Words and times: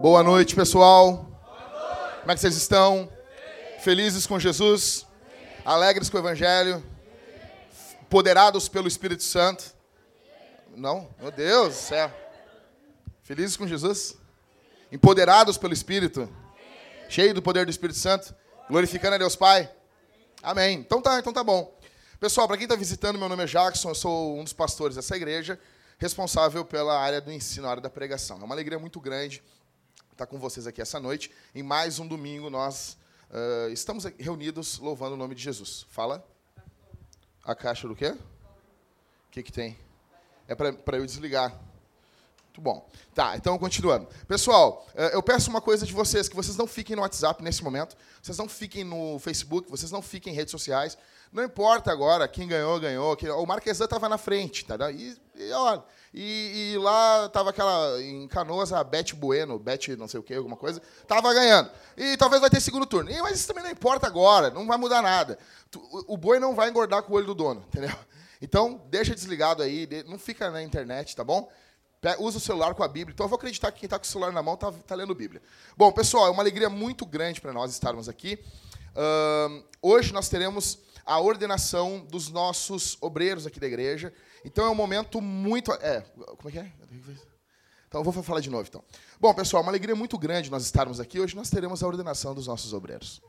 Boa 0.00 0.22
noite, 0.22 0.54
pessoal. 0.54 1.26
Como 2.20 2.32
é 2.32 2.34
que 2.34 2.40
vocês 2.40 2.56
estão? 2.56 3.10
Felizes 3.80 4.26
com 4.26 4.38
Jesus? 4.38 5.06
Alegres 5.64 6.10
com 6.10 6.16
o 6.16 6.20
Evangelho? 6.20 6.82
Poderados 8.08 8.68
pelo 8.68 8.88
Espírito 8.88 9.22
Santo? 9.22 9.74
Não? 10.76 11.08
Meu 11.20 11.30
Deus 11.30 11.74
do 11.74 11.80
céu. 11.80 12.12
Felizes 13.22 13.56
com 13.56 13.66
Jesus? 13.66 14.16
Empoderados 14.90 15.56
pelo 15.56 15.72
Espírito? 15.72 16.28
Cheio 17.08 17.32
do 17.32 17.40
poder 17.40 17.64
do 17.64 17.70
Espírito 17.70 17.98
Santo? 17.98 18.34
Glorificando 18.68 19.14
a 19.14 19.18
Deus 19.18 19.36
Pai? 19.36 19.70
Amém. 20.42 20.78
Então 20.78 21.02
tá, 21.02 21.18
então 21.18 21.32
tá 21.32 21.44
bom. 21.44 21.78
Pessoal, 22.18 22.46
para 22.46 22.56
quem 22.56 22.64
está 22.64 22.74
visitando, 22.74 23.18
meu 23.18 23.28
nome 23.28 23.44
é 23.44 23.46
Jackson, 23.46 23.90
eu 23.90 23.94
sou 23.94 24.38
um 24.38 24.44
dos 24.44 24.54
pastores 24.54 24.96
dessa 24.96 25.14
igreja, 25.16 25.60
responsável 25.98 26.64
pela 26.64 26.98
área 26.98 27.20
do 27.20 27.30
ensino, 27.30 27.66
a 27.66 27.70
área 27.70 27.82
da 27.82 27.90
pregação. 27.90 28.40
É 28.40 28.44
uma 28.44 28.54
alegria 28.54 28.78
muito 28.78 28.98
grande 29.00 29.42
estar 30.12 30.26
com 30.26 30.38
vocês 30.38 30.66
aqui 30.66 30.80
essa 30.80 30.98
noite. 30.98 31.30
Em 31.54 31.62
mais 31.62 31.98
um 31.98 32.06
domingo, 32.06 32.48
nós 32.48 32.96
uh, 33.30 33.70
estamos 33.70 34.04
reunidos 34.18 34.78
louvando 34.78 35.14
o 35.14 35.16
nome 35.16 35.34
de 35.34 35.42
Jesus. 35.42 35.86
Fala. 35.90 36.26
A 37.44 37.54
caixa 37.54 37.86
do 37.86 37.94
quê? 37.94 38.08
O 38.08 39.30
que, 39.30 39.42
que 39.42 39.52
tem? 39.52 39.78
É 40.48 40.54
para 40.54 40.96
eu 40.96 41.04
desligar. 41.04 41.58
Muito 42.50 42.60
bom. 42.60 42.84
Tá, 43.14 43.36
então 43.36 43.56
continuando. 43.58 44.08
Pessoal, 44.26 44.84
eu 45.12 45.22
peço 45.22 45.48
uma 45.48 45.60
coisa 45.60 45.86
de 45.86 45.92
vocês, 45.92 46.28
que 46.28 46.34
vocês 46.34 46.56
não 46.56 46.66
fiquem 46.66 46.96
no 46.96 47.02
WhatsApp 47.02 47.44
nesse 47.44 47.62
momento, 47.62 47.96
vocês 48.20 48.36
não 48.36 48.48
fiquem 48.48 48.82
no 48.82 49.20
Facebook, 49.20 49.70
vocês 49.70 49.92
não 49.92 50.02
fiquem 50.02 50.32
em 50.32 50.36
redes 50.36 50.50
sociais, 50.50 50.98
não 51.32 51.44
importa 51.44 51.92
agora 51.92 52.26
quem 52.26 52.48
ganhou, 52.48 52.80
ganhou. 52.80 53.16
O 53.40 53.46
Marquesan 53.46 53.84
estava 53.84 54.08
na 54.08 54.18
frente, 54.18 54.64
tá? 54.64 54.90
E, 54.90 55.16
e, 55.36 55.50
e, 56.12 56.72
e 56.72 56.78
lá 56.78 57.26
estava 57.26 57.50
aquela, 57.50 58.02
em 58.02 58.26
Canoas, 58.26 58.72
a 58.72 58.82
Beth 58.82 59.14
Bueno, 59.14 59.56
Beth 59.56 59.96
não 59.96 60.08
sei 60.08 60.18
o 60.18 60.22
que, 60.24 60.34
alguma 60.34 60.56
coisa, 60.56 60.82
estava 61.00 61.32
ganhando. 61.32 61.70
E 61.96 62.16
talvez 62.16 62.40
vai 62.40 62.50
ter 62.50 62.60
segundo 62.60 62.84
turno. 62.84 63.12
E, 63.12 63.22
mas 63.22 63.38
isso 63.38 63.46
também 63.46 63.62
não 63.62 63.70
importa 63.70 64.08
agora, 64.08 64.50
não 64.50 64.66
vai 64.66 64.76
mudar 64.76 65.02
nada. 65.02 65.38
O, 65.76 66.14
o 66.14 66.16
boi 66.16 66.40
não 66.40 66.56
vai 66.56 66.68
engordar 66.68 67.04
com 67.04 67.12
o 67.12 67.16
olho 67.16 67.26
do 67.26 67.34
dono, 67.34 67.64
entendeu? 67.68 67.94
Então, 68.42 68.80
deixa 68.88 69.14
desligado 69.14 69.62
aí, 69.62 69.86
não 70.08 70.18
fica 70.18 70.50
na 70.50 70.62
internet, 70.62 71.14
tá 71.14 71.22
bom? 71.22 71.48
Usa 72.18 72.38
o 72.38 72.40
celular 72.40 72.74
com 72.74 72.82
a 72.82 72.88
Bíblia. 72.88 73.12
Então, 73.12 73.24
eu 73.24 73.28
vou 73.28 73.36
acreditar 73.36 73.70
que 73.70 73.80
quem 73.80 73.86
está 73.86 73.98
com 73.98 74.04
o 74.04 74.08
celular 74.08 74.32
na 74.32 74.42
mão 74.42 74.54
está 74.54 74.72
tá 74.72 74.94
lendo 74.94 75.14
Bíblia. 75.14 75.42
Bom, 75.76 75.92
pessoal, 75.92 76.26
é 76.26 76.30
uma 76.30 76.42
alegria 76.42 76.70
muito 76.70 77.04
grande 77.04 77.40
para 77.40 77.52
nós 77.52 77.70
estarmos 77.70 78.08
aqui. 78.08 78.38
Uh, 78.90 79.62
hoje 79.82 80.12
nós 80.12 80.28
teremos 80.28 80.78
a 81.04 81.20
ordenação 81.20 82.00
dos 82.10 82.30
nossos 82.30 82.96
obreiros 83.00 83.46
aqui 83.46 83.60
da 83.60 83.66
igreja. 83.66 84.12
Então 84.44 84.64
é 84.64 84.70
um 84.70 84.74
momento 84.74 85.20
muito. 85.20 85.72
É, 85.72 86.00
como 86.36 86.48
é 86.48 86.52
que 86.52 86.58
é? 86.58 86.72
Então, 87.86 88.02
vou 88.02 88.12
falar 88.22 88.40
de 88.40 88.48
novo, 88.48 88.66
então. 88.66 88.82
Bom, 89.18 89.34
pessoal, 89.34 89.62
uma 89.62 89.70
alegria 89.70 89.94
muito 89.94 90.16
grande 90.16 90.50
nós 90.50 90.62
estarmos 90.62 91.00
aqui. 91.00 91.20
Hoje 91.20 91.36
nós 91.36 91.50
teremos 91.50 91.82
a 91.82 91.86
ordenação 91.86 92.34
dos 92.34 92.46
nossos 92.46 92.72
obreiros. 92.72 93.20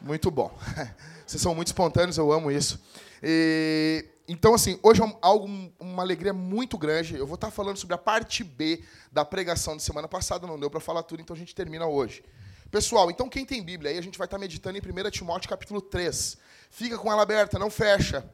Muito 0.00 0.30
bom. 0.30 0.50
Vocês 1.26 1.42
são 1.42 1.54
muito 1.54 1.68
espontâneos, 1.68 2.16
eu 2.16 2.32
amo 2.32 2.50
isso. 2.50 2.80
E, 3.22 4.04
então, 4.28 4.52
assim, 4.52 4.78
hoje 4.82 5.02
é 5.02 5.16
algo, 5.22 5.48
uma 5.80 6.02
alegria 6.02 6.34
muito 6.34 6.76
grande. 6.76 7.16
Eu 7.16 7.26
vou 7.26 7.36
estar 7.36 7.50
falando 7.50 7.78
sobre 7.78 7.94
a 7.94 7.98
parte 7.98 8.44
B 8.44 8.84
da 9.10 9.24
pregação 9.24 9.74
de 9.74 9.82
semana 9.82 10.06
passada. 10.06 10.46
Não 10.46 10.60
deu 10.60 10.68
para 10.68 10.80
falar 10.80 11.02
tudo, 11.02 11.22
então 11.22 11.34
a 11.34 11.38
gente 11.38 11.54
termina 11.54 11.86
hoje. 11.86 12.22
Pessoal, 12.70 13.10
então 13.10 13.26
quem 13.26 13.46
tem 13.46 13.62
Bíblia 13.62 13.90
aí, 13.90 13.96
a 13.96 14.02
gente 14.02 14.18
vai 14.18 14.26
estar 14.26 14.36
meditando 14.36 14.76
em 14.76 14.80
1 14.82 15.10
Timóteo 15.10 15.48
capítulo 15.48 15.80
3. 15.80 16.36
Fica 16.70 16.98
com 16.98 17.10
ela 17.10 17.22
aberta, 17.22 17.58
não 17.58 17.70
fecha. 17.70 18.28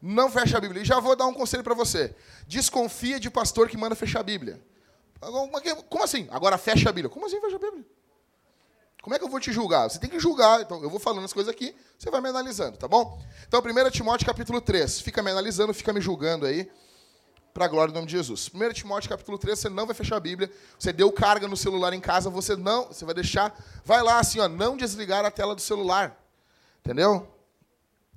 Não 0.00 0.30
fecha 0.30 0.56
a 0.56 0.60
Bíblia. 0.62 0.80
E 0.80 0.84
já 0.86 0.98
vou 0.98 1.14
dar 1.14 1.26
um 1.26 1.34
conselho 1.34 1.62
para 1.62 1.74
você. 1.74 2.14
Desconfia 2.48 3.20
de 3.20 3.30
pastor 3.30 3.68
que 3.68 3.76
manda 3.76 3.94
fechar 3.94 4.20
a 4.20 4.22
Bíblia. 4.22 4.58
Como 5.90 6.02
assim? 6.02 6.26
Agora 6.30 6.56
fecha 6.56 6.88
a 6.88 6.92
Bíblia. 6.92 7.10
Como 7.10 7.26
assim 7.26 7.38
fecha 7.38 7.56
a 7.56 7.58
Bíblia? 7.58 7.84
Como 9.04 9.14
é 9.14 9.18
que 9.18 9.24
eu 9.26 9.28
vou 9.28 9.38
te 9.38 9.52
julgar? 9.52 9.90
Você 9.90 9.98
tem 9.98 10.08
que 10.08 10.18
julgar. 10.18 10.62
Então, 10.62 10.82
eu 10.82 10.88
vou 10.88 10.98
falando 10.98 11.26
as 11.26 11.32
coisas 11.34 11.52
aqui, 11.52 11.76
você 11.98 12.10
vai 12.10 12.22
me 12.22 12.30
analisando, 12.30 12.78
tá 12.78 12.88
bom? 12.88 13.22
Então, 13.46 13.60
1 13.60 13.90
Timóteo 13.90 14.26
capítulo 14.26 14.62
3. 14.62 15.02
Fica 15.02 15.22
me 15.22 15.30
analisando, 15.30 15.74
fica 15.74 15.92
me 15.92 16.00
julgando 16.00 16.46
aí 16.46 16.70
para 17.52 17.66
a 17.66 17.68
glória 17.68 17.92
do 17.92 17.96
nome 17.96 18.06
de 18.06 18.12
Jesus. 18.12 18.48
1 18.48 18.72
Timóteo 18.72 19.10
capítulo 19.10 19.36
3, 19.36 19.58
você 19.58 19.68
não 19.68 19.84
vai 19.84 19.94
fechar 19.94 20.16
a 20.16 20.20
Bíblia. 20.20 20.50
Você 20.78 20.90
deu 20.90 21.12
carga 21.12 21.46
no 21.46 21.54
celular 21.54 21.92
em 21.92 22.00
casa, 22.00 22.30
você 22.30 22.56
não, 22.56 22.86
você 22.86 23.04
vai 23.04 23.14
deixar, 23.14 23.54
vai 23.84 24.02
lá 24.02 24.20
assim, 24.20 24.40
ó, 24.40 24.48
não 24.48 24.74
desligar 24.74 25.22
a 25.26 25.30
tela 25.30 25.54
do 25.54 25.60
celular. 25.60 26.18
Entendeu? 26.80 27.28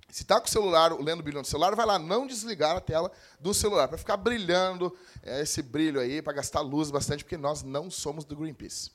Se 0.10 0.22
está 0.22 0.40
com 0.40 0.48
o 0.48 0.50
celular, 0.50 0.94
lendo 0.94 1.22
Bíblia 1.22 1.42
no 1.42 1.46
celular, 1.46 1.76
vai 1.76 1.86
lá, 1.86 2.00
não 2.00 2.26
desligar 2.26 2.78
a 2.78 2.80
tela 2.80 3.12
do 3.42 3.54
celular, 3.54 3.90
para 3.90 3.98
ficar 3.98 4.16
brilhando 4.16 4.98
é, 5.22 5.42
esse 5.42 5.62
brilho 5.62 6.00
aí, 6.00 6.22
para 6.22 6.32
gastar 6.32 6.62
luz 6.62 6.90
bastante, 6.90 7.26
porque 7.26 7.36
nós 7.36 7.62
não 7.62 7.92
somos 7.92 8.24
do 8.24 8.38
Greenpeace. 8.38 8.90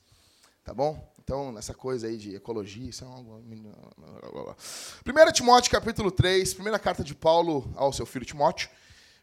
Tá 0.63 0.73
bom? 0.73 1.12
Então, 1.23 1.51
nessa 1.51 1.73
coisa 1.73 2.07
aí 2.07 2.17
de 2.17 2.35
ecologia, 2.35 2.89
isso 2.89 3.03
é 3.03 3.07
uma... 3.07 3.37
1 3.37 5.31
Timóteo 5.31 5.71
capítulo 5.71 6.11
3, 6.11 6.53
primeira 6.53 6.77
carta 6.77 7.03
de 7.03 7.15
Paulo 7.15 7.71
ao 7.75 7.93
seu 7.93 8.05
filho 8.05 8.25
Timóteo 8.25 8.69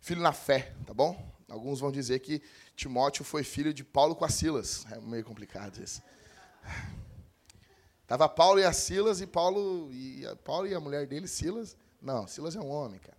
filho 0.00 0.20
na 0.20 0.32
fé, 0.32 0.72
tá 0.86 0.94
bom? 0.94 1.30
Alguns 1.48 1.80
vão 1.80 1.92
dizer 1.92 2.20
que 2.20 2.42
Timóteo 2.74 3.24
foi 3.24 3.44
filho 3.44 3.74
de 3.74 3.84
Paulo 3.84 4.16
com 4.16 4.24
a 4.24 4.28
Silas. 4.28 4.86
É 4.90 5.00
meio 5.00 5.24
complicado 5.24 5.82
isso. 5.82 6.02
Tava 8.06 8.28
Paulo 8.28 8.58
e 8.58 8.64
a 8.64 8.72
Silas 8.72 9.20
e 9.20 9.26
Paulo 9.26 9.90
e 9.92 10.26
a, 10.26 10.34
Paulo 10.36 10.66
e 10.66 10.74
a 10.74 10.80
mulher 10.80 11.06
dele, 11.06 11.28
Silas. 11.28 11.76
Não, 12.00 12.26
Silas 12.26 12.56
é 12.56 12.60
um 12.60 12.70
homem, 12.70 12.98
cara. 12.98 13.18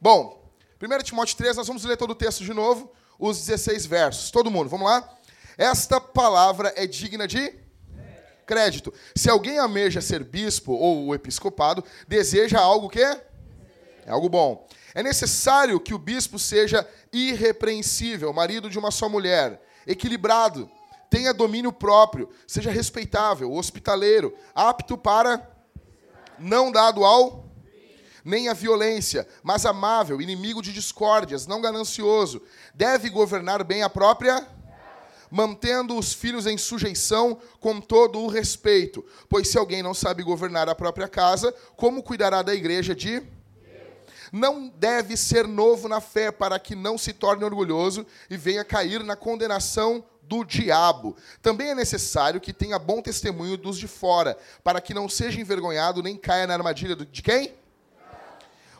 Bom, 0.00 0.50
1 0.82 1.02
Timóteo 1.04 1.36
3, 1.36 1.56
nós 1.56 1.66
vamos 1.66 1.84
ler 1.84 1.96
todo 1.96 2.10
o 2.10 2.14
texto 2.14 2.44
de 2.44 2.52
novo, 2.52 2.92
os 3.18 3.38
16 3.38 3.86
versos. 3.86 4.30
Todo 4.30 4.50
mundo, 4.50 4.68
vamos 4.68 4.86
lá? 4.86 5.18
Esta 5.62 6.00
palavra 6.00 6.72
é 6.74 6.88
digna 6.88 7.28
de 7.28 7.54
crédito. 8.44 8.92
Se 9.14 9.30
alguém 9.30 9.60
almeja 9.60 10.00
ser 10.00 10.24
bispo 10.24 10.72
ou 10.72 11.14
episcopado, 11.14 11.84
deseja 12.08 12.58
algo 12.58 12.88
que 12.88 13.00
é 13.00 13.24
algo 14.08 14.28
bom. 14.28 14.66
É 14.92 15.04
necessário 15.04 15.78
que 15.78 15.94
o 15.94 15.98
bispo 15.98 16.36
seja 16.36 16.84
irrepreensível, 17.12 18.32
marido 18.32 18.68
de 18.68 18.76
uma 18.76 18.90
só 18.90 19.08
mulher, 19.08 19.62
equilibrado, 19.86 20.68
tenha 21.08 21.32
domínio 21.32 21.72
próprio, 21.72 22.28
seja 22.44 22.72
respeitável, 22.72 23.52
hospitaleiro, 23.52 24.36
apto 24.52 24.98
para 24.98 25.48
não 26.40 26.72
dado 26.72 27.04
ao 27.04 27.48
nem 28.24 28.48
a 28.48 28.52
violência, 28.52 29.28
mas 29.44 29.64
amável, 29.64 30.20
inimigo 30.20 30.60
de 30.60 30.72
discórdias, 30.72 31.46
não 31.46 31.62
ganancioso, 31.62 32.42
deve 32.74 33.08
governar 33.08 33.62
bem 33.62 33.84
a 33.84 33.88
própria 33.88 34.44
mantendo 35.32 35.96
os 35.96 36.12
filhos 36.12 36.46
em 36.46 36.58
sujeição 36.58 37.40
com 37.58 37.80
todo 37.80 38.20
o 38.20 38.28
respeito, 38.28 39.02
pois 39.30 39.48
se 39.48 39.56
alguém 39.56 39.82
não 39.82 39.94
sabe 39.94 40.22
governar 40.22 40.68
a 40.68 40.74
própria 40.74 41.08
casa, 41.08 41.54
como 41.74 42.02
cuidará 42.02 42.42
da 42.42 42.54
igreja 42.54 42.94
de 42.94 43.22
não 44.30 44.68
deve 44.68 45.16
ser 45.16 45.46
novo 45.46 45.88
na 45.88 46.00
fé, 46.00 46.30
para 46.30 46.58
que 46.58 46.74
não 46.74 46.96
se 46.96 47.12
torne 47.12 47.44
orgulhoso 47.44 48.06
e 48.30 48.36
venha 48.36 48.64
cair 48.64 49.02
na 49.02 49.16
condenação 49.16 50.04
do 50.22 50.44
diabo. 50.44 51.16
Também 51.40 51.68
é 51.68 51.74
necessário 51.74 52.40
que 52.40 52.52
tenha 52.52 52.78
bom 52.78 53.02
testemunho 53.02 53.56
dos 53.56 53.78
de 53.78 53.88
fora, 53.88 54.36
para 54.62 54.80
que 54.80 54.94
não 54.94 55.08
seja 55.08 55.40
envergonhado 55.40 56.02
nem 56.02 56.16
caia 56.16 56.46
na 56.46 56.54
armadilha 56.54 56.96
de 56.96 57.22
quem? 57.22 57.54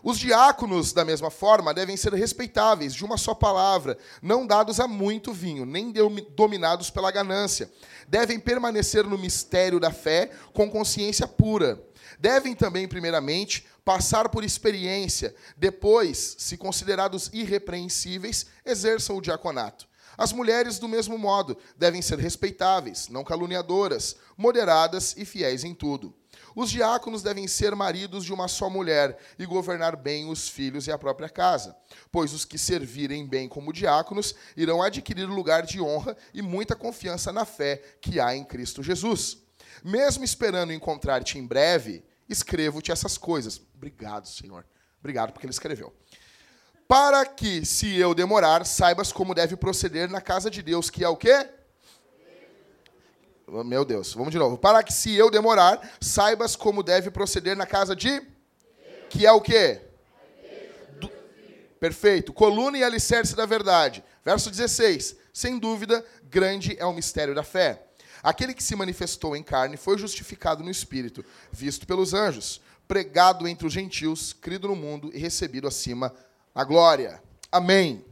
Os 0.03 0.19
diáconos, 0.19 0.93
da 0.93 1.05
mesma 1.05 1.31
forma, 1.31 1.73
devem 1.73 1.97
ser 1.97 2.13
respeitáveis, 2.13 2.93
de 2.93 3.05
uma 3.05 3.17
só 3.17 3.35
palavra, 3.35 3.97
não 4.21 4.45
dados 4.45 4.81
a 4.81 4.89
muito 4.89 5.33
vinho, 5.33 5.65
nem 5.65 5.93
dominados 6.35 6.91
pela 6.91 7.13
ganância. 7.13 7.71
Devem 8.09 8.41
permanecer 8.41 9.05
no 9.05 9.17
mistério 9.17 9.79
da 9.79 9.93
fé 9.93 10.31
com 10.53 10.69
consciência 10.69 11.29
pura. 11.29 11.81
Devem 12.19 12.55
também, 12.55 12.89
primeiramente, 12.89 13.65
passar 13.85 14.29
por 14.29 14.43
experiência, 14.43 15.35
depois, 15.57 16.35
se 16.39 16.57
considerados 16.57 17.31
irrepreensíveis, 17.33 18.47
exerçam 18.67 19.17
o 19.17 19.23
diaconato. 19.23 19.87
As 20.19 20.33
mulheres, 20.33 20.79
do 20.79 20.89
mesmo 20.89 21.17
modo, 21.17 21.57
devem 21.77 22.03
ser 22.03 22.19
respeitáveis, 22.19 23.09
não 23.09 23.25
caluniadoras, 23.25 24.17
moderadas 24.37 25.15
e 25.17 25.25
fiéis 25.25 25.65
em 25.65 25.75
tudo. 25.75 26.15
Os 26.55 26.71
diáconos 26.71 27.23
devem 27.23 27.49
ser 27.49 27.75
maridos 27.75 28.25
de 28.25 28.33
uma 28.33 28.49
só 28.49 28.69
mulher 28.69 29.19
e 29.39 29.47
governar 29.47 29.97
bem 29.97 30.29
os 30.29 30.49
filhos 30.49 30.87
e 30.87 30.93
a 30.93 30.99
própria 30.99 31.29
casa, 31.29 31.77
pois 32.11 32.33
os 32.33 32.45
que 32.45 32.59
servirem 32.59 33.27
bem 33.27 33.49
como 33.49 33.73
diáconos 33.73 34.35
irão 34.57 34.83
adquirir 34.83 35.27
lugar 35.27 35.65
de 35.65 35.81
honra 35.81 36.17
e 36.35 36.43
muita 36.43 36.77
confiança 36.77 37.33
na 37.33 37.45
fé 37.45 37.83
que 38.01 38.21
há 38.21 38.37
em 38.37 38.45
Cristo 38.45 38.83
Jesus. 38.83 39.39
Mesmo 39.83 40.25
esperando 40.25 40.73
encontrar-te 40.73 41.39
em 41.39 41.47
breve, 41.47 42.05
escrevo-te 42.29 42.93
essas 42.93 43.17
coisas. 43.17 43.61
Obrigado, 43.75 44.29
Senhor. 44.29 44.65
Obrigado 45.01 45.33
porque 45.33 45.47
ele 45.47 45.53
escreveu. 45.53 45.93
Para 46.87 47.25
que, 47.25 47.65
se 47.65 47.97
eu 47.97 48.15
demorar, 48.15 48.67
saibas 48.67 49.11
como 49.11 49.35
deve 49.35 49.57
proceder 49.57 50.11
na 50.11 50.21
casa 50.21 50.51
de 50.51 50.63
Deus, 50.63 50.91
que 50.91 51.03
é 51.03 51.09
o 51.09 51.17
quê? 51.17 51.49
Meu 53.65 53.85
Deus, 53.85 54.15
vamos 54.15 54.33
de 54.33 54.39
novo. 54.39 54.57
Para 54.57 54.83
que 54.83 54.93
se 54.93 55.15
eu 55.15 55.31
demorar, 55.31 55.97
saibas 56.01 56.57
como 56.57 56.83
deve 56.83 57.11
proceder 57.11 57.55
na 57.55 57.67
casa 57.67 57.95
de. 57.95 58.23
Que 59.11 59.27
é 59.27 59.33
o 59.33 59.43
quê? 59.43 59.83
Do... 60.99 61.11
Perfeito. 61.79 62.33
Coluna 62.33 62.79
e 62.79 62.83
alicerce 62.83 63.37
da 63.37 63.45
verdade. 63.45 64.03
Verso 64.25 64.51
16. 64.51 65.17
Sem 65.35 65.59
dúvida, 65.59 66.03
grande 66.25 66.75
é 66.79 66.87
o 66.87 66.95
mistério 66.95 67.35
da 67.35 67.43
fé. 67.43 67.83
Aquele 68.23 68.55
que 68.55 68.63
se 68.63 68.75
manifestou 68.75 69.37
em 69.37 69.43
carne 69.43 69.77
foi 69.77 69.99
justificado 69.99 70.65
no 70.65 70.71
espírito, 70.71 71.23
visto 71.51 71.87
pelos 71.87 72.15
anjos, 72.15 72.61
pregado 72.89 73.47
entre 73.47 73.67
os 73.67 73.73
gentios, 73.73 74.33
crido 74.33 74.69
no 74.69 74.77
mundo 74.77 75.11
e 75.13 75.19
recebido 75.19 75.69
acima 75.69 76.15
a 76.55 76.65
glória. 76.65 77.23
Amém. 77.51 78.03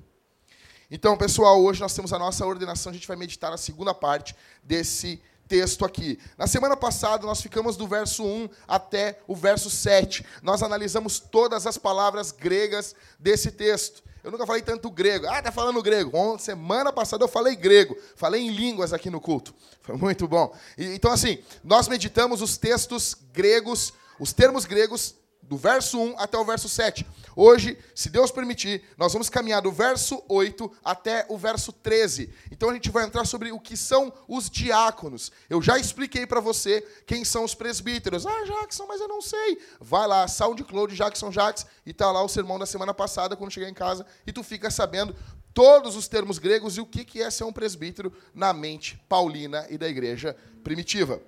Então, 0.90 1.16
pessoal, 1.16 1.62
hoje 1.62 1.81
nós 1.81 1.94
temos 1.94 2.12
a 2.12 2.19
nossa 2.19 2.44
ordenação, 2.44 2.90
a 2.90 2.92
gente 2.92 3.06
vai 3.06 3.16
meditar 3.16 3.50
na 3.50 3.56
segunda 3.56 3.94
parte 3.94 4.34
desse 4.60 5.22
texto 5.46 5.84
aqui. 5.84 6.19
Na 6.37 6.48
semana 6.48 6.76
passada, 6.76 7.25
nós 7.25 7.40
ficamos 7.40 7.76
do 7.76 7.87
verso 7.87 8.25
1 8.25 8.48
até 8.66 9.20
o 9.28 9.37
verso 9.37 9.70
7. 9.70 10.26
Nós 10.42 10.64
analisamos 10.64 11.20
todas 11.20 11.64
as 11.64 11.78
palavras 11.78 12.32
gregas 12.32 12.96
desse 13.20 13.52
texto. 13.52 14.02
Eu 14.22 14.32
nunca 14.32 14.44
falei 14.44 14.62
tanto 14.62 14.90
grego. 14.90 15.26
Ah, 15.28 15.40
tá 15.40 15.52
falando 15.52 15.81
grego. 15.81 16.10
Bom, 16.10 16.37
semana 16.37 16.92
passada 16.92 17.22
eu 17.22 17.28
falei 17.28 17.54
grego. 17.54 17.96
Falei 18.16 18.42
em 18.42 18.50
línguas 18.50 18.92
aqui 18.92 19.08
no 19.10 19.20
culto. 19.20 19.54
Foi 19.82 19.96
muito 19.96 20.26
bom. 20.26 20.52
E, 20.76 20.87
então, 20.94 21.12
assim, 21.12 21.38
nós 21.62 21.87
meditamos 21.87 22.42
os 22.42 22.58
textos 22.58 23.14
gregos, 23.32 23.92
os 24.19 24.32
termos 24.32 24.64
gregos 24.64 25.14
do 25.50 25.56
verso 25.56 25.99
1 25.99 26.14
até 26.17 26.38
o 26.38 26.44
verso 26.44 26.69
7. 26.69 27.05
Hoje, 27.35 27.76
se 27.93 28.08
Deus 28.08 28.31
permitir, 28.31 28.85
nós 28.97 29.12
vamos 29.12 29.29
caminhar 29.29 29.61
do 29.61 29.73
verso 29.73 30.23
8 30.29 30.70
até 30.85 31.26
o 31.29 31.37
verso 31.37 31.73
13. 31.73 32.32
Então 32.52 32.70
a 32.70 32.73
gente 32.73 32.88
vai 32.88 33.05
entrar 33.05 33.25
sobre 33.25 33.50
o 33.50 33.58
que 33.58 33.76
são 33.76 34.12
os 34.29 34.49
diáconos. 34.49 35.32
Eu 35.49 35.61
já 35.61 35.76
expliquei 35.76 36.25
para 36.25 36.38
você 36.38 36.87
quem 37.05 37.25
são 37.25 37.43
os 37.43 37.52
presbíteros. 37.52 38.25
Ah, 38.26 38.44
Jackson, 38.44 38.87
mas 38.87 39.00
eu 39.00 39.08
não 39.08 39.20
sei. 39.20 39.61
Vai 39.81 40.06
lá, 40.06 40.29
SoundCloud 40.29 40.94
Jackson 40.94 41.31
Jackson 41.31 41.67
e 41.85 41.93
tá 41.93 42.12
lá 42.12 42.23
o 42.23 42.29
sermão 42.29 42.56
da 42.56 42.67
semana 42.67 42.94
passada 42.94 43.35
quando 43.35 43.50
chegar 43.50 43.69
em 43.69 43.75
casa 43.75 44.06
e 44.25 44.32
tu 44.32 44.44
fica 44.44 44.70
sabendo 44.70 45.17
todos 45.52 45.97
os 45.97 46.06
termos 46.06 46.38
gregos 46.38 46.76
e 46.76 46.81
o 46.81 46.87
que 46.87 47.20
é 47.20 47.29
ser 47.29 47.43
um 47.43 47.52
presbítero 47.52 48.12
na 48.32 48.52
mente 48.52 49.02
paulina 49.08 49.67
e 49.69 49.76
da 49.76 49.88
igreja 49.88 50.37
primitiva. 50.62 51.20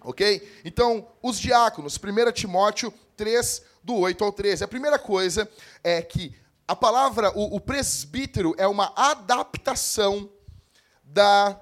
Ok? 0.00 0.48
Então, 0.64 1.08
os 1.20 1.40
diáconos, 1.40 1.98
1 1.98 2.32
Timóteo 2.32 2.94
3, 3.18 3.62
do 3.82 3.96
8 3.96 4.24
ao 4.24 4.32
13. 4.32 4.64
A 4.64 4.68
primeira 4.68 4.98
coisa 4.98 5.50
é 5.82 6.00
que 6.00 6.34
a 6.66 6.76
palavra, 6.76 7.30
o, 7.36 7.56
o 7.56 7.60
presbítero, 7.60 8.54
é 8.56 8.66
uma 8.66 8.92
adaptação 8.96 10.30
da 11.02 11.60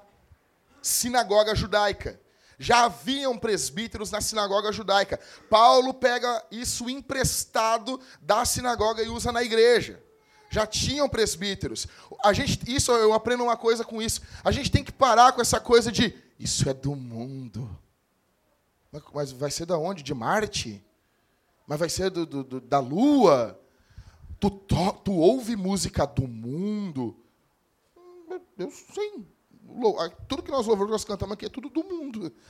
sinagoga 0.82 1.54
judaica. 1.54 2.20
Já 2.58 2.84
haviam 2.84 3.36
presbíteros 3.36 4.10
na 4.10 4.20
sinagoga 4.20 4.72
judaica. 4.72 5.18
Paulo 5.48 5.92
pega 5.94 6.44
isso 6.50 6.88
emprestado 6.88 8.00
da 8.20 8.44
sinagoga 8.44 9.02
e 9.02 9.08
usa 9.08 9.32
na 9.32 9.42
igreja. 9.42 10.02
Já 10.50 10.66
tinham 10.66 11.08
presbíteros. 11.08 11.86
A 12.22 12.32
gente, 12.32 12.60
isso 12.72 12.92
eu 12.92 13.12
aprendo 13.12 13.44
uma 13.44 13.56
coisa 13.56 13.84
com 13.84 14.00
isso. 14.00 14.22
A 14.44 14.50
gente 14.50 14.70
tem 14.70 14.84
que 14.84 14.92
parar 14.92 15.32
com 15.32 15.40
essa 15.40 15.60
coisa 15.60 15.90
de 15.90 16.14
isso 16.38 16.68
é 16.68 16.74
do 16.74 16.94
mundo. 16.94 17.68
Mas 19.12 19.32
vai 19.32 19.50
ser 19.50 19.66
da 19.66 19.78
onde? 19.78 20.02
De 20.02 20.14
Marte? 20.14 20.84
Mas 21.66 21.78
vai 21.78 21.88
ser 21.88 22.10
do, 22.10 22.24
do, 22.24 22.44
do 22.44 22.60
da 22.60 22.78
lua? 22.78 23.60
Tu, 24.38 24.50
to, 24.50 24.92
tu 25.04 25.12
ouve 25.12 25.56
música 25.56 26.06
do 26.06 26.28
mundo? 26.28 27.16
Eu 28.58 28.70
sim. 28.70 29.26
Tudo 30.28 30.42
que 30.42 30.50
nós 30.50 30.66
louvamos, 30.66 30.92
nós 30.92 31.04
cantamos 31.04 31.34
aqui 31.34 31.46
é 31.46 31.48
tudo 31.48 31.68
do 31.68 31.84
mundo. 31.84 32.32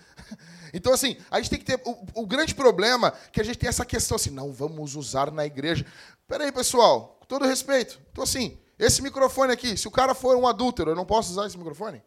Então, 0.74 0.92
assim, 0.92 1.16
a 1.30 1.40
gente 1.40 1.50
tem 1.50 1.58
que 1.60 1.64
ter. 1.64 1.80
O, 1.86 2.22
o 2.22 2.26
grande 2.26 2.54
problema 2.54 3.08
é 3.08 3.30
que 3.30 3.40
a 3.40 3.44
gente 3.44 3.56
tem 3.56 3.68
essa 3.68 3.84
questão 3.84 4.16
assim, 4.16 4.30
não 4.30 4.52
vamos 4.52 4.94
usar 4.94 5.30
na 5.30 5.46
igreja. 5.46 5.86
Peraí, 6.26 6.50
pessoal, 6.50 7.16
com 7.20 7.26
todo 7.26 7.46
respeito. 7.46 7.98
Então, 8.10 8.24
assim, 8.24 8.58
esse 8.78 9.00
microfone 9.00 9.52
aqui, 9.52 9.76
se 9.76 9.88
o 9.88 9.90
cara 9.90 10.14
for 10.14 10.36
um 10.36 10.46
adúltero, 10.46 10.90
eu 10.90 10.96
não 10.96 11.06
posso 11.06 11.30
usar 11.30 11.46
esse 11.46 11.56
microfone? 11.56 12.02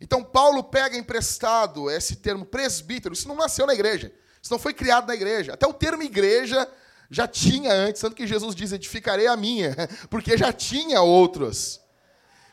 Então, 0.00 0.24
Paulo 0.24 0.64
pega 0.64 0.96
emprestado 0.96 1.90
esse 1.90 2.16
termo 2.16 2.44
presbítero, 2.44 3.12
isso 3.12 3.28
não 3.28 3.36
nasceu 3.36 3.66
na 3.66 3.74
igreja, 3.74 4.12
isso 4.42 4.52
não 4.52 4.58
foi 4.58 4.72
criado 4.72 5.06
na 5.06 5.14
igreja. 5.14 5.54
Até 5.54 5.66
o 5.66 5.72
termo 5.72 6.02
igreja 6.02 6.68
já 7.10 7.26
tinha 7.26 7.72
antes, 7.72 8.00
tanto 8.00 8.16
que 8.16 8.26
Jesus 8.26 8.54
diz: 8.54 8.72
edificarei 8.72 9.26
a 9.26 9.36
minha, 9.36 9.74
porque 10.08 10.36
já 10.36 10.52
tinha 10.52 11.02
outros. 11.02 11.80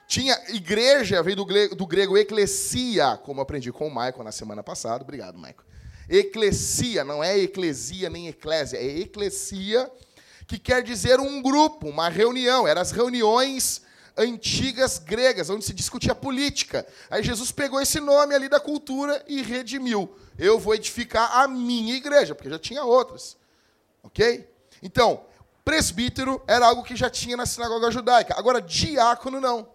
Tinha 0.07 0.39
igreja, 0.50 1.22
veio 1.22 1.36
do 1.36 1.45
grego, 1.45 1.75
do 1.75 1.86
grego 1.86 2.18
eclesia, 2.18 3.18
como 3.18 3.42
aprendi 3.42 3.72
com 3.74 3.88
o 3.88 3.89
Michael 3.89 4.24
na 4.24 4.31
semana 4.31 4.63
passada. 4.63 5.04
Obrigado, 5.04 5.38
Michael. 5.38 5.68
Eclesia, 6.10 7.04
não 7.04 7.22
é 7.22 7.38
eclesia 7.38 8.10
nem 8.10 8.30
eclésia, 8.30 8.78
é 8.78 9.00
eclesia, 9.00 9.92
que 10.48 10.57
quer 10.57 10.81
dizer 10.81 11.19
um 11.19 11.42
grupo, 11.42 11.89
uma 11.89 12.07
reunião. 12.07 12.66
Eram 12.66 12.81
as 12.81 12.92
reuniões 12.92 13.81
antigas 14.16 14.98
gregas, 14.98 15.50
onde 15.50 15.66
se 15.66 15.74
discutia 15.74 16.16
política. 16.16 16.88
Aí 17.10 17.22
Jesus 17.22 17.51
pegou 17.51 17.81
esse 17.81 18.00
nome 18.00 18.34
ali 18.34 18.48
da 18.48 18.62
cultura 18.62 19.22
e 19.28 19.42
redimiu. 19.42 20.16
Eu 20.38 20.60
vou 20.60 20.75
edificar 20.75 21.38
a 21.38 21.48
minha 21.48 21.95
igreja, 21.95 22.36
porque 22.36 22.50
já 22.50 22.60
tinha 22.60 22.84
outras. 22.84 23.38
Ok? 24.04 24.48
Então, 24.81 25.25
presbítero 25.66 26.42
era 26.48 26.66
algo 26.66 26.84
que 26.84 26.95
já 26.95 27.10
tinha 27.10 27.36
na 27.36 27.45
sinagoga 27.45 27.92
judaica. 27.92 28.36
Agora, 28.38 28.62
diácono 28.62 29.42
não. 29.42 29.69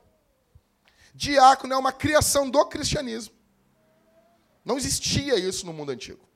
Diácono 1.14 1.74
é 1.74 1.76
uma 1.76 1.92
criação 1.92 2.48
do 2.48 2.64
cristianismo. 2.66 3.34
Não 4.64 4.76
existia 4.76 5.36
isso 5.36 5.66
no 5.66 5.72
mundo 5.72 5.92
antigo. 5.92 6.26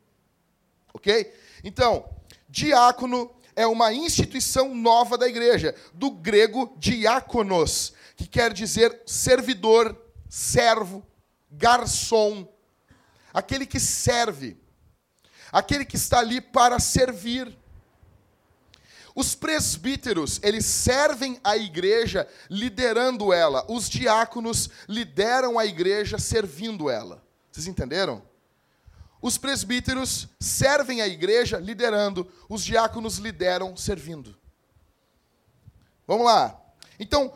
Ok? 0.92 1.32
Então, 1.62 2.08
diácono 2.48 3.34
é 3.54 3.66
uma 3.66 3.92
instituição 3.92 4.74
nova 4.74 5.16
da 5.16 5.26
igreja, 5.26 5.74
do 5.94 6.10
grego 6.10 6.74
diáconos, 6.76 7.94
que 8.16 8.26
quer 8.26 8.52
dizer 8.52 9.02
servidor, 9.06 9.96
servo, 10.28 11.06
garçom, 11.50 12.46
aquele 13.36 13.66
que 13.66 13.78
serve, 13.78 14.56
aquele 15.52 15.84
que 15.84 15.96
está 15.96 16.20
ali 16.20 16.40
para 16.40 16.80
servir. 16.80 17.54
Os 19.14 19.34
presbíteros, 19.34 20.40
eles 20.42 20.64
servem 20.64 21.38
a 21.44 21.54
igreja 21.54 22.26
liderando 22.48 23.34
ela. 23.34 23.70
Os 23.70 23.90
diáconos 23.90 24.70
lideram 24.88 25.58
a 25.58 25.66
igreja 25.66 26.18
servindo 26.18 26.88
ela. 26.88 27.22
Vocês 27.52 27.66
entenderam? 27.66 28.22
Os 29.20 29.36
presbíteros 29.36 30.28
servem 30.40 31.02
a 31.02 31.06
igreja 31.06 31.58
liderando, 31.58 32.30
os 32.48 32.64
diáconos 32.64 33.18
lideram 33.18 33.76
servindo. 33.76 34.34
Vamos 36.06 36.24
lá. 36.24 36.58
Então, 36.98 37.34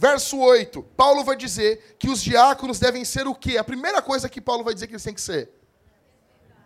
verso 0.00 0.38
8, 0.38 0.82
Paulo 0.96 1.22
vai 1.22 1.36
dizer 1.36 1.96
que 1.98 2.08
os 2.08 2.22
diáconos 2.22 2.78
devem 2.78 3.04
ser 3.04 3.28
o 3.28 3.34
quê? 3.34 3.58
A 3.58 3.64
primeira 3.64 4.00
coisa 4.00 4.30
que 4.30 4.40
Paulo 4.40 4.64
vai 4.64 4.72
dizer 4.72 4.86
que 4.86 4.94
eles 4.94 5.02
têm 5.02 5.12
que 5.12 5.20
ser: 5.20 5.50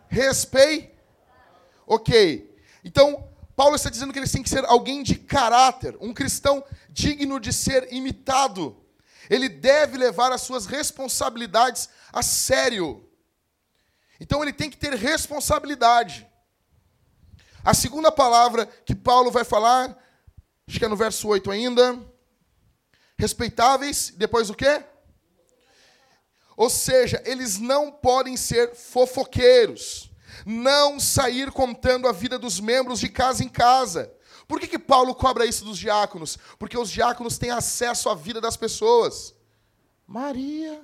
respeito. 0.06 0.94
Ok. 1.84 2.48
Então, 2.84 3.28
Paulo 3.56 3.74
está 3.74 3.90
dizendo 3.90 4.12
que 4.12 4.20
eles 4.20 4.30
têm 4.30 4.42
que 4.42 4.48
ser 4.48 4.64
alguém 4.66 5.02
de 5.02 5.16
caráter, 5.16 5.96
um 6.00 6.14
cristão 6.14 6.64
digno 6.88 7.40
de 7.40 7.52
ser 7.52 7.92
imitado. 7.92 8.76
Ele 9.28 9.48
deve 9.48 9.98
levar 9.98 10.30
as 10.30 10.42
suas 10.42 10.66
responsabilidades 10.66 11.88
a 12.12 12.22
sério. 12.22 13.08
Então 14.20 14.42
ele 14.42 14.52
tem 14.52 14.70
que 14.70 14.76
ter 14.76 14.94
responsabilidade. 14.94 16.24
A 17.64 17.74
segunda 17.74 18.12
palavra 18.12 18.66
que 18.66 18.94
Paulo 18.94 19.30
vai 19.30 19.42
falar, 19.42 19.96
acho 20.68 20.78
que 20.78 20.84
é 20.84 20.88
no 20.88 20.96
verso 20.96 21.26
8 21.26 21.50
ainda. 21.50 22.13
Respeitáveis, 23.18 24.12
depois 24.16 24.50
o 24.50 24.54
quê? 24.54 24.84
Ou 26.56 26.70
seja, 26.70 27.22
eles 27.24 27.58
não 27.58 27.90
podem 27.90 28.36
ser 28.36 28.74
fofoqueiros, 28.74 30.10
não 30.46 31.00
sair 31.00 31.50
contando 31.50 32.06
a 32.06 32.12
vida 32.12 32.38
dos 32.38 32.60
membros 32.60 33.00
de 33.00 33.08
casa 33.08 33.42
em 33.42 33.48
casa. 33.48 34.12
Por 34.46 34.60
que, 34.60 34.66
que 34.66 34.78
Paulo 34.78 35.14
cobra 35.14 35.46
isso 35.46 35.64
dos 35.64 35.78
diáconos? 35.78 36.38
Porque 36.58 36.78
os 36.78 36.90
diáconos 36.90 37.38
têm 37.38 37.50
acesso 37.50 38.08
à 38.08 38.14
vida 38.14 38.40
das 38.40 38.56
pessoas. 38.56 39.34
Maria, 40.06 40.82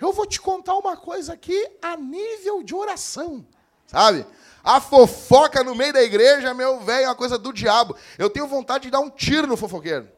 eu 0.00 0.12
vou 0.12 0.26
te 0.26 0.40
contar 0.40 0.74
uma 0.76 0.96
coisa 0.96 1.32
aqui 1.32 1.68
a 1.80 1.96
nível 1.96 2.62
de 2.62 2.74
oração, 2.74 3.46
sabe? 3.86 4.26
A 4.64 4.80
fofoca 4.80 5.62
no 5.62 5.74
meio 5.74 5.92
da 5.92 6.02
igreja, 6.02 6.52
meu 6.52 6.80
velho, 6.80 7.04
é 7.04 7.08
uma 7.08 7.14
coisa 7.14 7.38
do 7.38 7.52
diabo. 7.52 7.96
Eu 8.18 8.28
tenho 8.28 8.46
vontade 8.46 8.84
de 8.84 8.90
dar 8.90 9.00
um 9.00 9.08
tiro 9.08 9.46
no 9.46 9.56
fofoqueiro. 9.56 10.17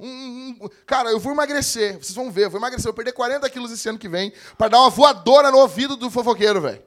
Um, 0.00 0.56
um, 0.60 0.68
cara, 0.86 1.10
eu 1.10 1.20
vou 1.20 1.32
emagrecer, 1.32 1.98
vocês 1.98 2.14
vão 2.14 2.30
ver, 2.30 2.46
eu 2.46 2.50
vou 2.50 2.58
emagrecer, 2.58 2.84
vou 2.84 2.94
perder 2.94 3.12
40 3.12 3.48
quilos 3.50 3.70
esse 3.70 3.88
ano 3.88 3.98
que 3.98 4.08
vem 4.08 4.32
para 4.56 4.68
dar 4.68 4.80
uma 4.80 4.90
voadora 4.90 5.50
no 5.50 5.58
ouvido 5.58 5.96
do 5.96 6.10
fofoqueiro, 6.10 6.60
velho. 6.60 6.82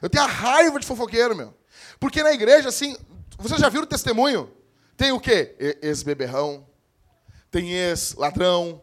Eu 0.00 0.08
tenho 0.08 0.24
a 0.24 0.28
raiva 0.28 0.80
de 0.80 0.86
fofoqueiro, 0.86 1.36
meu. 1.36 1.54
Porque 2.00 2.22
na 2.22 2.32
igreja, 2.32 2.68
assim, 2.68 2.96
vocês 3.38 3.60
já 3.60 3.68
viram 3.68 3.84
o 3.84 3.88
testemunho? 3.88 4.50
Tem 4.96 5.12
o 5.12 5.20
quê? 5.20 5.54
Ex-beberrão, 5.82 6.66
tem 7.50 7.72
ex-ladrão, 7.72 8.82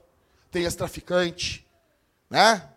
tem 0.51 0.63
ex-traficante, 0.63 1.67
né? 2.29 2.69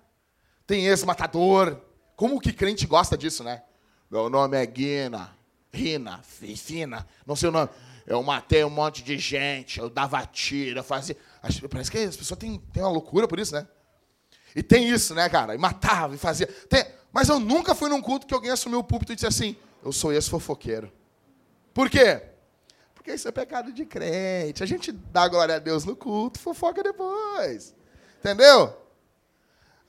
tem 0.66 0.86
ex-matador. 0.86 1.80
Como 2.16 2.40
que 2.40 2.52
crente 2.52 2.86
gosta 2.86 3.16
disso, 3.16 3.44
né? 3.44 3.62
Meu 4.10 4.28
nome 4.28 4.56
é 4.56 4.66
Guina, 4.66 5.36
Rina, 5.72 6.20
Fina, 6.22 7.06
não 7.26 7.36
sei 7.36 7.48
o 7.48 7.52
nome. 7.52 7.68
Eu 8.06 8.22
matei 8.22 8.62
um 8.64 8.70
monte 8.70 9.02
de 9.02 9.18
gente, 9.18 9.80
eu 9.80 9.90
dava 9.90 10.24
tiro, 10.26 10.78
eu 10.78 10.84
fazia. 10.84 11.16
Parece 11.68 11.90
que 11.90 11.98
as 11.98 12.16
pessoas 12.16 12.38
têm, 12.38 12.58
têm 12.72 12.82
uma 12.82 12.92
loucura 12.92 13.26
por 13.26 13.40
isso, 13.40 13.52
né? 13.52 13.66
E 14.54 14.62
tem 14.62 14.88
isso, 14.88 15.14
né, 15.14 15.28
cara? 15.28 15.54
E 15.54 15.58
matava 15.58 16.14
e 16.14 16.18
fazia. 16.18 16.46
Tem... 16.46 16.86
Mas 17.12 17.28
eu 17.28 17.40
nunca 17.40 17.74
fui 17.74 17.90
num 17.90 18.00
culto 18.00 18.26
que 18.26 18.32
alguém 18.32 18.50
assumiu 18.50 18.78
o 18.78 18.84
púlpito 18.84 19.12
e 19.12 19.16
disse 19.16 19.26
assim: 19.26 19.56
Eu 19.84 19.92
sou 19.92 20.12
esse 20.12 20.30
fofoqueiro. 20.30 20.92
Por 21.74 21.90
quê? 21.90 22.22
Porque 22.94 23.12
isso 23.12 23.26
é 23.26 23.32
pecado 23.32 23.72
de 23.72 23.84
crente. 23.84 24.62
A 24.62 24.66
gente 24.66 24.92
dá 24.92 25.26
glória 25.26 25.56
a 25.56 25.58
Deus 25.58 25.84
no 25.84 25.96
culto, 25.96 26.38
fofoca 26.38 26.82
depois. 26.82 27.74
Entendeu? 28.20 28.74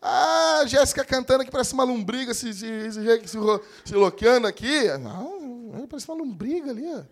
Ah, 0.02 0.64
Jéssica 0.66 1.06
cantando 1.06 1.44
aqui 1.44 1.52
parece 1.52 1.74
uma 1.74 1.84
lombriga 1.84 2.34
se, 2.34 2.54
se, 2.54 2.92
se, 2.92 3.28
se, 3.28 3.38
se 3.86 3.96
loqueando 3.96 4.48
aqui. 4.48 4.88
Ah, 4.90 5.86
parece 5.90 6.08
uma 6.10 6.18
lombriga 6.18 6.72
ali. 6.72 7.06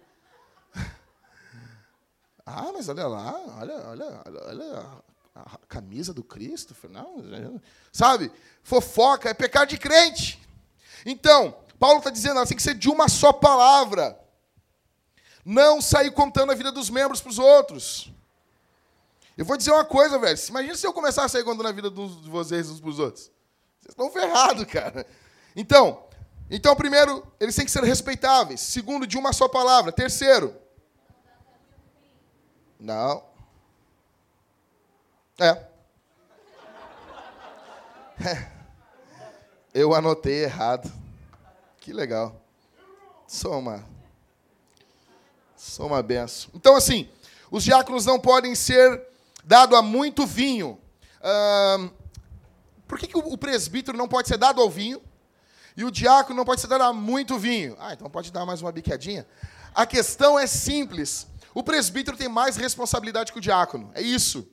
Ah, 2.45 2.71
mas 2.73 2.87
olha 2.87 3.07
lá, 3.07 3.35
olha, 3.59 3.75
olha, 3.87 4.21
olha 4.45 4.85
a 5.35 5.57
camisa 5.67 6.13
do 6.13 6.23
Cristo. 6.23 6.75
Não, 6.89 7.61
sabe? 7.91 8.31
Fofoca 8.63 9.29
é 9.29 9.33
pecado 9.33 9.69
de 9.69 9.77
crente. 9.77 10.39
Então, 11.05 11.57
Paulo 11.79 11.97
está 11.97 12.09
dizendo, 12.09 12.37
ela 12.37 12.45
tem 12.45 12.55
que 12.55 12.63
ser 12.63 12.75
de 12.75 12.89
uma 12.89 13.09
só 13.09 13.33
palavra. 13.33 14.17
Não 15.43 15.81
sair 15.81 16.11
contando 16.11 16.51
a 16.51 16.55
vida 16.55 16.71
dos 16.71 16.89
membros 16.89 17.21
para 17.21 17.29
os 17.29 17.39
outros. 17.39 18.11
Eu 19.37 19.43
vou 19.43 19.57
dizer 19.57 19.71
uma 19.71 19.85
coisa, 19.85 20.17
velho. 20.17 20.39
Imagina 20.47 20.75
se 20.75 20.87
eu 20.87 20.93
começar 20.93 21.25
a 21.25 21.29
sair 21.29 21.43
contando 21.43 21.67
a 21.67 21.71
vida 21.71 21.91
de 21.91 22.29
vocês 22.29 22.69
uns 22.69 22.79
para 22.79 22.89
os 22.89 22.99
outros. 22.99 23.23
Vocês 23.81 23.89
estão 23.89 24.09
ferrados, 24.09 24.65
cara. 24.65 25.05
Então, 25.55 26.05
então, 26.49 26.75
primeiro, 26.75 27.25
eles 27.39 27.55
têm 27.55 27.65
que 27.65 27.71
ser 27.71 27.83
respeitáveis. 27.83 28.61
Segundo, 28.61 29.05
de 29.05 29.17
uma 29.17 29.33
só 29.33 29.47
palavra. 29.47 29.91
Terceiro. 29.91 30.55
Não. 32.79 33.23
É. 35.39 35.65
Eu 39.73 39.93
anotei 39.93 40.43
errado. 40.43 40.91
Que 41.79 41.91
legal. 41.91 42.41
Sou 45.55 45.87
uma 45.87 46.01
benção. 46.01 46.51
Então, 46.53 46.75
assim, 46.75 47.09
os 47.51 47.63
diáconos 47.63 48.05
não 48.05 48.19
podem 48.19 48.55
ser 48.55 49.01
dado 49.43 49.75
a 49.75 49.81
muito 49.81 50.25
vinho. 50.25 50.79
por 52.87 52.99
que, 52.99 53.07
que 53.07 53.17
o 53.17 53.37
presbítero 53.37 53.97
não 53.97 54.07
pode 54.07 54.27
ser 54.27 54.37
dado 54.37 54.61
ao 54.61 54.69
vinho? 54.69 55.01
E 55.75 55.83
o 55.83 55.91
diácono 55.91 56.37
não 56.37 56.45
pode 56.45 56.61
ser 56.61 56.67
dado 56.67 56.83
a 56.83 56.93
muito 56.93 57.37
vinho? 57.37 57.75
Ah, 57.79 57.93
então 57.93 58.09
pode 58.09 58.31
dar 58.31 58.45
mais 58.45 58.61
uma 58.61 58.71
biquadinha. 58.71 59.27
A 59.73 59.85
questão 59.85 60.39
é 60.39 60.47
simples. 60.47 61.27
O 61.55 61.63
presbítero 61.63 62.17
tem 62.17 62.27
mais 62.27 62.57
responsabilidade 62.57 63.31
que 63.31 63.37
o 63.37 63.41
diácono. 63.41 63.89
É 63.95 64.01
isso. 64.01 64.45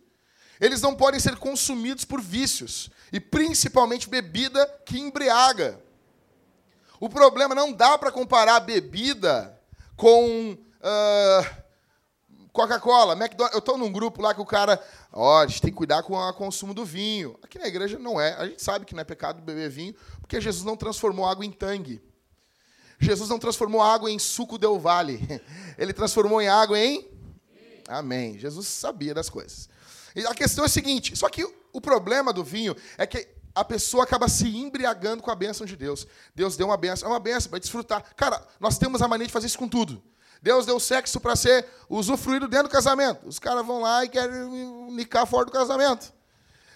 Eles 0.60 0.80
não 0.80 0.94
podem 0.94 1.18
ser 1.18 1.34
consumidos 1.36 2.04
por 2.04 2.20
vícios, 2.20 2.88
e 3.12 3.18
principalmente 3.18 4.08
bebida 4.08 4.64
que 4.86 4.96
embriaga. 4.96 5.80
O 7.00 7.08
problema 7.08 7.52
não 7.52 7.72
dá 7.72 7.98
para 7.98 8.12
comparar 8.12 8.60
bebida 8.60 9.60
com 9.96 10.52
uh, 10.52 11.62
Coca-Cola, 12.52 13.14
McDonald's. 13.14 13.54
Eu 13.54 13.58
estou 13.58 13.76
num 13.76 13.90
grupo 13.90 14.22
lá 14.22 14.32
que 14.32 14.40
o 14.40 14.46
cara, 14.46 14.80
ó, 15.12 15.42
a 15.42 15.46
gente 15.48 15.60
tem 15.60 15.72
que 15.72 15.76
cuidar 15.76 16.04
com 16.04 16.14
o 16.14 16.32
consumo 16.34 16.72
do 16.72 16.84
vinho. 16.84 17.36
Aqui 17.42 17.58
na 17.58 17.66
igreja 17.66 17.98
não 17.98 18.20
é. 18.20 18.34
A 18.34 18.46
gente 18.46 18.62
sabe 18.62 18.84
que 18.84 18.94
não 18.94 19.00
é 19.00 19.04
pecado 19.04 19.42
beber 19.42 19.68
vinho, 19.68 19.96
porque 20.20 20.40
Jesus 20.40 20.64
não 20.64 20.76
transformou 20.76 21.26
água 21.26 21.44
em 21.44 21.50
tangue. 21.50 22.00
Jesus 23.04 23.28
não 23.28 23.38
transformou 23.38 23.82
água 23.82 24.10
em 24.10 24.18
suco 24.18 24.56
del 24.58 24.78
vale. 24.78 25.20
Ele 25.76 25.92
transformou 25.92 26.40
em 26.40 26.48
água 26.48 26.78
em 26.78 27.12
Amém. 27.88 28.38
Jesus 28.38 28.66
sabia 28.66 29.14
das 29.14 29.28
coisas. 29.28 29.68
E 30.14 30.24
a 30.26 30.34
questão 30.34 30.64
é 30.64 30.66
a 30.66 30.70
seguinte, 30.70 31.16
só 31.16 31.28
que 31.28 31.46
o 31.72 31.80
problema 31.80 32.32
do 32.32 32.44
vinho 32.44 32.76
é 32.98 33.06
que 33.06 33.26
a 33.54 33.64
pessoa 33.64 34.04
acaba 34.04 34.28
se 34.28 34.46
embriagando 34.56 35.22
com 35.22 35.30
a 35.30 35.34
bênção 35.34 35.66
de 35.66 35.76
Deus. 35.76 36.06
Deus 36.34 36.56
deu 36.56 36.66
uma 36.66 36.76
bênção, 36.76 37.08
é 37.08 37.12
uma 37.12 37.20
bênção 37.20 37.50
para 37.50 37.58
desfrutar. 37.58 38.14
Cara, 38.16 38.46
nós 38.58 38.78
temos 38.78 39.02
a 39.02 39.08
mania 39.08 39.26
de 39.26 39.32
fazer 39.32 39.46
isso 39.46 39.58
com 39.58 39.68
tudo. 39.68 40.02
Deus 40.40 40.66
deu 40.66 40.80
sexo 40.80 41.20
para 41.20 41.36
ser 41.36 41.66
usufruído 41.88 42.48
dentro 42.48 42.68
do 42.68 42.72
casamento. 42.72 43.28
Os 43.28 43.38
caras 43.38 43.64
vão 43.64 43.80
lá 43.80 44.04
e 44.04 44.08
querem 44.08 44.48
nicar 44.90 45.26
fora 45.26 45.44
do 45.44 45.52
casamento. 45.52 46.12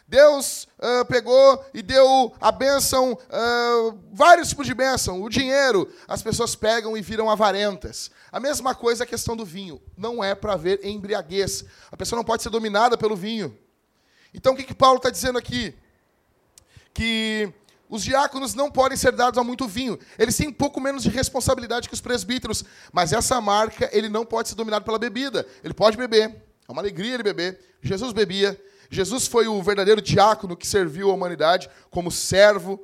Deus 0.09 0.69
uh, 0.79 1.05
pegou 1.07 1.65
e 1.75 1.83
deu 1.83 2.33
a 2.41 2.53
bênção, 2.53 3.13
uh, 3.13 3.99
vários 4.13 4.51
tipos 4.51 4.67
de 4.67 4.73
bênção. 4.73 5.21
O 5.21 5.29
dinheiro, 5.29 5.93
as 6.07 6.23
pessoas 6.23 6.55
pegam 6.55 6.97
e 6.97 7.03
viram 7.03 7.29
avarentas. 7.29 8.11
A 8.31 8.39
mesma 8.39 8.75
coisa 8.75 9.03
a 9.03 9.07
questão 9.07 9.37
do 9.37 9.45
vinho. 9.45 9.83
Não 9.97 10.23
é 10.23 10.35
para 10.35 10.53
haver 10.53 10.85
embriaguez. 10.85 11.65
A 11.91 11.97
pessoa 11.97 12.17
não 12.17 12.25
pode 12.25 12.43
ser 12.45 12.51
dominada 12.51 12.97
pelo 12.97 13.17
vinho. 13.17 13.57
Então, 14.33 14.53
o 14.53 14.57
que, 14.57 14.63
que 14.63 14.75
Paulo 14.75 14.99
está 14.99 15.11
dizendo 15.11 15.39
aqui? 15.39 15.75
Que 16.95 17.53
os 17.89 18.05
diáconos 18.05 18.55
não 18.55 18.71
podem 18.71 18.97
ser 18.97 19.11
dados 19.11 19.39
a 19.39 19.43
muito 19.43 19.67
vinho. 19.67 19.99
Eles 20.17 20.37
têm 20.37 20.49
um 20.49 20.53
pouco 20.53 20.81
menos 20.81 21.03
de 21.03 21.09
responsabilidade 21.09 21.89
que 21.89 21.95
os 21.95 22.01
presbíteros. 22.01 22.65
Mas 22.93 23.13
essa 23.13 23.41
marca, 23.41 23.91
ele 23.93 24.09
não 24.09 24.25
pode 24.25 24.51
ser 24.51 24.55
dominado 24.55 24.85
pela 24.85 25.01
bebida. 25.01 25.45
Ele 25.65 25.75
pode 25.75 25.97
beber. 25.97 26.31
É 26.69 26.73
uma 26.73 26.81
alegria 26.81 27.15
ele 27.15 27.25
beber. 27.25 27.59
Jesus 27.83 28.13
bebia. 28.13 28.61
Jesus 28.91 29.27
foi 29.27 29.49
o 29.49 29.63
verdadeiro 29.63 30.01
diácono 30.01 30.57
que 30.57 30.67
serviu 30.67 31.11
a 31.11 31.15
humanidade 31.15 31.69
como 31.91 32.11
servo. 32.11 32.81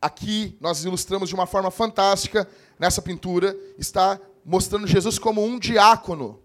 Aqui 0.00 0.56
nós 0.60 0.84
ilustramos 0.84 1.28
de 1.28 1.34
uma 1.34 1.46
forma 1.46 1.70
fantástica 1.70 2.48
nessa 2.78 3.00
pintura. 3.00 3.56
Está 3.78 4.20
mostrando 4.44 4.86
Jesus 4.86 5.18
como 5.18 5.44
um 5.44 5.58
diácono. 5.58 6.42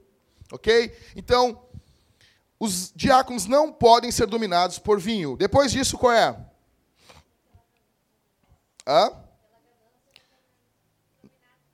Ok? 0.52 0.96
Então, 1.16 1.62
os 2.60 2.92
diáconos 2.96 3.46
não 3.46 3.72
podem 3.72 4.12
ser 4.12 4.26
dominados 4.28 4.80
por 4.80 5.00
vinho. 5.00 5.38
Depois 5.38 5.72
disso, 5.72 5.98
qual 5.98 6.12
é? 6.12 6.38
Hã? 8.88 9.12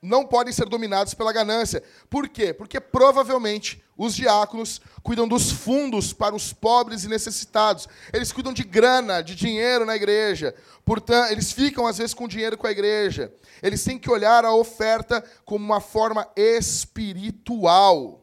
Não 0.00 0.26
podem 0.26 0.52
ser 0.52 0.68
dominados 0.68 1.14
pela 1.14 1.32
ganância. 1.32 1.82
Por 2.08 2.28
quê? 2.28 2.52
Porque 2.52 2.78
provavelmente 2.78 3.82
os 3.96 4.14
diáconos 4.14 4.80
cuidam 5.02 5.26
dos 5.26 5.50
fundos 5.50 6.12
para 6.12 6.34
os 6.34 6.52
pobres 6.52 7.04
e 7.04 7.08
necessitados. 7.08 7.88
Eles 8.12 8.30
cuidam 8.30 8.52
de 8.52 8.62
grana, 8.62 9.22
de 9.22 9.34
dinheiro 9.34 9.86
na 9.86 9.96
igreja. 9.96 10.54
Portanto, 10.84 11.32
eles 11.32 11.50
ficam 11.50 11.86
às 11.86 11.98
vezes 11.98 12.12
com 12.12 12.28
dinheiro 12.28 12.58
com 12.58 12.66
a 12.66 12.70
igreja. 12.70 13.34
Eles 13.62 13.82
têm 13.82 13.98
que 13.98 14.10
olhar 14.10 14.44
a 14.44 14.54
oferta 14.54 15.24
como 15.44 15.64
uma 15.64 15.80
forma 15.80 16.28
espiritual. 16.36 18.22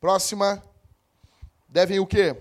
Próxima. 0.00 0.62
Devem 1.68 1.98
o 1.98 2.06
quê? 2.06 2.36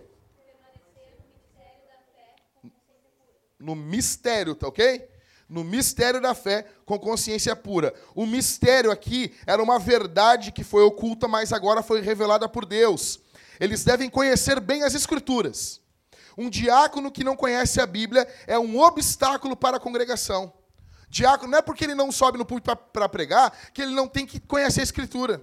No 3.59 3.75
mistério, 3.75 4.53
tá 4.53 4.67
ok? 4.67 5.12
No 5.53 5.63
mistério 5.63 6.19
da 6.19 6.33
fé 6.33 6.65
com 6.83 6.97
consciência 6.97 7.55
pura. 7.55 7.93
O 8.15 8.25
mistério 8.25 8.89
aqui 8.89 9.31
era 9.45 9.61
uma 9.61 9.77
verdade 9.77 10.51
que 10.51 10.63
foi 10.63 10.81
oculta, 10.81 11.27
mas 11.27 11.53
agora 11.53 11.83
foi 11.83 12.01
revelada 12.01 12.49
por 12.49 12.65
Deus. 12.65 13.19
Eles 13.59 13.83
devem 13.83 14.09
conhecer 14.09 14.59
bem 14.59 14.81
as 14.81 14.95
Escrituras. 14.95 15.79
Um 16.35 16.49
diácono 16.49 17.11
que 17.11 17.23
não 17.23 17.35
conhece 17.35 17.79
a 17.79 17.85
Bíblia 17.85 18.27
é 18.47 18.57
um 18.57 18.79
obstáculo 18.79 19.55
para 19.55 19.77
a 19.77 19.79
congregação. 19.79 20.51
Diácono 21.07 21.51
não 21.51 21.59
é 21.59 21.61
porque 21.61 21.83
ele 21.83 21.93
não 21.93 22.11
sobe 22.11 22.39
no 22.39 22.45
púlpito 22.45 22.75
para 22.91 23.07
pregar 23.07 23.55
que 23.71 23.83
ele 23.83 23.93
não 23.93 24.07
tem 24.07 24.25
que 24.25 24.39
conhecer 24.39 24.79
a 24.79 24.83
Escritura. 24.83 25.39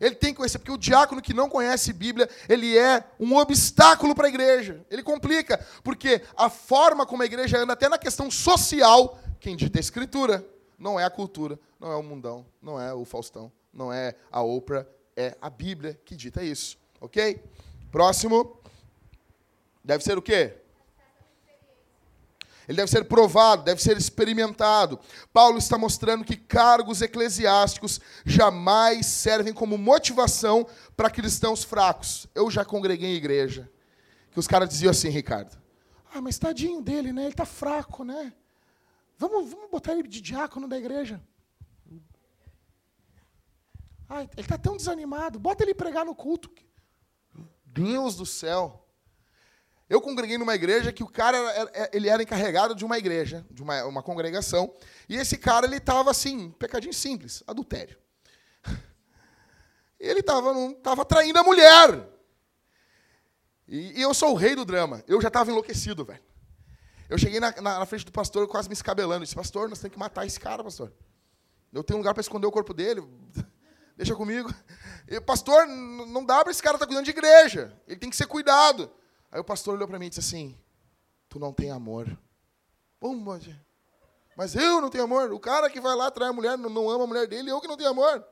Ele 0.00 0.14
tem 0.14 0.30
que 0.30 0.38
conhecer, 0.38 0.58
porque 0.58 0.72
o 0.72 0.78
diácono 0.78 1.20
que 1.20 1.34
não 1.34 1.48
conhece 1.48 1.92
Bíblia, 1.92 2.28
ele 2.48 2.76
é 2.76 3.04
um 3.18 3.36
obstáculo 3.36 4.14
para 4.14 4.26
a 4.26 4.28
igreja. 4.28 4.84
Ele 4.90 5.02
complica, 5.02 5.64
porque 5.82 6.22
a 6.36 6.48
forma 6.48 7.04
como 7.04 7.22
a 7.22 7.26
igreja 7.26 7.58
anda, 7.58 7.72
até 7.72 7.88
na 7.88 7.98
questão 7.98 8.30
social, 8.30 9.18
quem 9.40 9.56
dita 9.56 9.78
a 9.78 9.80
escritura, 9.80 10.46
não 10.78 10.98
é 10.98 11.04
a 11.04 11.10
cultura, 11.10 11.58
não 11.80 11.90
é 11.90 11.96
o 11.96 12.02
mundão, 12.02 12.46
não 12.62 12.80
é 12.80 12.94
o 12.94 13.04
Faustão, 13.04 13.50
não 13.72 13.92
é 13.92 14.14
a 14.30 14.42
Oprah, 14.42 14.86
é 15.16 15.36
a 15.40 15.50
Bíblia 15.50 15.98
que 16.04 16.14
dita 16.14 16.42
isso. 16.42 16.78
Ok? 17.00 17.42
Próximo. 17.90 18.60
Deve 19.82 20.04
ser 20.04 20.18
o 20.18 20.22
quê? 20.22 20.54
Ele 22.68 22.76
deve 22.76 22.90
ser 22.90 23.04
provado, 23.04 23.64
deve 23.64 23.82
ser 23.82 23.96
experimentado. 23.96 25.00
Paulo 25.32 25.56
está 25.56 25.78
mostrando 25.78 26.22
que 26.22 26.36
cargos 26.36 27.00
eclesiásticos 27.00 27.98
jamais 28.26 29.06
servem 29.06 29.54
como 29.54 29.78
motivação 29.78 30.66
para 30.94 31.08
cristãos 31.08 31.64
fracos. 31.64 32.26
Eu 32.34 32.50
já 32.50 32.66
congreguei 32.66 33.08
em 33.08 33.16
igreja, 33.16 33.70
que 34.30 34.38
os 34.38 34.46
caras 34.46 34.68
diziam 34.68 34.90
assim, 34.90 35.08
Ricardo, 35.08 35.56
ah, 36.14 36.20
mas 36.20 36.38
tadinho 36.38 36.82
dele, 36.82 37.12
né? 37.12 37.22
Ele 37.22 37.30
está 37.30 37.46
fraco, 37.46 38.04
né? 38.04 38.32
Vamos, 39.16 39.50
vamos 39.50 39.70
botar 39.70 39.92
ele 39.92 40.06
de 40.06 40.20
diácono 40.20 40.68
da 40.68 40.78
igreja. 40.78 41.20
Ah, 44.08 44.22
ele 44.22 44.30
está 44.36 44.56
tão 44.56 44.76
desanimado. 44.76 45.38
Bota 45.38 45.62
ele 45.62 45.74
pregar 45.74 46.04
no 46.04 46.14
culto. 46.14 46.50
Deus 47.64 48.16
do 48.16 48.24
céu. 48.24 48.87
Eu 49.88 50.02
congreguei 50.02 50.36
numa 50.36 50.54
igreja 50.54 50.92
que 50.92 51.02
o 51.02 51.08
cara 51.08 51.36
era, 51.36 51.90
ele 51.94 52.08
era 52.08 52.22
encarregado 52.22 52.74
de 52.74 52.84
uma 52.84 52.98
igreja, 52.98 53.46
de 53.50 53.62
uma, 53.62 53.84
uma 53.84 54.02
congregação, 54.02 54.74
e 55.08 55.16
esse 55.16 55.38
cara 55.38 55.66
ele 55.66 55.76
estava 55.76 56.10
assim, 56.10 56.50
pecadinho 56.52 56.92
simples, 56.92 57.42
adultério. 57.46 57.98
Ele 59.98 60.20
estava 60.20 60.54
tava 60.74 61.04
traindo 61.04 61.40
a 61.40 61.42
mulher. 61.42 62.08
E, 63.66 63.98
e, 63.98 64.00
eu 64.00 64.14
sou 64.14 64.30
o 64.32 64.36
rei 64.36 64.54
do 64.54 64.64
drama. 64.64 65.02
Eu 65.08 65.20
já 65.20 65.26
estava 65.26 65.50
enlouquecido, 65.50 66.04
velho. 66.04 66.22
Eu 67.08 67.18
cheguei 67.18 67.40
na, 67.40 67.50
na, 67.60 67.80
na, 67.80 67.86
frente 67.86 68.04
do 68.04 68.12
pastor 68.12 68.46
quase 68.46 68.68
me 68.68 68.74
escabelando. 68.74 69.24
Disse, 69.24 69.34
pastor, 69.34 69.68
nós 69.68 69.80
temos 69.80 69.92
que 69.92 69.98
matar 69.98 70.24
esse 70.24 70.38
cara, 70.38 70.62
pastor. 70.62 70.92
Eu 71.72 71.82
tenho 71.82 71.96
um 71.96 72.00
lugar 72.00 72.14
para 72.14 72.20
esconder 72.20 72.46
o 72.46 72.52
corpo 72.52 72.72
dele. 72.72 73.02
Deixa 73.96 74.14
comigo. 74.14 74.54
Pastor, 75.26 75.66
não 75.66 76.24
dá 76.24 76.42
para 76.44 76.52
esse 76.52 76.62
cara 76.62 76.76
estar 76.76 76.86
tá 76.86 76.88
cuidando 76.88 77.04
de 77.04 77.10
igreja. 77.10 77.76
Ele 77.86 77.98
tem 77.98 78.08
que 78.08 78.16
ser 78.16 78.26
cuidado. 78.26 78.88
Aí 79.30 79.40
o 79.40 79.44
pastor 79.44 79.74
olhou 79.74 79.86
para 79.86 79.98
mim 79.98 80.06
e 80.06 80.08
disse 80.08 80.20
assim: 80.20 80.58
Tu 81.28 81.38
não 81.38 81.52
tem 81.52 81.70
amor. 81.70 82.18
Pum, 82.98 83.24
mas 84.38 84.54
eu 84.54 84.80
não 84.80 84.88
tenho 84.88 85.02
amor. 85.02 85.32
O 85.32 85.40
cara 85.40 85.68
que 85.68 85.80
vai 85.80 85.96
lá 85.96 86.06
atrair 86.06 86.28
a 86.28 86.32
mulher 86.32 86.56
não, 86.56 86.88
ama 86.88 87.02
a 87.02 87.06
mulher 87.08 87.26
dele, 87.26 87.50
eu 87.50 87.60
que 87.60 87.66
não 87.66 87.76
tenho 87.76 87.90
amor. 87.90 88.24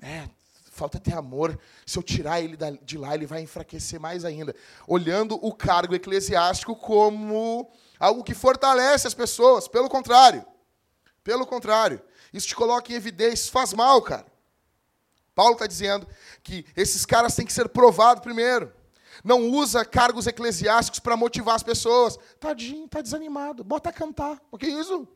É, 0.00 0.28
falta 0.70 1.00
ter 1.00 1.14
amor. 1.14 1.58
Se 1.84 1.98
eu 1.98 2.04
tirar 2.04 2.40
ele 2.40 2.56
de 2.82 2.96
lá, 2.96 3.16
ele 3.16 3.26
vai 3.26 3.42
enfraquecer 3.42 3.98
mais 3.98 4.24
ainda. 4.24 4.54
Olhando 4.86 5.34
o 5.44 5.52
cargo 5.52 5.92
eclesiástico 5.92 6.76
como 6.76 7.68
algo 7.98 8.22
que 8.22 8.32
fortalece 8.32 9.08
as 9.08 9.14
pessoas. 9.14 9.66
Pelo 9.66 9.88
contrário. 9.88 10.46
Pelo 11.24 11.44
contrário. 11.44 12.00
Isso 12.32 12.46
te 12.46 12.54
coloca 12.54 12.92
em 12.92 12.94
evidência, 12.94 13.50
faz 13.50 13.72
mal, 13.72 14.00
cara. 14.00 14.26
Paulo 15.34 15.54
está 15.54 15.66
dizendo 15.66 16.06
que 16.44 16.64
esses 16.76 17.04
caras 17.04 17.34
têm 17.34 17.44
que 17.44 17.52
ser 17.52 17.68
provados 17.68 18.22
primeiro. 18.22 18.72
Não 19.24 19.50
usa 19.50 19.84
cargos 19.84 20.26
eclesiásticos 20.26 21.00
para 21.00 21.16
motivar 21.16 21.54
as 21.54 21.62
pessoas. 21.62 22.18
Tadinho, 22.38 22.86
está 22.86 23.00
desanimado. 23.00 23.64
Bota 23.64 23.90
a 23.90 23.92
cantar. 23.92 24.40
O 24.50 24.58
que 24.58 24.66
isso? 24.66 25.08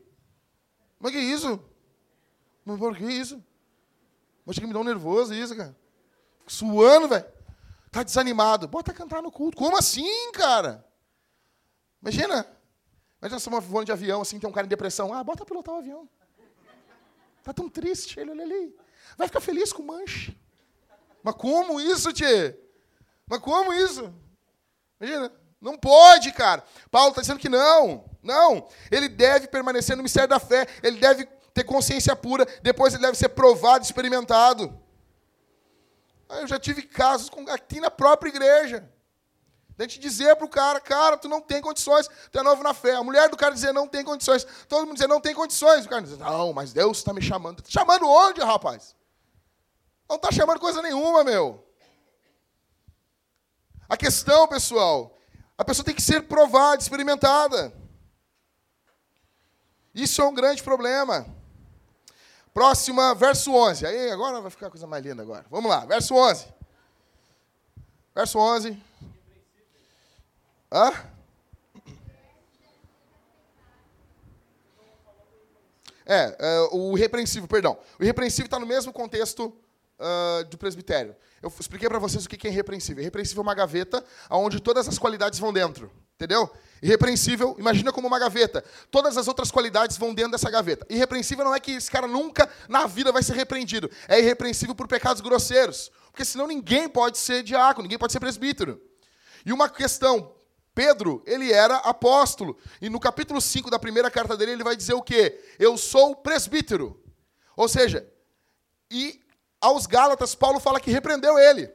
O 0.99 1.09
que 1.09 1.19
isso? 1.19 1.59
Por 2.65 2.97
que 2.97 3.05
isso? 3.05 3.43
Mas 4.45 4.57
que 4.59 4.65
me 4.65 4.73
dá 4.73 4.79
um 4.79 4.83
nervoso 4.83 5.33
isso, 5.33 5.55
cara. 5.55 5.75
Fico 6.39 6.51
suando, 6.51 7.07
velho. 7.07 7.25
Tá 7.91 8.03
desanimado. 8.03 8.67
Bota 8.67 8.91
a 8.91 8.93
cantar 8.93 9.21
no 9.21 9.31
culto. 9.31 9.57
Como 9.57 9.77
assim, 9.77 10.31
cara? 10.31 10.85
Imagina. 12.01 12.47
Imagina 13.21 13.35
nós 13.35 13.41
estamos 13.41 13.63
voando 13.65 13.85
de 13.85 13.91
avião, 13.91 14.21
assim, 14.21 14.37
tem 14.37 14.49
um 14.49 14.53
cara 14.53 14.65
em 14.65 14.69
depressão. 14.69 15.13
Ah, 15.13 15.23
bota 15.23 15.43
a 15.43 15.45
pilotar 15.45 15.75
o 15.75 15.77
avião. 15.77 16.09
Tá 17.43 17.53
tão 17.53 17.69
triste, 17.69 18.19
ele 18.19 18.31
olha 18.31 18.43
ali. 18.43 18.75
Vai 19.17 19.27
ficar 19.27 19.39
feliz 19.39 19.71
com 19.71 19.81
o 19.81 19.87
manche. 19.87 20.37
Mas 21.21 21.35
como 21.35 21.79
isso, 21.79 22.11
tchê? 22.11 22.57
Mas 23.27 23.39
como 23.39 23.73
isso? 23.73 24.13
Imagina. 24.99 25.31
Não 25.61 25.77
pode, 25.77 26.31
cara. 26.33 26.63
Paulo 26.91 27.09
está 27.09 27.21
dizendo 27.21 27.39
que 27.39 27.47
não. 27.47 28.03
Não. 28.21 28.67
Ele 28.91 29.07
deve 29.07 29.47
permanecer 29.47 29.95
no 29.95 30.03
mistério 30.03 30.29
da 30.29 30.39
fé. 30.39 30.67
Ele 30.83 30.99
deve 30.99 31.25
ter 31.53 31.63
consciência 31.63 32.15
pura. 32.15 32.45
Depois 32.61 32.93
ele 32.93 33.03
deve 33.03 33.17
ser 33.17 33.29
provado, 33.29 33.83
experimentado. 33.83 34.77
Eu 36.29 36.47
já 36.47 36.59
tive 36.59 36.81
casos 36.81 37.29
com, 37.29 37.49
aqui 37.49 37.79
na 37.79 37.89
própria 37.91 38.29
igreja. 38.29 38.89
Da 39.77 39.85
gente 39.85 39.99
dizer 39.99 40.35
para 40.35 40.45
o 40.45 40.49
cara, 40.49 40.79
cara, 40.79 41.17
tu 41.17 41.27
não 41.27 41.41
tem 41.41 41.59
condições, 41.61 42.07
tu 42.31 42.37
é 42.37 42.43
novo 42.43 42.61
na 42.61 42.73
fé. 42.73 42.95
A 42.95 43.03
mulher 43.03 43.29
do 43.29 43.37
cara 43.37 43.53
dizer, 43.53 43.73
não 43.73 43.87
tem 43.87 44.03
condições. 44.03 44.45
Todo 44.67 44.85
mundo 44.85 44.95
dizer, 44.95 45.07
não 45.07 45.19
tem 45.19 45.33
condições. 45.33 45.85
O 45.85 45.89
cara 45.89 46.01
diz, 46.01 46.17
não, 46.17 46.53
mas 46.53 46.73
Deus 46.73 46.97
está 46.97 47.11
me 47.11 47.21
chamando. 47.21 47.61
Tá 47.61 47.69
chamando 47.71 48.07
onde, 48.07 48.41
rapaz? 48.41 48.95
Não 50.07 50.17
está 50.17 50.31
chamando 50.31 50.59
coisa 50.59 50.81
nenhuma, 50.81 51.23
meu. 51.23 51.65
A 53.93 53.95
questão, 53.95 54.47
pessoal, 54.47 55.15
a 55.55 55.63
pessoa 55.63 55.85
tem 55.85 55.93
que 55.93 56.01
ser 56.01 56.23
provada, 56.23 56.81
experimentada. 56.81 57.71
Isso 59.93 60.19
é 60.19 60.25
um 60.25 60.33
grande 60.33 60.63
problema. 60.63 61.27
Próxima, 62.51 63.13
verso 63.13 63.53
11. 63.53 63.85
Aí 63.85 64.09
agora 64.09 64.41
vai 64.41 64.49
ficar 64.49 64.65
a 64.65 64.71
coisa 64.71 64.87
mais 64.87 65.05
linda 65.05 65.21
agora. 65.21 65.45
Vamos 65.47 65.69
lá, 65.69 65.85
verso 65.85 66.15
11. 66.15 66.47
Verso 68.15 68.39
11. 68.39 68.81
Hã? 70.71 70.91
É, 76.03 76.35
é, 76.39 76.59
o 76.71 76.97
irrepreensível, 76.97 77.47
perdão. 77.47 77.77
O 77.99 78.03
irrepreensível 78.03 78.47
está 78.47 78.57
no 78.57 78.65
mesmo 78.65 78.91
contexto 78.91 79.55
uh, 79.99 80.43
do 80.45 80.57
presbitério. 80.57 81.15
Eu 81.43 81.51
expliquei 81.59 81.89
para 81.89 81.99
vocês 81.99 82.23
o 82.23 82.29
que 82.29 82.47
é 82.47 82.49
irrepreensível. 82.49 83.01
Irrepreensível 83.01 83.41
é 83.41 83.45
uma 83.45 83.53
gaveta 83.53 84.01
onde 84.29 84.61
todas 84.61 84.87
as 84.87 84.97
qualidades 84.97 85.37
vão 85.39 85.51
dentro. 85.51 85.91
Entendeu? 86.15 86.49
Irrepreensível, 86.81 87.53
imagina 87.59 87.91
como 87.91 88.07
uma 88.07 88.17
gaveta. 88.17 88.63
Todas 88.89 89.17
as 89.17 89.27
outras 89.27 89.51
qualidades 89.51 89.97
vão 89.97 90.13
dentro 90.13 90.31
dessa 90.31 90.49
gaveta. 90.49 90.85
Irrepreensível 90.89 91.43
não 91.43 91.53
é 91.53 91.59
que 91.59 91.71
esse 91.71 91.91
cara 91.91 92.07
nunca 92.07 92.49
na 92.69 92.87
vida 92.87 93.11
vai 93.11 93.21
ser 93.21 93.33
repreendido. 93.35 93.91
É 94.07 94.19
irrepreensível 94.19 94.73
por 94.73 94.87
pecados 94.87 95.21
grosseiros. 95.21 95.91
Porque 96.11 96.23
senão 96.23 96.47
ninguém 96.47 96.87
pode 96.87 97.17
ser 97.17 97.43
diácono, 97.43 97.83
ninguém 97.83 97.99
pode 97.99 98.13
ser 98.13 98.21
presbítero. 98.21 98.81
E 99.45 99.51
uma 99.51 99.67
questão, 99.67 100.33
Pedro, 100.73 101.21
ele 101.25 101.51
era 101.51 101.75
apóstolo. 101.79 102.57
E 102.81 102.89
no 102.89 103.01
capítulo 103.01 103.41
5 103.41 103.69
da 103.69 103.77
primeira 103.77 104.09
carta 104.09 104.37
dele, 104.37 104.53
ele 104.53 104.63
vai 104.63 104.77
dizer 104.77 104.93
o 104.93 105.01
quê? 105.01 105.43
Eu 105.59 105.77
sou 105.77 106.15
presbítero. 106.15 107.03
Ou 107.57 107.67
seja, 107.67 108.09
e 108.89 109.22
aos 109.63 109.85
Gálatas, 109.85 110.35
Paulo 110.35 110.59
fala 110.59 110.77
que 110.77 110.91
repreendeu 110.91 111.39
ele. 111.39 111.71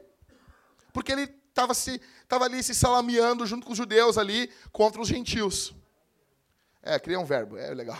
Porque 0.92 1.10
ele 1.10 1.22
estava 1.48 1.72
se, 1.72 1.98
tava 2.28 2.44
ali 2.44 2.62
se 2.62 2.74
salameando 2.74 3.46
junto 3.46 3.64
com 3.64 3.72
os 3.72 3.78
judeus 3.78 4.18
ali 4.18 4.52
contra 4.70 5.00
os 5.00 5.08
gentios. 5.08 5.74
É, 6.82 6.98
cria 6.98 7.18
um 7.18 7.24
verbo, 7.24 7.56
é 7.56 7.72
legal. 7.72 7.98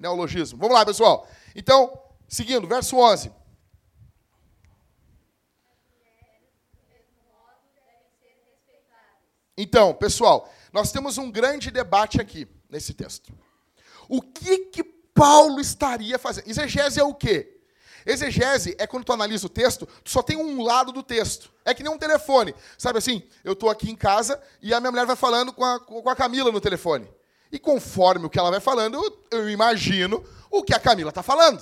Neologismo. 0.00 0.58
Vamos 0.58 0.74
lá, 0.74 0.84
pessoal. 0.84 1.28
Então, 1.54 1.96
seguindo, 2.28 2.66
verso 2.66 2.96
11. 2.96 3.32
Então, 9.56 9.94
pessoal, 9.94 10.52
nós 10.72 10.90
temos 10.90 11.18
um 11.18 11.30
grande 11.30 11.70
debate 11.70 12.20
aqui 12.20 12.48
nesse 12.68 12.94
texto. 12.94 13.32
O 14.08 14.20
que 14.20 14.58
que 14.66 14.82
Paulo 14.82 15.60
estaria 15.60 16.18
fazendo? 16.18 16.48
Exegese 16.48 16.98
é 16.98 17.04
o 17.04 17.14
quê? 17.14 17.59
Exegese 18.06 18.74
é 18.78 18.86
quando 18.86 19.04
tu 19.04 19.12
analisa 19.12 19.46
o 19.46 19.50
texto, 19.50 19.86
tu 20.02 20.10
só 20.10 20.22
tem 20.22 20.36
um 20.36 20.62
lado 20.62 20.92
do 20.92 21.02
texto. 21.02 21.50
É 21.64 21.74
que 21.74 21.82
nem 21.82 21.92
um 21.92 21.98
telefone. 21.98 22.54
Sabe 22.78 22.98
assim? 22.98 23.22
Eu 23.44 23.52
estou 23.52 23.68
aqui 23.70 23.90
em 23.90 23.96
casa 23.96 24.40
e 24.62 24.72
a 24.72 24.80
minha 24.80 24.90
mulher 24.90 25.06
vai 25.06 25.16
falando 25.16 25.52
com 25.52 25.64
a, 25.64 25.78
com 25.80 26.08
a 26.08 26.16
Camila 26.16 26.50
no 26.50 26.60
telefone. 26.60 27.08
E 27.52 27.58
conforme 27.58 28.26
o 28.26 28.30
que 28.30 28.38
ela 28.38 28.50
vai 28.50 28.60
falando, 28.60 29.02
eu, 29.30 29.50
imagino 29.50 30.24
o 30.50 30.62
que 30.62 30.74
a 30.74 30.78
Camila 30.78 31.10
está 31.10 31.22
falando. 31.22 31.60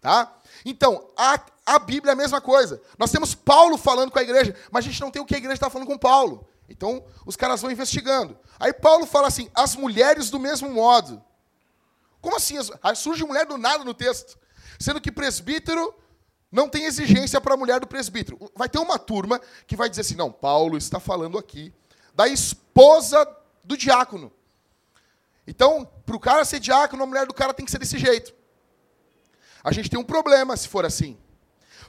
Tá? 0.00 0.34
Então, 0.64 1.08
a, 1.16 1.40
a 1.66 1.78
Bíblia 1.78 2.12
é 2.12 2.14
a 2.14 2.16
mesma 2.16 2.40
coisa. 2.40 2.80
Nós 2.98 3.10
temos 3.10 3.34
Paulo 3.34 3.76
falando 3.78 4.10
com 4.10 4.18
a 4.18 4.22
igreja, 4.22 4.54
mas 4.70 4.84
a 4.84 4.88
gente 4.88 5.00
não 5.00 5.10
tem 5.10 5.20
o 5.20 5.26
que 5.26 5.34
a 5.34 5.38
igreja 5.38 5.54
está 5.54 5.70
falando 5.70 5.88
com 5.88 5.98
Paulo. 5.98 6.46
Então, 6.68 7.04
os 7.26 7.36
caras 7.36 7.60
vão 7.60 7.70
investigando. 7.70 8.38
Aí 8.58 8.72
Paulo 8.72 9.04
fala 9.06 9.28
assim: 9.28 9.50
as 9.54 9.74
mulheres 9.74 10.30
do 10.30 10.38
mesmo 10.38 10.70
modo. 10.70 11.22
Como 12.20 12.36
assim? 12.36 12.56
Aí 12.82 12.94
surge 12.94 13.24
mulher 13.24 13.46
do 13.46 13.56
nada 13.56 13.82
no 13.82 13.94
texto. 13.94 14.38
Sendo 14.80 15.00
que 15.00 15.12
presbítero 15.12 15.94
não 16.50 16.68
tem 16.68 16.84
exigência 16.84 17.40
para 17.40 17.54
a 17.54 17.56
mulher 17.56 17.78
do 17.78 17.86
presbítero. 17.86 18.50
Vai 18.56 18.68
ter 18.68 18.78
uma 18.78 18.98
turma 18.98 19.38
que 19.66 19.76
vai 19.76 19.90
dizer 19.90 20.00
assim: 20.00 20.16
não, 20.16 20.32
Paulo 20.32 20.78
está 20.78 20.98
falando 20.98 21.36
aqui 21.36 21.72
da 22.14 22.26
esposa 22.26 23.28
do 23.62 23.76
diácono. 23.76 24.32
Então, 25.46 25.88
para 26.06 26.16
o 26.16 26.20
cara 26.20 26.44
ser 26.44 26.58
diácono, 26.58 27.02
a 27.02 27.06
mulher 27.06 27.26
do 27.26 27.34
cara 27.34 27.52
tem 27.52 27.64
que 27.64 27.70
ser 27.70 27.78
desse 27.78 27.98
jeito. 27.98 28.34
A 29.62 29.70
gente 29.70 29.90
tem 29.90 30.00
um 30.00 30.04
problema 30.04 30.56
se 30.56 30.66
for 30.66 30.86
assim. 30.86 31.18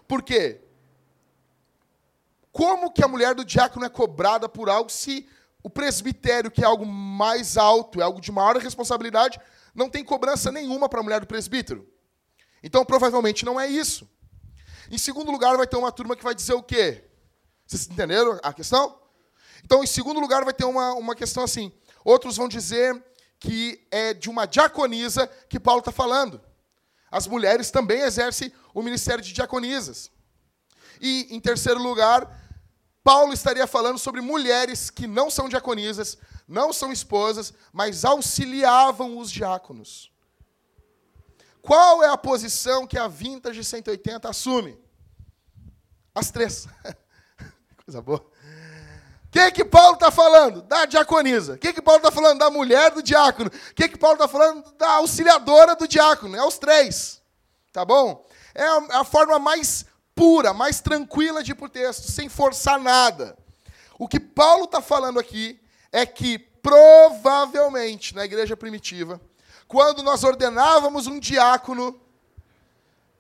Por 0.08 0.22
quê? 0.22 0.60
Como 2.52 2.92
que 2.92 3.04
a 3.04 3.08
mulher 3.08 3.34
do 3.34 3.46
diácono 3.46 3.86
é 3.86 3.90
cobrada 3.90 4.50
por 4.50 4.70
algo 4.70 4.90
se 4.90 5.28
o 5.64 5.70
presbitério, 5.70 6.52
que 6.52 6.62
é 6.62 6.66
algo 6.66 6.86
mais 6.86 7.56
alto, 7.56 8.02
é 8.02 8.04
algo 8.04 8.20
de 8.20 8.32
maior 8.32 8.58
responsabilidade, 8.58 9.40
não 9.74 9.90
tem 9.90 10.04
cobrança 10.04 10.52
nenhuma 10.52 10.90
para 10.90 11.00
a 11.00 11.04
mulher 11.04 11.22
do 11.22 11.28
presbítero? 11.28 11.88
Então, 12.64 12.86
provavelmente 12.86 13.46
não 13.46 13.60
é 13.60 13.68
isso. 13.68 14.08
Em 14.90 14.98
segundo 14.98 15.32
lugar, 15.32 15.56
vai 15.58 15.68
ter 15.68 15.78
uma 15.78 15.92
turma 15.92 16.16
que 16.16 16.24
vai 16.24 16.36
dizer 16.36 16.54
o 16.54 16.62
quê? 16.64 17.04
Vocês 17.66 17.88
entenderam 17.90 18.40
a 18.44 18.54
questão? 18.54 19.00
Então, 19.64 19.84
em 19.84 19.88
segundo 19.88 20.20
lugar, 20.20 20.44
vai 20.44 20.54
ter 20.54 20.66
uma, 20.66 20.94
uma 20.94 21.16
questão 21.16 21.44
assim. 21.44 21.72
Outros 22.04 22.38
vão 22.38 22.48
dizer 22.48 23.02
que 23.40 23.88
é 23.90 24.14
de 24.14 24.30
uma 24.30 24.46
diaconisa 24.46 25.28
que 25.50 25.60
Paulo 25.60 25.80
está 25.80 25.92
falando. 25.92 26.42
As 27.10 27.28
mulheres 27.28 27.72
também 27.72 28.02
exercem 28.02 28.52
o 28.74 28.82
ministério 28.82 29.24
de 29.24 29.34
diaconisas. 29.34 30.12
E, 31.00 31.28
em 31.30 31.40
terceiro 31.40 31.82
lugar, 31.82 32.30
Paulo 33.04 33.34
estaria 33.34 33.66
falando 33.66 33.98
sobre 33.98 34.22
mulheres 34.22 34.90
que 34.90 35.08
não 35.08 35.30
são 35.30 35.50
diaconisas, 35.50 36.18
não 36.48 36.72
são 36.72 36.92
esposas, 36.92 37.54
mas 37.74 38.06
auxiliavam 38.06 39.18
os 39.18 39.32
diáconos. 39.32 40.12
Qual 41.62 42.04
é 42.04 42.08
a 42.08 42.18
posição 42.18 42.88
que 42.88 42.98
a 42.98 43.08
Vintage 43.08 43.64
180 43.64 44.30
assume? 44.30 44.78
As 46.14 46.32
três. 46.32 46.68
Coisa 47.86 48.02
boa. 48.02 48.26
que 49.32 49.52
que 49.52 49.66
Paulo 49.66 49.94
está 49.94 50.12
falando? 50.12 50.62
Da 50.64 50.86
diaconisa. 50.86 51.54
O 51.54 51.58
que 51.58 51.74
que 51.74 51.82
Paulo 51.82 52.00
está 52.00 52.12
falando? 52.12 52.40
Da 52.40 52.50
mulher 52.50 52.92
do 52.92 53.04
diácono. 53.04 53.50
O 53.50 53.76
que 53.76 53.90
que 53.90 53.98
Paulo 53.98 54.16
está 54.16 54.28
falando? 54.28 54.72
Da 54.74 54.94
auxiliadora 54.96 55.76
do 55.76 55.88
diácono. 55.88 56.36
É 56.36 56.46
os 56.46 56.58
três. 56.58 57.22
Tá 57.72 57.86
bom? 57.86 58.26
É 58.54 58.64
a, 58.64 59.02
a 59.02 59.04
forma 59.04 59.40
mais 59.40 59.86
pura, 60.16 60.54
mais 60.54 60.82
tranquila 60.82 61.44
de 61.44 61.52
ir 61.52 61.56
por 61.56 61.70
texto, 61.70 62.12
sem 62.12 62.28
forçar 62.28 62.80
nada. 62.80 63.38
O 63.98 64.08
que 64.08 64.20
Paulo 64.20 64.66
está 64.66 64.82
falando 64.82 65.20
aqui 65.20 65.62
é 65.92 66.06
que 66.06 66.38
provavelmente 66.40 68.16
na 68.16 68.26
igreja 68.26 68.56
primitiva, 68.58 69.20
quando 69.72 70.04
nós 70.04 70.26
ordenávamos 70.26 71.08
um 71.08 71.18
diácono, 71.18 71.98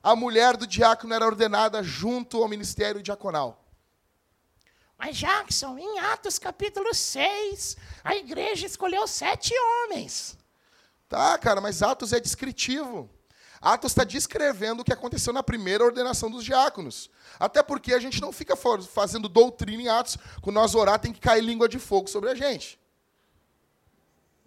a 0.03 0.13
mulher 0.17 0.57
do 0.57 0.67
diácono 0.67 1.13
era 1.13 1.25
ordenada 1.25 1.81
junto 1.81 2.43
ao 2.43 2.49
ministério 2.49 3.01
diaconal. 3.01 3.63
Mas 4.97 5.15
Jackson, 5.15 5.77
em 5.77 5.99
Atos 5.99 6.37
capítulo 6.37 6.93
6, 6.93 7.77
a 8.03 8.17
igreja 8.17 8.67
escolheu 8.67 9.07
sete 9.07 9.53
homens. 9.57 10.37
Tá, 11.07 11.37
cara, 11.37 11.61
mas 11.61 11.81
Atos 11.81 12.11
é 12.11 12.19
descritivo. 12.19 13.09
Atos 13.61 13.93
está 13.93 14.03
descrevendo 14.03 14.81
o 14.81 14.83
que 14.83 14.91
aconteceu 14.91 15.31
na 15.31 15.41
primeira 15.41 15.85
ordenação 15.85 16.29
dos 16.29 16.43
diáconos. 16.43 17.09
Até 17.39 17.63
porque 17.63 17.93
a 17.93 17.99
gente 17.99 18.19
não 18.19 18.33
fica 18.33 18.57
fazendo 18.57 19.29
doutrina 19.29 19.83
em 19.83 19.87
Atos, 19.87 20.17
quando 20.41 20.55
nós 20.55 20.75
orar 20.75 20.99
tem 20.99 21.13
que 21.13 21.21
cair 21.21 21.41
língua 21.41 21.69
de 21.69 21.79
fogo 21.79 22.09
sobre 22.09 22.29
a 22.29 22.35
gente. 22.35 22.77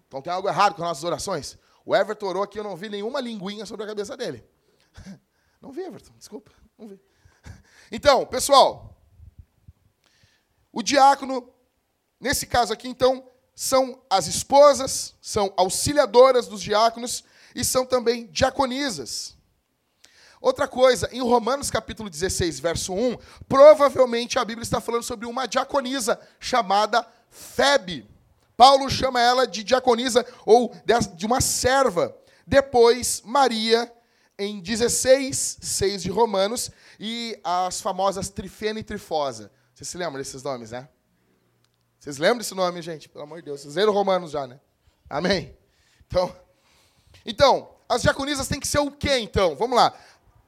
Então 0.07 0.21
tem 0.21 0.31
algo 0.31 0.51
errado 0.51 0.75
com 0.75 0.83
as 0.83 0.89
nossas 0.89 1.05
orações. 1.05 1.64
O 1.85 1.95
Everton 1.95 2.27
orou 2.27 2.43
aqui, 2.43 2.59
eu 2.59 2.65
não 2.65 2.77
vi 2.77 2.89
nenhuma 2.89 3.21
linguinha 3.21 3.67
sobre 3.67 3.85
a 3.85 3.89
cabeça 3.89 4.17
dele. 4.17 4.45
Não 5.61 5.73
vi, 5.73 5.81
Everton, 5.81 6.13
desculpa, 6.19 6.51
não 6.77 6.87
vi. 6.87 7.01
Então, 7.91 8.27
pessoal, 8.27 8.95
o 10.71 10.83
diácono, 10.83 11.51
nesse 12.21 12.47
caso 12.47 12.71
aqui, 12.71 12.87
então, 12.87 13.27
são 13.55 14.03
as 14.11 14.27
esposas, 14.27 15.15
são 15.23 15.55
auxiliadoras 15.57 16.47
dos 16.47 16.61
diáconos 16.61 17.25
e 17.55 17.65
são 17.65 17.87
também 17.87 18.27
diaconisas. 18.27 19.37
Outra 20.39 20.69
coisa, 20.69 21.09
em 21.13 21.23
Romanos 21.23 21.71
capítulo 21.71 22.11
16, 22.11 22.61
verso 22.61 22.93
1, 22.93 23.17
provavelmente 23.49 24.39
a 24.39 24.45
Bíblia 24.45 24.65
está 24.65 24.81
falando 24.81 25.03
sobre 25.03 25.25
uma 25.25 25.47
diaconisa 25.47 26.21
chamada 26.39 27.07
Febe. 27.31 28.07
Paulo 28.57 28.89
chama 28.89 29.21
ela 29.21 29.47
de 29.47 29.65
diaconisa 29.65 30.25
ou 30.47 30.75
de 31.15 31.27
uma 31.27 31.41
serva. 31.41 32.17
Depois, 32.47 33.23
Maria, 33.25 33.93
em 34.39 34.61
16, 34.61 35.59
6 35.61 36.03
de 36.03 36.11
Romanos, 36.11 36.71
e 36.99 37.39
as 37.43 37.81
famosas 37.81 38.29
Trifena 38.29 38.81
e 38.81 38.85
Trifosa. 38.85 39.51
Vocês 39.75 39.89
se 39.89 39.97
lembram 39.97 40.19
desses 40.19 40.43
nomes, 40.43 40.71
né? 40.71 40.89
Vocês 41.99 42.19
lembram 42.19 42.39
desse 42.39 42.55
nome, 42.55 42.83
gente? 42.83 43.09
Pelo 43.09 43.25
amor 43.25 43.39
de 43.39 43.47
Deus. 43.47 43.63
Vocês 43.63 43.75
leram 43.77 43.93
Romanos 43.93 44.31
já, 44.31 44.47
né? 44.47 44.61
Amém? 45.09 45.57
Então, 46.07 46.35
então, 47.25 47.71
as 47.89 48.03
diaconisas 48.03 48.47
têm 48.47 48.61
que 48.61 48.69
ser 48.69 48.79
o 48.79 48.91
quê, 48.91 49.19
então? 49.19 49.57
Vamos 49.57 49.77
lá. 49.77 49.93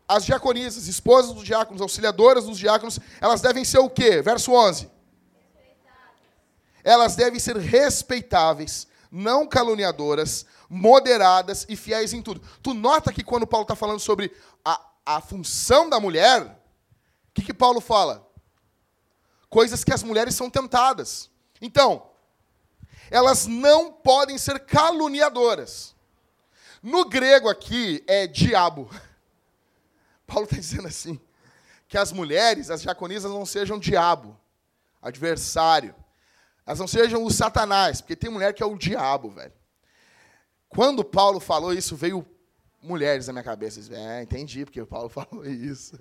As 0.09 0.25
diaconisas, 0.25 0.87
esposas 0.87 1.33
dos 1.33 1.45
diáconos, 1.45 1.81
auxiliadoras 1.81 2.45
dos 2.45 2.59
diáconos, 2.59 3.01
elas 3.21 3.41
devem 3.41 3.65
ser 3.65 3.79
o 3.79 3.91
quê? 3.91 4.23
Verso 4.23 4.53
11. 4.53 4.91
Elas 6.87 7.17
devem 7.17 7.39
ser 7.39 7.57
respeitáveis, 7.57 8.87
não 9.11 9.47
caluniadoras, 9.47 10.47
moderadas 10.71 11.67
e 11.69 11.77
fiéis 11.77 12.13
em 12.13 12.23
tudo. 12.23 12.41
Tu 12.63 12.73
nota 12.73 13.13
que 13.13 13.25
quando 13.25 13.47
Paulo 13.47 13.65
está 13.65 13.75
falando 13.75 14.01
sobre 14.01 14.35
a, 14.65 14.81
a 15.05 15.21
função 15.21 15.91
da 15.91 15.99
mulher, 15.99 16.43
o 16.43 17.35
que, 17.35 17.43
que 17.43 17.53
Paulo 17.55 17.81
fala? 17.81 18.27
coisas 19.49 19.85
que 19.85 19.93
as 19.93 20.03
mulheres 20.03 20.35
são 20.35 20.51
tentadas. 20.51 21.31
Então, 21.61 22.11
elas 23.11 23.47
não 23.47 23.93
podem 23.93 24.37
ser 24.37 24.61
caluniadoras. 24.61 25.95
No 26.83 27.09
grego 27.09 27.49
aqui 27.49 28.05
é 28.07 28.27
diabo. 28.27 28.91
Paulo 30.27 30.45
está 30.45 30.57
dizendo 30.57 30.89
assim: 30.89 31.19
que 31.89 31.97
as 31.97 32.13
mulheres, 32.13 32.71
as 32.71 32.83
diaconisas, 32.83 33.31
não 33.31 33.47
sejam 33.47 33.79
diabo, 33.79 34.39
adversário. 35.01 35.95
Elas 36.67 36.81
não 36.81 36.89
sejam 36.89 37.23
o 37.23 37.31
satanás, 37.31 38.01
porque 38.01 38.17
tem 38.17 38.29
mulher 38.29 38.53
que 38.53 38.63
é 38.63 38.67
o 38.67 38.77
diabo, 38.77 39.31
velho. 39.31 39.53
Quando 40.69 41.05
Paulo 41.05 41.39
falou 41.39 41.73
isso, 41.73 41.95
veio 41.95 42.27
mulheres 42.83 43.29
na 43.29 43.33
minha 43.33 43.45
cabeça. 43.45 43.81
É, 43.95 44.23
entendi, 44.23 44.65
porque 44.65 44.81
o 44.81 44.87
Paulo 44.87 45.09
falou 45.11 45.47
isso. 45.47 45.99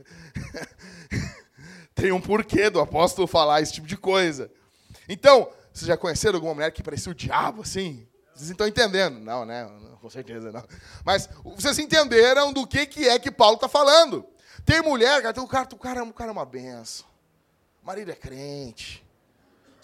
tem 1.94 2.12
um 2.12 2.20
porquê 2.20 2.70
do 2.70 2.80
apóstolo 2.80 3.28
falar 3.28 3.62
esse 3.62 3.74
tipo 3.74 3.88
de 3.88 3.96
coisa. 3.96 4.52
Então, 5.08 5.50
vocês 5.72 5.88
já 5.88 5.96
conheceram 5.96 6.38
alguma 6.38 6.56
mulher 6.56 6.72
que 6.72 6.82
parecia 6.82 7.12
o 7.12 7.16
diabo, 7.16 7.62
assim? 7.62 8.08
Vocês 8.34 8.50
estão 8.50 8.68
entendendo? 8.68 9.20
Não, 9.20 9.46
né? 9.46 9.70
Com 10.02 10.10
certeza 10.10 10.52
não. 10.52 10.64
Mas 11.06 11.30
vocês 11.56 11.78
entenderam 11.78 12.52
do 12.52 12.66
que, 12.66 12.86
que 12.86 13.08
é 13.08 13.20
que 13.20 13.32
Paulo 13.32 13.56
está 13.56 13.70
falando. 13.70 14.26
Tem 14.66 14.82
mulher, 14.82 15.22
cara, 15.22 15.42
o 15.42 15.48
cara, 15.48 15.68
o 15.72 15.78
cara, 15.78 16.04
o 16.04 16.14
cara 16.14 16.30
é 16.32 16.34
uma 16.34 16.46
benção. 16.46 17.06
O 17.84 17.86
marido 17.86 18.12
é 18.12 18.16
crente. 18.16 19.05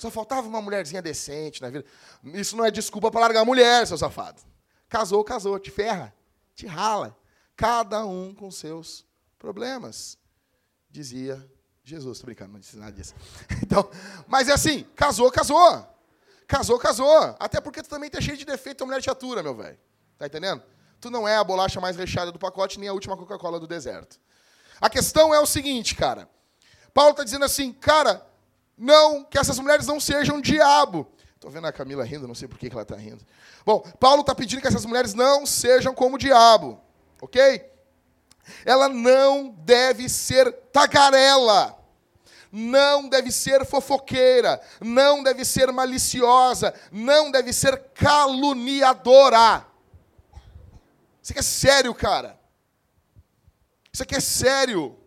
Só 0.02 0.10
faltava 0.10 0.48
uma 0.48 0.60
mulherzinha 0.60 1.00
decente 1.00 1.62
na 1.62 1.70
vida. 1.70 1.86
Isso 2.34 2.58
não 2.58 2.66
é 2.66 2.72
desculpa 2.72 3.12
para 3.12 3.22
largar 3.22 3.42
a 3.42 3.46
mulher, 3.46 3.86
seu 3.86 4.00
safado. 4.00 4.42
Casou, 4.90 5.24
casou, 5.24 5.60
te 5.60 5.70
ferra, 5.70 6.12
te 6.56 6.66
rala. 6.66 7.16
Cada 7.56 8.04
um 8.04 8.34
com 8.34 8.50
seus 8.50 9.06
problemas, 9.38 10.18
dizia 10.90 11.48
Jesus, 11.84 12.18
tô 12.18 12.26
brincando, 12.26 12.54
não 12.54 12.60
disse 12.60 12.78
nada 12.78 12.92
disso. 12.92 13.14
Então, 13.62 13.92
mas 14.28 14.50
é 14.50 14.54
assim, 14.54 14.88
casou, 14.96 15.32
casou. 15.32 15.88
Casou, 16.48 16.80
casou. 16.80 17.36
Até 17.40 17.62
porque 17.62 17.84
tu 17.84 17.90
também 17.90 18.10
tá 18.10 18.20
cheio 18.20 18.38
de 18.38 18.44
defeito, 18.44 18.84
a 18.84 18.88
mulher 18.88 19.04
te 19.04 19.10
atura, 19.12 19.44
meu 19.44 19.56
velho. 19.56 19.78
Tá 20.18 20.26
entendendo? 20.26 20.64
Tu 21.00 21.12
não 21.12 21.28
é 21.28 21.38
a 21.38 21.44
bolacha 21.44 21.80
mais 21.80 21.96
recheada 21.96 22.32
do 22.32 22.40
pacote, 22.40 22.80
nem 22.80 22.90
a 22.90 22.94
última 22.94 23.16
Coca-Cola 23.16 23.60
do 23.60 23.68
deserto. 23.68 24.20
A 24.82 24.90
questão 24.90 25.32
é 25.32 25.40
o 25.40 25.46
seguinte, 25.46 25.94
cara. 25.94 26.28
Paulo 26.92 27.12
está 27.12 27.24
dizendo 27.24 27.46
assim, 27.46 27.72
cara, 27.72 28.26
não, 28.78 29.24
que 29.24 29.38
essas 29.38 29.60
mulheres 29.60 29.86
não 29.88 30.00
sejam 30.00 30.42
diabo. 30.42 31.12
Estou 31.36 31.50
vendo 31.50 31.68
a 31.68 31.72
Camila 31.72 32.04
rindo, 32.04 32.28
não 32.28 32.36
sei 32.36 32.48
por 32.48 32.58
que 32.60 32.68
ela 32.68 32.84
está 32.84 32.96
rindo. 32.96 33.26
Bom, 33.66 33.80
Paulo 34.00 34.22
está 34.22 34.36
pedindo 34.36 34.62
que 34.62 34.68
essas 34.68 34.86
mulheres 34.86 35.14
não 35.14 35.46
sejam 35.46 35.94
como 35.94 36.18
diabo, 36.18 36.80
ok? 37.22 37.70
Ela 38.66 38.90
não 38.90 39.50
deve 39.50 40.10
ser 40.10 40.52
tagarela, 40.72 41.78
não 42.52 43.08
deve 43.08 43.32
ser 43.32 43.66
fofoqueira, 43.66 44.62
não 44.80 45.24
deve 45.24 45.46
ser 45.46 45.72
maliciosa, 45.72 46.74
não 46.92 47.32
deve 47.32 47.54
ser 47.54 47.78
caluniadora. 47.94 49.66
Isso 51.22 51.32
aqui 51.32 51.40
é 51.40 51.44
sério, 51.44 51.94
cara. 51.94 52.40
Isso 53.94 54.04
aqui 54.04 54.16
é 54.16 54.20
sério. 54.20 54.98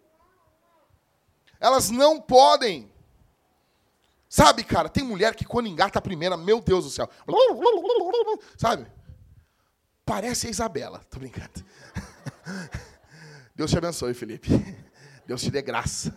Elas 1.60 1.90
não 1.90 2.20
podem. 2.20 2.92
Sabe, 4.34 4.64
cara, 4.64 4.88
tem 4.88 5.04
mulher 5.04 5.36
que 5.36 5.44
quando 5.44 5.68
engata 5.68 6.00
a 6.00 6.02
primeira, 6.02 6.36
meu 6.36 6.60
Deus 6.60 6.84
do 6.84 6.90
céu. 6.90 7.08
Sabe? 8.58 8.84
Parece 10.04 10.48
a 10.48 10.50
Isabela. 10.50 11.00
Tô 11.08 11.20
brincando. 11.20 11.64
Deus 13.54 13.70
te 13.70 13.78
abençoe, 13.78 14.12
Felipe. 14.12 14.48
Deus 15.24 15.40
te 15.40 15.52
dê 15.52 15.62
graça. 15.62 16.12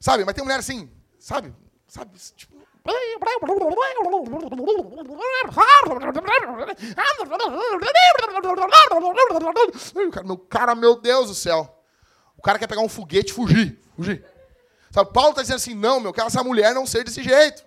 sabe, 0.00 0.24
mas 0.24 0.34
tem 0.34 0.42
mulher 0.42 0.58
assim, 0.58 0.90
sabe? 1.20 1.54
Sabe, 1.86 2.18
tipo, 2.34 2.56
meu 10.24 10.36
cara, 10.36 10.74
meu 10.74 11.00
Deus 11.00 11.28
do 11.28 11.34
céu. 11.36 11.80
O 12.36 12.42
cara 12.42 12.58
quer 12.58 12.66
pegar 12.66 12.80
um 12.80 12.88
foguete 12.88 13.30
e 13.30 13.34
fugir. 13.34 13.80
Fugir. 13.94 14.35
Sabe, 14.96 15.12
Paulo 15.12 15.28
está 15.28 15.42
dizendo 15.42 15.56
assim: 15.56 15.74
não, 15.74 16.00
meu, 16.00 16.10
que 16.10 16.22
essa 16.22 16.42
mulher 16.42 16.74
não 16.74 16.86
seja 16.86 17.04
desse 17.04 17.22
jeito. 17.22 17.62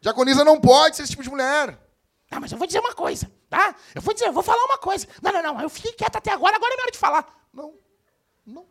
Diaconisa 0.00 0.42
não 0.42 0.60
pode 0.60 0.96
ser 0.96 1.04
esse 1.04 1.12
tipo 1.12 1.22
de 1.22 1.30
mulher. 1.30 1.78
Ah, 2.28 2.40
mas 2.40 2.50
eu 2.50 2.58
vou 2.58 2.66
dizer 2.66 2.80
uma 2.80 2.92
coisa, 2.92 3.30
tá? 3.48 3.72
Eu 3.94 4.02
vou 4.02 4.12
dizer, 4.12 4.26
eu 4.26 4.32
vou 4.32 4.42
falar 4.42 4.64
uma 4.64 4.78
coisa. 4.78 5.06
Não, 5.22 5.30
não, 5.30 5.42
não, 5.44 5.60
eu 5.60 5.70
fiquei 5.70 5.92
quieto 5.92 6.16
até 6.16 6.32
agora, 6.32 6.56
agora 6.56 6.72
é 6.72 6.76
minha 6.76 6.82
hora 6.86 6.90
de 6.90 6.98
falar. 6.98 7.48
Não, 7.52 7.72
não, 8.44 8.66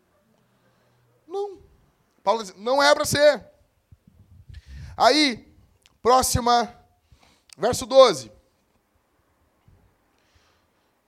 não. 1.26 1.62
Paulo 2.22 2.44
diz, 2.44 2.54
não 2.58 2.84
é 2.84 2.94
para 2.94 3.06
ser. 3.06 3.46
Aí, 4.98 5.56
próxima, 6.02 6.78
verso 7.58 7.86
12. 7.86 8.28
O 8.28 8.32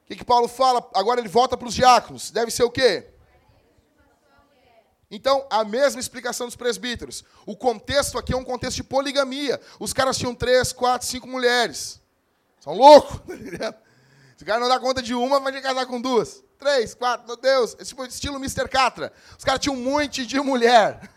que, 0.08 0.16
que 0.16 0.24
Paulo 0.24 0.48
fala? 0.48 0.90
Agora 0.96 1.20
ele 1.20 1.28
volta 1.28 1.58
para 1.58 1.68
os 1.68 1.74
diáconos. 1.74 2.32
Deve 2.32 2.50
ser 2.50 2.64
o 2.64 2.72
quê? 2.72 3.14
Então, 5.10 5.48
a 5.50 5.64
mesma 5.64 6.02
explicação 6.02 6.48
dos 6.48 6.56
presbíteros. 6.56 7.24
O 7.46 7.56
contexto 7.56 8.18
aqui 8.18 8.34
é 8.34 8.38
um 8.38 8.44
contexto 8.44 8.78
de 8.78 8.84
poligamia. 8.84 9.60
Os 9.80 9.94
caras 9.94 10.18
tinham 10.18 10.36
três, 10.36 10.74
quatro, 10.74 11.08
cinco 11.08 11.28
mulheres. 11.28 12.02
São 12.60 12.74
loucos, 12.74 13.22
tá 13.58 13.74
Se 14.36 14.44
o 14.44 14.46
cara 14.46 14.60
não 14.60 14.68
dá 14.68 14.80
conta 14.80 15.02
de 15.02 15.14
uma, 15.14 15.40
vai 15.40 15.62
casar 15.62 15.86
com 15.86 16.02
duas. 16.02 16.44
Três, 16.60 16.94
quatro, 16.94 17.26
meu 17.26 17.38
Deus. 17.38 17.78
Esse 17.80 17.96
estilo 18.10 18.36
Mr. 18.36 18.68
Catra. 18.68 19.14
Os 19.38 19.46
caras 19.46 19.62
tinham 19.62 19.76
um 19.76 19.82
monte 19.82 20.26
de 20.26 20.40
mulher. 20.42 21.10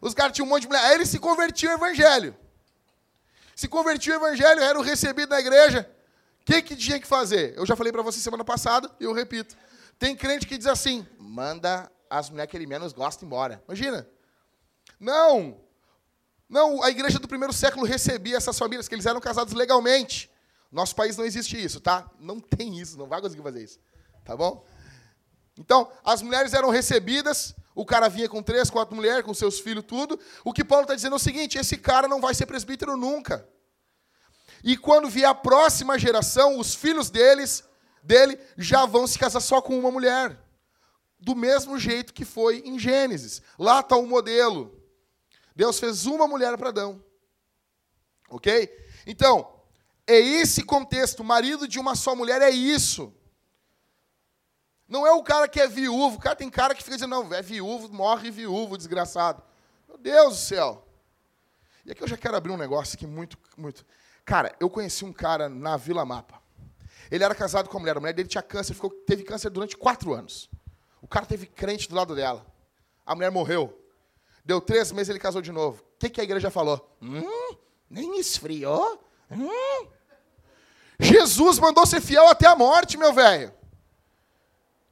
Os 0.00 0.14
caras 0.14 0.32
tinham 0.32 0.46
um 0.46 0.50
monte 0.50 0.62
de 0.62 0.68
mulher. 0.68 0.84
Aí 0.84 0.94
ele 0.94 1.06
se 1.06 1.18
convertiu 1.18 1.70
ao 1.70 1.76
evangelho. 1.76 2.34
Se 3.54 3.68
convertiu 3.68 4.14
ao 4.14 4.20
evangelho, 4.24 4.62
era 4.62 4.78
o 4.78 4.82
recebido 4.82 5.30
na 5.30 5.40
igreja. 5.40 5.90
O 6.40 6.44
que, 6.46 6.62
que 6.62 6.76
tinha 6.76 7.00
que 7.00 7.06
fazer? 7.06 7.54
Eu 7.56 7.66
já 7.66 7.76
falei 7.76 7.92
para 7.92 8.02
você 8.02 8.18
semana 8.20 8.44
passada 8.44 8.90
e 8.98 9.04
eu 9.04 9.12
repito. 9.12 9.56
Tem 9.98 10.14
crente 10.14 10.46
que 10.46 10.56
diz 10.56 10.66
assim: 10.66 11.06
manda 11.18 11.90
as 12.10 12.30
mulheres 12.30 12.50
que 12.50 12.56
ele 12.56 12.66
menos 12.66 12.92
gosta 12.92 13.24
embora. 13.24 13.62
Imagina. 13.66 14.08
Não. 14.98 15.60
Não, 16.48 16.82
a 16.82 16.90
igreja 16.90 17.18
do 17.18 17.26
primeiro 17.26 17.52
século 17.52 17.84
recebia 17.84 18.36
essas 18.36 18.58
famílias, 18.58 18.88
que 18.88 18.94
eles 18.94 19.06
eram 19.06 19.20
casados 19.20 19.52
legalmente. 19.52 20.30
Nosso 20.70 20.94
país 20.94 21.16
não 21.16 21.24
existe 21.24 21.62
isso, 21.62 21.80
tá? 21.80 22.08
Não 22.20 22.38
tem 22.38 22.78
isso, 22.78 22.96
não 22.98 23.06
vai 23.06 23.20
conseguir 23.20 23.42
fazer 23.42 23.62
isso. 23.62 23.78
Tá 24.24 24.36
bom? 24.36 24.64
Então, 25.58 25.90
as 26.04 26.22
mulheres 26.22 26.52
eram 26.52 26.70
recebidas, 26.70 27.54
o 27.74 27.84
cara 27.84 28.08
vinha 28.08 28.28
com 28.28 28.42
três, 28.42 28.70
quatro 28.70 28.94
mulheres, 28.94 29.24
com 29.24 29.32
seus 29.32 29.58
filhos, 29.58 29.84
tudo. 29.86 30.18
O 30.44 30.52
que 30.52 30.64
Paulo 30.64 30.82
está 30.82 30.94
dizendo 30.94 31.14
é 31.14 31.16
o 31.16 31.20
seguinte: 31.20 31.58
esse 31.58 31.76
cara 31.76 32.06
não 32.06 32.20
vai 32.20 32.34
ser 32.34 32.46
presbítero 32.46 32.96
nunca. 32.96 33.48
E 34.62 34.76
quando 34.76 35.08
vier 35.08 35.28
a 35.28 35.34
próxima 35.34 35.98
geração, 35.98 36.58
os 36.58 36.74
filhos 36.74 37.10
deles, 37.10 37.64
dele 38.02 38.38
já 38.56 38.84
vão 38.84 39.06
se 39.06 39.18
casar 39.18 39.40
só 39.40 39.60
com 39.60 39.78
uma 39.78 39.90
mulher. 39.90 40.36
Do 41.18 41.34
mesmo 41.34 41.78
jeito 41.78 42.12
que 42.12 42.24
foi 42.24 42.58
em 42.64 42.78
Gênesis. 42.78 43.42
Lá 43.58 43.80
está 43.80 43.96
o 43.96 44.06
modelo. 44.06 44.80
Deus 45.54 45.78
fez 45.78 46.06
uma 46.06 46.28
mulher 46.28 46.56
para 46.58 46.68
Adão. 46.68 47.02
Ok? 48.28 48.70
Então, 49.06 49.50
é 50.06 50.18
esse 50.18 50.62
contexto. 50.62 51.24
Marido 51.24 51.66
de 51.66 51.78
uma 51.78 51.94
só 51.94 52.14
mulher 52.14 52.42
é 52.42 52.50
isso. 52.50 53.12
Não 54.88 55.06
é 55.06 55.12
o 55.12 55.22
cara 55.22 55.48
que 55.48 55.60
é 55.60 55.66
viúvo. 55.66 56.16
O 56.16 56.20
cara 56.20 56.36
tem 56.36 56.50
cara 56.50 56.74
que 56.74 56.82
fica 56.82 56.96
dizendo, 56.96 57.10
não, 57.10 57.34
é 57.34 57.42
viúvo, 57.42 57.92
morre 57.92 58.30
viúvo, 58.30 58.76
desgraçado. 58.76 59.42
Meu 59.88 59.98
Deus 59.98 60.34
do 60.34 60.40
céu. 60.40 60.86
E 61.84 61.90
aqui 61.90 62.02
eu 62.02 62.08
já 62.08 62.16
quero 62.16 62.36
abrir 62.36 62.52
um 62.52 62.56
negócio 62.56 62.94
aqui 62.94 63.06
muito, 63.06 63.38
muito. 63.56 63.84
Cara, 64.24 64.54
eu 64.60 64.68
conheci 64.68 65.04
um 65.04 65.12
cara 65.12 65.48
na 65.48 65.76
Vila 65.76 66.04
Mapa. 66.04 66.40
Ele 67.10 67.22
era 67.22 67.34
casado 67.34 67.68
com 67.68 67.76
a 67.76 67.80
mulher. 67.80 67.96
A 67.96 68.00
mulher 68.00 68.12
dele 68.12 68.28
tinha 68.28 68.42
câncer, 68.42 68.74
ficou, 68.74 68.90
teve 68.90 69.22
câncer 69.22 69.50
durante 69.50 69.76
quatro 69.76 70.12
anos. 70.12 70.50
O 71.06 71.08
cara 71.08 71.24
teve 71.24 71.46
crente 71.46 71.88
do 71.88 71.94
lado 71.94 72.16
dela. 72.16 72.44
A 73.06 73.14
mulher 73.14 73.30
morreu. 73.30 73.80
Deu 74.44 74.60
três 74.60 74.90
meses 74.90 75.08
ele 75.08 75.20
casou 75.20 75.40
de 75.40 75.52
novo. 75.52 75.80
O 75.80 75.98
que, 76.00 76.10
que 76.10 76.20
a 76.20 76.24
igreja 76.24 76.50
falou? 76.50 76.96
Hum, 77.00 77.56
nem 77.88 78.18
esfriou? 78.18 79.00
Hum. 79.30 79.86
Jesus 80.98 81.60
mandou 81.60 81.86
ser 81.86 82.00
fiel 82.00 82.26
até 82.26 82.48
a 82.48 82.56
morte, 82.56 82.98
meu 82.98 83.12
velho. 83.12 83.54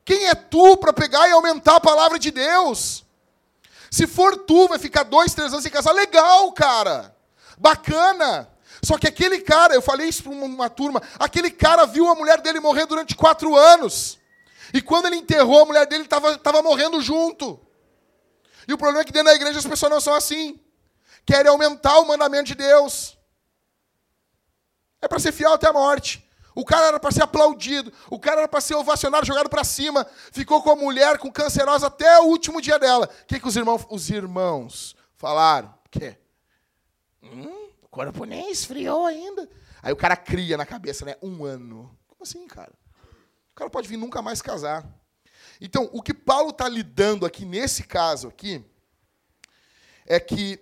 Quem 0.05 0.29
é 0.29 0.37
tu 0.37 0.77
para 0.77 0.93
pegar 0.93 1.29
e 1.29 1.33
aumentar 1.33 1.77
a 1.77 1.81
palavra 1.81 2.17
de 2.17 2.31
Deus? 2.31 3.05
Se 3.91 4.07
for 4.07 4.37
tu, 4.37 4.69
vai 4.69 4.79
ficar 4.79 5.03
dois, 5.03 5.35
três 5.35 5.51
anos 5.51 5.65
sem 5.65 5.73
casar, 5.73 5.93
legal, 5.93 6.53
cara. 6.53 7.17
Bacana. 7.59 8.49
Só 8.85 8.97
que 8.99 9.09
aquele 9.09 9.41
cara, 9.41 9.75
eu 9.75 9.83
falei 9.83 10.09
isso 10.09 10.23
para 10.23 10.33
uma 10.33 10.71
turma, 10.71 11.03
aquele 11.19 11.51
cara 11.51 11.87
viu 11.87 12.09
a 12.09 12.15
mulher 12.15 12.41
dele 12.41 12.61
morrer 12.61 12.87
durante 12.87 13.17
quatro 13.17 13.57
anos. 13.57 14.23
E 14.75 14.83
quando 14.83 15.07
ele 15.07 15.17
enterrou 15.17 15.63
a 15.63 15.65
mulher 15.65 15.87
dele, 15.87 16.03
estava 16.03 16.61
morrendo 16.61 17.01
junto. 17.01 17.65
E 18.67 18.73
o 18.73 18.77
problema 18.77 19.03
é 19.03 19.05
que 19.05 19.13
dentro 19.13 19.29
da 19.29 19.37
igreja 19.37 19.61
as 19.61 19.67
pessoas 19.67 19.93
não 19.93 20.01
são 20.01 20.13
assim. 20.13 20.61
Querem 21.25 21.49
aumentar 21.49 22.01
o 22.01 22.09
mandamento 22.09 22.47
de 22.47 22.57
Deus. 22.57 23.17
É 25.01 25.07
para 25.07 25.21
ser 25.21 25.31
fiel 25.31 25.53
até 25.53 25.69
a 25.69 25.73
morte. 25.73 26.29
O 26.57 26.65
cara 26.65 26.87
era 26.89 27.01
para 27.01 27.13
ser 27.13 27.23
aplaudido, 27.23 27.93
o 28.09 28.19
cara 28.19 28.43
era 28.43 28.49
para 28.49 28.61
ser 28.61 28.75
ovacionado, 28.75 29.27
jogado 29.27 29.49
para 29.49 29.63
cima. 29.63 30.07
Ficou 30.33 30.61
com 30.61 30.71
a 30.71 30.77
mulher 30.77 31.19
com 31.19 31.31
cancerosa 31.31 31.87
até 31.87 32.19
o 32.21 32.25
último 32.25 32.61
dia 32.61 32.79
dela. 32.79 33.09
O 33.23 33.27
que, 33.27 33.39
que 33.39 33.47
os 33.47 33.57
irmãos, 33.57 33.87
os 33.89 34.11
irmãos 34.11 34.97
falaram? 35.15 35.69
O 35.87 35.89
quê? 35.89 36.17
Hum, 37.23 37.71
o 37.81 37.89
corpo 37.89 38.25
nem 38.25 38.51
esfriou 38.51 39.07
ainda. 39.07 39.49
Aí 39.83 39.93
o 39.93 39.97
cara 39.97 40.17
cria 40.17 40.57
na 40.57 40.67
cabeça, 40.67 41.05
né? 41.05 41.17
Um 41.23 41.45
ano. 41.45 41.97
Como 42.09 42.23
assim, 42.23 42.47
cara? 42.49 42.73
O 43.55 43.57
cara 43.57 43.71
pode 43.71 43.87
vir 43.87 43.97
nunca 43.97 44.21
mais 44.21 44.43
casar. 44.43 44.85
Então, 45.61 45.89
o 45.93 46.03
que 46.03 46.13
Paulo 46.13 46.51
está 46.51 46.69
lidando 46.69 47.25
aqui 47.25 47.45
nesse 47.45 47.85
caso 47.85 48.27
aqui 48.27 48.65
é 50.05 50.19
que 50.19 50.61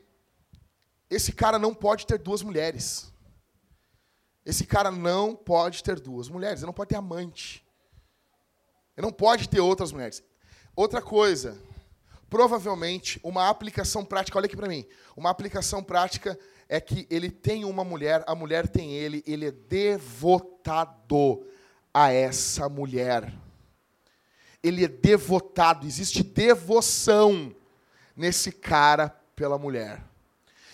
esse 1.09 1.33
cara 1.33 1.59
não 1.59 1.75
pode 1.75 2.07
ter 2.07 2.19
duas 2.19 2.43
mulheres. 2.43 3.11
Esse 4.45 4.67
cara 4.67 4.91
não 4.91 5.35
pode 5.35 5.83
ter 5.83 5.99
duas 5.99 6.29
mulheres. 6.29 6.61
Ele 6.61 6.67
não 6.67 6.75
pode 6.75 6.91
ter 6.91 6.97
amante. 6.97 7.67
Ele 8.95 9.07
não 9.07 9.13
pode 9.13 9.49
ter 9.49 9.61
outras 9.61 9.91
mulheres. 9.91 10.23
Outra 10.77 11.01
coisa, 11.01 11.59
provavelmente 12.29 13.19
uma 13.25 13.49
aplicação 13.49 14.05
prática. 14.05 14.37
Olha 14.37 14.45
aqui 14.45 14.57
para 14.57 14.69
mim. 14.69 14.87
Uma 15.17 15.31
aplicação 15.31 15.83
prática 15.83 16.39
é 16.69 16.79
que 16.79 17.07
ele 17.09 17.31
tem 17.31 17.65
uma 17.65 17.85
mulher, 17.85 18.23
a 18.27 18.35
mulher 18.35 18.69
tem 18.69 18.93
ele, 18.93 19.25
ele 19.27 19.47
é 19.47 19.51
devotado 19.51 21.47
a 21.93 22.11
essa 22.11 22.69
mulher 22.69 23.33
ele 24.63 24.85
é 24.85 24.89
devotado, 24.89 25.87
existe 25.87 26.23
devoção 26.23 27.55
nesse 28.17 28.53
cara 28.53 29.09
pela 29.35 29.59
mulher. 29.59 30.05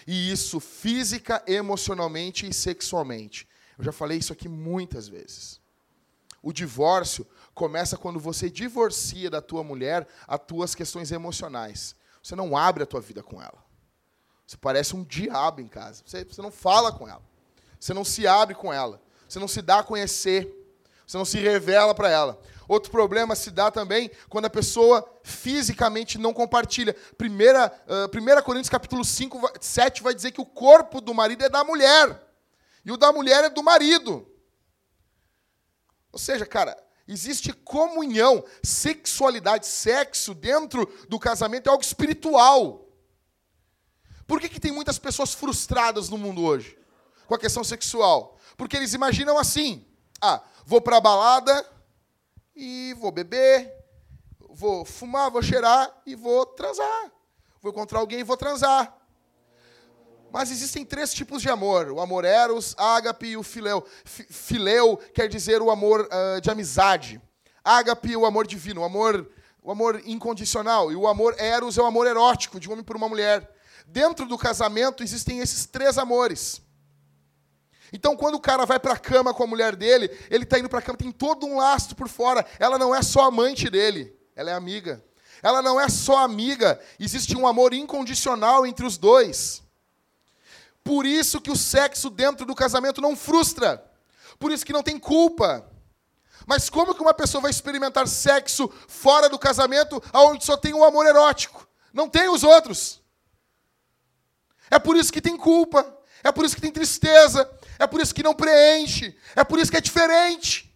E 0.07 0.31
isso 0.31 0.61
física, 0.61 1.43
emocionalmente 1.47 2.47
e 2.47 2.53
sexualmente. 2.53 3.49
Eu 3.79 3.85
já 3.85 3.93
falei 3.93 4.19
isso 4.19 4.33
aqui 4.33 4.49
muitas 4.49 5.09
vezes. 5.09 5.61
O 6.43 6.53
divórcio 6.53 7.27
começa 7.55 7.97
quando 7.97 8.21
você 8.21 8.51
divorcia 8.51 9.31
da 9.31 9.41
tua 9.41 9.65
mulher 9.65 10.07
as 10.27 10.41
tuas 10.41 10.75
questões 10.75 11.11
emocionais. 11.11 11.95
Você 12.23 12.37
não 12.37 12.57
abre 12.57 12.83
a 12.83 12.87
tua 12.87 13.01
vida 13.01 13.23
com 13.23 13.41
ela. 13.41 13.65
Você 14.47 14.57
parece 14.57 14.95
um 14.95 15.05
diabo 15.05 15.61
em 15.61 15.69
casa. 15.69 16.03
Você, 16.05 16.25
você 16.25 16.43
não 16.43 16.51
fala 16.51 16.93
com 16.93 17.09
ela. 17.09 17.23
Você 17.79 17.95
não 17.95 18.05
se 18.05 18.27
abre 18.27 18.55
com 18.55 18.73
ela. 18.73 19.01
Você 19.29 19.39
não 19.39 19.49
se 19.49 19.61
dá 19.61 19.81
a 19.81 19.85
conhecer. 19.85 20.58
Você 21.09 21.17
não 21.17 21.25
se 21.25 21.39
revela 21.39 21.95
para 21.95 22.11
ela. 22.11 22.39
Outro 22.69 22.91
problema 22.91 23.35
se 23.35 23.51
dá 23.51 23.71
também 23.71 24.11
quando 24.29 24.45
a 24.45 24.51
pessoa 24.51 25.03
fisicamente 25.23 26.19
não 26.19 26.35
compartilha. 26.35 26.95
Primeira, 27.17 27.73
uh, 27.87 28.11
primeira 28.11 28.43
Coríntios 28.43 28.69
capítulo 28.69 29.03
5, 29.03 29.53
7 29.59 30.03
vai 30.03 30.15
dizer 30.15 30.33
que 30.33 30.41
o 30.41 30.45
corpo 30.45 31.01
do 31.01 31.15
marido 31.15 31.43
é 31.43 31.49
da 31.49 31.65
mulher. 31.65 32.23
E 32.85 32.93
o 32.93 32.99
da 32.99 33.11
mulher 33.11 33.43
é 33.43 33.49
do 33.49 33.63
marido. 33.63 34.31
Ou 36.13 36.19
seja, 36.19 36.45
cara, 36.45 36.77
existe 37.07 37.55
comunhão, 37.55 38.45
sexualidade, 38.63 39.67
sexo 39.67 40.35
dentro 40.35 40.87
do 41.09 41.19
casamento 41.19 41.69
é 41.69 41.71
algo 41.71 41.83
espiritual. 41.83 42.87
Por 44.27 44.39
que, 44.39 44.49
que 44.51 44.61
tem 44.61 44.73
muitas 44.73 44.99
pessoas 44.99 45.33
frustradas 45.33 46.11
no 46.11 46.19
mundo 46.19 46.43
hoje 46.43 46.79
com 47.27 47.35
a 47.35 47.39
questão 47.39 47.65
sexual? 47.65 48.39
Porque 48.59 48.77
eles 48.77 48.93
imaginam 48.93 49.39
assim: 49.39 49.87
ah, 50.21 50.43
vou 50.69 50.83
para 50.83 50.99
a 50.99 51.01
balada, 51.01 51.67
e 52.55 52.95
vou 53.01 53.11
beber, 53.11 53.73
vou 54.51 54.85
fumar, 54.85 55.31
vou 55.31 55.43
cheirar 55.43 55.91
e 56.05 56.15
vou 56.15 56.45
transar. 56.45 57.11
Vou 57.63 57.73
encontrar 57.73 58.01
alguém 58.01 58.21
e 58.21 58.23
vou 58.23 58.37
transar. 58.37 58.95
Mas 60.31 60.51
existem 60.51 60.85
três 60.85 61.15
tipos 61.15 61.41
de 61.41 61.49
amor: 61.49 61.91
o 61.91 62.03
amor 62.03 62.23
eros, 62.23 62.75
ágape 62.77 63.29
e 63.29 63.37
o 63.39 63.43
filéu. 63.43 63.83
Filéu 64.05 64.99
quer 65.15 65.27
dizer 65.27 65.63
o 65.63 65.71
amor 65.71 66.07
uh, 66.07 66.39
de 66.39 66.51
amizade. 66.51 67.19
Ágape, 67.65 68.15
o 68.15 68.27
amor 68.27 68.47
divino, 68.47 68.83
o 68.83 68.85
amor, 68.85 69.27
o 69.63 69.71
amor 69.71 70.03
incondicional. 70.05 70.93
E 70.93 70.97
o 70.97 71.09
amor 71.09 71.35
eros 71.39 71.79
é 71.79 71.83
o 71.83 71.87
amor 71.87 72.07
erótico, 72.07 72.61
de 72.61 72.69
um 72.69 72.73
homem 72.73 72.85
por 72.85 72.95
uma 72.95 73.09
mulher. 73.09 73.51
Dentro 73.87 74.27
do 74.27 74.37
casamento 74.37 75.03
existem 75.03 75.39
esses 75.39 75.65
três 75.65 75.97
amores. 75.97 76.61
Então, 77.93 78.17
quando 78.17 78.35
o 78.35 78.41
cara 78.41 78.67
vai 78.67 78.79
para 78.79 78.95
a 78.95 78.99
cama 78.99 79.33
com 79.33 79.43
a 79.43 79.47
mulher 79.47 79.75
dele, 79.75 80.11
ele 80.31 80.45
está 80.45 80.59
indo 80.59 80.69
para 80.69 80.79
a 80.79 80.83
cama, 80.83 80.99
tem 80.99 81.13
todo 81.13 81.47
um 81.47 81.57
lastro 81.57 81.97
por 81.97 82.09
fora. 82.09 82.45
Ela 82.59 82.79
não 82.79 82.95
é 82.95 83.03
só 83.03 83.23
amante 83.23 83.71
dele, 83.71 84.15
ela 84.37 84.51
é 84.51 84.55
amiga. 84.55 85.05
Ela 85.43 85.63
não 85.63 85.81
é 85.81 85.89
só 85.89 86.19
amiga, 86.19 86.81
existe 86.99 87.37
um 87.37 87.47
amor 87.47 87.73
incondicional 87.73 88.67
entre 88.67 88.85
os 88.85 88.99
dois. 88.99 89.63
Por 90.83 91.07
isso 91.07 91.41
que 91.41 91.51
o 91.51 91.57
sexo 91.57 92.11
dentro 92.11 92.45
do 92.45 92.55
casamento 92.55 93.01
não 93.01 93.15
frustra. 93.15 93.85
Por 94.39 94.51
isso 94.51 94.65
que 94.65 94.73
não 94.73 94.83
tem 94.83 94.99
culpa. 94.99 95.69
Mas 96.47 96.71
como 96.71 96.95
que 96.95 97.03
uma 97.03 97.13
pessoa 97.13 97.43
vai 97.43 97.51
experimentar 97.51 98.09
sexo 98.09 98.73
fora 98.89 99.29
do 99.29 99.39
casamento, 99.39 100.03
onde 100.15 100.45
só 100.45 100.57
tem 100.57 100.73
o 100.73 100.85
amor 100.85 101.07
erótico? 101.07 101.69
Não 101.93 102.09
tem 102.09 102.29
os 102.29 102.43
outros. 102.43 103.03
É 104.71 104.79
por 104.79 104.97
isso 104.97 105.13
que 105.13 105.21
tem 105.21 105.37
culpa. 105.37 105.95
É 106.23 106.33
por 106.33 106.45
isso 106.45 106.55
que 106.55 106.63
tem 106.63 106.73
tristeza. 106.73 107.49
É 107.79 107.87
por 107.87 108.01
isso 108.01 108.15
que 108.15 108.23
não 108.23 108.35
preenche. 108.35 109.17
É 109.37 109.45
por 109.45 109.59
isso 109.59 109.71
que 109.71 109.77
é 109.77 109.81
diferente. 109.81 110.69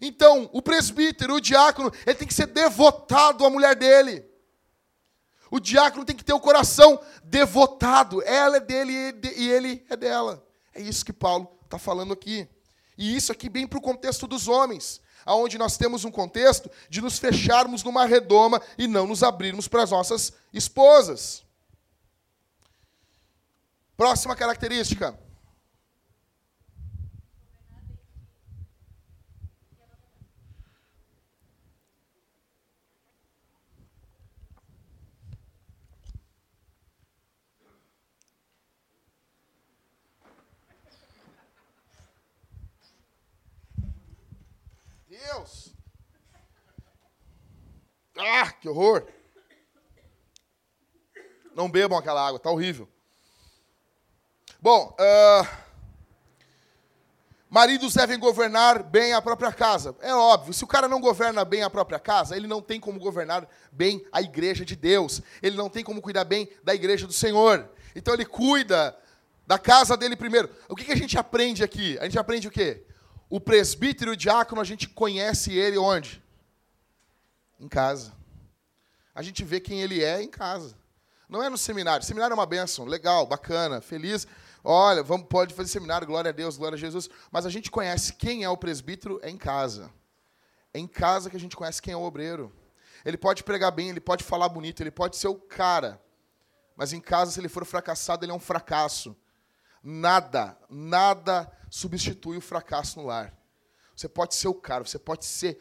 Então, 0.00 0.48
o 0.52 0.62
presbítero, 0.62 1.34
o 1.34 1.40
diácono, 1.40 1.92
ele 2.06 2.16
tem 2.16 2.26
que 2.26 2.32
ser 2.34 2.46
devotado 2.46 3.44
à 3.44 3.50
mulher 3.50 3.76
dele. 3.76 4.24
O 5.50 5.60
diácono 5.60 6.04
tem 6.04 6.16
que 6.16 6.24
ter 6.24 6.32
o 6.32 6.40
coração 6.40 7.00
devotado. 7.22 8.22
Ela 8.22 8.56
é 8.56 8.60
dele 8.60 8.92
e 9.36 9.50
ele 9.50 9.84
é 9.90 9.96
dela. 9.96 10.46
É 10.72 10.80
isso 10.80 11.04
que 11.04 11.12
Paulo 11.12 11.50
está 11.64 11.78
falando 11.78 12.12
aqui. 12.12 12.48
E 12.96 13.14
isso 13.14 13.32
aqui 13.32 13.48
bem 13.48 13.66
para 13.66 13.78
o 13.78 13.82
contexto 13.82 14.26
dos 14.26 14.46
homens, 14.46 15.00
aonde 15.24 15.58
nós 15.58 15.76
temos 15.76 16.04
um 16.04 16.10
contexto 16.10 16.70
de 16.88 17.00
nos 17.00 17.18
fecharmos 17.18 17.82
numa 17.82 18.06
redoma 18.06 18.60
e 18.78 18.86
não 18.86 19.06
nos 19.06 19.22
abrirmos 19.22 19.68
para 19.68 19.82
as 19.82 19.90
nossas 19.90 20.32
esposas. 20.52 21.44
Próxima 23.96 24.36
característica. 24.36 25.18
Deus! 45.26 45.74
Ah, 48.16 48.50
que 48.52 48.68
horror! 48.68 49.06
Não 51.54 51.70
bebam 51.70 51.98
aquela 51.98 52.26
água, 52.26 52.38
tá 52.38 52.50
horrível. 52.50 52.88
Bom, 54.60 54.94
uh, 54.98 55.46
maridos 57.48 57.94
devem 57.94 58.18
governar 58.18 58.82
bem 58.82 59.12
a 59.12 59.22
própria 59.22 59.52
casa. 59.52 59.96
É 60.00 60.14
óbvio, 60.14 60.54
se 60.54 60.64
o 60.64 60.66
cara 60.66 60.88
não 60.88 61.00
governa 61.00 61.44
bem 61.44 61.62
a 61.62 61.70
própria 61.70 61.98
casa, 61.98 62.36
ele 62.36 62.46
não 62.46 62.62
tem 62.62 62.78
como 62.78 62.98
governar 62.98 63.48
bem 63.72 64.04
a 64.12 64.22
igreja 64.22 64.64
de 64.64 64.76
Deus. 64.76 65.20
Ele 65.42 65.56
não 65.56 65.68
tem 65.68 65.84
como 65.84 66.02
cuidar 66.02 66.24
bem 66.24 66.48
da 66.62 66.74
igreja 66.74 67.06
do 67.06 67.12
Senhor. 67.12 67.68
Então 67.94 68.14
ele 68.14 68.24
cuida 68.24 68.96
da 69.46 69.58
casa 69.58 69.96
dele 69.96 70.14
primeiro. 70.14 70.48
O 70.68 70.76
que, 70.76 70.84
que 70.84 70.92
a 70.92 70.96
gente 70.96 71.18
aprende 71.18 71.64
aqui? 71.64 71.98
A 71.98 72.04
gente 72.04 72.18
aprende 72.18 72.48
o 72.48 72.50
quê? 72.50 72.86
O 73.30 73.40
presbítero 73.40 74.10
e 74.10 74.14
o 74.14 74.16
diácono, 74.16 74.60
a 74.60 74.64
gente 74.64 74.88
conhece 74.88 75.52
ele 75.52 75.78
onde? 75.78 76.20
Em 77.60 77.68
casa. 77.68 78.12
A 79.14 79.22
gente 79.22 79.44
vê 79.44 79.60
quem 79.60 79.80
ele 79.80 80.02
é 80.02 80.20
em 80.20 80.28
casa. 80.28 80.76
Não 81.28 81.40
é 81.40 81.48
no 81.48 81.56
seminário. 81.56 82.04
Seminário 82.04 82.34
é 82.34 82.36
uma 82.36 82.44
benção, 82.44 82.84
legal, 82.84 83.24
bacana, 83.24 83.80
feliz. 83.80 84.26
Olha, 84.64 85.00
vamos, 85.00 85.28
pode 85.28 85.54
fazer 85.54 85.68
seminário, 85.68 86.08
glória 86.08 86.30
a 86.30 86.32
Deus, 86.32 86.56
glória 86.56 86.74
a 86.74 86.78
Jesus. 86.78 87.08
Mas 87.30 87.46
a 87.46 87.50
gente 87.50 87.70
conhece 87.70 88.14
quem 88.14 88.42
é 88.42 88.48
o 88.48 88.56
presbítero 88.56 89.20
é 89.22 89.30
em 89.30 89.38
casa. 89.38 89.92
É 90.74 90.80
em 90.80 90.88
casa 90.88 91.30
que 91.30 91.36
a 91.36 91.40
gente 91.40 91.56
conhece 91.56 91.80
quem 91.80 91.94
é 91.94 91.96
o 91.96 92.02
obreiro. 92.02 92.52
Ele 93.04 93.16
pode 93.16 93.44
pregar 93.44 93.70
bem, 93.70 93.90
ele 93.90 94.00
pode 94.00 94.24
falar 94.24 94.48
bonito, 94.48 94.82
ele 94.82 94.90
pode 94.90 95.16
ser 95.16 95.28
o 95.28 95.36
cara. 95.36 96.02
Mas 96.76 96.92
em 96.92 97.00
casa, 97.00 97.30
se 97.30 97.40
ele 97.40 97.48
for 97.48 97.64
fracassado, 97.64 98.24
ele 98.24 98.32
é 98.32 98.34
um 98.34 98.40
fracasso. 98.40 99.16
Nada, 99.82 100.58
nada 100.68 101.50
substitui 101.70 102.36
o 102.36 102.40
fracasso 102.40 103.00
no 103.00 103.06
lar. 103.06 103.34
Você 103.96 104.08
pode 104.08 104.34
ser 104.34 104.48
o 104.48 104.54
cara, 104.54 104.84
você 104.84 104.98
pode 104.98 105.24
ser 105.24 105.60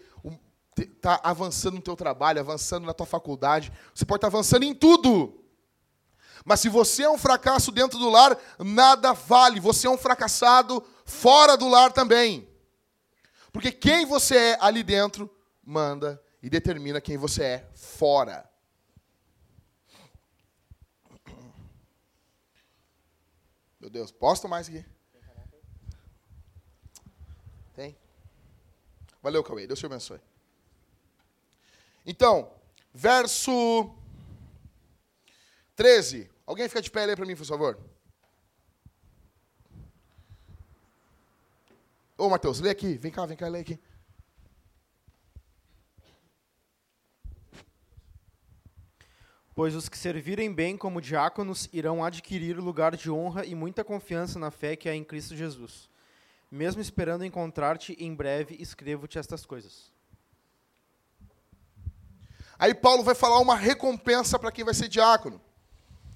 tá 1.01 1.19
avançando 1.23 1.75
no 1.75 1.82
teu 1.82 1.95
trabalho, 1.95 2.39
avançando 2.39 2.86
na 2.86 2.93
tua 2.93 3.05
faculdade, 3.05 3.71
você 3.93 4.05
pode 4.05 4.19
estar 4.19 4.32
tá 4.32 4.38
avançando 4.38 4.63
em 4.63 4.73
tudo. 4.73 5.43
Mas 6.45 6.62
se 6.62 6.69
você 6.69 7.03
é 7.03 7.10
um 7.10 7.17
fracasso 7.17 7.71
dentro 7.71 7.99
do 7.99 8.10
lar, 8.10 8.38
nada 8.58 9.13
vale. 9.13 9.60
Você 9.60 9.88
é 9.88 9.89
um 9.89 9.97
fracassado 9.97 10.84
fora 11.05 11.58
do 11.58 11.67
lar 11.67 11.91
também. 11.91 12.47
Porque 13.51 13.71
quem 13.71 14.05
você 14.05 14.38
é 14.38 14.58
ali 14.62 14.84
dentro 14.84 15.29
manda 15.63 16.21
e 16.41 16.49
determina 16.49 17.01
quem 17.01 17.17
você 17.17 17.43
é 17.43 17.69
fora. 17.75 18.48
Meu 23.80 23.89
Deus, 23.89 24.12
posto 24.12 24.48
mais 24.48 24.68
aqui? 24.68 24.86
Tem? 27.74 27.98
Valeu, 29.22 29.44
Cauê. 29.44 29.65
Deus 29.65 29.80
te 29.80 29.86
abençoe. 29.86 30.20
Então, 32.06 32.52
verso 32.94 33.96
13. 35.76 36.30
Alguém 36.46 36.68
fica 36.68 36.82
de 36.82 36.92
pé 36.92 37.06
lê 37.06 37.15
para 37.15 37.26
mim, 37.26 37.36
por 37.36 37.46
favor. 37.46 37.80
Ô, 42.18 42.28
Mateus, 42.28 42.60
lê 42.60 42.70
aqui. 42.70 42.98
Vem 42.98 43.12
cá, 43.12 43.26
vem 43.26 43.38
cá, 43.38 43.48
lê 43.48 43.60
aqui. 43.60 43.80
Pois 49.60 49.76
os 49.76 49.89
que 49.89 49.98
servirem 49.98 50.54
bem 50.54 50.78
como 50.78 51.02
diáconos 51.02 51.67
irão 51.74 52.02
adquirir 52.02 52.58
lugar 52.58 52.95
de 52.95 53.12
honra 53.12 53.45
e 53.45 53.54
muita 53.54 53.84
confiança 53.84 54.39
na 54.39 54.50
fé 54.50 54.74
que 54.74 54.88
há 54.88 54.95
em 54.95 55.04
Cristo 55.04 55.36
Jesus. 55.36 55.89
Mesmo 56.50 56.82
esperando 56.82 57.26
encontrar-te 57.26 57.91
em 58.00 58.15
breve, 58.15 58.56
escrevo-te 58.58 59.19
estas 59.19 59.45
coisas. 59.45 59.91
Aí 62.58 62.74
Paulo 62.74 63.04
vai 63.04 63.13
falar 63.13 63.39
uma 63.39 63.58
recompensa 63.58 64.39
para 64.39 64.50
quem 64.50 64.63
vai 64.63 64.74
ser 64.74 64.88
diácono 64.88 65.41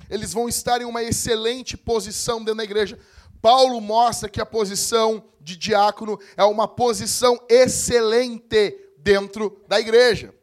eles 0.10 0.32
vão 0.32 0.48
estar 0.48 0.82
em 0.82 0.86
uma 0.86 1.04
excelente 1.04 1.76
posição 1.76 2.40
dentro 2.40 2.56
da 2.56 2.64
igreja. 2.64 2.98
Paulo 3.42 3.82
mostra 3.82 4.30
que 4.30 4.40
a 4.40 4.46
posição 4.46 5.22
de 5.42 5.58
diácono 5.58 6.18
é 6.38 6.46
uma 6.46 6.66
posição 6.66 7.38
excelente 7.50 8.94
dentro 8.98 9.62
da 9.68 9.82
igreja. 9.82 10.34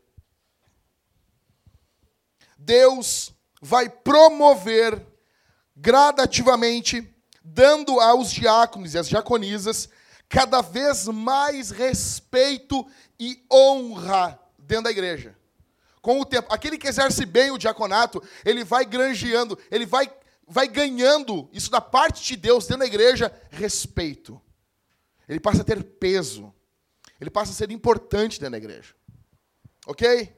Deus 2.61 3.33
vai 3.61 3.89
promover 3.89 5.07
gradativamente, 5.77 7.13
dando 7.43 7.99
aos 8.01 8.31
diáconos 8.31 8.95
e 8.95 8.99
às 8.99 9.09
diaconisas 9.09 9.89
cada 10.29 10.61
vez 10.61 11.07
mais 11.07 11.71
respeito 11.71 12.87
e 13.19 13.45
honra 13.51 14.39
dentro 14.59 14.85
da 14.85 14.91
igreja 14.91 15.37
com 16.01 16.21
o 16.21 16.25
tempo. 16.25 16.53
Aquele 16.53 16.79
que 16.79 16.89
exerce 16.89 17.25
bem 17.27 17.51
o 17.51 17.59
diaconato, 17.59 18.23
ele 18.45 18.65
vai 18.65 18.85
granjeando, 18.85 19.59
ele 19.71 19.87
vai, 19.87 20.11
vai 20.47 20.67
ganhando, 20.69 21.49
isso 21.53 21.71
da 21.71 21.81
parte 21.81 22.25
de 22.25 22.37
Deus 22.37 22.67
dentro 22.67 22.81
da 22.81 22.87
igreja, 22.87 23.33
respeito. 23.51 24.41
Ele 25.29 25.41
passa 25.41 25.63
a 25.63 25.65
ter 25.65 25.83
peso. 25.83 26.53
Ele 27.21 27.31
passa 27.31 27.53
a 27.53 27.55
ser 27.55 27.71
importante 27.71 28.41
dentro 28.41 28.53
da 28.53 28.59
igreja. 28.59 28.95
Ok? 29.87 30.35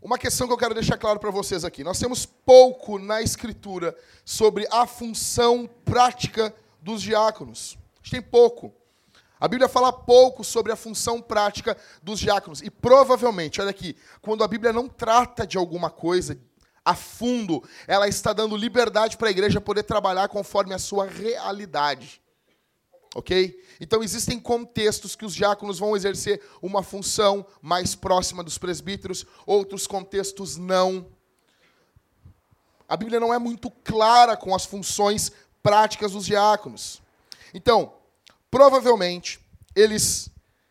Uma 0.00 0.16
questão 0.16 0.46
que 0.46 0.52
eu 0.52 0.58
quero 0.58 0.74
deixar 0.74 0.96
claro 0.96 1.18
para 1.18 1.30
vocês 1.30 1.64
aqui. 1.64 1.82
Nós 1.82 1.98
temos 1.98 2.24
pouco 2.24 3.00
na 3.00 3.20
Escritura 3.20 3.96
sobre 4.24 4.64
a 4.70 4.86
função 4.86 5.68
prática 5.84 6.54
dos 6.80 7.02
diáconos. 7.02 7.76
A 7.94 7.96
gente 8.04 8.12
tem 8.12 8.22
pouco. 8.22 8.72
A 9.40 9.48
Bíblia 9.48 9.68
fala 9.68 9.92
pouco 9.92 10.44
sobre 10.44 10.70
a 10.70 10.76
função 10.76 11.20
prática 11.20 11.76
dos 12.00 12.20
diáconos. 12.20 12.62
E 12.62 12.70
provavelmente, 12.70 13.60
olha 13.60 13.70
aqui, 13.70 13.96
quando 14.22 14.44
a 14.44 14.48
Bíblia 14.48 14.72
não 14.72 14.88
trata 14.88 15.44
de 15.44 15.58
alguma 15.58 15.90
coisa 15.90 16.38
a 16.84 16.94
fundo, 16.94 17.62
ela 17.86 18.06
está 18.06 18.32
dando 18.32 18.56
liberdade 18.56 19.16
para 19.16 19.28
a 19.28 19.32
igreja 19.32 19.60
poder 19.60 19.82
trabalhar 19.82 20.28
conforme 20.28 20.74
a 20.74 20.78
sua 20.78 21.06
realidade. 21.06 22.22
Ok? 23.14 23.64
Então 23.80 24.02
existem 24.02 24.38
contextos 24.38 25.16
que 25.16 25.24
os 25.24 25.34
diáconos 25.34 25.78
vão 25.78 25.96
exercer 25.96 26.42
uma 26.60 26.82
função 26.82 27.46
mais 27.62 27.94
próxima 27.94 28.44
dos 28.44 28.58
presbíteros, 28.58 29.24
outros 29.46 29.86
contextos 29.86 30.56
não. 30.56 31.06
A 32.88 32.96
Bíblia 32.96 33.20
não 33.20 33.32
é 33.32 33.38
muito 33.38 33.70
clara 33.70 34.36
com 34.36 34.54
as 34.54 34.64
funções 34.64 35.32
práticas 35.62 36.12
dos 36.12 36.26
diáconos. 36.26 37.02
Então, 37.52 37.94
provavelmente, 38.50 39.40
eles 39.74 40.30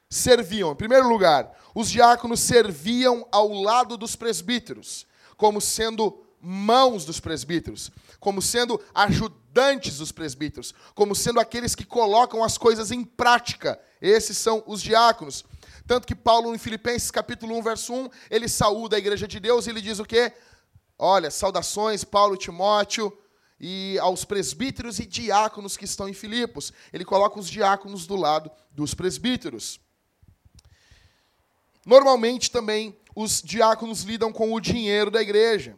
serviam, 0.09 0.71
em 0.71 0.75
primeiro 0.75 1.07
lugar, 1.07 1.55
os 1.73 1.89
diáconos 1.89 2.39
serviam 2.39 3.27
ao 3.31 3.51
lado 3.53 3.97
dos 3.97 4.15
presbíteros, 4.15 5.05
como 5.35 5.61
sendo 5.61 6.26
mãos 6.41 7.05
dos 7.05 7.19
presbíteros, 7.19 7.91
como 8.19 8.41
sendo 8.41 8.81
ajudantes 8.93 9.97
dos 9.97 10.11
presbíteros, 10.11 10.73
como 10.93 11.15
sendo 11.15 11.39
aqueles 11.39 11.75
que 11.75 11.85
colocam 11.85 12.43
as 12.43 12.57
coisas 12.57 12.91
em 12.91 13.03
prática. 13.03 13.79
Esses 14.01 14.37
são 14.37 14.63
os 14.67 14.81
diáconos. 14.81 15.43
Tanto 15.85 16.05
que 16.05 16.15
Paulo, 16.15 16.53
em 16.53 16.57
Filipenses 16.57 17.09
capítulo 17.09 17.57
1, 17.57 17.61
verso 17.63 17.93
1, 17.93 18.09
ele 18.29 18.47
saúda 18.47 18.95
a 18.95 18.99
igreja 18.99 19.27
de 19.27 19.39
Deus 19.39 19.65
e 19.65 19.69
ele 19.69 19.81
diz 19.81 19.99
o 19.99 20.05
quê? 20.05 20.33
Olha, 20.99 21.31
saudações, 21.31 22.03
Paulo 22.03 22.35
Timóteo, 22.35 23.17
e 23.59 23.97
aos 23.99 24.23
presbíteros 24.23 24.99
e 24.99 25.05
diáconos 25.05 25.75
que 25.75 25.85
estão 25.85 26.07
em 26.07 26.13
Filipos. 26.13 26.71
Ele 26.93 27.05
coloca 27.05 27.39
os 27.39 27.49
diáconos 27.49 28.05
do 28.05 28.15
lado 28.15 28.51
dos 28.71 28.93
presbíteros. 28.93 29.79
Normalmente 31.85 32.51
também 32.51 32.97
os 33.15 33.41
diáconos 33.41 34.03
lidam 34.03 34.31
com 34.31 34.53
o 34.53 34.59
dinheiro 34.59 35.09
da 35.09 35.21
igreja. 35.21 35.77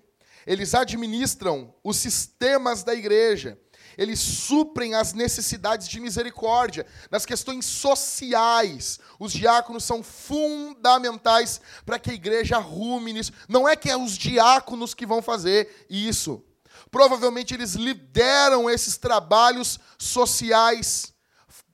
Eles 0.50 0.74
administram 0.74 1.72
os 1.84 1.98
sistemas 1.98 2.82
da 2.82 2.96
igreja. 2.96 3.56
Eles 3.96 4.20
suprem 4.20 4.96
as 4.96 5.14
necessidades 5.14 5.88
de 5.88 6.00
misericórdia, 6.00 6.88
nas 7.12 7.24
questões 7.24 7.68
sociais. 7.68 9.00
Os 9.20 9.32
diáconos 9.32 9.84
são 9.84 10.02
fundamentais 10.02 11.62
para 11.86 12.00
que 12.00 12.10
a 12.10 12.16
igreja 12.16 12.58
arrume 12.58 13.14
nisso. 13.14 13.32
Não 13.48 13.70
é 13.70 13.76
que 13.76 13.92
é 13.92 13.96
os 13.96 14.18
diáconos 14.18 14.96
que 14.96 15.06
vão 15.06 15.22
fazer 15.22 15.86
isso. 15.88 16.44
Provavelmente 16.90 17.54
eles 17.54 17.76
lideram 17.76 18.68
esses 18.68 18.98
trabalhos 18.98 19.80
sociais 20.00 21.14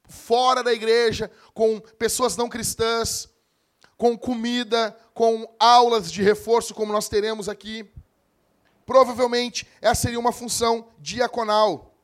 fora 0.10 0.62
da 0.62 0.74
igreja, 0.74 1.32
com 1.54 1.80
pessoas 1.80 2.36
não 2.36 2.50
cristãs, 2.50 3.30
com 3.96 4.18
comida, 4.18 4.94
com 5.14 5.48
aulas 5.58 6.12
de 6.12 6.22
reforço, 6.22 6.74
como 6.74 6.92
nós 6.92 7.08
teremos 7.08 7.48
aqui. 7.48 7.90
Provavelmente, 8.86 9.68
essa 9.82 10.04
seria 10.04 10.20
uma 10.20 10.32
função 10.32 10.88
diaconal. 11.00 11.96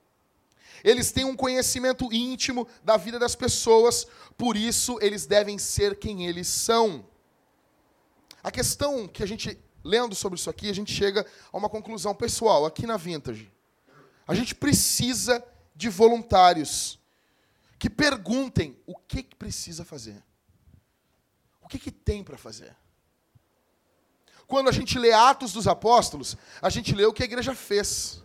Eles 0.83 1.11
têm 1.11 1.25
um 1.25 1.35
conhecimento 1.35 2.11
íntimo 2.11 2.67
da 2.83 2.97
vida 2.97 3.19
das 3.19 3.35
pessoas, 3.35 4.07
por 4.35 4.57
isso 4.57 4.97
eles 4.99 5.25
devem 5.27 5.57
ser 5.59 5.99
quem 5.99 6.25
eles 6.25 6.47
são. 6.47 7.05
A 8.43 8.49
questão 8.49 9.07
que 9.07 9.21
a 9.21 9.27
gente, 9.27 9.59
lendo 9.83 10.15
sobre 10.15 10.39
isso 10.39 10.49
aqui, 10.49 10.69
a 10.69 10.73
gente 10.73 10.91
chega 10.91 11.25
a 11.51 11.57
uma 11.57 11.69
conclusão 11.69 12.15
pessoal, 12.15 12.65
aqui 12.65 12.87
na 12.87 12.97
Vintage. 12.97 13.51
A 14.27 14.33
gente 14.33 14.55
precisa 14.55 15.43
de 15.75 15.89
voluntários 15.89 16.99
que 17.77 17.89
perguntem 17.89 18.79
o 18.85 18.95
que, 18.95 19.21
que 19.21 19.35
precisa 19.35 19.85
fazer. 19.85 20.23
O 21.61 21.67
que, 21.67 21.77
que 21.77 21.91
tem 21.91 22.23
para 22.23 22.37
fazer. 22.37 22.75
Quando 24.51 24.67
a 24.67 24.73
gente 24.73 24.99
lê 24.99 25.13
Atos 25.13 25.53
dos 25.53 25.65
Apóstolos, 25.65 26.35
a 26.61 26.69
gente 26.69 26.93
lê 26.93 27.05
o 27.05 27.13
que 27.13 27.23
a 27.23 27.25
igreja 27.25 27.55
fez. 27.55 28.21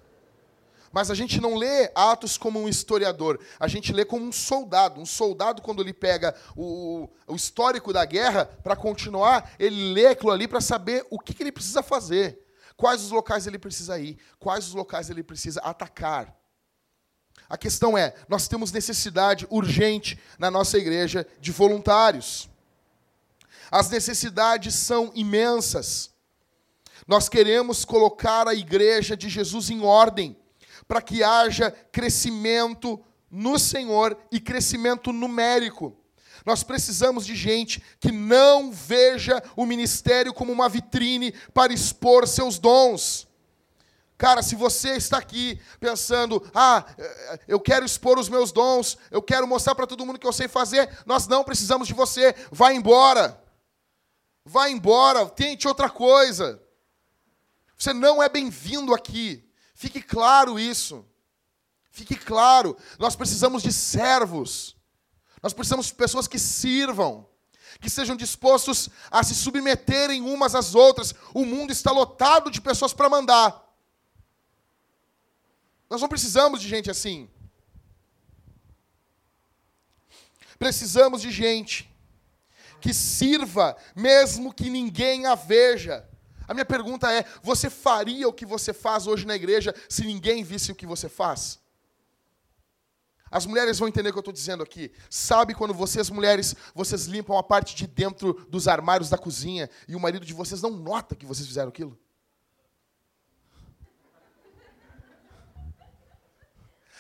Mas 0.91 1.09
a 1.09 1.15
gente 1.15 1.41
não 1.41 1.55
lê 1.55 1.89
Atos 1.95 2.37
como 2.37 2.59
um 2.61 2.69
historiador, 2.69 3.39
a 3.61 3.69
gente 3.69 3.93
lê 3.93 4.05
como 4.05 4.27
um 4.27 4.33
soldado. 4.33 5.01
Um 5.01 5.07
soldado, 5.07 5.63
quando 5.63 5.83
ele 5.83 5.93
pega 5.93 6.35
o, 6.57 7.09
o 7.29 7.37
histórico 7.37 7.93
da 7.93 8.05
guerra 8.05 8.45
para 8.45 8.75
continuar, 8.75 9.53
ele 9.57 9.93
lê 9.93 10.09
aquilo 10.09 10.33
ali 10.33 10.49
para 10.49 10.61
saber 10.61 11.07
o 11.11 11.21
que, 11.21 11.33
que 11.33 11.45
ele 11.45 11.53
precisa 11.53 11.81
fazer, 11.81 12.45
quais 12.77 13.05
os 13.05 13.13
locais 13.13 13.47
ele 13.47 13.57
precisa 13.57 13.97
ir, 13.97 14.19
quais 14.41 14.67
os 14.67 14.75
locais 14.75 15.09
ele 15.09 15.23
precisa 15.23 15.61
atacar. 15.61 16.37
A 17.49 17.57
questão 17.57 17.97
é: 17.97 18.15
nós 18.29 18.49
temos 18.49 18.73
necessidade 18.73 19.47
urgente 19.49 20.19
na 20.41 20.51
nossa 20.51 20.77
igreja 20.77 21.25
de 21.41 21.53
voluntários. 21.53 22.51
As 23.71 23.89
necessidades 23.91 24.75
são 24.75 25.13
imensas. 25.15 26.16
Nós 27.07 27.29
queremos 27.29 27.85
colocar 27.85 28.49
a 28.49 28.55
igreja 28.55 29.17
de 29.17 29.29
Jesus 29.29 29.71
em 29.71 29.83
ordem 29.83 30.37
para 30.89 31.01
que 31.01 31.23
haja 31.23 31.71
crescimento 31.93 33.01
no 33.31 33.59
Senhor 33.59 34.19
e 34.31 34.41
crescimento 34.41 35.13
numérico. 35.13 35.97
Nós 36.45 36.63
precisamos 36.63 37.27
de 37.27 37.35
gente 37.35 37.83
que 37.99 38.13
não 38.13 38.71
veja 38.71 39.43
o 39.57 39.67
ministério 39.67 40.33
como 40.33 40.53
uma 40.53 40.69
vitrine 40.69 41.33
para 41.53 41.73
expor 41.73 42.27
seus 42.27 42.59
dons. 42.59 43.27
Cara, 44.19 44.43
se 44.43 44.55
você 44.55 44.93
está 44.93 45.19
aqui 45.19 45.61
pensando, 45.79 46.43
ah, 46.55 46.87
eu 47.47 47.61
quero 47.61 47.85
expor 47.85 48.19
os 48.19 48.29
meus 48.29 48.51
dons, 48.51 48.97
eu 49.11 49.21
quero 49.21 49.47
mostrar 49.47 49.75
para 49.75 49.87
todo 49.87 50.07
mundo 50.07 50.19
que 50.19 50.27
eu 50.27 50.33
sei 50.33 50.49
fazer, 50.49 50.89
nós 51.05 51.27
não 51.27 51.45
precisamos 51.45 51.87
de 51.87 51.95
você, 51.95 52.35
vá 52.51 52.73
embora. 52.73 53.43
Vá 54.45 54.71
embora, 54.71 55.27
tente 55.27 55.69
outra 55.69 55.91
coisa. 55.91 56.63
Você 57.77 57.93
não 57.93 58.23
é 58.23 58.29
bem-vindo 58.29 58.95
aqui. 58.95 59.45
Fique 59.75 60.01
claro 60.01 60.59
isso. 60.59 61.05
Fique 61.91 62.17
claro. 62.17 62.77
Nós 62.99 63.15
precisamos 63.15 63.63
de 63.63 63.73
servos. 63.73 64.77
Nós 65.43 65.53
precisamos 65.53 65.87
de 65.87 65.95
pessoas 65.95 66.27
que 66.27 66.39
sirvam, 66.39 67.29
que 67.81 67.91
sejam 67.91 68.17
dispostos 68.17 68.89
a 69.11 69.23
se 69.23 69.35
submeterem 69.35 70.23
umas 70.23 70.55
às 70.55 70.75
outras. 70.75 71.15
O 71.35 71.45
mundo 71.45 71.71
está 71.71 71.93
lotado 71.93 72.51
de 72.51 72.61
pessoas 72.61 72.95
para 72.95 73.09
mandar. 73.09 73.63
Nós 75.89 76.01
não 76.01 76.09
precisamos 76.09 76.61
de 76.61 76.69
gente 76.69 76.91
assim. 76.91 77.29
Precisamos 80.59 81.21
de 81.21 81.31
gente 81.31 81.89
que 82.81 82.95
sirva, 82.95 83.77
mesmo 83.95 84.53
que 84.53 84.71
ninguém 84.71 85.27
a 85.27 85.35
veja. 85.35 86.09
A 86.47 86.55
minha 86.55 86.65
pergunta 86.65 87.13
é: 87.13 87.25
você 87.43 87.69
faria 87.69 88.29
o 88.29 88.33
que 88.33 88.47
você 88.47 88.73
faz 88.73 89.07
hoje 89.07 89.27
na 89.27 89.35
igreja 89.35 89.75
se 89.89 90.05
ninguém 90.05 90.45
visse 90.45 90.73
o 90.73 90.75
que 90.75 90.87
você 90.87 91.09
faz? 91.09 91.59
As 93.31 93.45
mulheres 93.45 93.79
vão 93.79 93.89
entender 93.89 94.11
o 94.11 94.13
que 94.13 94.19
eu 94.19 94.21
estou 94.21 94.33
dizendo 94.33 94.63
aqui. 94.63 94.93
Sabe 95.11 95.53
quando 95.55 95.75
vocês, 95.75 96.09
mulheres, 96.09 96.55
vocês 96.75 97.07
limpam 97.07 97.37
a 97.37 97.43
parte 97.43 97.75
de 97.75 97.87
dentro 97.87 98.33
dos 98.49 98.69
armários 98.69 99.11
da 99.11 99.19
cozinha 99.19 99.69
e 99.89 99.97
o 99.97 100.01
marido 100.01 100.25
de 100.25 100.33
vocês 100.33 100.63
não 100.63 100.71
nota 100.71 101.17
que 101.17 101.27
vocês 101.27 101.47
fizeram 101.47 101.69
aquilo? 101.69 101.99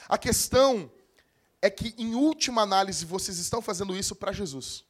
A 0.09 0.18
questão 0.18 0.90
é 1.62 1.70
que, 1.70 1.94
em 1.97 2.14
última 2.14 2.62
análise, 2.62 3.05
vocês 3.05 3.38
estão 3.38 3.62
fazendo 3.62 3.97
isso 3.97 4.14
para 4.14 4.32
Jesus. 4.32 4.84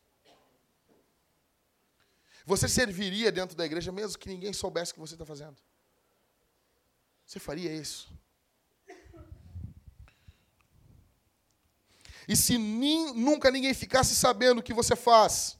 Você 2.46 2.68
serviria 2.68 3.32
dentro 3.32 3.56
da 3.56 3.66
igreja 3.66 3.90
mesmo 3.90 4.16
que 4.16 4.28
ninguém 4.28 4.52
soubesse 4.52 4.92
o 4.92 4.94
que 4.94 5.00
você 5.00 5.14
está 5.14 5.26
fazendo? 5.26 5.56
Você 7.26 7.40
faria 7.40 7.72
isso? 7.72 8.08
E 12.28 12.36
se 12.36 12.56
nunca 12.56 13.50
ninguém 13.50 13.74
ficasse 13.74 14.14
sabendo 14.14 14.60
o 14.60 14.62
que 14.62 14.72
você 14.72 14.94
faz, 14.94 15.58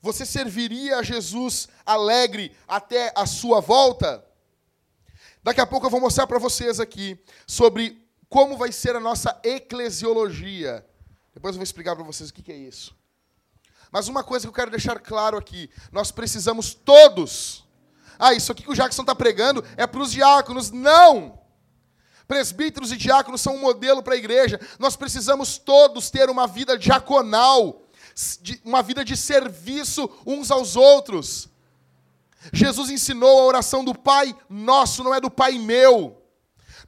você 0.00 0.24
serviria 0.24 0.98
a 0.98 1.02
Jesus 1.02 1.68
alegre 1.84 2.56
até 2.68 3.12
a 3.16 3.26
sua 3.26 3.60
volta? 3.60 4.24
Daqui 5.42 5.60
a 5.60 5.66
pouco 5.66 5.86
eu 5.86 5.90
vou 5.90 6.00
mostrar 6.00 6.28
para 6.28 6.38
vocês 6.38 6.78
aqui 6.78 7.18
sobre 7.48 8.00
como 8.28 8.56
vai 8.56 8.70
ser 8.70 8.94
a 8.94 9.00
nossa 9.00 9.40
eclesiologia. 9.42 10.86
Depois 11.34 11.54
eu 11.54 11.58
vou 11.58 11.64
explicar 11.64 11.96
para 11.96 12.04
vocês 12.04 12.30
o 12.30 12.32
que 12.32 12.52
é 12.52 12.56
isso. 12.56 12.96
Mas 13.92 14.08
uma 14.08 14.24
coisa 14.24 14.46
que 14.46 14.48
eu 14.48 14.54
quero 14.54 14.70
deixar 14.70 14.98
claro 14.98 15.36
aqui: 15.36 15.68
nós 15.92 16.10
precisamos 16.10 16.72
todos. 16.72 17.64
Ah, 18.18 18.32
isso 18.32 18.50
aqui 18.50 18.62
que 18.62 18.70
o 18.70 18.74
Jackson 18.74 19.02
está 19.02 19.14
pregando 19.14 19.62
é 19.76 19.86
para 19.86 20.00
os 20.00 20.10
diáconos. 20.10 20.70
Não! 20.70 21.38
Presbíteros 22.26 22.90
e 22.90 22.96
diáconos 22.96 23.42
são 23.42 23.56
um 23.56 23.60
modelo 23.60 24.02
para 24.02 24.14
a 24.14 24.16
igreja. 24.16 24.58
Nós 24.78 24.96
precisamos 24.96 25.58
todos 25.58 26.08
ter 26.08 26.30
uma 26.30 26.46
vida 26.46 26.78
diaconal, 26.78 27.82
uma 28.64 28.82
vida 28.82 29.04
de 29.04 29.16
serviço 29.16 30.08
uns 30.24 30.50
aos 30.50 30.74
outros. 30.74 31.50
Jesus 32.52 32.88
ensinou 32.90 33.40
a 33.40 33.44
oração 33.44 33.84
do 33.84 33.94
Pai 33.94 34.34
nosso, 34.48 35.04
não 35.04 35.14
é 35.14 35.20
do 35.20 35.30
Pai 35.30 35.58
meu. 35.58 36.22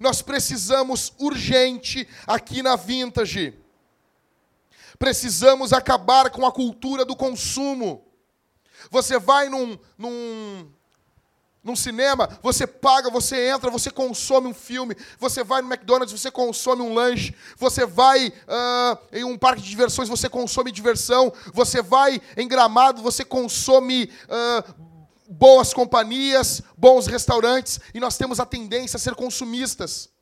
Nós 0.00 0.22
precisamos 0.22 1.12
urgente 1.18 2.08
aqui 2.26 2.62
na 2.62 2.76
Vintage 2.76 3.63
Precisamos 5.04 5.74
acabar 5.74 6.30
com 6.30 6.46
a 6.46 6.50
cultura 6.50 7.04
do 7.04 7.14
consumo. 7.14 8.06
Você 8.90 9.18
vai 9.18 9.50
num, 9.50 9.78
num, 9.98 10.66
num 11.62 11.76
cinema, 11.76 12.26
você 12.42 12.66
paga, 12.66 13.10
você 13.10 13.50
entra, 13.50 13.70
você 13.70 13.90
consome 13.90 14.46
um 14.46 14.54
filme. 14.54 14.96
Você 15.18 15.44
vai 15.44 15.60
no 15.60 15.70
McDonald's, 15.70 16.18
você 16.18 16.30
consome 16.30 16.80
um 16.80 16.94
lanche. 16.94 17.34
Você 17.58 17.84
vai 17.84 18.28
uh, 18.28 18.98
em 19.12 19.24
um 19.24 19.36
parque 19.36 19.60
de 19.60 19.68
diversões, 19.68 20.08
você 20.08 20.26
consome 20.26 20.72
diversão. 20.72 21.30
Você 21.52 21.82
vai 21.82 22.18
em 22.34 22.48
gramado, 22.48 23.02
você 23.02 23.26
consome. 23.26 24.10
Uh, 24.24 24.94
boas 25.26 25.74
companhias, 25.74 26.62
bons 26.76 27.06
restaurantes, 27.06 27.80
e 27.92 27.98
nós 27.98 28.16
temos 28.16 28.40
a 28.40 28.46
tendência 28.46 28.96
a 28.96 29.00
ser 29.00 29.14
consumistas. 29.14 30.13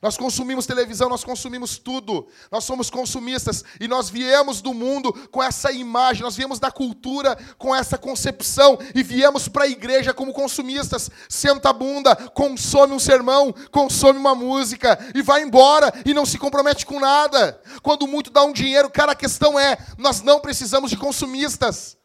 Nós 0.00 0.16
consumimos 0.16 0.66
televisão, 0.66 1.08
nós 1.08 1.24
consumimos 1.24 1.78
tudo. 1.78 2.28
Nós 2.50 2.64
somos 2.64 2.88
consumistas 2.88 3.64
e 3.80 3.88
nós 3.88 4.08
viemos 4.08 4.60
do 4.60 4.72
mundo 4.72 5.12
com 5.30 5.42
essa 5.42 5.72
imagem, 5.72 6.22
nós 6.22 6.36
viemos 6.36 6.58
da 6.60 6.70
cultura 6.70 7.36
com 7.56 7.74
essa 7.74 7.98
concepção 7.98 8.78
e 8.94 9.02
viemos 9.02 9.48
para 9.48 9.64
a 9.64 9.68
igreja 9.68 10.14
como 10.14 10.32
consumistas. 10.32 11.10
Senta 11.28 11.70
a 11.70 11.72
bunda, 11.72 12.14
consome 12.14 12.94
um 12.94 12.98
sermão, 12.98 13.52
consome 13.70 14.18
uma 14.18 14.34
música 14.34 14.98
e 15.14 15.22
vai 15.22 15.42
embora 15.42 15.92
e 16.04 16.14
não 16.14 16.24
se 16.24 16.38
compromete 16.38 16.86
com 16.86 17.00
nada. 17.00 17.60
Quando 17.82 18.06
muito 18.06 18.30
dá 18.30 18.44
um 18.44 18.52
dinheiro, 18.52 18.90
cara, 18.90 19.12
a 19.12 19.16
questão 19.16 19.58
é: 19.58 19.78
nós 19.96 20.22
não 20.22 20.38
precisamos 20.38 20.90
de 20.90 20.96
consumistas. 20.96 21.96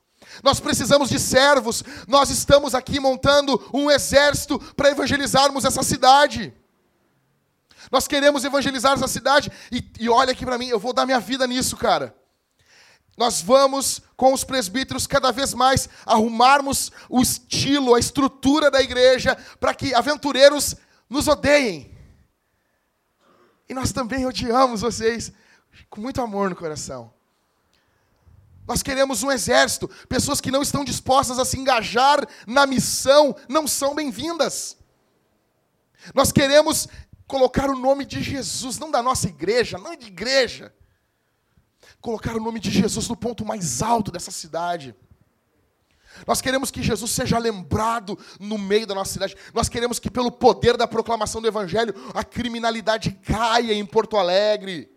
Nós 0.42 0.60
precisamos 0.60 1.10
de 1.10 1.20
servos. 1.20 1.84
Nós 2.08 2.32
estamos 2.32 2.74
aqui 2.74 3.00
montando 3.00 3.62
um 3.72 3.92
exército 3.92 4.58
para 4.76 4.90
evangelizarmos 4.90 5.64
essa 5.64 5.84
cidade. 5.84 6.52
Nós 7.92 8.08
queremos 8.08 8.44
evangelizar 8.44 8.94
essa 8.94 9.08
cidade. 9.08 9.52
E, 9.72 9.84
e 10.00 10.10
olha 10.10 10.32
aqui 10.32 10.46
para 10.46 10.58
mim, 10.58 10.68
eu 10.68 10.80
vou 10.80 10.94
dar 10.94 11.06
minha 11.06 11.20
vida 11.20 11.46
nisso, 11.48 11.78
cara. 11.78 12.16
Nós 13.16 13.42
vamos, 13.42 14.02
com 14.18 14.34
os 14.34 14.44
presbíteros, 14.44 15.06
cada 15.06 15.32
vez 15.32 15.54
mais 15.54 15.88
arrumarmos 16.06 16.92
o 17.08 17.22
estilo, 17.22 17.94
a 17.94 18.00
estrutura 18.00 18.72
da 18.72 18.82
igreja, 18.82 19.36
para 19.60 19.74
que 19.74 19.94
aventureiros 19.94 20.76
nos 21.10 21.28
odeiem. 21.28 21.96
E 23.70 23.74
nós 23.74 23.92
também 23.92 24.26
odiamos 24.26 24.82
vocês 24.82 25.32
com 25.90 26.02
muito 26.02 26.22
amor 26.22 26.50
no 26.50 26.56
coração. 26.56 27.14
Nós 28.68 28.82
queremos 28.82 29.24
um 29.24 29.32
exército. 29.32 29.90
Pessoas 30.08 30.40
que 30.42 30.52
não 30.52 30.62
estão 30.62 30.84
dispostas 30.84 31.38
a 31.38 31.46
se 31.46 31.58
engajar 31.58 32.26
na 32.48 32.66
missão 32.66 33.36
não 33.48 33.68
são 33.68 33.94
bem-vindas. 33.94 34.78
Nós 36.14 36.32
queremos 36.32 36.88
colocar 37.28 37.70
o 37.70 37.78
nome 37.78 38.06
de 38.06 38.22
Jesus, 38.22 38.78
não 38.78 38.92
da 38.92 39.02
nossa 39.02 39.28
igreja, 39.28 39.78
não 39.78 39.96
de 39.96 40.08
igreja. 40.08 40.74
Colocar 42.02 42.36
o 42.36 42.40
nome 42.40 42.60
de 42.60 42.70
Jesus 42.70 43.08
no 43.08 43.16
ponto 43.16 43.46
mais 43.46 43.82
alto 43.82 44.12
dessa 44.12 44.32
cidade. 44.32 44.96
Nós 46.28 46.42
queremos 46.42 46.70
que 46.70 46.84
Jesus 46.84 47.12
seja 47.12 47.38
lembrado 47.38 48.18
no 48.40 48.58
meio 48.58 48.86
da 48.86 48.94
nossa 48.94 49.14
cidade. 49.14 49.36
Nós 49.54 49.68
queremos 49.68 50.00
que, 50.00 50.12
pelo 50.12 50.32
poder 50.32 50.78
da 50.78 50.88
proclamação 50.88 51.42
do 51.42 51.48
Evangelho, 51.48 51.94
a 52.14 52.24
criminalidade 52.24 53.12
caia 53.12 53.74
em 53.74 53.86
Porto 53.86 54.18
Alegre. 54.18 54.92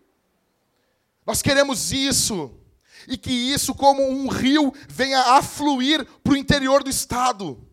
Nós 1.25 1.43
queremos 1.43 1.93
isso. 1.93 2.51
E 3.09 3.17
que 3.17 3.31
isso, 3.31 3.75
como 3.75 4.03
um 4.03 4.29
rio, 4.29 4.73
venha 4.89 5.21
a 5.21 5.43
fluir 5.43 6.05
para 6.23 6.33
o 6.33 6.37
interior 6.37 6.83
do 6.83 6.91
Estado. 6.91 7.66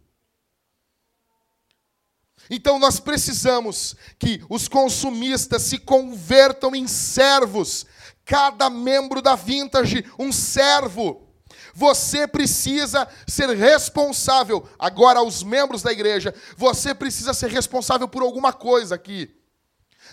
Então 2.50 2.78
nós 2.78 3.00
precisamos 3.00 3.96
que 4.20 4.44
os 4.50 4.68
consumistas 4.68 5.62
se 5.64 5.78
convertam 5.78 6.76
em 6.76 6.88
servos. 6.88 7.86
Cada 8.26 8.70
membro 8.70 9.22
da 9.22 9.36
Vintage, 9.36 10.06
um 10.18 10.32
servo. 10.32 11.28
Você 11.74 12.28
precisa 12.28 13.08
ser 13.28 13.50
responsável. 13.50 14.68
Agora, 14.78 15.20
aos 15.20 15.41
membros 15.41 15.82
da 15.82 15.91
igreja, 15.91 16.34
você 16.56 16.94
precisa 16.94 17.34
ser 17.34 17.50
responsável 17.50 18.08
por 18.08 18.22
alguma 18.22 18.54
coisa 18.54 18.96
aqui. 18.96 19.36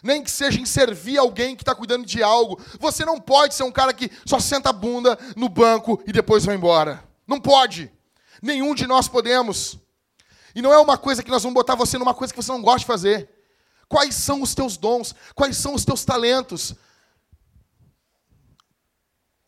Nem 0.02 0.22
que 0.22 0.30
seja 0.30 0.58
em 0.58 0.64
servir 0.64 1.18
alguém 1.18 1.54
que 1.54 1.62
está 1.62 1.74
cuidando 1.74 2.06
de 2.06 2.22
algo. 2.22 2.58
Você 2.78 3.04
não 3.04 3.20
pode 3.20 3.54
ser 3.54 3.64
um 3.64 3.72
cara 3.72 3.92
que 3.92 4.10
só 4.24 4.40
senta 4.40 4.70
a 4.70 4.72
bunda 4.72 5.18
no 5.36 5.48
banco 5.48 6.02
e 6.06 6.12
depois 6.12 6.44
vai 6.44 6.54
embora. 6.54 7.04
Não 7.26 7.38
pode. 7.38 7.92
Nenhum 8.40 8.74
de 8.74 8.86
nós 8.86 9.06
podemos. 9.06 9.78
E 10.54 10.62
não 10.62 10.72
é 10.72 10.78
uma 10.78 10.98
coisa 10.98 11.22
que 11.22 11.30
nós 11.30 11.42
vamos 11.42 11.54
botar 11.54 11.74
você 11.74 11.98
numa 11.98 12.14
coisa 12.14 12.32
que 12.32 12.42
você 12.42 12.50
não 12.50 12.62
gosta 12.62 12.80
de 12.80 12.86
fazer. 12.86 13.28
Quais 13.88 14.14
são 14.14 14.42
os 14.42 14.54
teus 14.54 14.76
dons? 14.76 15.14
Quais 15.34 15.56
são 15.56 15.74
os 15.74 15.84
teus 15.84 16.04
talentos? 16.04 16.74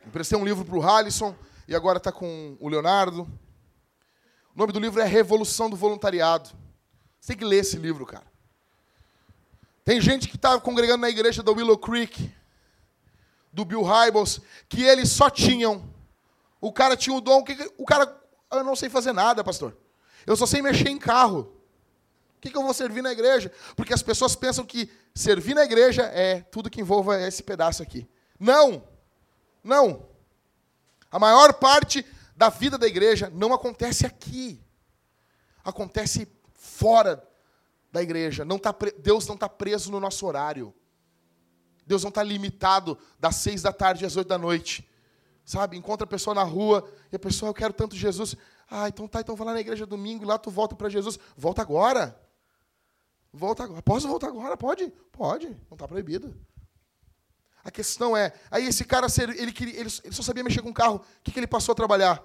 Emprestei 0.06 0.36
um 0.36 0.44
livro 0.44 0.64
para 0.64 0.76
o 0.76 0.82
Halisson 0.82 1.34
e 1.66 1.74
agora 1.74 1.98
está 1.98 2.10
com 2.10 2.56
o 2.60 2.68
Leonardo. 2.68 3.22
O 4.54 4.58
nome 4.58 4.72
do 4.72 4.80
livro 4.80 5.00
é 5.00 5.04
Revolução 5.04 5.70
do 5.70 5.76
Voluntariado. 5.76 6.50
Você 7.20 7.28
tem 7.28 7.36
que 7.36 7.44
ler 7.44 7.58
esse 7.58 7.76
livro, 7.76 8.04
cara. 8.04 8.26
Tem 9.84 10.00
gente 10.00 10.28
que 10.28 10.36
está 10.36 10.58
congregando 10.60 11.02
na 11.02 11.08
igreja 11.08 11.42
da 11.42 11.50
Willow 11.50 11.78
Creek, 11.78 12.32
do 13.52 13.64
Bill 13.64 13.82
Hybels, 13.82 14.40
que 14.68 14.82
eles 14.82 15.10
só 15.10 15.30
tinham. 15.30 15.88
O 16.60 16.72
cara 16.72 16.96
tinha 16.96 17.16
o 17.16 17.20
dom, 17.20 17.44
o 17.76 17.84
cara, 17.84 18.20
eu 18.52 18.64
não 18.64 18.76
sei 18.76 18.88
fazer 18.88 19.12
nada, 19.12 19.42
pastor. 19.42 19.76
Eu 20.26 20.36
só 20.36 20.46
sei 20.46 20.62
mexer 20.62 20.88
em 20.88 20.98
carro. 20.98 21.52
O 22.36 22.40
que, 22.40 22.50
que 22.50 22.56
eu 22.56 22.62
vou 22.62 22.74
servir 22.74 23.02
na 23.02 23.12
igreja? 23.12 23.52
Porque 23.76 23.94
as 23.94 24.02
pessoas 24.02 24.34
pensam 24.34 24.64
que 24.64 24.90
servir 25.14 25.54
na 25.54 25.64
igreja 25.64 26.02
é 26.02 26.40
tudo 26.40 26.70
que 26.70 26.80
envolva 26.80 27.20
esse 27.20 27.42
pedaço 27.42 27.82
aqui. 27.82 28.08
Não! 28.38 28.82
Não! 29.62 30.08
A 31.10 31.18
maior 31.18 31.54
parte 31.54 32.04
da 32.36 32.48
vida 32.48 32.76
da 32.76 32.86
igreja 32.86 33.30
não 33.32 33.52
acontece 33.52 34.06
aqui. 34.06 34.60
Acontece 35.64 36.26
fora 36.54 37.22
da 37.92 38.02
igreja. 38.02 38.44
Não 38.44 38.58
tá, 38.58 38.74
Deus 38.98 39.26
não 39.26 39.34
está 39.34 39.48
preso 39.48 39.92
no 39.92 40.00
nosso 40.00 40.26
horário. 40.26 40.74
Deus 41.86 42.02
não 42.02 42.08
está 42.08 42.22
limitado 42.22 42.98
das 43.20 43.36
seis 43.36 43.62
da 43.62 43.72
tarde 43.72 44.06
às 44.06 44.16
oito 44.16 44.28
da 44.28 44.38
noite. 44.38 44.88
Sabe? 45.44 45.76
Encontra 45.76 46.04
a 46.04 46.08
pessoa 46.08 46.34
na 46.34 46.42
rua 46.42 46.88
e 47.10 47.16
a 47.16 47.18
pessoa, 47.18 47.50
eu 47.50 47.54
quero 47.54 47.72
tanto 47.72 47.96
Jesus. 47.96 48.36
Ah, 48.70 48.88
então 48.88 49.06
tá, 49.08 49.20
então 49.20 49.36
vai 49.36 49.46
lá 49.46 49.52
na 49.54 49.60
igreja 49.60 49.84
domingo 49.84 50.24
e 50.24 50.26
lá 50.26 50.38
tu 50.38 50.50
volta 50.50 50.74
para 50.74 50.88
Jesus. 50.88 51.18
Volta 51.36 51.62
agora. 51.62 52.18
Volta 53.32 53.64
agora. 53.64 53.82
Posso 53.82 54.06
voltar 54.08 54.28
agora? 54.28 54.56
Pode? 54.56 54.92
Pode. 55.10 55.48
Não 55.48 55.74
está 55.74 55.88
proibido. 55.88 56.34
A 57.64 57.70
questão 57.70 58.16
é, 58.16 58.32
aí 58.50 58.66
esse 58.66 58.84
cara, 58.84 59.06
ele, 59.36 59.52
queria, 59.52 59.78
ele, 59.78 59.88
só 59.88 60.22
sabia 60.22 60.42
mexer 60.42 60.62
com 60.62 60.72
carro. 60.72 60.96
O 60.96 61.22
que, 61.22 61.30
que 61.30 61.38
ele 61.38 61.46
passou 61.46 61.72
a 61.72 61.76
trabalhar? 61.76 62.24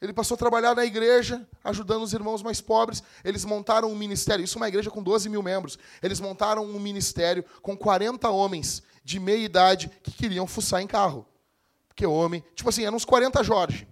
Ele 0.00 0.12
passou 0.12 0.34
a 0.34 0.38
trabalhar 0.38 0.74
na 0.74 0.84
igreja, 0.84 1.48
ajudando 1.64 2.02
os 2.02 2.12
irmãos 2.12 2.42
mais 2.42 2.60
pobres. 2.60 3.02
Eles 3.24 3.44
montaram 3.44 3.90
um 3.90 3.96
ministério. 3.96 4.44
Isso 4.44 4.58
é 4.58 4.60
uma 4.60 4.68
igreja 4.68 4.90
com 4.90 5.02
12 5.02 5.28
mil 5.28 5.42
membros. 5.42 5.78
Eles 6.02 6.20
montaram 6.20 6.64
um 6.64 6.78
ministério 6.78 7.44
com 7.62 7.76
40 7.76 8.28
homens 8.28 8.82
de 9.02 9.18
meia 9.18 9.42
idade 9.42 9.90
que 10.02 10.10
queriam 10.10 10.46
fuçar 10.46 10.82
em 10.82 10.86
carro. 10.86 11.26
Porque 11.96 12.04
homem, 12.04 12.44
tipo 12.54 12.68
assim, 12.68 12.84
eram 12.84 12.94
uns 12.94 13.06
40 13.06 13.42
Jorge. 13.42 13.88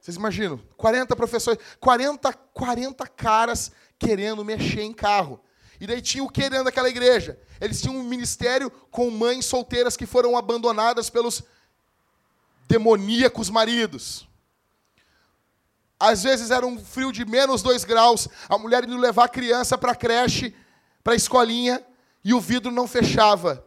Vocês 0.00 0.16
imaginam? 0.16 0.58
40 0.78 1.14
professores, 1.14 1.62
40, 1.78 2.32
40 2.32 3.06
caras 3.08 3.70
querendo 3.98 4.42
mexer 4.42 4.80
em 4.80 4.94
carro. 4.94 5.38
E 5.78 5.86
daí 5.86 6.00
tinha 6.00 6.24
o 6.24 6.30
que 6.30 6.48
dentro 6.48 6.64
daquela 6.64 6.88
igreja? 6.88 7.38
Eles 7.60 7.82
tinham 7.82 7.94
um 7.94 8.02
ministério 8.02 8.70
com 8.90 9.10
mães 9.10 9.44
solteiras 9.44 9.94
que 9.94 10.06
foram 10.06 10.38
abandonadas 10.38 11.10
pelos 11.10 11.42
demoníacos 12.66 13.50
maridos. 13.50 14.26
Às 16.00 16.22
vezes 16.22 16.50
era 16.50 16.66
um 16.66 16.82
frio 16.82 17.12
de 17.12 17.26
menos 17.26 17.60
dois 17.62 17.84
graus, 17.84 18.26
a 18.48 18.56
mulher 18.56 18.84
indo 18.84 18.96
levar 18.96 19.24
a 19.24 19.28
criança 19.28 19.76
para 19.76 19.92
a 19.92 19.96
creche, 19.96 20.56
para 21.04 21.12
a 21.12 21.16
escolinha, 21.16 21.84
e 22.24 22.32
o 22.32 22.40
vidro 22.40 22.72
não 22.72 22.88
fechava. 22.88 23.62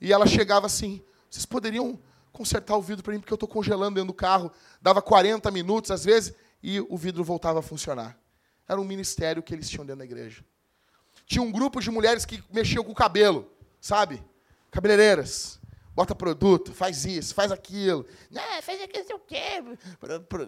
E 0.00 0.12
ela 0.12 0.26
chegava 0.26 0.66
assim: 0.66 1.02
vocês 1.28 1.44
poderiam 1.44 1.98
consertar 2.32 2.76
o 2.76 2.82
vidro 2.82 3.02
para 3.02 3.12
mim, 3.12 3.20
porque 3.20 3.32
eu 3.32 3.36
estou 3.36 3.48
congelando 3.48 3.96
dentro 3.96 4.08
do 4.08 4.14
carro. 4.14 4.50
Dava 4.80 5.02
40 5.02 5.50
minutos, 5.50 5.90
às 5.90 6.04
vezes, 6.04 6.34
e 6.62 6.80
o 6.80 6.96
vidro 6.96 7.22
voltava 7.22 7.58
a 7.58 7.62
funcionar. 7.62 8.18
Era 8.68 8.80
um 8.80 8.84
ministério 8.84 9.42
que 9.42 9.52
eles 9.52 9.68
tinham 9.68 9.84
dentro 9.84 9.98
da 9.98 10.04
igreja. 10.04 10.44
Tinha 11.26 11.42
um 11.42 11.50
grupo 11.50 11.80
de 11.80 11.90
mulheres 11.90 12.24
que 12.24 12.42
mexiam 12.52 12.82
com 12.84 12.92
o 12.92 12.94
cabelo, 12.94 13.50
sabe? 13.80 14.22
Cabeleireiras. 14.70 15.60
Bota 15.92 16.14
produto, 16.14 16.72
faz 16.72 17.04
isso, 17.04 17.34
faz 17.34 17.50
aquilo. 17.52 18.06
Não, 18.30 18.62
faz 18.62 18.80
aquilo, 18.80 19.04
sei 19.04 19.16
o 19.16 19.18
quê. 19.18 19.62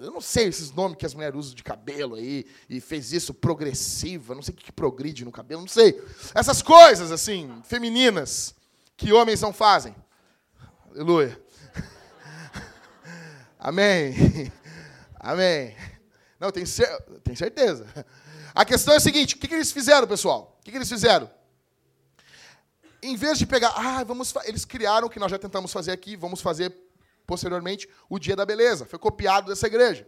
Eu 0.00 0.12
não 0.12 0.20
sei 0.20 0.46
esses 0.46 0.70
nomes 0.70 0.96
que 0.96 1.05
as 1.05 1.14
mulheres 1.14 1.36
usam 1.36 1.55
de 1.55 1.64
cabelo 1.64 2.14
aí. 2.14 2.46
E 2.70 2.80
fez 2.80 3.12
isso 3.12 3.34
progressiva, 3.34 4.34
não 4.34 4.40
sei 4.40 4.55
o 4.55 4.57
que 4.57 4.72
progride 4.72 5.24
no 5.24 5.32
cabelo, 5.32 5.61
não 5.61 5.68
sei. 5.68 6.00
Essas 6.34 6.62
coisas, 6.62 7.11
assim, 7.11 7.61
femininas, 7.64 8.55
que 9.03 9.12
homens 9.12 9.40
não 9.40 9.53
fazem. 9.53 9.96
Aleluia. 10.88 11.36
Amém. 13.59 14.14
Amém. 15.18 15.76
Não, 16.38 16.53
tem, 16.53 16.64
cer 16.64 16.88
certeza. 17.34 17.84
A 18.55 18.64
questão 18.64 18.94
é 18.94 18.98
a 18.98 19.00
seguinte: 19.00 19.34
o 19.34 19.38
que, 19.38 19.48
que 19.48 19.55
eles 19.55 19.72
fizeram, 19.72 20.07
pessoal? 20.07 20.57
O 20.61 20.62
que, 20.62 20.70
que 20.70 20.76
eles 20.76 20.88
fizeram? 20.88 21.28
Em 23.03 23.16
vez 23.16 23.38
de 23.38 23.44
pegar, 23.44 23.74
ah, 23.76 24.05
vamos, 24.05 24.32
eles 24.44 24.64
criaram 24.64 25.09
o 25.09 25.11
que 25.11 25.18
nós 25.18 25.32
já 25.32 25.38
tentamos 25.38 25.72
fazer 25.72 25.90
aqui, 25.90 26.14
vamos 26.14 26.40
fazer 26.40 26.72
posteriormente 27.26 27.88
o 28.09 28.20
Dia 28.20 28.36
da 28.36 28.46
Beleza. 28.46 28.86
Foi 28.86 29.00
copiado 29.00 29.48
dessa 29.48 29.66
igreja. 29.66 30.07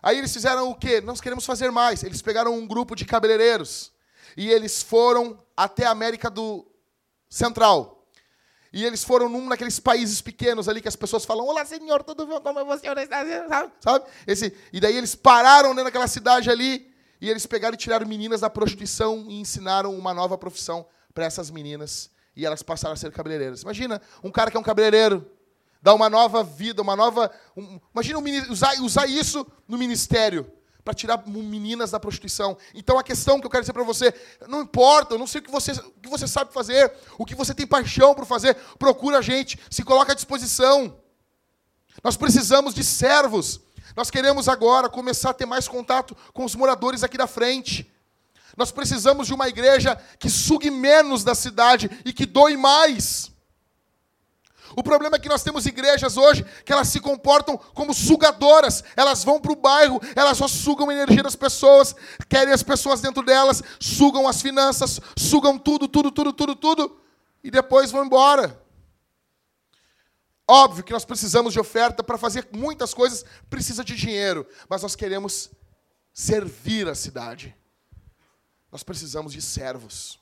Aí 0.00 0.18
eles 0.18 0.32
fizeram 0.32 0.70
o 0.70 0.76
quê? 0.76 1.00
Nós 1.00 1.20
queremos 1.20 1.44
fazer 1.44 1.72
mais. 1.72 2.04
Eles 2.04 2.22
pegaram 2.22 2.54
um 2.54 2.68
grupo 2.68 2.94
de 2.94 3.04
cabeleireiros 3.04 3.92
e 4.36 4.48
eles 4.48 4.80
foram 4.80 5.44
até 5.56 5.86
a 5.86 5.90
América 5.90 6.30
do 6.30 6.64
Central. 7.28 8.01
E 8.72 8.84
eles 8.84 9.04
foram 9.04 9.28
num 9.28 9.48
daqueles 9.48 9.78
países 9.78 10.22
pequenos 10.22 10.68
ali 10.68 10.80
que 10.80 10.88
as 10.88 10.96
pessoas 10.96 11.24
falam: 11.24 11.46
Olá, 11.46 11.64
senhor, 11.64 12.02
tudo 12.02 12.26
bem? 12.26 12.40
Como 12.40 12.58
é 12.58 12.64
você? 12.64 12.86
Sabe? 13.80 14.06
Esse, 14.26 14.56
e 14.72 14.80
daí 14.80 14.96
eles 14.96 15.14
pararam 15.14 15.70
dentro 15.70 15.84
daquela 15.84 16.06
cidade 16.06 16.50
ali 16.50 16.90
e 17.20 17.28
eles 17.28 17.44
pegaram 17.44 17.74
e 17.74 17.76
tiraram 17.76 18.06
meninas 18.06 18.40
da 18.40 18.48
prostituição 18.48 19.26
e 19.28 19.40
ensinaram 19.40 19.94
uma 19.94 20.14
nova 20.14 20.38
profissão 20.38 20.86
para 21.12 21.26
essas 21.26 21.50
meninas. 21.50 22.10
E 22.34 22.46
elas 22.46 22.62
passaram 22.62 22.94
a 22.94 22.96
ser 22.96 23.12
cabeleireiras. 23.12 23.60
Imagina 23.62 24.00
um 24.24 24.30
cara 24.30 24.50
que 24.50 24.56
é 24.56 24.60
um 24.60 24.62
cabeleireiro, 24.62 25.30
dá 25.82 25.92
uma 25.92 26.08
nova 26.08 26.42
vida, 26.42 26.80
uma 26.80 26.96
nova. 26.96 27.30
Um, 27.54 27.78
imagina 27.92 28.18
um, 28.18 28.50
usar, 28.50 28.80
usar 28.80 29.06
isso 29.06 29.46
no 29.68 29.76
ministério 29.76 30.50
para 30.84 30.94
tirar 30.94 31.22
meninas 31.26 31.90
da 31.90 32.00
prostituição. 32.00 32.56
Então 32.74 32.98
a 32.98 33.02
questão 33.02 33.40
que 33.40 33.46
eu 33.46 33.50
quero 33.50 33.62
dizer 33.62 33.72
para 33.72 33.84
você, 33.84 34.12
não 34.48 34.62
importa, 34.62 35.14
eu 35.14 35.18
não 35.18 35.26
sei 35.26 35.40
o 35.40 35.44
que 35.44 35.50
você, 35.50 35.72
o 35.72 36.00
que 36.00 36.08
você 36.08 36.26
sabe 36.26 36.52
fazer, 36.52 36.92
o 37.18 37.24
que 37.24 37.34
você 37.34 37.54
tem 37.54 37.66
paixão 37.66 38.14
por 38.14 38.26
fazer, 38.26 38.54
procura 38.78 39.18
a 39.18 39.22
gente, 39.22 39.58
se 39.70 39.82
coloca 39.82 40.12
à 40.12 40.14
disposição. 40.14 40.98
Nós 42.02 42.16
precisamos 42.16 42.74
de 42.74 42.84
servos. 42.84 43.60
Nós 43.96 44.10
queremos 44.10 44.48
agora 44.48 44.88
começar 44.88 45.30
a 45.30 45.34
ter 45.34 45.46
mais 45.46 45.68
contato 45.68 46.16
com 46.32 46.44
os 46.44 46.54
moradores 46.54 47.04
aqui 47.04 47.16
da 47.16 47.26
frente. 47.26 47.90
Nós 48.56 48.70
precisamos 48.70 49.26
de 49.26 49.34
uma 49.34 49.48
igreja 49.48 49.96
que 50.18 50.28
sugue 50.28 50.70
menos 50.70 51.24
da 51.24 51.34
cidade 51.34 51.90
e 52.04 52.12
que 52.12 52.26
doe 52.26 52.56
mais. 52.56 53.31
O 54.76 54.82
problema 54.82 55.16
é 55.16 55.18
que 55.18 55.28
nós 55.28 55.42
temos 55.42 55.66
igrejas 55.66 56.16
hoje 56.16 56.44
que 56.64 56.72
elas 56.72 56.88
se 56.88 57.00
comportam 57.00 57.56
como 57.74 57.92
sugadoras. 57.92 58.82
Elas 58.96 59.24
vão 59.24 59.40
para 59.40 59.52
o 59.52 59.56
bairro, 59.56 60.00
elas 60.14 60.38
só 60.38 60.48
sugam 60.48 60.88
a 60.88 60.94
energia 60.94 61.22
das 61.22 61.36
pessoas, 61.36 61.94
querem 62.28 62.52
as 62.52 62.62
pessoas 62.62 63.00
dentro 63.00 63.22
delas, 63.24 63.62
sugam 63.80 64.26
as 64.28 64.40
finanças, 64.40 65.00
sugam 65.16 65.58
tudo, 65.58 65.88
tudo, 65.88 66.10
tudo, 66.10 66.32
tudo, 66.32 66.56
tudo, 66.56 67.00
e 67.42 67.50
depois 67.50 67.90
vão 67.90 68.04
embora. 68.04 68.60
Óbvio 70.48 70.84
que 70.84 70.92
nós 70.92 71.04
precisamos 71.04 71.52
de 71.52 71.60
oferta 71.60 72.02
para 72.02 72.18
fazer 72.18 72.48
muitas 72.52 72.92
coisas, 72.92 73.24
precisa 73.48 73.84
de 73.84 73.94
dinheiro, 73.94 74.46
mas 74.68 74.82
nós 74.82 74.94
queremos 74.94 75.50
servir 76.12 76.88
a 76.88 76.94
cidade. 76.94 77.56
Nós 78.70 78.82
precisamos 78.82 79.32
de 79.32 79.42
servos. 79.42 80.21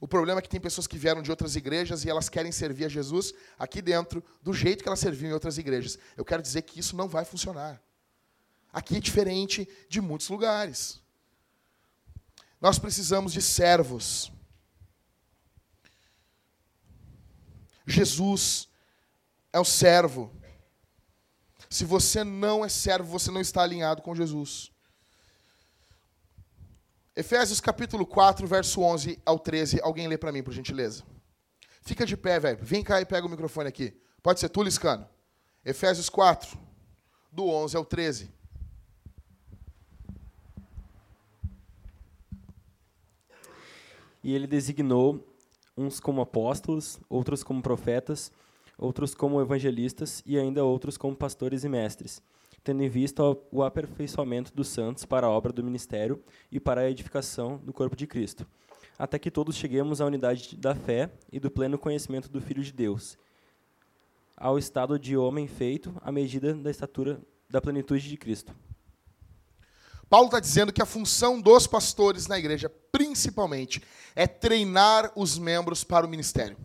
O 0.00 0.08
problema 0.08 0.38
é 0.38 0.42
que 0.42 0.48
tem 0.48 0.60
pessoas 0.60 0.86
que 0.86 0.96
vieram 0.96 1.20
de 1.20 1.30
outras 1.30 1.56
igrejas 1.56 2.04
e 2.04 2.10
elas 2.10 2.30
querem 2.30 2.50
servir 2.50 2.86
a 2.86 2.88
Jesus 2.88 3.34
aqui 3.58 3.82
dentro, 3.82 4.24
do 4.42 4.54
jeito 4.54 4.82
que 4.82 4.88
elas 4.88 4.98
serviam 4.98 5.30
em 5.30 5.34
outras 5.34 5.58
igrejas. 5.58 5.98
Eu 6.16 6.24
quero 6.24 6.40
dizer 6.42 6.62
que 6.62 6.80
isso 6.80 6.96
não 6.96 7.06
vai 7.06 7.24
funcionar. 7.24 7.82
Aqui 8.72 8.96
é 8.96 9.00
diferente 9.00 9.68
de 9.88 10.00
muitos 10.00 10.28
lugares. 10.30 11.00
Nós 12.60 12.78
precisamos 12.78 13.32
de 13.32 13.42
servos. 13.42 14.32
Jesus 17.86 18.68
é 19.52 19.60
o 19.60 19.64
servo. 19.64 20.32
Se 21.68 21.84
você 21.84 22.24
não 22.24 22.64
é 22.64 22.68
servo, 22.68 23.10
você 23.10 23.30
não 23.30 23.40
está 23.40 23.62
alinhado 23.62 24.00
com 24.00 24.14
Jesus. 24.14 24.72
Efésios 27.20 27.60
capítulo 27.60 28.06
4, 28.06 28.46
verso 28.46 28.80
11 28.80 29.20
ao 29.26 29.38
13. 29.38 29.78
Alguém 29.82 30.08
lê 30.08 30.16
para 30.16 30.32
mim, 30.32 30.42
por 30.42 30.54
gentileza. 30.54 31.04
Fica 31.82 32.06
de 32.06 32.16
pé, 32.16 32.40
velho. 32.40 32.58
Vem 32.62 32.82
cá 32.82 32.98
e 32.98 33.04
pega 33.04 33.26
o 33.26 33.28
microfone 33.28 33.68
aqui. 33.68 33.92
Pode 34.22 34.40
ser 34.40 34.48
tu, 34.48 34.62
Liscano. 34.62 35.06
Efésios 35.62 36.08
4, 36.08 36.58
do 37.30 37.46
11 37.46 37.76
ao 37.76 37.84
13. 37.84 38.32
E 44.24 44.34
ele 44.34 44.46
designou 44.46 45.22
uns 45.76 46.00
como 46.00 46.22
apóstolos, 46.22 46.98
outros 47.06 47.42
como 47.42 47.60
profetas, 47.60 48.32
outros 48.78 49.14
como 49.14 49.42
evangelistas 49.42 50.22
e 50.24 50.38
ainda 50.38 50.64
outros 50.64 50.96
como 50.96 51.14
pastores 51.14 51.64
e 51.64 51.68
mestres, 51.68 52.22
tendo 52.62 52.82
em 52.82 52.88
vista 52.88 53.22
o 53.50 53.62
aperfeiçoamento 53.62 54.54
dos 54.54 54.68
santos 54.68 55.04
para 55.04 55.26
a 55.26 55.30
obra 55.30 55.52
do 55.52 55.64
ministério 55.64 56.22
e 56.50 56.60
para 56.60 56.82
a 56.82 56.90
edificação 56.90 57.58
do 57.58 57.72
corpo 57.72 57.96
de 57.96 58.06
Cristo, 58.06 58.46
até 58.98 59.18
que 59.18 59.30
todos 59.30 59.56
cheguemos 59.56 60.00
à 60.00 60.06
unidade 60.06 60.56
da 60.56 60.74
fé 60.74 61.10
e 61.32 61.40
do 61.40 61.50
pleno 61.50 61.78
conhecimento 61.78 62.28
do 62.28 62.40
Filho 62.40 62.62
de 62.62 62.72
Deus, 62.72 63.18
ao 64.36 64.58
estado 64.58 64.98
de 64.98 65.16
homem 65.16 65.46
feito 65.46 65.94
à 66.02 66.12
medida 66.12 66.54
da 66.54 66.70
estatura 66.70 67.20
da 67.48 67.60
plenitude 67.60 68.08
de 68.08 68.16
Cristo. 68.16 68.54
Paulo 70.08 70.26
está 70.26 70.40
dizendo 70.40 70.72
que 70.72 70.82
a 70.82 70.86
função 70.86 71.40
dos 71.40 71.66
pastores 71.68 72.26
na 72.26 72.38
igreja, 72.38 72.68
principalmente, 72.90 73.80
é 74.16 74.26
treinar 74.26 75.12
os 75.14 75.38
membros 75.38 75.84
para 75.84 76.04
o 76.04 76.08
ministério. 76.08 76.56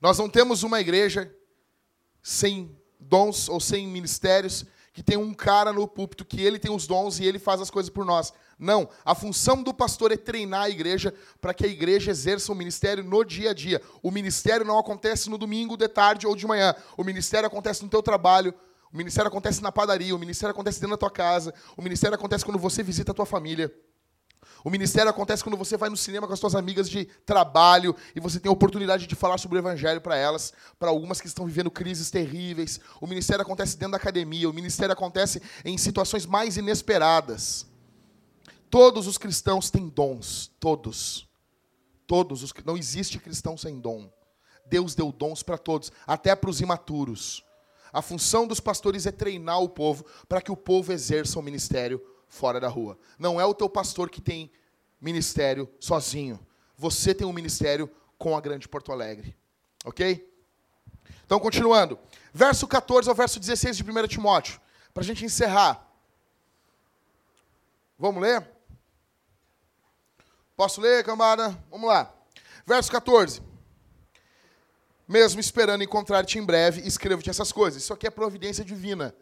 Nós 0.00 0.18
não 0.18 0.28
temos 0.28 0.64
uma 0.64 0.80
igreja 0.80 1.32
sem 2.20 2.76
dons 3.08 3.48
ou 3.48 3.60
sem 3.60 3.86
ministérios 3.86 4.64
que 4.94 5.02
tem 5.02 5.16
um 5.16 5.34
cara 5.34 5.72
no 5.72 5.88
púlpito 5.88 6.24
que 6.24 6.40
ele 6.40 6.56
tem 6.56 6.70
os 6.70 6.86
dons 6.86 7.18
e 7.18 7.24
ele 7.24 7.40
faz 7.40 7.60
as 7.60 7.68
coisas 7.68 7.90
por 7.90 8.04
nós. 8.04 8.32
Não, 8.56 8.88
a 9.04 9.12
função 9.12 9.60
do 9.60 9.74
pastor 9.74 10.12
é 10.12 10.16
treinar 10.16 10.62
a 10.62 10.70
igreja 10.70 11.12
para 11.40 11.52
que 11.52 11.66
a 11.66 11.68
igreja 11.68 12.12
exerça 12.12 12.52
o 12.52 12.54
ministério 12.54 13.02
no 13.02 13.24
dia 13.24 13.50
a 13.50 13.54
dia. 13.54 13.82
O 14.00 14.12
ministério 14.12 14.64
não 14.64 14.78
acontece 14.78 15.28
no 15.28 15.36
domingo, 15.36 15.76
de 15.76 15.88
tarde 15.88 16.28
ou 16.28 16.36
de 16.36 16.46
manhã. 16.46 16.72
O 16.96 17.02
ministério 17.02 17.48
acontece 17.48 17.82
no 17.82 17.88
teu 17.88 18.04
trabalho, 18.04 18.54
o 18.92 18.96
ministério 18.96 19.26
acontece 19.28 19.60
na 19.60 19.72
padaria, 19.72 20.14
o 20.14 20.18
ministério 20.18 20.52
acontece 20.52 20.80
dentro 20.80 20.94
da 20.94 21.00
tua 21.00 21.10
casa, 21.10 21.52
o 21.76 21.82
ministério 21.82 22.14
acontece 22.14 22.44
quando 22.44 22.60
você 22.60 22.80
visita 22.80 23.10
a 23.10 23.14
tua 23.14 23.26
família. 23.26 23.74
O 24.64 24.70
ministério 24.70 25.10
acontece 25.10 25.44
quando 25.44 25.58
você 25.58 25.76
vai 25.76 25.90
no 25.90 25.96
cinema 25.96 26.26
com 26.26 26.32
as 26.32 26.40
suas 26.40 26.54
amigas 26.54 26.88
de 26.88 27.04
trabalho 27.04 27.94
e 28.16 28.20
você 28.20 28.40
tem 28.40 28.48
a 28.48 28.52
oportunidade 28.52 29.06
de 29.06 29.14
falar 29.14 29.36
sobre 29.36 29.58
o 29.58 29.60
evangelho 29.60 30.00
para 30.00 30.16
elas, 30.16 30.54
para 30.78 30.88
algumas 30.88 31.20
que 31.20 31.26
estão 31.26 31.44
vivendo 31.44 31.70
crises 31.70 32.10
terríveis. 32.10 32.80
O 32.98 33.06
ministério 33.06 33.42
acontece 33.42 33.76
dentro 33.76 33.92
da 33.92 33.98
academia, 33.98 34.48
o 34.48 34.54
ministério 34.54 34.94
acontece 34.94 35.42
em 35.66 35.76
situações 35.76 36.24
mais 36.24 36.56
inesperadas. 36.56 37.66
Todos 38.70 39.06
os 39.06 39.18
cristãos 39.18 39.68
têm 39.68 39.86
dons, 39.86 40.50
todos. 40.58 41.28
Todos 42.06 42.42
os 42.42 42.50
não 42.64 42.78
existe 42.78 43.18
cristão 43.18 43.58
sem 43.58 43.78
dom. 43.78 44.10
Deus 44.64 44.94
deu 44.94 45.12
dons 45.12 45.42
para 45.42 45.58
todos, 45.58 45.92
até 46.06 46.34
para 46.34 46.48
os 46.48 46.62
imaturos. 46.62 47.44
A 47.92 48.00
função 48.00 48.46
dos 48.46 48.60
pastores 48.60 49.04
é 49.04 49.12
treinar 49.12 49.60
o 49.60 49.68
povo 49.68 50.06
para 50.26 50.40
que 50.40 50.50
o 50.50 50.56
povo 50.56 50.90
exerça 50.90 51.38
o 51.38 51.42
ministério 51.42 52.00
fora 52.28 52.60
da 52.60 52.68
rua. 52.68 52.98
Não 53.18 53.40
é 53.40 53.44
o 53.44 53.54
teu 53.54 53.68
pastor 53.68 54.10
que 54.10 54.20
tem 54.20 54.50
ministério 55.00 55.68
sozinho. 55.78 56.38
Você 56.76 57.14
tem 57.14 57.26
um 57.26 57.32
ministério 57.32 57.90
com 58.18 58.36
a 58.36 58.40
Grande 58.40 58.68
Porto 58.68 58.92
Alegre. 58.92 59.36
Ok? 59.84 60.30
Então, 61.24 61.38
continuando. 61.38 61.98
Verso 62.32 62.66
14 62.66 63.08
ao 63.08 63.14
verso 63.14 63.38
16 63.38 63.76
de 63.76 63.82
1 63.82 64.06
Timóteo. 64.08 64.60
Para 64.92 65.02
a 65.02 65.06
gente 65.06 65.24
encerrar. 65.24 65.88
Vamos 67.98 68.22
ler? 68.22 68.46
Posso 70.56 70.80
ler, 70.80 71.04
cambada? 71.04 71.56
Vamos 71.70 71.88
lá. 71.88 72.12
Verso 72.66 72.90
14 72.90 73.42
mesmo 75.06 75.38
esperando 75.38 75.84
encontrar-te 75.84 76.38
em 76.38 76.44
breve, 76.44 76.80
escrevo-te 76.86 77.30
essas 77.30 77.52
coisas. 77.52 77.82
Isso 77.82 77.92
aqui 77.92 78.06
é 78.06 78.10
providência 78.10 78.64
divina. 78.64 79.14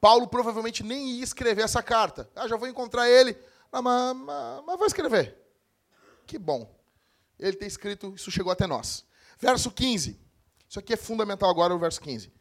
Paulo 0.00 0.28
provavelmente 0.28 0.82
nem 0.82 1.10
ia 1.10 1.24
escrever 1.24 1.62
essa 1.62 1.82
carta. 1.82 2.30
Ah, 2.34 2.46
já 2.46 2.56
vou 2.56 2.68
encontrar 2.68 3.08
ele, 3.08 3.36
ah, 3.72 3.82
mas, 3.82 4.16
mas, 4.16 4.64
mas 4.66 4.78
vou 4.78 4.86
escrever. 4.86 5.36
Que 6.26 6.38
bom. 6.38 6.74
Ele 7.38 7.56
ter 7.56 7.66
escrito, 7.66 8.12
isso 8.14 8.30
chegou 8.30 8.52
até 8.52 8.66
nós. 8.66 9.04
Verso 9.38 9.70
15. 9.70 10.18
Isso 10.68 10.78
aqui 10.78 10.92
é 10.92 10.96
fundamental 10.96 11.48
agora, 11.48 11.74
o 11.74 11.78
verso 11.78 12.00
15. 12.00 12.32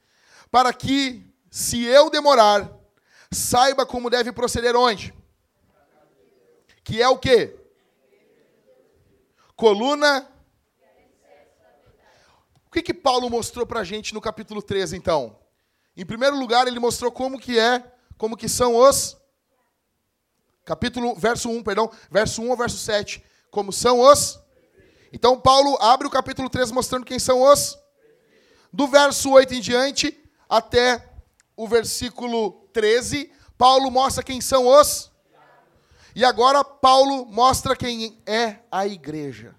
Para 0.51 0.74
que, 0.74 1.26
se 1.49 1.84
eu 1.84 2.10
demorar, 2.10 2.72
saiba 3.32 3.86
como 3.86 4.10
deve 4.10 4.32
proceder 4.32 4.76
onde? 4.76 5.14
Que 6.84 7.01
é 7.01 7.08
o 7.08 7.18
quê? 7.18 7.55
Coluna 9.55 10.28
o 12.68 12.70
que, 12.70 12.82
que 12.82 12.93
Paulo 12.93 13.30
mostrou 13.30 13.66
para 13.66 13.80
a 13.80 13.84
gente 13.84 14.14
no 14.14 14.20
capítulo 14.20 14.62
13, 14.62 14.97
então? 14.97 15.39
Em 15.98 16.06
primeiro 16.06 16.38
lugar, 16.38 16.68
ele 16.68 16.80
mostrou 16.80 17.12
como 17.12 17.39
que 17.39 17.58
é, 17.58 17.84
como 18.20 18.38
que 18.38 18.48
são 18.48 18.76
os... 18.76 19.18
Capítulo, 20.64 21.16
verso 21.16 21.50
1, 21.50 21.64
perdão, 21.64 21.89
verso 22.12 22.41
1 22.43 22.52
ao 22.52 22.58
verso 22.58 22.78
7. 22.78 23.24
Como 23.50 23.74
são 23.74 24.00
os... 24.00 24.39
Então, 25.12 25.39
Paulo 25.39 25.76
abre 25.82 26.06
o 26.06 26.12
capítulo 26.12 26.50
13 26.50 26.72
mostrando 26.72 27.04
quem 27.04 27.18
são 27.18 27.41
os... 27.41 27.76
Do 28.72 28.88
verso 28.88 29.32
8 29.32 29.56
em 29.56 29.60
diante 29.60 30.24
até 30.48 31.12
o 31.56 31.68
versículo 31.68 32.70
13, 32.74 33.32
Paulo 33.58 33.89
mostra 33.89 34.24
quem 34.24 34.39
são 34.39 34.68
os... 34.68 35.12
E 36.14 36.24
agora 36.24 36.64
Paulo 36.64 37.26
mostra 37.26 37.76
quem 37.76 38.22
é 38.26 38.60
a 38.72 38.86
igreja. 38.86 39.56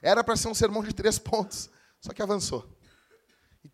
Era 0.00 0.24
para 0.24 0.36
ser 0.36 0.48
um 0.48 0.54
sermão 0.54 0.82
de 0.82 0.94
três 0.94 1.18
pontos, 1.18 1.68
só 2.00 2.12
que 2.12 2.22
avançou. 2.22 2.77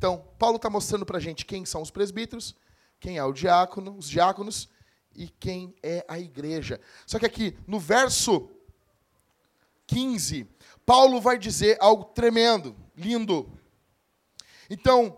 Então, 0.05 0.23
Paulo 0.39 0.57
está 0.57 0.69
mostrando 0.69 1.07
para 1.07 1.17
a 1.17 1.21
gente 1.21 1.47
quem 1.47 1.65
são 1.65 1.81
os 1.81 1.91
presbíteros, 1.91 2.55
quem 3.01 3.17
é 3.17 3.25
o 3.25 3.33
diácono, 3.33 3.97
os 3.97 4.07
diáconos 4.07 4.69
e 5.17 5.29
quem 5.29 5.75
é 5.83 6.05
a 6.07 6.19
igreja. 6.19 6.79
Só 7.07 7.19
que 7.19 7.25
aqui, 7.25 7.57
no 7.67 7.81
verso 7.81 8.51
15, 9.87 10.47
Paulo 10.85 11.23
vai 11.23 11.39
dizer 11.39 11.79
algo 11.81 12.05
tremendo, 12.05 12.77
lindo. 12.95 13.51
Então, 14.69 15.17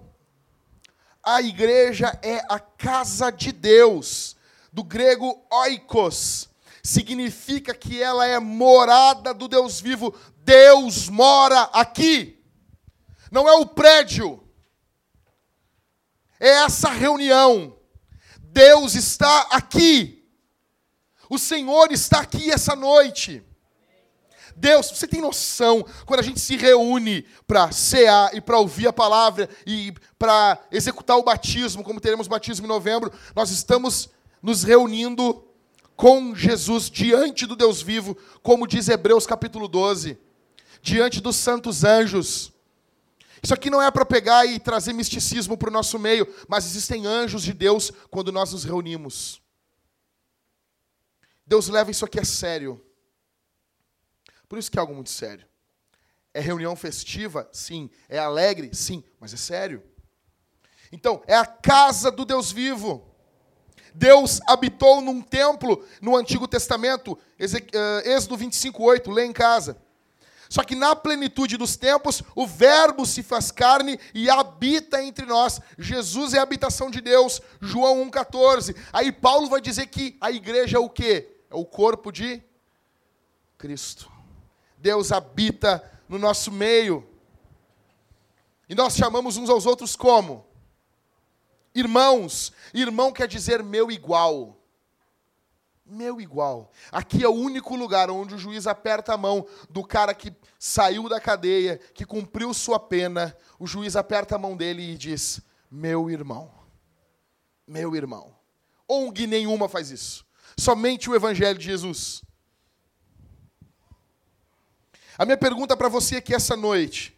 a 1.20 1.42
igreja 1.42 2.16
é 2.22 2.36
a 2.48 2.60
casa 2.60 3.32
de 3.32 3.50
Deus, 3.50 4.36
do 4.72 4.84
grego 4.84 5.44
oikos, 5.50 6.48
significa 6.80 7.74
que 7.74 8.00
ela 8.00 8.24
é 8.24 8.38
morada 8.38 9.34
do 9.34 9.48
Deus 9.48 9.80
vivo. 9.80 10.14
Deus 10.44 11.08
mora 11.08 11.62
aqui. 11.72 12.40
Não 13.32 13.48
é 13.48 13.54
o 13.54 13.66
prédio. 13.66 14.45
É 16.38 16.48
essa 16.48 16.90
reunião. 16.90 17.76
Deus 18.40 18.94
está 18.94 19.48
aqui. 19.50 20.24
O 21.28 21.38
Senhor 21.38 21.90
está 21.92 22.20
aqui 22.20 22.50
essa 22.50 22.76
noite. 22.76 23.42
Deus, 24.56 24.90
você 24.90 25.06
tem 25.06 25.20
noção, 25.20 25.84
quando 26.06 26.20
a 26.20 26.22
gente 26.22 26.40
se 26.40 26.56
reúne 26.56 27.26
para 27.46 27.70
cear 27.70 28.34
e 28.34 28.40
para 28.40 28.58
ouvir 28.58 28.88
a 28.88 28.92
palavra 28.92 29.50
e 29.66 29.92
para 30.18 30.58
executar 30.72 31.18
o 31.18 31.22
batismo, 31.22 31.84
como 31.84 32.00
teremos 32.00 32.26
batismo 32.26 32.64
em 32.64 32.68
novembro, 32.68 33.12
nós 33.34 33.50
estamos 33.50 34.08
nos 34.42 34.62
reunindo 34.62 35.44
com 35.94 36.34
Jesus 36.34 36.88
diante 36.88 37.44
do 37.44 37.54
Deus 37.54 37.82
vivo, 37.82 38.16
como 38.42 38.66
diz 38.66 38.88
Hebreus 38.88 39.26
capítulo 39.26 39.68
12, 39.68 40.18
diante 40.80 41.20
dos 41.20 41.36
santos 41.36 41.84
anjos. 41.84 42.52
Isso 43.46 43.54
aqui 43.54 43.70
não 43.70 43.80
é 43.80 43.88
para 43.92 44.04
pegar 44.04 44.44
e 44.44 44.58
trazer 44.58 44.92
misticismo 44.92 45.56
para 45.56 45.68
o 45.68 45.72
nosso 45.72 46.00
meio, 46.00 46.26
mas 46.48 46.66
existem 46.66 47.06
anjos 47.06 47.44
de 47.44 47.52
Deus 47.52 47.92
quando 48.10 48.32
nós 48.32 48.52
nos 48.52 48.64
reunimos. 48.64 49.40
Deus 51.46 51.68
leva 51.68 51.92
isso 51.92 52.04
aqui 52.04 52.18
a 52.18 52.24
sério. 52.24 52.84
Por 54.48 54.58
isso 54.58 54.68
que 54.68 54.76
é 54.76 54.80
algo 54.80 54.92
muito 54.92 55.10
sério. 55.10 55.46
É 56.34 56.40
reunião 56.40 56.74
festiva? 56.74 57.48
Sim. 57.52 57.88
É 58.08 58.18
alegre? 58.18 58.74
Sim. 58.74 59.04
Mas 59.20 59.32
é 59.32 59.36
sério. 59.36 59.80
Então, 60.90 61.22
é 61.28 61.36
a 61.36 61.46
casa 61.46 62.10
do 62.10 62.24
Deus 62.24 62.50
vivo. 62.50 63.14
Deus 63.94 64.40
habitou 64.48 65.00
num 65.00 65.22
templo 65.22 65.86
no 66.02 66.16
Antigo 66.16 66.48
Testamento, 66.48 67.16
eh, 67.38 68.12
Êxodo 68.12 68.36
25, 68.36 68.82
8, 68.82 69.08
lê 69.08 69.24
em 69.24 69.32
casa. 69.32 69.80
Só 70.48 70.62
que 70.62 70.74
na 70.74 70.94
plenitude 70.94 71.56
dos 71.56 71.76
tempos, 71.76 72.22
o 72.34 72.46
Verbo 72.46 73.04
se 73.04 73.22
faz 73.22 73.50
carne 73.50 73.98
e 74.14 74.30
habita 74.30 75.02
entre 75.02 75.26
nós. 75.26 75.60
Jesus 75.78 76.34
é 76.34 76.38
a 76.38 76.42
habitação 76.42 76.90
de 76.90 77.00
Deus, 77.00 77.40
João 77.60 78.08
1,14. 78.10 78.76
Aí 78.92 79.10
Paulo 79.10 79.48
vai 79.48 79.60
dizer 79.60 79.86
que 79.86 80.16
a 80.20 80.30
igreja 80.30 80.76
é 80.76 80.80
o 80.80 80.88
quê? 80.88 81.36
É 81.50 81.54
o 81.54 81.64
corpo 81.64 82.12
de 82.12 82.42
Cristo. 83.58 84.10
Deus 84.78 85.10
habita 85.12 85.82
no 86.08 86.18
nosso 86.18 86.52
meio. 86.52 87.08
E 88.68 88.74
nós 88.74 88.94
chamamos 88.96 89.36
uns 89.36 89.48
aos 89.48 89.66
outros 89.66 89.96
como? 89.96 90.46
Irmãos. 91.74 92.52
Irmão 92.72 93.12
quer 93.12 93.28
dizer 93.28 93.62
meu 93.62 93.90
igual. 93.90 94.56
Meu 95.88 96.20
igual. 96.20 96.72
Aqui 96.90 97.22
é 97.22 97.28
o 97.28 97.32
único 97.32 97.76
lugar 97.76 98.10
onde 98.10 98.34
o 98.34 98.38
juiz 98.38 98.66
aperta 98.66 99.14
a 99.14 99.16
mão 99.16 99.46
do 99.70 99.84
cara 99.84 100.12
que 100.12 100.34
saiu 100.58 101.08
da 101.08 101.20
cadeia, 101.20 101.78
que 101.94 102.04
cumpriu 102.04 102.52
sua 102.52 102.80
pena. 102.80 103.36
O 103.56 103.68
juiz 103.68 103.94
aperta 103.94 104.34
a 104.34 104.38
mão 104.38 104.56
dele 104.56 104.82
e 104.82 104.98
diz: 104.98 105.40
Meu 105.70 106.10
irmão. 106.10 106.50
Meu 107.64 107.94
irmão. 107.94 108.34
ONG 108.88 109.28
nenhuma 109.28 109.68
faz 109.68 109.90
isso. 109.90 110.26
Somente 110.58 111.08
o 111.08 111.14
Evangelho 111.14 111.58
de 111.58 111.66
Jesus. 111.66 112.22
A 115.16 115.24
minha 115.24 115.36
pergunta 115.36 115.76
para 115.76 115.88
você 115.88 116.16
aqui 116.16 116.34
essa 116.34 116.56
noite: 116.56 117.16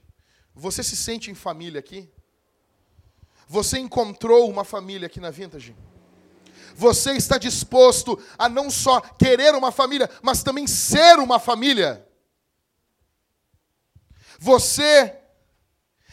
você 0.55 0.83
se 0.83 0.95
sente 0.95 1.31
em 1.31 1.35
família 1.35 1.79
aqui? 1.79 2.11
Você 3.47 3.79
encontrou 3.79 4.51
uma 4.51 4.63
família 4.63 5.07
aqui 5.07 5.21
na 5.21 5.31
Vintage? 5.31 5.75
Você 6.79 7.15
está 7.15 7.39
disposto 7.39 8.17
a 8.39 8.49
não 8.49 8.71
só 8.71 9.01
querer 9.01 9.53
uma 9.53 9.73
família, 9.73 10.09
mas 10.23 10.45
também 10.45 10.65
ser 10.65 11.19
uma 11.19 11.41
família? 11.41 12.07
Você 14.39 15.13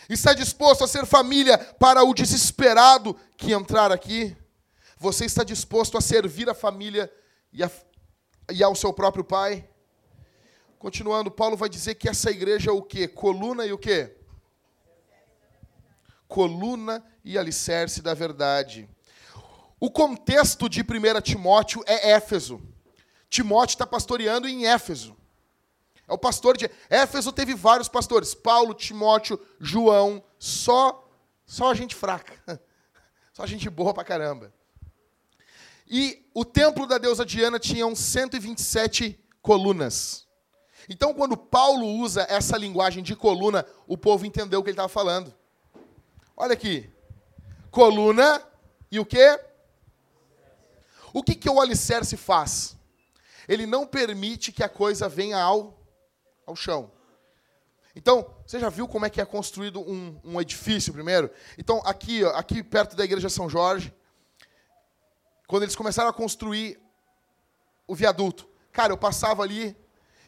está 0.10 0.34
disposto 0.34 0.84
a 0.84 0.88
ser 0.88 1.06
família 1.06 1.60
para 1.60 2.04
o 2.04 2.16
desesperado 2.16 3.16
que 3.38 3.54
entrar 3.54 3.92
aqui? 3.92 4.36
Você 4.98 5.26
está 5.26 5.44
disposto 5.44 6.00
a 6.00 6.02
servir 6.02 6.50
a 6.50 6.56
família 6.56 7.14
e, 7.54 7.64
a, 7.64 7.70
e 8.52 8.64
ao 8.64 8.74
seu 8.74 8.92
próprio 8.92 9.24
pai? 9.24 9.70
Continuando, 10.80 11.30
Paulo 11.30 11.56
vai 11.56 11.70
dizer 11.70 11.94
que 11.94 12.10
essa 12.10 12.32
igreja 12.32 12.72
é 12.72 12.74
o 12.74 12.82
quê? 12.82 13.08
Coluna 13.08 13.68
e 13.68 13.72
o 13.72 13.78
quê? 13.78 14.18
Coluna 16.28 17.06
e 17.24 17.38
alicerce 17.38 18.02
da 18.02 18.16
verdade. 18.16 18.90
O 19.80 19.92
contexto 19.92 20.70
de 20.70 20.82
1 20.82 21.22
Timóteo 21.22 21.84
é 21.86 22.12
Éfeso. 22.12 22.62
Timóteo 23.30 23.74
está 23.74 23.86
pastoreando 23.86 24.48
em 24.48 24.66
Éfeso. 24.66 25.16
É 26.08 26.14
o 26.14 26.18
pastor 26.18 26.56
de 26.56 26.70
Éfeso 26.90 27.32
teve 27.32 27.54
vários 27.56 27.90
pastores, 27.90 28.34
Paulo, 28.34 28.74
Timóteo, 28.74 29.40
João, 29.60 30.24
só 30.38 31.06
só 31.46 31.74
gente 31.74 31.96
fraca. 31.96 32.34
Só 33.34 33.46
gente 33.46 33.70
boa 33.70 33.94
pra 33.94 34.06
caramba. 34.06 34.54
E 35.86 36.26
o 36.34 36.46
templo 36.46 36.88
da 36.88 36.98
deusa 36.98 37.26
Diana 37.26 37.60
tinha 37.60 37.94
127 37.94 39.20
colunas. 39.42 40.26
Então, 40.88 41.14
quando 41.14 41.36
Paulo 41.36 41.86
usa 41.86 42.26
essa 42.30 42.58
linguagem 42.58 43.04
de 43.04 43.14
coluna, 43.14 43.66
o 43.88 43.98
povo 43.98 44.26
entendeu 44.26 44.62
o 44.62 44.64
que 44.64 44.70
ele 44.70 44.76
estava 44.76 44.88
falando. 44.88 45.34
Olha 46.38 46.54
aqui. 46.54 46.90
Coluna 47.70 48.42
e 48.90 49.02
o 49.02 49.06
quê? 49.06 49.38
O 51.16 51.24
que, 51.24 51.34
que 51.34 51.50
o 51.50 51.62
alicerce 51.62 52.18
faz? 52.18 52.76
Ele 53.48 53.66
não 53.66 53.88
permite 53.88 54.52
que 54.52 54.62
a 54.62 54.68
coisa 54.68 55.08
venha 55.08 55.42
ao, 55.42 55.74
ao 56.46 56.58
chão. 56.58 56.92
Então, 57.96 58.36
você 58.46 58.60
já 58.60 58.68
viu 58.68 58.86
como 58.86 59.06
é 59.06 59.10
que 59.10 59.22
é 59.22 59.26
construído 59.26 59.80
um, 59.80 60.20
um 60.26 60.42
edifício 60.42 60.92
primeiro? 60.92 61.32
Então, 61.58 61.82
aqui, 61.86 62.22
ó, 62.22 62.32
aqui 62.36 62.62
perto 62.62 62.98
da 62.98 63.06
igreja 63.06 63.30
São 63.30 63.50
Jorge, 63.50 63.94
quando 65.48 65.64
eles 65.64 65.76
começaram 65.78 66.10
a 66.10 66.14
construir 66.14 66.78
o 67.88 67.96
viaduto, 67.96 68.46
cara, 68.74 68.92
eu 68.92 68.98
passava 68.98 69.42
ali 69.42 69.74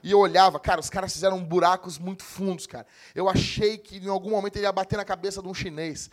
e 0.04 0.12
eu 0.12 0.20
olhava, 0.20 0.60
cara, 0.60 0.80
os 0.80 0.90
caras 0.90 1.12
fizeram 1.12 1.44
buracos 1.44 1.98
muito 1.98 2.24
fundos, 2.24 2.68
cara. 2.68 2.86
Eu 3.16 3.28
achei 3.28 3.78
que 3.78 3.98
em 3.98 4.08
algum 4.08 4.30
momento 4.30 4.56
ele 4.56 4.66
ia 4.66 4.72
bater 4.72 4.98
na 4.98 5.06
cabeça 5.06 5.42
de 5.42 5.48
um 5.48 5.54
chinês. 5.54 6.10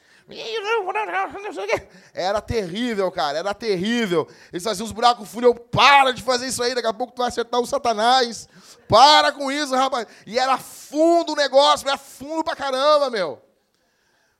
Era 2.14 2.40
terrível, 2.40 3.10
cara, 3.12 3.38
era 3.38 3.52
terrível. 3.52 4.26
Eles 4.52 4.64
faziam 4.64 4.86
uns 4.86 4.92
buracos 4.92 5.28
fundos, 5.28 5.48
eu, 5.48 5.54
para 5.54 6.12
de 6.12 6.22
fazer 6.22 6.46
isso 6.46 6.62
aí, 6.62 6.74
daqui 6.74 6.86
a 6.86 6.94
pouco 6.94 7.12
tu 7.12 7.18
vai 7.18 7.28
acertar 7.28 7.60
o 7.60 7.66
satanás. 7.66 8.48
Para 8.88 9.32
com 9.32 9.52
isso, 9.52 9.74
rapaz. 9.74 10.06
E 10.26 10.38
era 10.38 10.56
fundo 10.58 11.32
o 11.32 11.36
negócio, 11.36 11.86
era 11.86 11.98
fundo 11.98 12.42
pra 12.42 12.56
caramba, 12.56 13.10
meu. 13.10 13.42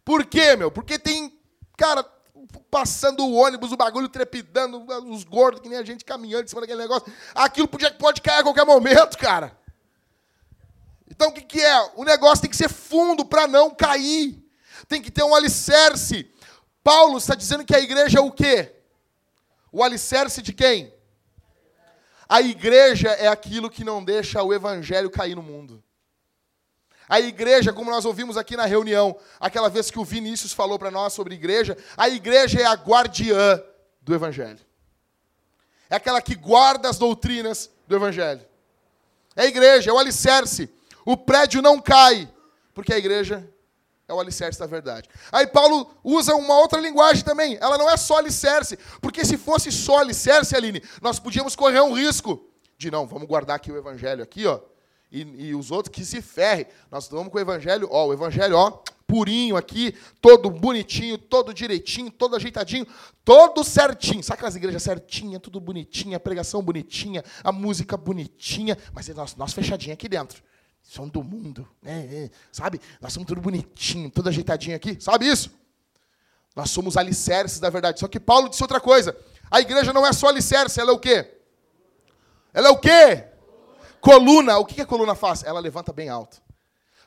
Por 0.04 0.24
quê, 0.26 0.56
meu? 0.56 0.70
Porque 0.70 0.98
tem, 0.98 1.38
cara, 1.76 2.04
passando 2.70 3.24
o 3.24 3.34
ônibus, 3.34 3.72
o 3.72 3.76
bagulho 3.76 4.08
trepidando, 4.08 4.84
os 5.08 5.24
gordos, 5.24 5.60
que 5.60 5.68
nem 5.68 5.78
a 5.78 5.84
gente 5.84 6.04
caminhando 6.04 6.44
em 6.44 6.48
cima 6.48 6.60
daquele 6.60 6.80
negócio. 6.80 7.12
Aquilo 7.34 7.68
podia, 7.68 7.92
pode 7.92 8.20
cair 8.20 8.40
a 8.40 8.42
qualquer 8.42 8.66
momento, 8.66 9.16
cara. 9.16 9.56
Então 11.08 11.28
o 11.28 11.32
que, 11.32 11.42
que 11.42 11.60
é? 11.60 11.92
O 11.94 12.04
negócio 12.04 12.42
tem 12.42 12.50
que 12.50 12.56
ser 12.56 12.68
fundo 12.68 13.24
para 13.24 13.46
não 13.46 13.70
cair. 13.70 14.42
Tem 14.88 15.00
que 15.00 15.10
ter 15.10 15.22
um 15.22 15.34
alicerce. 15.34 16.28
Paulo 16.82 17.18
está 17.18 17.34
dizendo 17.34 17.64
que 17.64 17.74
a 17.74 17.80
igreja 17.80 18.18
é 18.18 18.22
o 18.22 18.32
quê? 18.32 18.74
O 19.70 19.82
alicerce 19.82 20.42
de 20.42 20.52
quem? 20.52 20.92
A 22.28 22.40
igreja 22.40 23.10
é 23.10 23.28
aquilo 23.28 23.70
que 23.70 23.84
não 23.84 24.02
deixa 24.02 24.42
o 24.42 24.52
evangelho 24.52 25.10
cair 25.10 25.36
no 25.36 25.42
mundo. 25.42 25.83
A 27.08 27.20
igreja, 27.20 27.72
como 27.72 27.90
nós 27.90 28.04
ouvimos 28.04 28.36
aqui 28.36 28.56
na 28.56 28.64
reunião, 28.64 29.16
aquela 29.38 29.68
vez 29.68 29.90
que 29.90 29.98
o 29.98 30.04
Vinícius 30.04 30.52
falou 30.52 30.78
para 30.78 30.90
nós 30.90 31.12
sobre 31.12 31.34
igreja, 31.34 31.76
a 31.96 32.08
igreja 32.08 32.60
é 32.60 32.64
a 32.64 32.74
guardiã 32.74 33.62
do 34.00 34.14
evangelho. 34.14 34.60
É 35.90 35.96
aquela 35.96 36.20
que 36.22 36.34
guarda 36.34 36.88
as 36.88 36.98
doutrinas 36.98 37.70
do 37.86 37.94
evangelho. 37.94 38.44
É 39.36 39.42
a 39.42 39.46
igreja, 39.46 39.90
é 39.90 39.92
o 39.92 39.98
alicerce. 39.98 40.70
O 41.04 41.16
prédio 41.16 41.60
não 41.60 41.80
cai, 41.80 42.28
porque 42.72 42.94
a 42.94 42.98
igreja 42.98 43.48
é 44.08 44.14
o 44.14 44.20
alicerce 44.20 44.58
da 44.58 44.66
verdade. 44.66 45.08
Aí 45.30 45.46
Paulo 45.46 45.94
usa 46.02 46.34
uma 46.34 46.58
outra 46.58 46.80
linguagem 46.80 47.24
também. 47.24 47.58
Ela 47.60 47.76
não 47.76 47.90
é 47.90 47.96
só 47.96 48.18
alicerce, 48.18 48.78
porque 49.00 49.24
se 49.24 49.36
fosse 49.36 49.70
só 49.70 49.98
alicerce, 49.98 50.56
Aline, 50.56 50.82
nós 51.02 51.18
podíamos 51.18 51.54
correr 51.54 51.80
um 51.80 51.92
risco 51.92 52.48
de 52.76 52.90
não, 52.90 53.06
vamos 53.06 53.28
guardar 53.28 53.56
aqui 53.56 53.70
o 53.70 53.76
evangelho 53.76 54.22
aqui, 54.22 54.46
ó, 54.46 54.60
e, 55.14 55.46
e 55.46 55.54
os 55.54 55.70
outros 55.70 55.94
que 55.94 56.04
se 56.04 56.20
ferre. 56.20 56.66
Nós 56.90 57.06
vamos 57.08 57.30
com 57.30 57.38
o 57.38 57.40
evangelho, 57.40 57.88
ó, 57.90 58.06
o 58.06 58.12
evangelho, 58.12 58.56
ó, 58.56 58.82
purinho 59.06 59.56
aqui, 59.56 59.94
todo 60.20 60.50
bonitinho, 60.50 61.16
todo 61.16 61.54
direitinho, 61.54 62.10
todo 62.10 62.34
ajeitadinho, 62.34 62.84
todo 63.24 63.62
certinho. 63.62 64.24
Sabe 64.24 64.38
aquelas 64.38 64.56
igrejas 64.56 64.82
certinhas, 64.82 65.40
tudo 65.40 65.60
bonitinha, 65.60 66.16
a 66.16 66.20
pregação 66.20 66.60
bonitinha, 66.60 67.22
a 67.44 67.52
música 67.52 67.96
bonitinha, 67.96 68.76
mas 68.92 69.08
é 69.08 69.14
nós, 69.14 69.36
nós 69.36 69.52
fechadinho 69.52 69.94
aqui 69.94 70.08
dentro. 70.08 70.42
São 70.82 71.08
do 71.08 71.22
mundo, 71.22 71.66
né? 71.80 72.08
É, 72.10 72.30
sabe? 72.50 72.80
Nós 73.00 73.12
somos 73.12 73.26
tudo 73.26 73.40
bonitinho, 73.40 74.10
tudo 74.10 74.28
ajeitadinho 74.28 74.74
aqui, 74.74 74.98
sabe 75.00 75.28
isso? 75.28 75.50
Nós 76.56 76.70
somos 76.70 76.96
alicerces 76.96 77.60
da 77.60 77.70
verdade. 77.70 78.00
Só 78.00 78.08
que 78.08 78.20
Paulo 78.20 78.48
disse 78.48 78.62
outra 78.62 78.80
coisa. 78.80 79.16
A 79.50 79.60
igreja 79.60 79.92
não 79.92 80.06
é 80.06 80.12
só 80.12 80.28
alicerce, 80.28 80.80
ela 80.80 80.90
é 80.90 80.94
o 80.94 80.98
quê? 80.98 81.38
Ela 82.52 82.68
é 82.68 82.70
o 82.70 82.78
quê? 82.78 83.33
Coluna. 84.04 84.58
O 84.58 84.66
que 84.66 84.82
a 84.82 84.86
coluna 84.86 85.14
faz? 85.14 85.42
Ela 85.42 85.60
levanta 85.60 85.90
bem 85.90 86.10
alto. 86.10 86.43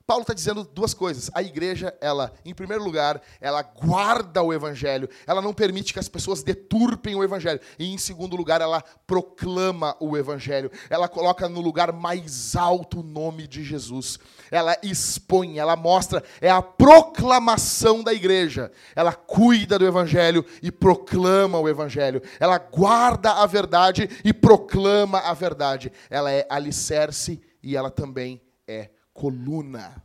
Paulo 0.07 0.21
está 0.21 0.33
dizendo 0.33 0.63
duas 0.63 0.93
coisas. 0.93 1.29
A 1.33 1.43
igreja, 1.43 1.93
ela, 1.99 2.31
em 2.45 2.53
primeiro 2.53 2.81
lugar, 2.81 3.21
ela 3.41 3.61
guarda 3.61 4.41
o 4.41 4.53
evangelho. 4.53 5.09
Ela 5.27 5.41
não 5.41 5.53
permite 5.53 5.91
que 5.91 5.99
as 5.99 6.07
pessoas 6.07 6.41
deturpem 6.41 7.13
o 7.13 7.25
evangelho. 7.25 7.59
E 7.77 7.93
em 7.93 7.97
segundo 7.97 8.33
lugar, 8.33 8.61
ela 8.61 8.81
proclama 9.05 9.97
o 9.99 10.15
evangelho. 10.15 10.71
Ela 10.89 11.09
coloca 11.09 11.49
no 11.49 11.59
lugar 11.59 11.91
mais 11.91 12.55
alto 12.55 13.01
o 13.01 13.03
nome 13.03 13.47
de 13.47 13.65
Jesus. 13.65 14.17
Ela 14.49 14.77
expõe, 14.81 15.59
ela 15.59 15.75
mostra, 15.75 16.23
é 16.39 16.49
a 16.49 16.61
proclamação 16.61 18.01
da 18.01 18.13
igreja. 18.13 18.71
Ela 18.95 19.11
cuida 19.11 19.77
do 19.77 19.85
evangelho 19.85 20.45
e 20.63 20.71
proclama 20.71 21.59
o 21.59 21.67
evangelho. 21.67 22.21
Ela 22.39 22.57
guarda 22.57 23.33
a 23.33 23.45
verdade 23.45 24.09
e 24.23 24.31
proclama 24.31 25.19
a 25.19 25.33
verdade. 25.33 25.91
Ela 26.09 26.31
é 26.31 26.47
alicerce 26.49 27.41
e 27.61 27.75
ela 27.75 27.91
também 27.91 28.41
é 28.65 28.91
coluna. 29.17 30.03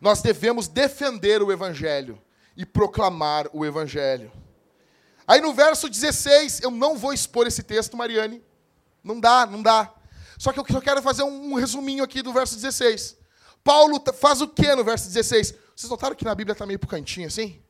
Nós 0.00 0.20
devemos 0.20 0.66
defender 0.66 1.40
o 1.40 1.52
Evangelho 1.52 2.20
e 2.56 2.66
proclamar 2.66 3.48
o 3.52 3.64
Evangelho. 3.64 4.30
Aí 5.26 5.40
no 5.40 5.54
verso 5.54 5.88
16, 5.88 6.60
eu 6.60 6.70
não 6.70 6.96
vou 6.96 7.12
expor 7.12 7.46
esse 7.46 7.62
texto, 7.62 7.96
Mariane. 7.96 8.42
Não 9.02 9.20
dá, 9.20 9.46
não 9.46 9.62
dá. 9.62 9.94
Só 10.36 10.52
que 10.52 10.58
eu 10.58 10.66
só 10.68 10.80
quero 10.80 11.00
fazer 11.00 11.22
um 11.22 11.54
resuminho 11.54 12.02
aqui 12.02 12.20
do 12.20 12.32
verso 12.32 12.56
16. 12.56 13.16
Paulo 13.62 14.02
faz 14.14 14.40
o 14.40 14.48
que 14.48 14.74
no 14.74 14.84
verso 14.84 15.06
16? 15.06 15.54
Vocês 15.76 15.90
notaram 15.90 16.16
que 16.16 16.24
na 16.24 16.34
Bíblia 16.34 16.52
está 16.52 16.66
meio 16.66 16.78
pro 16.78 16.88
cantinho 16.88 17.26
assim? 17.26 17.62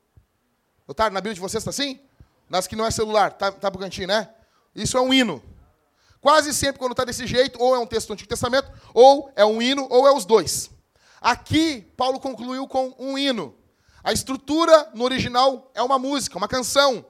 Notaram? 0.86 1.12
Na 1.12 1.20
Bíblia 1.20 1.34
de 1.34 1.40
vocês 1.40 1.60
está 1.60 1.70
assim? 1.70 2.00
Nas 2.48 2.66
que 2.66 2.76
não 2.76 2.86
é 2.86 2.90
celular, 2.90 3.32
tá, 3.32 3.52
tá 3.52 3.70
pro 3.70 3.80
cantinho, 3.80 4.08
né? 4.08 4.30
Isso 4.74 4.96
é 4.96 5.00
um 5.00 5.12
hino. 5.12 5.42
Quase 6.20 6.52
sempre, 6.52 6.78
quando 6.78 6.92
está 6.92 7.04
desse 7.04 7.26
jeito, 7.26 7.60
ou 7.62 7.74
é 7.74 7.78
um 7.78 7.86
texto 7.86 8.08
do 8.08 8.14
Antigo 8.14 8.28
Testamento, 8.28 8.70
ou 8.92 9.30
é 9.36 9.44
um 9.44 9.62
hino, 9.62 9.86
ou 9.90 10.06
é 10.06 10.12
os 10.12 10.24
dois. 10.24 10.70
Aqui, 11.20 11.82
Paulo 11.96 12.18
concluiu 12.18 12.66
com 12.66 12.94
um 12.98 13.16
hino. 13.16 13.54
A 14.02 14.12
estrutura 14.12 14.90
no 14.94 15.04
original 15.04 15.70
é 15.74 15.82
uma 15.82 15.98
música, 15.98 16.38
uma 16.38 16.48
canção. 16.48 17.04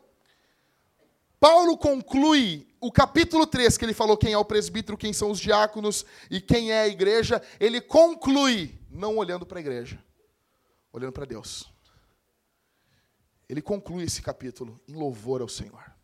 Paulo 1.40 1.76
conclui 1.76 2.66
o 2.80 2.90
capítulo 2.90 3.46
3, 3.46 3.76
que 3.76 3.84
ele 3.84 3.94
falou 3.94 4.16
quem 4.16 4.32
é 4.32 4.38
o 4.38 4.44
presbítero, 4.44 4.96
quem 4.96 5.12
são 5.12 5.30
os 5.30 5.38
diáconos 5.38 6.04
e 6.30 6.40
quem 6.40 6.72
é 6.72 6.80
a 6.80 6.88
igreja, 6.88 7.42
ele 7.58 7.80
conclui 7.80 8.78
não 8.90 9.16
olhando 9.16 9.46
para 9.46 9.58
a 9.58 9.60
igreja, 9.60 10.02
olhando 10.92 11.12
para 11.12 11.24
Deus. 11.24 11.70
Ele 13.48 13.62
conclui 13.62 14.04
esse 14.04 14.20
capítulo 14.20 14.80
em 14.86 14.94
louvor 14.94 15.40
ao 15.40 15.48
Senhor. 15.48 15.97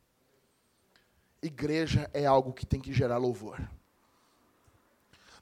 Igreja 1.45 2.11
é 2.15 2.25
algo 2.25 2.53
que 2.53 2.65
tem 2.65 2.81
que 2.81 2.93
gerar 2.93 3.19
louvor. 3.19 3.61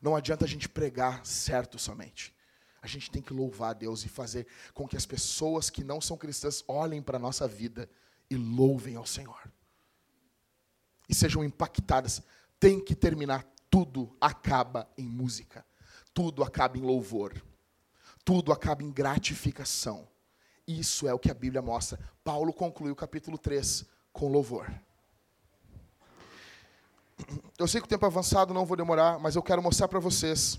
Não 0.01 0.17
adianta 0.17 0.45
a 0.45 0.49
gente 0.49 0.69
pregar 0.69 1.25
certo 1.25 1.79
somente. 1.79 2.35
A 2.83 2.89
gente 2.89 3.09
tem 3.09 3.23
que 3.23 3.33
louvar 3.33 3.71
a 3.71 3.75
Deus 3.75 4.05
e 4.05 4.09
fazer 4.09 4.49
com 4.75 4.89
que 4.89 4.97
as 4.97 5.07
pessoas 5.07 5.71
que 5.71 5.85
não 5.85 6.01
são 6.01 6.17
cristãs 6.17 6.65
olhem 6.67 7.01
para 7.01 7.19
a 7.19 7.21
nossa 7.21 7.47
vida 7.47 7.89
e 8.29 8.37
louvem 8.37 8.97
ao 8.97 9.07
Senhor. 9.07 9.41
E 11.09 11.15
sejam 11.15 11.45
impactadas. 11.45 12.21
Tem 12.59 12.85
que 12.85 12.97
terminar. 12.97 13.47
Tudo 13.71 14.17
acaba 14.21 14.91
em 14.99 15.07
música. 15.07 15.65
Tudo 16.13 16.43
acaba 16.43 16.77
em 16.77 16.83
louvor. 16.83 17.41
Tudo 18.25 18.53
acaba 18.53 18.83
em 18.83 18.91
gratificação. 18.91 20.09
Isso 20.67 21.07
é 21.07 21.15
o 21.15 21.19
que 21.19 21.31
a 21.31 21.35
Bíblia 21.35 21.63
mostra. 21.63 22.01
Paulo 22.25 22.53
conclui 22.53 22.91
o 22.91 22.97
capítulo 22.97 23.39
3 23.39 23.85
com 24.13 24.29
louvor. 24.29 24.69
Eu 27.63 27.69
sei 27.69 27.81
que 27.81 27.87
o 27.87 27.89
tempo 27.89 28.05
é 28.05 28.09
avançado, 28.09 28.53
não 28.53 28.67
vou 28.67 28.77
demorar, 28.77 29.19
mas 29.19 29.37
eu 29.37 29.43
quero 29.43 29.63
mostrar 29.63 29.89
para 29.89 30.01
vocês 30.01 30.59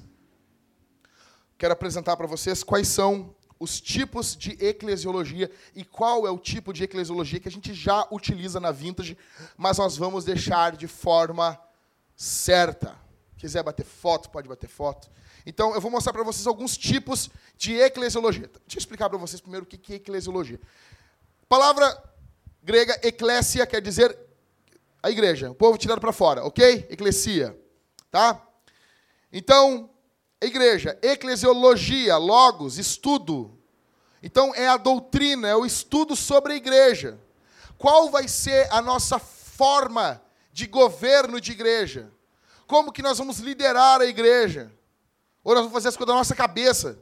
quero 1.64 1.72
apresentar 1.72 2.18
para 2.18 2.28
vocês 2.28 2.62
quais 2.62 2.90
são 2.90 3.34
os 3.58 3.80
tipos 3.80 4.36
de 4.36 4.52
eclesiologia 4.60 5.50
e 5.74 5.86
qual 5.86 6.28
é 6.28 6.30
o 6.30 6.38
tipo 6.38 6.74
de 6.74 6.84
eclesiologia 6.84 7.40
que 7.40 7.48
a 7.48 7.52
gente 7.52 7.74
já 7.74 8.06
utiliza 8.12 8.60
na 8.60 8.70
Vintage, 8.70 9.18
mas 9.56 9.78
nós 9.78 9.96
vamos 9.96 10.26
deixar 10.26 10.76
de 10.76 10.88
forma 10.88 11.58
certa. 12.18 12.98
Quiser 13.38 13.64
bater 13.64 13.86
foto, 13.86 14.30
pode 14.30 14.50
bater 14.50 14.68
foto. 14.68 15.10
Então, 15.46 15.74
eu 15.74 15.80
vou 15.80 15.90
mostrar 15.90 16.12
para 16.12 16.24
vocês 16.24 16.48
alguns 16.48 16.76
tipos 16.76 17.30
de 17.58 17.76
eclesiologia. 17.76 18.50
Deixa 18.66 18.76
eu 18.76 18.80
explicar 18.80 19.10
para 19.10 19.18
vocês 19.18 19.40
primeiro 19.40 19.66
o 19.66 19.68
que 19.68 19.94
é 19.94 19.96
eclesiologia. 19.96 20.60
A 21.44 21.46
palavra 21.46 22.04
grega 22.62 23.00
eclésia 23.04 23.66
quer 23.66 23.82
dizer 23.82 24.18
a 25.04 25.12
igreja, 25.12 25.52
o 25.52 25.56
povo 25.56 25.78
tirado 25.78 26.00
para 26.00 26.14
fora, 26.14 26.46
ok? 26.46 26.88
Eclesia, 26.90 27.60
tá? 28.10 28.42
Então, 29.34 29.90
igreja, 30.42 30.98
eclesiologia, 31.02 32.16
logos, 32.16 32.78
estudo. 32.78 33.60
Então 34.22 34.56
é 34.56 34.66
a 34.70 34.78
doutrina, 34.78 35.50
é 35.50 35.56
o 35.56 35.66
estudo 35.66 36.16
sobre 36.16 36.54
a 36.54 36.56
igreja. 36.56 37.20
Qual 37.78 38.10
vai 38.10 38.30
ser 38.30 38.72
a 38.72 38.82
nossa 38.82 39.20
forma 39.20 40.24
de 40.54 40.68
governo 40.68 41.42
de 41.42 41.52
igreja? 41.52 42.10
Como 42.66 42.94
que 42.94 43.02
nós 43.02 43.18
vamos 43.18 43.40
liderar 43.40 44.00
a 44.00 44.06
igreja? 44.06 44.72
Ou 45.44 45.54
nós 45.54 45.64
vamos 45.64 45.74
fazer 45.74 45.90
as 45.90 45.98
coisas 45.98 46.14
da 46.14 46.18
nossa 46.18 46.34
cabeça? 46.34 46.98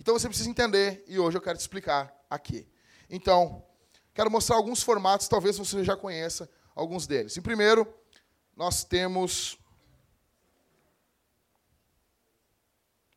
Então 0.00 0.12
você 0.12 0.26
precisa 0.26 0.50
entender, 0.50 1.04
e 1.06 1.20
hoje 1.20 1.36
eu 1.36 1.40
quero 1.40 1.56
te 1.56 1.60
explicar 1.60 2.12
aqui. 2.28 2.66
Então, 3.08 3.64
quero 4.12 4.28
mostrar 4.28 4.56
alguns 4.56 4.82
formatos, 4.82 5.28
talvez 5.28 5.56
você 5.56 5.84
já 5.84 5.96
conheça 5.96 6.50
alguns 6.76 7.06
deles. 7.06 7.36
Em 7.36 7.42
primeiro, 7.42 7.92
nós 8.54 8.84
temos 8.84 9.58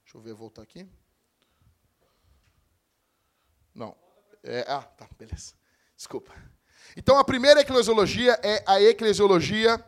Deixa 0.09 0.17
eu 0.17 0.21
ver, 0.21 0.33
voltar 0.33 0.63
aqui. 0.63 0.87
Não. 3.75 3.95
É, 4.43 4.65
ah, 4.67 4.81
tá, 4.81 5.07
beleza. 5.15 5.53
Desculpa. 5.95 6.33
Então, 6.97 7.19
a 7.19 7.23
primeira 7.23 7.61
eclesiologia 7.61 8.39
é 8.41 8.63
a 8.65 8.81
eclesiologia 8.81 9.85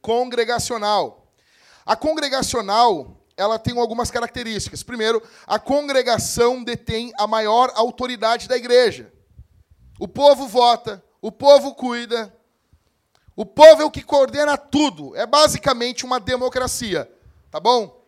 congregacional. 0.00 1.34
A 1.84 1.96
congregacional, 1.96 3.26
ela 3.36 3.58
tem 3.58 3.76
algumas 3.76 4.08
características. 4.08 4.84
Primeiro, 4.84 5.20
a 5.48 5.58
congregação 5.58 6.62
detém 6.62 7.12
a 7.18 7.26
maior 7.26 7.72
autoridade 7.74 8.46
da 8.46 8.56
igreja. 8.56 9.12
O 9.98 10.06
povo 10.06 10.46
vota, 10.46 11.04
o 11.20 11.32
povo 11.32 11.74
cuida, 11.74 12.32
o 13.34 13.46
povo 13.46 13.82
é 13.82 13.84
o 13.84 13.90
que 13.90 14.02
coordena 14.02 14.56
tudo. 14.56 15.16
É 15.16 15.26
basicamente 15.26 16.04
uma 16.04 16.20
democracia, 16.20 17.10
tá 17.50 17.58
bom? 17.58 18.02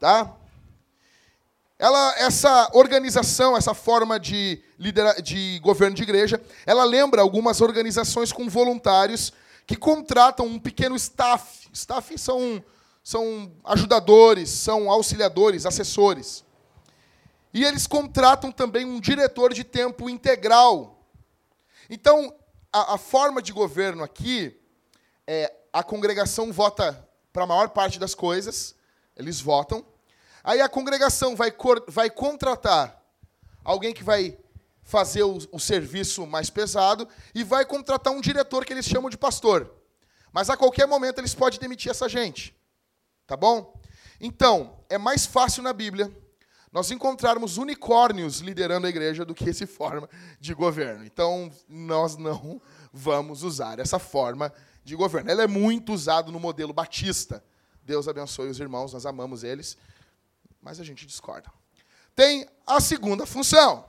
Tá? 0.00 0.34
Ela, 1.78 2.14
essa 2.18 2.70
organização, 2.72 3.56
essa 3.56 3.74
forma 3.74 4.18
de, 4.18 4.62
lidera 4.78 5.20
de 5.20 5.58
governo 5.62 5.94
de 5.94 6.02
igreja, 6.02 6.40
ela 6.64 6.84
lembra 6.84 7.20
algumas 7.20 7.60
organizações 7.60 8.32
com 8.32 8.48
voluntários 8.48 9.32
que 9.66 9.76
contratam 9.76 10.46
um 10.46 10.58
pequeno 10.58 10.96
staff. 10.96 11.68
Staff 11.72 12.16
são, 12.18 12.64
são 13.04 13.52
ajudadores, 13.64 14.48
são 14.48 14.90
auxiliadores, 14.90 15.66
assessores. 15.66 16.44
E 17.52 17.62
eles 17.62 17.86
contratam 17.86 18.50
também 18.50 18.86
um 18.86 18.98
diretor 18.98 19.52
de 19.52 19.64
tempo 19.64 20.08
integral. 20.08 20.98
Então, 21.90 22.34
a, 22.76 22.94
a 22.94 22.98
forma 22.98 23.40
de 23.40 23.54
governo 23.54 24.04
aqui 24.04 24.54
é 25.26 25.50
a 25.72 25.82
congregação 25.82 26.52
vota 26.52 27.08
para 27.32 27.44
a 27.44 27.46
maior 27.46 27.70
parte 27.70 27.98
das 27.98 28.14
coisas, 28.14 28.74
eles 29.16 29.40
votam. 29.40 29.84
Aí 30.44 30.60
a 30.60 30.68
congregação 30.68 31.34
vai, 31.34 31.50
vai 31.88 32.10
contratar 32.10 33.02
alguém 33.64 33.94
que 33.94 34.04
vai 34.04 34.38
fazer 34.82 35.22
o, 35.22 35.38
o 35.52 35.58
serviço 35.58 36.26
mais 36.26 36.50
pesado 36.50 37.08
e 37.34 37.42
vai 37.42 37.64
contratar 37.64 38.12
um 38.12 38.20
diretor 38.20 38.64
que 38.66 38.74
eles 38.74 38.84
chamam 38.84 39.08
de 39.08 39.16
pastor. 39.16 39.72
Mas 40.30 40.50
a 40.50 40.56
qualquer 40.56 40.86
momento 40.86 41.18
eles 41.18 41.34
podem 41.34 41.58
demitir 41.58 41.90
essa 41.90 42.10
gente. 42.10 42.54
Tá 43.26 43.38
bom? 43.38 43.80
Então, 44.20 44.78
é 44.90 44.98
mais 44.98 45.24
fácil 45.24 45.62
na 45.62 45.72
Bíblia 45.72 46.14
nós 46.76 46.90
encontrarmos 46.90 47.56
unicórnios 47.56 48.40
liderando 48.40 48.86
a 48.86 48.90
igreja 48.90 49.24
do 49.24 49.34
que 49.34 49.48
essa 49.48 49.64
forma 49.66 50.06
de 50.38 50.52
governo. 50.52 51.06
Então, 51.06 51.50
nós 51.66 52.18
não 52.18 52.60
vamos 52.92 53.42
usar 53.42 53.78
essa 53.78 53.98
forma 53.98 54.52
de 54.84 54.94
governo. 54.94 55.30
Ela 55.30 55.44
é 55.44 55.46
muito 55.46 55.94
usada 55.94 56.30
no 56.30 56.38
modelo 56.38 56.74
batista. 56.74 57.42
Deus 57.82 58.06
abençoe 58.06 58.50
os 58.50 58.60
irmãos, 58.60 58.92
nós 58.92 59.06
amamos 59.06 59.42
eles, 59.42 59.74
mas 60.60 60.78
a 60.78 60.84
gente 60.84 61.06
discorda. 61.06 61.50
Tem 62.14 62.46
a 62.66 62.78
segunda 62.78 63.24
função, 63.24 63.88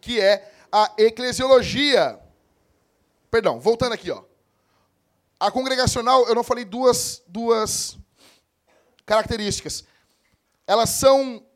que 0.00 0.20
é 0.20 0.52
a 0.72 0.92
eclesiologia. 0.98 2.18
Perdão, 3.30 3.60
voltando 3.60 3.92
aqui, 3.92 4.10
ó. 4.10 4.24
A 5.38 5.52
congregacional, 5.52 6.26
eu 6.26 6.34
não 6.34 6.42
falei 6.42 6.64
duas, 6.64 7.22
duas 7.28 7.96
características. 9.06 9.84
Elas 10.66 10.90
são. 10.90 11.46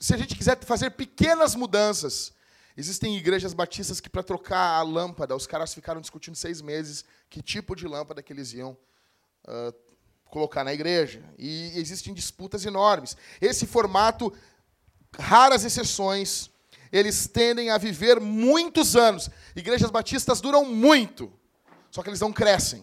Se 0.00 0.14
a 0.14 0.16
gente 0.16 0.34
quiser 0.34 0.58
fazer 0.64 0.92
pequenas 0.92 1.54
mudanças, 1.54 2.32
existem 2.74 3.14
igrejas 3.18 3.52
batistas 3.52 4.00
que, 4.00 4.08
para 4.08 4.22
trocar 4.22 4.78
a 4.78 4.82
lâmpada, 4.82 5.36
os 5.36 5.46
caras 5.46 5.74
ficaram 5.74 6.00
discutindo 6.00 6.34
seis 6.36 6.62
meses 6.62 7.04
que 7.28 7.42
tipo 7.42 7.76
de 7.76 7.86
lâmpada 7.86 8.22
que 8.22 8.32
eles 8.32 8.54
iam 8.54 8.74
uh, 9.46 9.74
colocar 10.24 10.64
na 10.64 10.72
igreja. 10.72 11.22
E 11.38 11.78
existem 11.78 12.14
disputas 12.14 12.64
enormes. 12.64 13.14
Esse 13.42 13.66
formato, 13.66 14.32
raras 15.18 15.66
exceções, 15.66 16.50
eles 16.90 17.28
tendem 17.28 17.68
a 17.68 17.76
viver 17.76 18.18
muitos 18.18 18.96
anos. 18.96 19.28
Igrejas 19.54 19.90
batistas 19.90 20.40
duram 20.40 20.64
muito, 20.64 21.30
só 21.90 22.02
que 22.02 22.08
eles 22.08 22.20
não 22.20 22.32
crescem. 22.32 22.82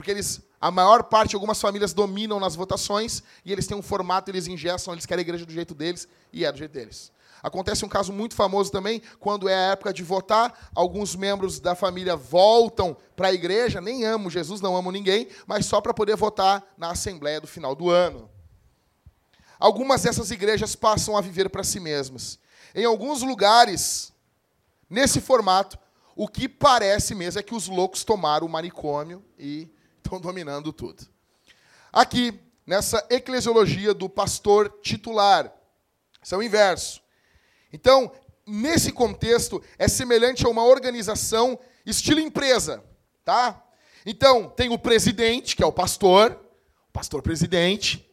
Porque 0.00 0.12
eles, 0.12 0.40
a 0.58 0.70
maior 0.70 1.02
parte, 1.02 1.34
algumas 1.34 1.60
famílias 1.60 1.92
dominam 1.92 2.40
nas 2.40 2.54
votações 2.54 3.22
e 3.44 3.52
eles 3.52 3.66
têm 3.66 3.76
um 3.76 3.82
formato, 3.82 4.30
eles 4.30 4.46
ingestam, 4.46 4.94
eles 4.94 5.04
querem 5.04 5.20
a 5.20 5.26
igreja 5.28 5.44
do 5.44 5.52
jeito 5.52 5.74
deles 5.74 6.08
e 6.32 6.42
é 6.42 6.50
do 6.50 6.56
jeito 6.56 6.72
deles. 6.72 7.12
Acontece 7.42 7.84
um 7.84 7.88
caso 7.88 8.10
muito 8.10 8.34
famoso 8.34 8.72
também, 8.72 9.02
quando 9.18 9.46
é 9.46 9.54
a 9.54 9.72
época 9.72 9.92
de 9.92 10.02
votar, 10.02 10.70
alguns 10.74 11.14
membros 11.14 11.60
da 11.60 11.74
família 11.74 12.16
voltam 12.16 12.96
para 13.14 13.28
a 13.28 13.32
igreja, 13.34 13.78
nem 13.78 14.06
amo 14.06 14.30
Jesus, 14.30 14.62
não 14.62 14.74
amo 14.74 14.90
ninguém, 14.90 15.28
mas 15.46 15.66
só 15.66 15.82
para 15.82 15.92
poder 15.92 16.16
votar 16.16 16.64
na 16.78 16.92
assembleia 16.92 17.38
do 17.38 17.46
final 17.46 17.74
do 17.74 17.90
ano. 17.90 18.30
Algumas 19.58 20.00
dessas 20.00 20.30
igrejas 20.30 20.74
passam 20.74 21.14
a 21.14 21.20
viver 21.20 21.50
para 21.50 21.62
si 21.62 21.78
mesmas. 21.78 22.38
Em 22.74 22.86
alguns 22.86 23.20
lugares, 23.20 24.14
nesse 24.88 25.20
formato, 25.20 25.78
o 26.16 26.26
que 26.26 26.48
parece 26.48 27.14
mesmo 27.14 27.38
é 27.38 27.42
que 27.42 27.54
os 27.54 27.68
loucos 27.68 28.02
tomaram 28.02 28.46
o 28.46 28.50
manicômio 28.50 29.22
e 29.38 29.68
estão 30.04 30.20
dominando 30.20 30.72
tudo. 30.72 31.06
Aqui, 31.92 32.38
nessa 32.66 33.04
eclesiologia 33.10 33.92
do 33.94 34.08
pastor 34.08 34.78
titular, 34.82 35.52
isso 36.22 36.34
é 36.34 36.38
o 36.38 36.42
inverso. 36.42 37.00
Então, 37.72 38.12
nesse 38.46 38.92
contexto, 38.92 39.62
é 39.78 39.88
semelhante 39.88 40.44
a 40.44 40.48
uma 40.48 40.64
organização 40.64 41.58
estilo 41.86 42.20
empresa, 42.20 42.84
tá? 43.24 43.62
Então, 44.04 44.48
tem 44.48 44.70
o 44.70 44.78
presidente, 44.78 45.54
que 45.54 45.62
é 45.62 45.66
o 45.66 45.72
pastor, 45.72 46.32
o 46.88 46.92
pastor 46.92 47.22
presidente, 47.22 48.08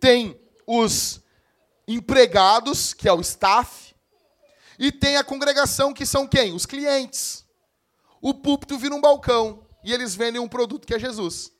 tem 0.00 0.40
os 0.66 1.20
empregados, 1.86 2.92
que 2.92 3.08
é 3.08 3.12
o 3.12 3.20
staff, 3.20 3.94
e 4.78 4.92
tem 4.92 5.16
a 5.16 5.24
congregação, 5.24 5.92
que 5.92 6.06
são 6.06 6.26
quem? 6.26 6.54
Os 6.54 6.66
clientes. 6.66 7.44
O 8.20 8.34
púlpito 8.34 8.78
vira 8.78 8.94
um 8.94 9.00
balcão 9.00 9.66
e 9.82 9.92
eles 9.92 10.14
vendem 10.14 10.40
um 10.40 10.48
produto 10.48 10.86
que 10.86 10.94
é 10.94 10.98
Jesus. 10.98 11.52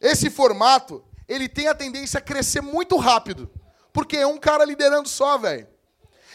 Esse 0.00 0.30
formato, 0.30 1.04
ele 1.26 1.48
tem 1.48 1.68
a 1.68 1.74
tendência 1.74 2.18
a 2.18 2.22
crescer 2.22 2.60
muito 2.60 2.96
rápido, 2.96 3.50
porque 3.92 4.16
é 4.16 4.26
um 4.26 4.38
cara 4.38 4.64
liderando 4.64 5.08
só, 5.08 5.36
velho. 5.36 5.68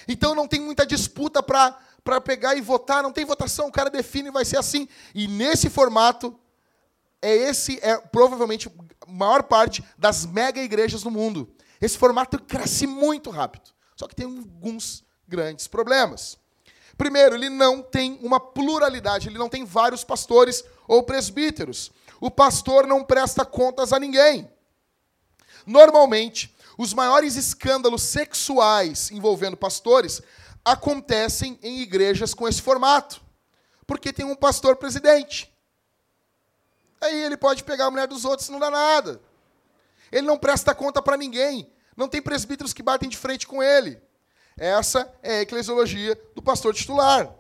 Então 0.08 0.36
não 0.36 0.48
tem 0.48 0.60
muita 0.60 0.86
disputa 0.86 1.42
para 1.42 1.80
para 2.04 2.20
pegar 2.20 2.54
e 2.54 2.60
votar, 2.60 3.02
não 3.02 3.14
tem 3.14 3.24
votação, 3.24 3.68
o 3.68 3.72
cara 3.72 3.90
define 3.90 4.30
vai 4.30 4.44
ser 4.44 4.58
assim. 4.58 4.90
E 5.16 5.26
nesse 5.26 5.70
formato 5.70 6.38
é 7.22 7.34
esse 7.34 7.80
é 7.82 7.98
provavelmente 7.98 8.70
a 9.08 9.10
maior 9.10 9.44
parte 9.44 9.82
das 9.98 10.26
mega 10.26 10.62
igrejas 10.62 11.02
do 11.02 11.10
mundo. 11.10 11.56
Esse 11.80 11.98
formato 11.98 12.38
cresce 12.44 12.86
muito 12.86 13.30
rápido. 13.30 13.72
Só 13.96 14.08
que 14.08 14.16
tem 14.16 14.26
alguns 14.26 15.06
grandes 15.28 15.68
problemas. 15.68 16.38
Primeiro, 16.98 17.36
ele 17.36 17.50
não 17.50 17.82
tem 17.82 18.20
uma 18.22 18.40
pluralidade, 18.40 19.28
ele 19.28 19.38
não 19.38 19.50
tem 19.50 19.66
vários 19.66 20.04
pastores 20.04 20.64
ou 20.88 21.04
presbíteros. 21.04 21.92
O 22.20 22.30
pastor 22.30 22.86
não 22.88 23.04
presta 23.04 23.44
contas 23.44 23.92
a 23.92 24.00
ninguém. 24.00 24.50
Normalmente, 25.66 26.56
os 26.78 26.94
maiores 26.94 27.36
escândalos 27.36 28.04
sexuais 28.04 29.12
envolvendo 29.12 29.58
pastores 29.58 30.22
acontecem 30.64 31.60
em 31.62 31.82
igrejas 31.82 32.34
com 32.34 32.48
esse 32.48 32.62
formato. 32.62 33.22
Porque 33.86 34.14
tem 34.14 34.26
um 34.26 34.36
pastor 34.36 34.76
presidente. 34.76 35.54
Aí 37.02 37.22
ele 37.22 37.36
pode 37.36 37.64
pegar 37.64 37.88
a 37.88 37.92
mulher 37.92 38.08
dos 38.08 38.24
outros, 38.24 38.48
não 38.50 38.60
dá 38.60 38.70
nada. 38.70 39.20
Ele 40.12 40.26
não 40.26 40.38
presta 40.38 40.74
conta 40.74 41.02
para 41.02 41.18
ninguém. 41.18 41.70
Não 41.98 42.08
tem 42.08 42.22
presbíteros 42.22 42.74
que 42.74 42.82
batem 42.82 43.10
de 43.10 43.18
frente 43.18 43.46
com 43.46 43.62
ele. 43.62 44.02
Essa 44.58 45.12
é 45.22 45.38
a 45.38 45.42
eclesiologia 45.42 46.20
do 46.36 46.42
pastor 46.42 46.74
titular. 46.74 47.34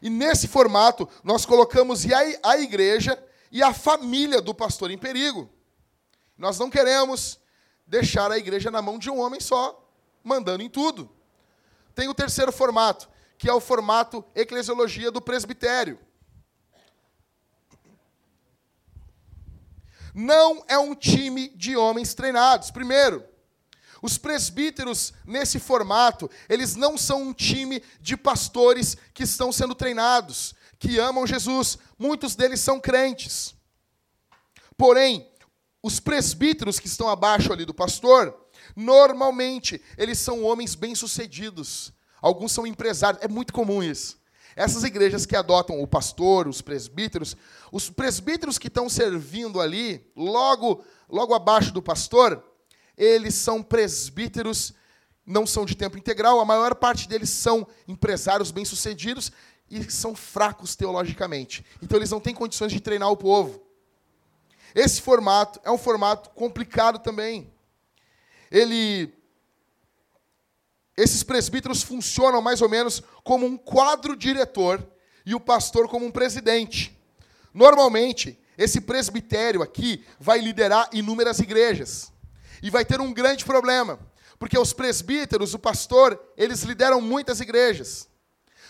E 0.00 0.10
nesse 0.10 0.48
formato, 0.48 1.08
nós 1.22 1.46
colocamos 1.46 2.04
a 2.42 2.58
igreja 2.58 3.22
e 3.50 3.62
a 3.62 3.72
família 3.72 4.40
do 4.40 4.54
pastor 4.54 4.90
em 4.90 4.98
perigo. 4.98 5.48
Nós 6.36 6.58
não 6.58 6.68
queremos 6.68 7.38
deixar 7.86 8.32
a 8.32 8.38
igreja 8.38 8.70
na 8.70 8.82
mão 8.82 8.98
de 8.98 9.08
um 9.10 9.20
homem 9.20 9.40
só, 9.40 9.88
mandando 10.24 10.62
em 10.62 10.68
tudo. 10.68 11.08
Tem 11.94 12.08
o 12.08 12.14
terceiro 12.14 12.50
formato, 12.50 13.08
que 13.38 13.48
é 13.48 13.52
o 13.52 13.60
formato 13.60 14.24
eclesiologia 14.34 15.10
do 15.10 15.20
presbitério. 15.20 15.98
Não 20.14 20.64
é 20.66 20.76
um 20.76 20.94
time 20.94 21.48
de 21.50 21.76
homens 21.76 22.12
treinados. 22.12 22.70
Primeiro, 22.70 23.24
os 24.02 24.18
presbíteros, 24.18 25.12
nesse 25.24 25.60
formato, 25.60 26.28
eles 26.48 26.74
não 26.74 26.98
são 26.98 27.22
um 27.22 27.32
time 27.32 27.80
de 28.00 28.16
pastores 28.16 28.96
que 29.14 29.22
estão 29.22 29.52
sendo 29.52 29.76
treinados, 29.76 30.54
que 30.76 30.98
amam 30.98 31.24
Jesus. 31.24 31.78
Muitos 31.96 32.34
deles 32.34 32.60
são 32.60 32.80
crentes. 32.80 33.54
Porém, 34.76 35.30
os 35.80 36.00
presbíteros 36.00 36.80
que 36.80 36.88
estão 36.88 37.08
abaixo 37.08 37.52
ali 37.52 37.64
do 37.64 37.72
pastor, 37.72 38.36
normalmente, 38.74 39.80
eles 39.96 40.18
são 40.18 40.42
homens 40.42 40.74
bem-sucedidos. 40.74 41.92
Alguns 42.20 42.50
são 42.50 42.66
empresários. 42.66 43.22
É 43.22 43.28
muito 43.28 43.52
comum 43.52 43.82
isso. 43.84 44.20
Essas 44.56 44.82
igrejas 44.82 45.24
que 45.24 45.36
adotam 45.36 45.80
o 45.80 45.86
pastor, 45.86 46.48
os 46.48 46.60
presbíteros, 46.60 47.36
os 47.70 47.88
presbíteros 47.88 48.58
que 48.58 48.66
estão 48.66 48.88
servindo 48.88 49.60
ali, 49.60 50.10
logo, 50.16 50.84
logo 51.08 51.34
abaixo 51.34 51.72
do 51.72 51.80
pastor, 51.80 52.44
eles 52.96 53.34
são 53.34 53.62
presbíteros, 53.62 54.72
não 55.24 55.46
são 55.46 55.64
de 55.64 55.74
tempo 55.74 55.96
integral, 55.96 56.40
a 56.40 56.44
maior 56.44 56.74
parte 56.74 57.08
deles 57.08 57.30
são 57.30 57.66
empresários 57.86 58.50
bem-sucedidos 58.50 59.32
e 59.70 59.90
são 59.90 60.14
fracos 60.14 60.76
teologicamente. 60.76 61.64
Então 61.82 61.98
eles 61.98 62.10
não 62.10 62.20
têm 62.20 62.34
condições 62.34 62.72
de 62.72 62.80
treinar 62.80 63.10
o 63.10 63.16
povo. 63.16 63.62
Esse 64.74 65.00
formato 65.00 65.60
é 65.64 65.70
um 65.70 65.78
formato 65.78 66.30
complicado 66.30 66.98
também. 66.98 67.52
Ele 68.50 69.12
esses 70.96 71.22
presbíteros 71.22 71.82
funcionam 71.82 72.42
mais 72.42 72.60
ou 72.60 72.68
menos 72.68 73.02
como 73.24 73.46
um 73.46 73.56
quadro 73.56 74.14
diretor 74.14 74.86
e 75.24 75.34
o 75.34 75.40
pastor 75.40 75.88
como 75.88 76.04
um 76.04 76.10
presidente. 76.10 76.96
Normalmente, 77.54 78.38
esse 78.58 78.80
presbitério 78.80 79.62
aqui 79.62 80.04
vai 80.20 80.38
liderar 80.40 80.90
inúmeras 80.92 81.38
igrejas. 81.38 82.11
E 82.62 82.70
vai 82.70 82.84
ter 82.84 83.00
um 83.00 83.12
grande 83.12 83.44
problema, 83.44 83.98
porque 84.38 84.58
os 84.58 84.72
presbíteros, 84.72 85.52
o 85.52 85.58
pastor, 85.58 86.18
eles 86.36 86.62
lideram 86.62 87.00
muitas 87.00 87.40
igrejas. 87.40 88.08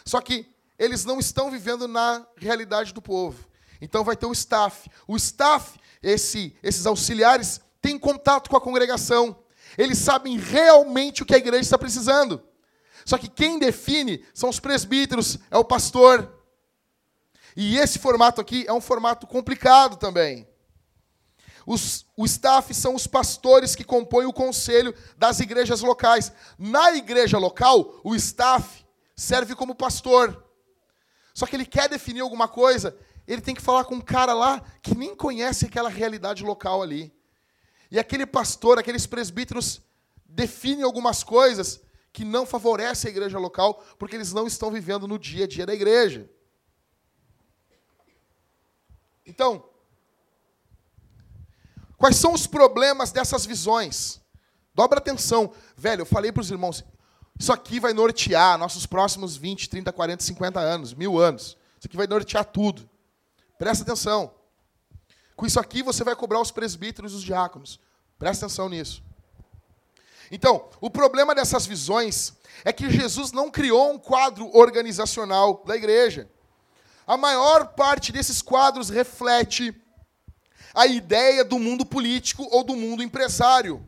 Só 0.04 0.20
que 0.20 0.46
eles 0.78 1.04
não 1.04 1.20
estão 1.20 1.50
vivendo 1.50 1.86
na 1.86 2.26
realidade 2.36 2.92
do 2.92 3.02
povo. 3.02 3.46
Então 3.80 4.02
vai 4.02 4.16
ter 4.16 4.26
o 4.26 4.32
staff. 4.32 4.90
O 5.06 5.16
staff, 5.16 5.78
esse, 6.02 6.56
esses 6.62 6.86
auxiliares, 6.86 7.60
têm 7.80 7.98
contato 7.98 8.48
com 8.48 8.56
a 8.56 8.60
congregação. 8.60 9.36
Eles 9.76 9.98
sabem 9.98 10.38
realmente 10.38 11.22
o 11.22 11.26
que 11.26 11.34
a 11.34 11.38
igreja 11.38 11.62
está 11.62 11.78
precisando. 11.78 12.42
Só 13.04 13.18
que 13.18 13.28
quem 13.28 13.58
define 13.58 14.24
são 14.32 14.48
os 14.48 14.60
presbíteros, 14.60 15.38
é 15.50 15.58
o 15.58 15.64
pastor. 15.64 16.32
E 17.56 17.76
esse 17.76 17.98
formato 17.98 18.40
aqui 18.40 18.64
é 18.66 18.72
um 18.72 18.80
formato 18.80 19.26
complicado 19.26 19.96
também. 19.96 20.46
Os, 21.66 22.06
o 22.16 22.24
staff 22.24 22.72
são 22.74 22.94
os 22.94 23.06
pastores 23.06 23.74
que 23.74 23.84
compõem 23.84 24.26
o 24.26 24.32
conselho 24.32 24.94
das 25.16 25.40
igrejas 25.40 25.80
locais. 25.80 26.32
Na 26.58 26.92
igreja 26.92 27.38
local, 27.38 28.00
o 28.02 28.14
staff 28.14 28.84
serve 29.14 29.54
como 29.54 29.74
pastor. 29.74 30.44
Só 31.34 31.46
que 31.46 31.56
ele 31.56 31.66
quer 31.66 31.88
definir 31.88 32.20
alguma 32.20 32.48
coisa, 32.48 32.96
ele 33.26 33.40
tem 33.40 33.54
que 33.54 33.62
falar 33.62 33.84
com 33.84 33.94
um 33.94 34.00
cara 34.00 34.34
lá 34.34 34.60
que 34.82 34.96
nem 34.96 35.14
conhece 35.14 35.66
aquela 35.66 35.88
realidade 35.88 36.44
local 36.44 36.82
ali. 36.82 37.12
E 37.90 37.98
aquele 37.98 38.26
pastor, 38.26 38.78
aqueles 38.78 39.06
presbíteros 39.06 39.80
definem 40.24 40.82
algumas 40.82 41.22
coisas 41.22 41.80
que 42.12 42.24
não 42.24 42.44
favorecem 42.44 43.08
a 43.08 43.12
igreja 43.12 43.38
local, 43.38 43.82
porque 43.98 44.16
eles 44.16 44.32
não 44.32 44.46
estão 44.46 44.70
vivendo 44.70 45.08
no 45.08 45.18
dia 45.18 45.44
a 45.44 45.48
dia 45.48 45.64
da 45.64 45.74
igreja. 45.74 46.28
Então, 49.24 49.64
Quais 52.02 52.16
são 52.16 52.32
os 52.32 52.48
problemas 52.48 53.12
dessas 53.12 53.46
visões? 53.46 54.20
Dobra 54.74 54.98
atenção. 54.98 55.52
Velho, 55.76 56.00
eu 56.00 56.06
falei 56.06 56.32
para 56.32 56.40
os 56.40 56.50
irmãos, 56.50 56.82
isso 57.38 57.52
aqui 57.52 57.78
vai 57.78 57.92
nortear 57.92 58.58
nossos 58.58 58.86
próximos 58.86 59.36
20, 59.36 59.70
30, 59.70 59.92
40, 59.92 60.24
50 60.24 60.58
anos, 60.58 60.94
mil 60.94 61.16
anos. 61.20 61.56
Isso 61.78 61.86
aqui 61.86 61.96
vai 61.96 62.08
nortear 62.08 62.44
tudo. 62.44 62.90
Presta 63.56 63.84
atenção. 63.84 64.34
Com 65.36 65.46
isso 65.46 65.60
aqui 65.60 65.80
você 65.80 66.02
vai 66.02 66.16
cobrar 66.16 66.40
os 66.40 66.50
presbíteros 66.50 67.12
e 67.12 67.14
os 67.14 67.22
diáconos. 67.22 67.78
Presta 68.18 68.46
atenção 68.46 68.68
nisso. 68.68 69.00
Então, 70.28 70.68
o 70.80 70.90
problema 70.90 71.36
dessas 71.36 71.66
visões 71.66 72.32
é 72.64 72.72
que 72.72 72.90
Jesus 72.90 73.30
não 73.30 73.48
criou 73.48 73.92
um 73.92 73.98
quadro 73.98 74.50
organizacional 74.56 75.62
da 75.64 75.76
igreja. 75.76 76.28
A 77.06 77.16
maior 77.16 77.74
parte 77.76 78.10
desses 78.10 78.42
quadros 78.42 78.88
reflete 78.88 79.80
a 80.74 80.86
ideia 80.86 81.44
do 81.44 81.58
mundo 81.58 81.84
político 81.84 82.46
ou 82.50 82.64
do 82.64 82.74
mundo 82.74 83.02
empresário. 83.02 83.84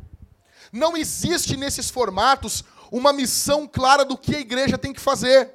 Não 0.72 0.97
existe 0.97 1.57
nesses 1.57 1.89
formatos 1.91 2.64
uma 2.91 3.12
missão 3.12 3.66
clara 3.66 4.05
do 4.05 4.16
que 4.18 4.35
a 4.35 4.41
igreja 4.41 4.76
tem 4.76 4.93
que 4.93 5.01
fazer. 5.01 5.51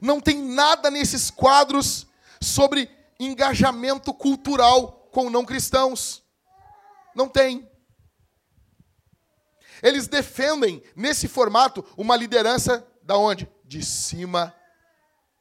Não 0.00 0.20
tem 0.20 0.42
nada 0.42 0.90
nesses 0.90 1.30
quadros 1.30 2.06
sobre 2.40 2.90
engajamento 3.18 4.12
cultural 4.12 5.08
com 5.10 5.30
não 5.30 5.44
cristãos. 5.44 6.22
Não 7.14 7.28
tem. 7.28 7.70
Eles 9.82 10.06
defendem 10.06 10.82
nesse 10.94 11.28
formato 11.28 11.84
uma 11.96 12.16
liderança 12.16 12.86
da 13.02 13.16
onde? 13.16 13.48
De 13.64 13.84
cima 13.84 14.54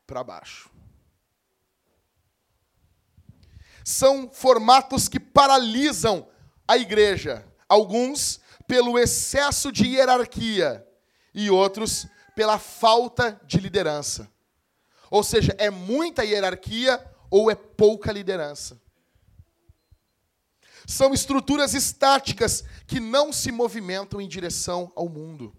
para 0.08 0.24
baixo 0.24 0.75
são 3.86 4.28
formatos 4.32 5.08
que 5.08 5.20
paralisam 5.20 6.28
a 6.68 6.76
igreja. 6.76 7.46
Alguns 7.70 8.40
pelo 8.68 8.98
excesso 8.98 9.72
de 9.72 9.86
hierarquia 9.86 10.84
e 11.36 11.52
outros 11.52 12.08
pela 12.36 12.58
falta 12.58 13.40
de 13.46 13.60
liderança. 13.60 14.28
Ou 15.12 15.24
seja, 15.24 15.56
é 15.60 15.70
muita 15.70 16.26
hierarquia 16.26 17.00
ou 17.30 17.52
é 17.52 17.54
pouca 17.54 18.12
liderança. 18.12 18.82
São 20.88 21.14
estruturas 21.14 21.76
estáticas 21.76 22.64
que 22.88 23.00
não 23.00 23.32
se 23.32 23.52
movimentam 23.52 24.20
em 24.20 24.28
direção 24.28 24.92
ao 24.96 25.08
mundo. 25.08 25.56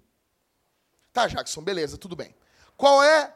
Tá, 1.12 1.28
Jackson, 1.28 1.62
beleza, 1.62 1.96
tudo 1.96 2.16
bem. 2.16 2.34
Qual 2.76 3.02
é 3.04 3.35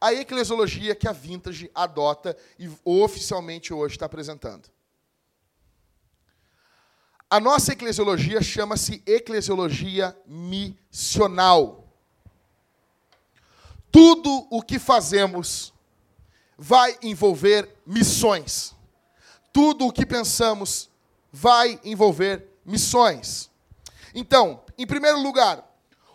a 0.00 0.12
eclesiologia 0.12 0.94
que 0.94 1.08
a 1.08 1.12
Vintage 1.12 1.70
adota 1.74 2.36
e 2.58 2.70
oficialmente 2.84 3.72
hoje 3.72 3.94
está 3.94 4.06
apresentando? 4.06 4.68
A 7.30 7.38
nossa 7.38 7.72
eclesiologia 7.72 8.40
chama-se 8.40 9.02
eclesiologia 9.04 10.16
missional. 10.26 11.84
Tudo 13.90 14.46
o 14.50 14.62
que 14.62 14.78
fazemos 14.78 15.74
vai 16.56 16.96
envolver 17.02 17.68
missões. 17.86 18.74
Tudo 19.52 19.86
o 19.86 19.92
que 19.92 20.06
pensamos 20.06 20.88
vai 21.30 21.78
envolver 21.84 22.48
missões. 22.64 23.50
Então, 24.14 24.62
em 24.78 24.86
primeiro 24.86 25.20
lugar, 25.20 25.67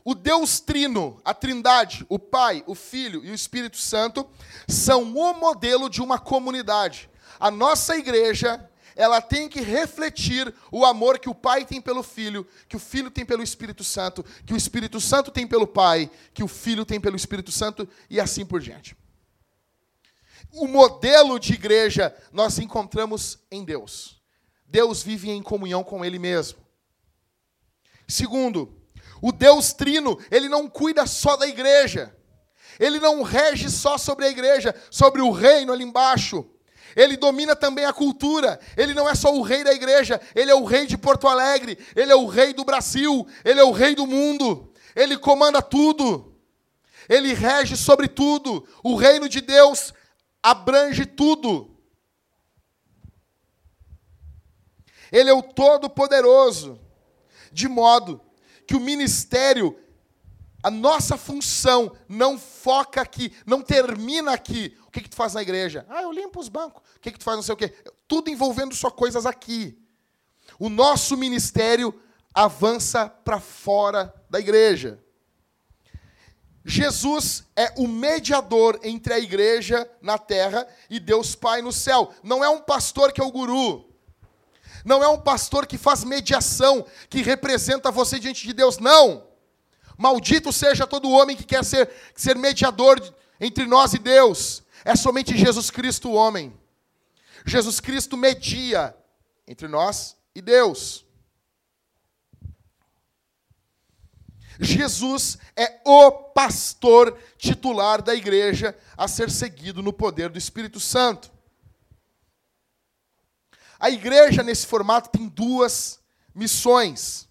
o 0.05 0.13
Deus 0.13 0.59
Trino, 0.59 1.21
a 1.23 1.33
Trindade, 1.33 2.05
o 2.09 2.19
Pai, 2.19 2.63
o 2.67 2.75
Filho 2.75 3.23
e 3.23 3.31
o 3.31 3.33
Espírito 3.33 3.77
Santo 3.77 4.29
são 4.67 5.03
o 5.03 5.33
modelo 5.33 5.89
de 5.89 6.01
uma 6.01 6.19
comunidade. 6.19 7.09
A 7.39 7.49
nossa 7.49 7.97
igreja, 7.97 8.69
ela 8.95 9.21
tem 9.21 9.47
que 9.47 9.61
refletir 9.61 10.53
o 10.71 10.85
amor 10.85 11.19
que 11.19 11.29
o 11.29 11.35
Pai 11.35 11.65
tem 11.65 11.81
pelo 11.81 12.03
Filho, 12.03 12.45
que 12.67 12.75
o 12.75 12.79
Filho 12.79 13.09
tem 13.09 13.25
pelo 13.25 13.41
Espírito 13.41 13.83
Santo, 13.83 14.23
que 14.45 14.53
o 14.53 14.57
Espírito 14.57 14.99
Santo 14.99 15.31
tem 15.31 15.47
pelo 15.47 15.65
Pai, 15.65 16.11
que 16.33 16.43
o 16.43 16.47
Filho 16.49 16.85
tem 16.85 16.99
pelo 16.99 17.15
Espírito 17.15 17.51
Santo 17.51 17.87
e 18.09 18.19
assim 18.19 18.45
por 18.45 18.59
diante. 18.59 18.97
O 20.51 20.67
modelo 20.67 21.39
de 21.39 21.53
igreja 21.53 22.15
nós 22.31 22.59
encontramos 22.59 23.39
em 23.49 23.63
Deus. 23.63 24.21
Deus 24.65 25.01
vive 25.01 25.31
em 25.31 25.41
comunhão 25.41 25.83
com 25.83 26.03
Ele 26.03 26.19
mesmo. 26.19 26.59
Segundo, 28.07 28.82
o 29.24 29.32
Deus 29.32 29.71
Trino, 29.71 30.19
Ele 30.30 30.49
não 30.49 30.67
cuida 30.67 31.07
só 31.07 31.38
da 31.38 31.47
igreja. 31.47 32.13
Ele 32.78 32.99
não 32.99 33.21
rege 33.21 33.69
só 33.69 33.97
sobre 33.97 34.26
a 34.26 34.30
igreja, 34.30 34.76
sobre 34.91 35.21
o 35.21 35.32
reino 35.32 35.71
ali 35.71 35.86
embaixo. 35.86 36.45
Ele 36.93 37.15
domina 37.15 37.55
também 37.55 37.86
a 37.86 37.93
cultura. 37.93 38.59
Ele 38.76 38.93
não 38.93 39.07
é 39.07 39.15
só 39.15 39.34
o 39.34 39.41
rei 39.41 39.63
da 39.63 39.71
igreja, 39.71 40.19
ele 40.36 40.51
é 40.51 40.55
o 40.55 40.65
rei 40.65 40.86
de 40.86 40.97
Porto 40.97 41.26
Alegre, 41.26 41.78
ele 41.95 42.11
é 42.11 42.15
o 42.15 42.26
rei 42.26 42.53
do 42.53 42.65
Brasil, 42.65 43.26
ele 43.45 43.61
é 43.61 43.63
o 43.63 43.71
rei 43.71 43.95
do 43.95 44.05
mundo. 44.05 44.74
Ele 44.93 45.17
comanda 45.17 45.61
tudo. 45.61 46.38
Ele 47.07 47.34
rege 47.34 47.78
sobre 47.78 48.09
tudo. 48.09 48.67
O 48.84 48.97
reino 48.97 49.30
de 49.30 49.39
Deus 49.39 49.93
abrange 50.41 51.05
tudo. 51.05 51.78
Ele 55.09 55.30
é 55.30 55.34
o 55.34 55.41
Todo-Poderoso, 55.41 56.78
de 57.53 57.69
modo 57.69 58.19
que 58.68 58.76
o 58.76 58.80
ministério, 58.80 59.78
a 60.61 60.72
nossa 60.72 61.18
função, 61.18 61.95
não 62.07 62.38
foca 62.38 63.01
aqui, 63.01 63.34
não 63.45 63.61
termina 63.61 64.32
aqui. 64.34 64.78
O 64.88 64.91
que, 64.91 65.01
que 65.01 65.09
tu 65.09 65.16
faz 65.16 65.34
na 65.34 65.41
igreja? 65.41 65.86
Ah, 65.89 66.01
eu 66.01 66.11
limpo 66.11 66.39
os 66.39 66.49
bancos. 66.49 66.82
O 66.95 66.99
que, 66.99 67.11
que 67.11 67.20
tu 67.20 67.24
faz 67.24 67.36
não 67.36 67.43
sei 67.43 67.53
o 67.53 67.57
quê? 67.57 67.74
Tudo 68.07 68.30
envolvendo 68.30 68.76
só 68.76 68.89
coisas 68.89 69.26
aqui. 69.26 69.78
O 70.59 70.70
nosso 70.70 71.18
ministério 71.18 71.99
avança 72.34 73.09
para 73.09 73.39
fora 73.39 74.14
da 74.30 74.39
igreja. 74.39 75.03
Jesus 76.66 77.43
é 77.55 77.74
o 77.78 77.88
mediador 77.88 78.80
entre 78.84 79.14
a 79.14 79.20
igreja 79.20 79.89
na 80.01 80.18
terra 80.18 80.66
e 80.89 80.99
Deus 80.99 81.36
Pai 81.36 81.61
no 81.61 81.74
céu. 81.74 82.14
Não 82.24 82.43
é 82.43 82.49
um 82.49 82.61
pastor 82.61 83.11
que 83.11 83.20
é 83.20 83.24
o 83.24 83.32
guru. 83.32 83.92
Não 84.84 85.03
é 85.03 85.07
um 85.07 85.19
pastor 85.19 85.65
que 85.65 85.77
faz 85.77 86.03
mediação, 86.03 86.86
que 87.09 87.21
representa 87.21 87.91
você 87.91 88.19
diante 88.19 88.45
de 88.45 88.53
Deus. 88.53 88.77
Não. 88.77 89.27
Maldito 89.97 90.51
seja 90.51 90.88
todo 90.88 91.09
homem 91.09 91.36
que 91.36 91.43
quer 91.43 91.63
ser, 91.63 91.89
ser 92.15 92.36
mediador 92.36 93.01
entre 93.39 93.65
nós 93.65 93.93
e 93.93 93.99
Deus. 93.99 94.63
É 94.84 94.95
somente 94.95 95.38
Jesus 95.38 95.69
Cristo 95.69 96.09
o 96.09 96.13
homem. 96.13 96.53
Jesus 97.45 97.79
Cristo 97.79 98.17
media 98.17 98.95
entre 99.47 99.67
nós 99.67 100.15
e 100.36 100.41
Deus. 100.41 101.05
Jesus 104.59 105.38
é 105.55 105.81
o 105.86 106.11
pastor 106.11 107.17
titular 107.38 108.01
da 108.01 108.13
igreja 108.13 108.77
a 108.95 109.07
ser 109.07 109.29
seguido 109.29 109.81
no 109.81 109.91
poder 109.91 110.29
do 110.29 110.38
Espírito 110.38 110.79
Santo. 110.79 111.32
A 113.84 113.89
igreja, 113.89 114.41
nesse 114.41 114.65
formato, 114.65 115.09
tem 115.09 115.27
duas 115.27 115.99
missões: 116.34 117.27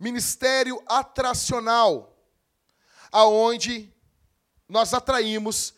ministério 0.00 0.82
atracional, 0.84 2.18
aonde 3.12 3.88
nós 4.68 4.92
atraímos 4.92 5.74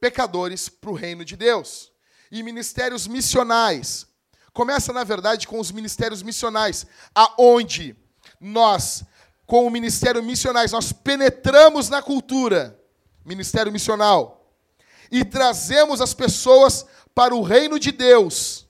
pecadores 0.00 0.66
para 0.70 0.88
o 0.88 0.94
reino 0.94 1.26
de 1.26 1.36
Deus, 1.36 1.92
e 2.30 2.42
ministérios 2.42 3.06
missionais. 3.06 4.06
Começa, 4.54 4.94
na 4.94 5.04
verdade, 5.04 5.46
com 5.46 5.60
os 5.60 5.70
ministérios 5.70 6.22
missionais, 6.22 6.86
aonde 7.14 7.94
nós, 8.40 9.04
com 9.44 9.66
o 9.66 9.70
ministério 9.70 10.22
missionais, 10.22 10.72
nós 10.72 10.90
penetramos 10.90 11.90
na 11.90 12.00
cultura, 12.00 12.82
ministério 13.26 13.70
missional, 13.70 14.41
e 15.10 15.24
trazemos 15.24 16.00
as 16.00 16.14
pessoas 16.14 16.86
para 17.14 17.34
o 17.34 17.42
reino 17.42 17.78
de 17.78 17.92
Deus, 17.92 18.66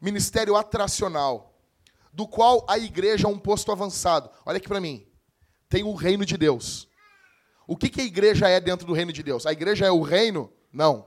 ministério 0.00 0.56
atracional, 0.56 1.54
do 2.12 2.26
qual 2.26 2.64
a 2.68 2.78
igreja 2.78 3.26
é 3.26 3.30
um 3.30 3.38
posto 3.38 3.70
avançado. 3.70 4.30
Olha 4.44 4.56
aqui 4.56 4.68
para 4.68 4.80
mim. 4.80 5.06
Tem 5.68 5.84
o 5.84 5.94
reino 5.94 6.26
de 6.26 6.36
Deus. 6.36 6.88
O 7.66 7.76
que, 7.76 7.88
que 7.88 8.00
a 8.00 8.04
igreja 8.04 8.48
é 8.48 8.58
dentro 8.58 8.86
do 8.86 8.92
reino 8.92 9.12
de 9.12 9.22
Deus? 9.22 9.46
A 9.46 9.52
igreja 9.52 9.86
é 9.86 9.90
o 9.90 10.02
reino? 10.02 10.52
Não. 10.72 11.06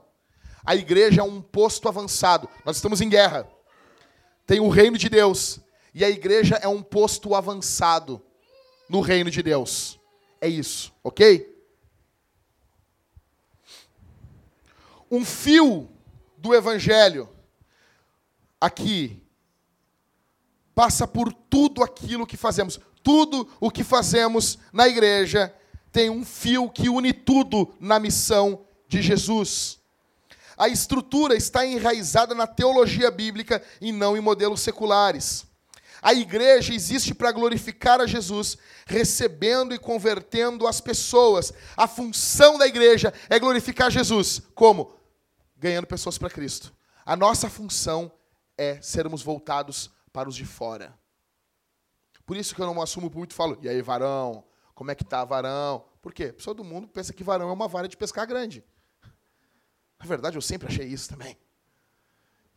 A 0.64 0.74
igreja 0.74 1.20
é 1.20 1.24
um 1.24 1.42
posto 1.42 1.88
avançado. 1.88 2.48
Nós 2.64 2.76
estamos 2.76 3.02
em 3.02 3.08
guerra. 3.10 3.46
Tem 4.46 4.60
o 4.60 4.70
reino 4.70 4.96
de 4.96 5.10
Deus. 5.10 5.60
E 5.92 6.02
a 6.02 6.08
igreja 6.08 6.56
é 6.56 6.66
um 6.66 6.82
posto 6.82 7.34
avançado 7.34 8.22
no 8.88 9.00
reino 9.00 9.30
de 9.30 9.42
Deus. 9.42 10.00
É 10.40 10.48
isso, 10.48 10.92
ok? 11.02 11.53
Um 15.10 15.24
fio 15.24 15.88
do 16.36 16.54
evangelho 16.54 17.28
aqui 18.60 19.22
passa 20.74 21.06
por 21.06 21.32
tudo 21.32 21.82
aquilo 21.82 22.26
que 22.26 22.36
fazemos. 22.36 22.80
Tudo 23.02 23.48
o 23.60 23.70
que 23.70 23.84
fazemos 23.84 24.58
na 24.72 24.88
igreja 24.88 25.54
tem 25.92 26.10
um 26.10 26.24
fio 26.24 26.68
que 26.68 26.88
une 26.88 27.12
tudo 27.12 27.74
na 27.78 28.00
missão 28.00 28.66
de 28.88 29.00
Jesus. 29.00 29.78
A 30.56 30.68
estrutura 30.68 31.34
está 31.34 31.66
enraizada 31.66 32.34
na 32.34 32.46
teologia 32.46 33.10
bíblica 33.10 33.62
e 33.80 33.92
não 33.92 34.16
em 34.16 34.20
modelos 34.20 34.60
seculares. 34.60 35.46
A 36.04 36.12
igreja 36.12 36.74
existe 36.74 37.14
para 37.14 37.32
glorificar 37.32 37.98
a 37.98 38.06
Jesus, 38.06 38.58
recebendo 38.84 39.74
e 39.74 39.78
convertendo 39.78 40.66
as 40.66 40.78
pessoas. 40.78 41.50
A 41.74 41.88
função 41.88 42.58
da 42.58 42.66
igreja 42.66 43.10
é 43.30 43.38
glorificar 43.38 43.90
Jesus. 43.90 44.42
Como? 44.54 44.94
Ganhando 45.56 45.86
pessoas 45.86 46.18
para 46.18 46.28
Cristo. 46.28 46.76
A 47.06 47.16
nossa 47.16 47.48
função 47.48 48.12
é 48.58 48.82
sermos 48.82 49.22
voltados 49.22 49.90
para 50.12 50.28
os 50.28 50.36
de 50.36 50.44
fora. 50.44 50.94
Por 52.26 52.36
isso 52.36 52.54
que 52.54 52.60
eu 52.60 52.66
não 52.66 52.82
assumo 52.82 53.10
muito 53.10 53.32
e 53.32 53.34
falo, 53.34 53.58
e 53.62 53.68
aí, 53.68 53.80
varão? 53.80 54.44
Como 54.74 54.90
é 54.90 54.94
que 54.94 55.04
tá, 55.04 55.24
varão? 55.24 55.86
Por 56.02 56.12
quê? 56.12 56.24
A 56.24 56.32
pessoa 56.34 56.52
do 56.52 56.62
mundo 56.62 56.86
pensa 56.86 57.14
que 57.14 57.24
varão 57.24 57.48
é 57.48 57.52
uma 57.52 57.66
vara 57.66 57.88
de 57.88 57.96
pescar 57.96 58.26
grande. 58.26 58.62
Na 59.98 60.04
verdade, 60.04 60.36
eu 60.36 60.42
sempre 60.42 60.68
achei 60.68 60.86
isso 60.86 61.08
também. 61.08 61.34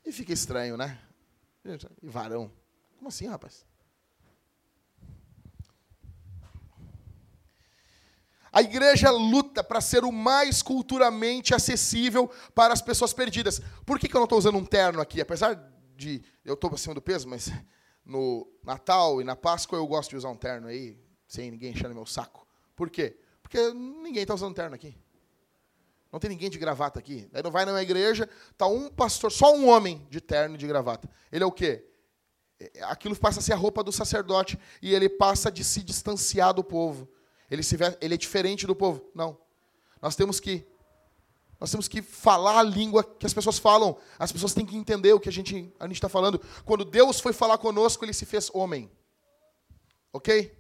E 0.06 0.12
fica 0.12 0.34
estranho, 0.34 0.76
né? 0.76 1.00
E 2.04 2.10
varão. 2.10 2.52
Como 2.98 3.10
assim, 3.10 3.28
rapaz? 3.28 3.66
A 8.52 8.62
igreja 8.62 9.12
luta 9.12 9.64
para 9.64 9.80
ser 9.80 10.04
o 10.04 10.12
mais 10.12 10.62
culturalmente 10.62 11.54
acessível 11.54 12.30
para 12.56 12.74
as 12.74 12.82
pessoas 12.82 13.14
perdidas. 13.14 13.62
Por 13.86 14.00
que, 14.00 14.08
que 14.08 14.16
eu 14.16 14.20
não 14.20 14.26
estou 14.26 14.40
usando 14.40 14.58
um 14.58 14.66
terno 14.66 15.00
aqui? 15.00 15.22
Apesar 15.22 15.54
de 15.96 16.24
eu 16.44 16.56
estou 16.56 16.74
acima 16.74 16.96
do 16.96 17.02
peso, 17.02 17.28
mas 17.28 17.52
no 18.04 18.48
Natal 18.64 19.22
e 19.22 19.24
na 19.24 19.36
Páscoa 19.36 19.78
eu 19.78 19.86
gosto 19.86 20.12
de 20.12 20.18
usar 20.18 20.30
um 20.30 20.38
terno 20.38 20.68
aí, 20.68 20.98
sem 21.28 21.52
ninguém 21.52 21.72
enchendo 21.72 21.94
meu 21.94 22.06
saco. 22.06 22.48
Por 22.76 22.90
quê? 22.90 23.20
Porque 23.44 23.74
ninguém 23.74 24.24
está 24.24 24.34
usando 24.34 24.56
terno 24.56 24.74
aqui. 24.74 24.98
Não 26.12 26.20
tem 26.20 26.30
ninguém 26.30 26.50
de 26.50 26.58
gravata 26.58 27.00
aqui. 27.00 27.30
Aí 27.34 27.44
não 27.44 27.52
vai 27.52 27.66
na 27.66 27.82
igreja, 27.84 28.30
tá 28.58 28.66
um 28.66 28.90
pastor, 28.90 29.32
só 29.32 29.56
um 29.56 29.68
homem 29.68 30.08
de 30.10 30.22
terno 30.22 30.56
e 30.56 30.58
de 30.58 30.66
gravata. 30.66 31.10
Ele 31.32 31.44
é 31.44 31.48
o 31.48 31.52
quê? 31.52 31.86
É, 32.60 32.84
aquilo 32.84 33.16
passa 33.16 33.40
a 33.40 33.44
ser 33.44 33.54
a 33.54 33.58
roupa 33.58 33.84
do 33.84 33.92
sacerdote 33.92 34.60
e 34.82 34.94
ele 34.94 35.08
passa 35.08 35.52
de 35.52 35.64
se 35.64 35.84
distanciar 35.84 36.54
do 36.54 36.64
povo. 36.64 37.08
Ele, 37.50 37.64
se 37.64 37.78
ele 38.02 38.14
é 38.14 38.18
diferente 38.18 38.68
do 38.68 38.76
povo. 38.76 39.10
Não. 39.14 39.38
Nós 40.02 40.16
temos 40.16 40.40
que 40.40 40.66
nós 41.60 41.72
temos 41.72 41.88
que 41.88 42.04
falar 42.04 42.60
a 42.60 42.64
língua 42.64 43.04
que 43.04 43.26
as 43.26 43.34
pessoas 43.34 43.58
falam. 43.58 43.98
As 44.20 44.32
pessoas 44.32 44.54
têm 44.54 44.66
que 44.66 44.78
entender 44.78 45.14
o 45.14 45.20
que 45.20 45.30
a 45.30 45.32
gente 45.32 45.74
a 45.80 45.88
está 45.88 46.08
falando. 46.08 46.40
Quando 46.64 46.86
Deus 46.86 47.20
foi 47.20 47.34
falar 47.34 47.58
conosco, 47.58 48.06
ele 48.06 48.14
se 48.14 48.26
fez 48.26 48.52
homem. 48.54 48.92
Ok? 50.14 50.56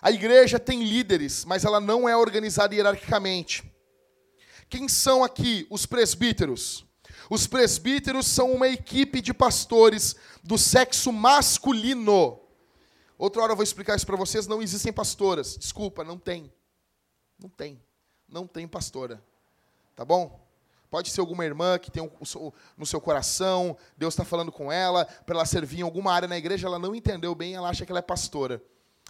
A 0.00 0.10
igreja 0.10 0.58
tem 0.58 0.82
líderes, 0.82 1.44
mas 1.44 1.64
ela 1.64 1.80
não 1.80 2.08
é 2.08 2.16
organizada 2.16 2.74
hierarquicamente. 2.74 3.62
Quem 4.68 4.88
são 4.88 5.22
aqui 5.22 5.66
os 5.68 5.84
presbíteros? 5.84 6.84
Os 7.32 7.46
presbíteros 7.46 8.26
são 8.26 8.52
uma 8.52 8.68
equipe 8.68 9.22
de 9.22 9.32
pastores 9.32 10.14
do 10.44 10.58
sexo 10.58 11.10
masculino. 11.10 12.38
Outra 13.16 13.40
hora 13.40 13.52
eu 13.52 13.56
vou 13.56 13.62
explicar 13.62 13.96
isso 13.96 14.04
para 14.04 14.18
vocês. 14.18 14.46
Não 14.46 14.60
existem 14.60 14.92
pastoras. 14.92 15.56
Desculpa, 15.56 16.04
não 16.04 16.18
tem. 16.18 16.52
Não 17.42 17.48
tem. 17.48 17.82
Não 18.28 18.46
tem 18.46 18.68
pastora. 18.68 19.24
Tá 19.96 20.04
bom? 20.04 20.46
Pode 20.90 21.08
ser 21.08 21.20
alguma 21.20 21.42
irmã 21.46 21.78
que 21.78 21.90
tem 21.90 22.06
no 22.76 22.84
seu 22.84 23.00
coração, 23.00 23.78
Deus 23.96 24.12
está 24.12 24.26
falando 24.26 24.52
com 24.52 24.70
ela, 24.70 25.06
para 25.06 25.36
ela 25.36 25.46
servir 25.46 25.78
em 25.78 25.82
alguma 25.84 26.12
área 26.12 26.28
na 26.28 26.36
igreja, 26.36 26.66
ela 26.66 26.78
não 26.78 26.94
entendeu 26.94 27.34
bem, 27.34 27.54
ela 27.54 27.70
acha 27.70 27.86
que 27.86 27.92
ela 27.92 28.00
é 28.00 28.02
pastora. 28.02 28.62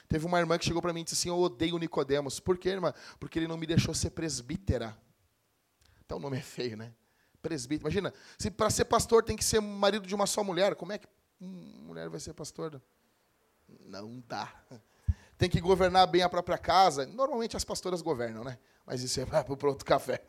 Teve 0.08 0.26
uma 0.26 0.38
irmã 0.38 0.56
que 0.58 0.64
chegou 0.64 0.80
para 0.80 0.92
mim 0.92 1.00
e 1.00 1.04
disse 1.04 1.16
assim: 1.16 1.28
Eu 1.28 1.40
odeio 1.40 1.76
Nicodemos. 1.76 2.38
Por 2.38 2.56
quê, 2.56 2.68
irmã? 2.68 2.94
Porque 3.18 3.36
ele 3.36 3.48
não 3.48 3.56
me 3.56 3.66
deixou 3.66 3.92
ser 3.92 4.10
presbítera. 4.10 4.96
Então 6.06 6.18
o 6.18 6.20
nome 6.20 6.38
é 6.38 6.40
feio, 6.40 6.76
né? 6.76 6.92
Presbítero. 7.43 7.89
Imagina, 7.89 8.14
se 8.39 8.51
para 8.51 8.70
ser 8.70 8.85
pastor 8.85 9.24
tem 9.24 9.36
que 9.36 9.44
ser 9.44 9.60
marido 9.60 10.06
de 10.06 10.14
uma 10.14 10.27
só 10.27 10.44
mulher, 10.44 10.77
como 10.77 10.93
é 10.93 10.98
que 10.98 11.09
mulher 11.40 12.09
vai 12.09 12.20
ser 12.20 12.32
pastor? 12.32 12.81
Não 13.85 14.23
dá. 14.28 14.52
Tem 15.36 15.51
que 15.51 15.60
governar 15.60 16.06
bem 16.06 16.23
a 16.23 16.28
própria 16.28 16.56
casa. 16.56 17.05
Normalmente 17.05 17.56
as 17.56 17.64
pastoras 17.64 18.01
governam, 18.01 18.44
né? 18.44 18.59
Mas 18.86 19.02
isso 19.02 19.20
é 19.20 19.27
para 19.27 19.44
o 19.51 19.66
outro 19.66 19.85
café. 19.85 20.23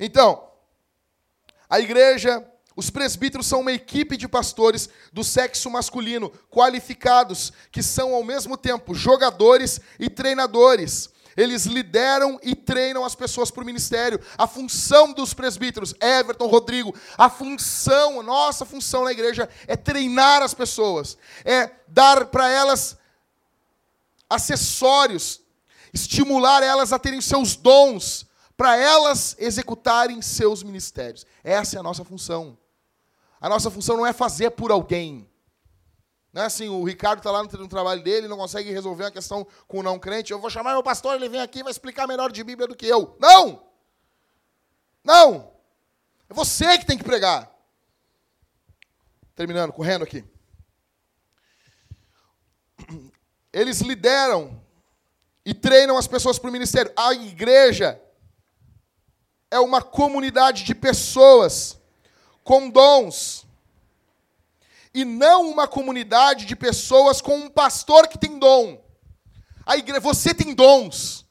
Então, 0.00 0.50
a 1.68 1.78
igreja, 1.78 2.42
os 2.74 2.88
presbíteros 2.88 3.46
são 3.46 3.60
uma 3.60 3.72
equipe 3.72 4.16
de 4.16 4.26
pastores 4.26 4.88
do 5.12 5.22
sexo 5.22 5.70
masculino, 5.70 6.30
qualificados, 6.50 7.52
que 7.70 7.82
são 7.82 8.14
ao 8.14 8.24
mesmo 8.24 8.56
tempo 8.56 8.94
jogadores 8.94 9.80
e 9.98 10.08
treinadores. 10.08 11.10
Eles 11.36 11.66
lideram 11.66 12.38
e 12.42 12.54
treinam 12.54 13.04
as 13.04 13.14
pessoas 13.14 13.50
para 13.50 13.62
o 13.62 13.66
ministério. 13.66 14.20
A 14.36 14.46
função 14.46 15.12
dos 15.12 15.32
presbíteros, 15.34 15.94
Everton, 16.00 16.46
Rodrigo, 16.46 16.94
a 17.16 17.30
função, 17.30 18.22
nossa 18.22 18.64
função 18.64 19.04
na 19.04 19.12
igreja 19.12 19.48
é 19.66 19.76
treinar 19.76 20.42
as 20.42 20.54
pessoas, 20.54 21.16
é 21.44 21.70
dar 21.88 22.26
para 22.26 22.48
elas 22.48 22.96
acessórios, 24.28 25.40
estimular 25.92 26.62
elas 26.62 26.92
a 26.92 26.98
terem 26.98 27.20
seus 27.20 27.54
dons, 27.56 28.26
para 28.56 28.76
elas 28.76 29.34
executarem 29.38 30.22
seus 30.22 30.62
ministérios. 30.62 31.26
Essa 31.42 31.76
é 31.76 31.80
a 31.80 31.82
nossa 31.82 32.04
função. 32.04 32.56
A 33.40 33.48
nossa 33.48 33.70
função 33.70 33.96
não 33.96 34.06
é 34.06 34.12
fazer 34.12 34.50
por 34.50 34.70
alguém. 34.70 35.28
Não 36.32 36.42
é 36.42 36.46
assim, 36.46 36.68
o 36.68 36.82
Ricardo 36.82 37.18
está 37.18 37.30
lá 37.30 37.42
no, 37.42 37.68
trabalho 37.68 38.02
dele, 38.02 38.26
não 38.26 38.38
consegue 38.38 38.72
resolver 38.72 39.04
uma 39.04 39.10
questão 39.10 39.46
com 39.68 39.80
o 39.80 39.82
não 39.82 39.98
crente. 39.98 40.32
Eu 40.32 40.38
vou 40.38 40.48
chamar 40.48 40.72
meu 40.72 40.82
pastor, 40.82 41.14
ele 41.14 41.28
vem 41.28 41.40
aqui 41.40 41.58
e 41.58 41.62
vai 41.62 41.70
explicar 41.70 42.06
melhor 42.06 42.32
de 42.32 42.42
Bíblia 42.42 42.66
do 42.66 42.74
que 42.74 42.86
eu. 42.86 43.14
Não! 43.20 43.62
Não! 45.04 45.52
É 46.30 46.32
você 46.32 46.78
que 46.78 46.86
tem 46.86 46.96
que 46.96 47.04
pregar. 47.04 47.52
Terminando, 49.36 49.72
correndo 49.74 50.04
aqui. 50.04 50.24
Eles 53.52 53.82
lideram 53.82 54.58
e 55.44 55.52
treinam 55.52 55.98
as 55.98 56.06
pessoas 56.06 56.38
para 56.38 56.48
o 56.48 56.52
ministério. 56.52 56.90
A 56.96 57.12
igreja 57.12 58.00
é 59.50 59.60
uma 59.60 59.82
comunidade 59.82 60.64
de 60.64 60.74
pessoas 60.74 61.78
com 62.42 62.70
dons 62.70 63.41
e 64.94 65.04
não 65.04 65.50
uma 65.50 65.66
comunidade 65.66 66.44
de 66.44 66.54
pessoas 66.54 67.20
com 67.20 67.36
um 67.36 67.50
pastor 67.50 68.08
que 68.08 68.18
tem 68.18 68.38
dom. 68.38 68.82
A 69.64 69.76
igreja, 69.76 70.00
você 70.00 70.34
tem 70.34 70.54
dons. 70.54 71.26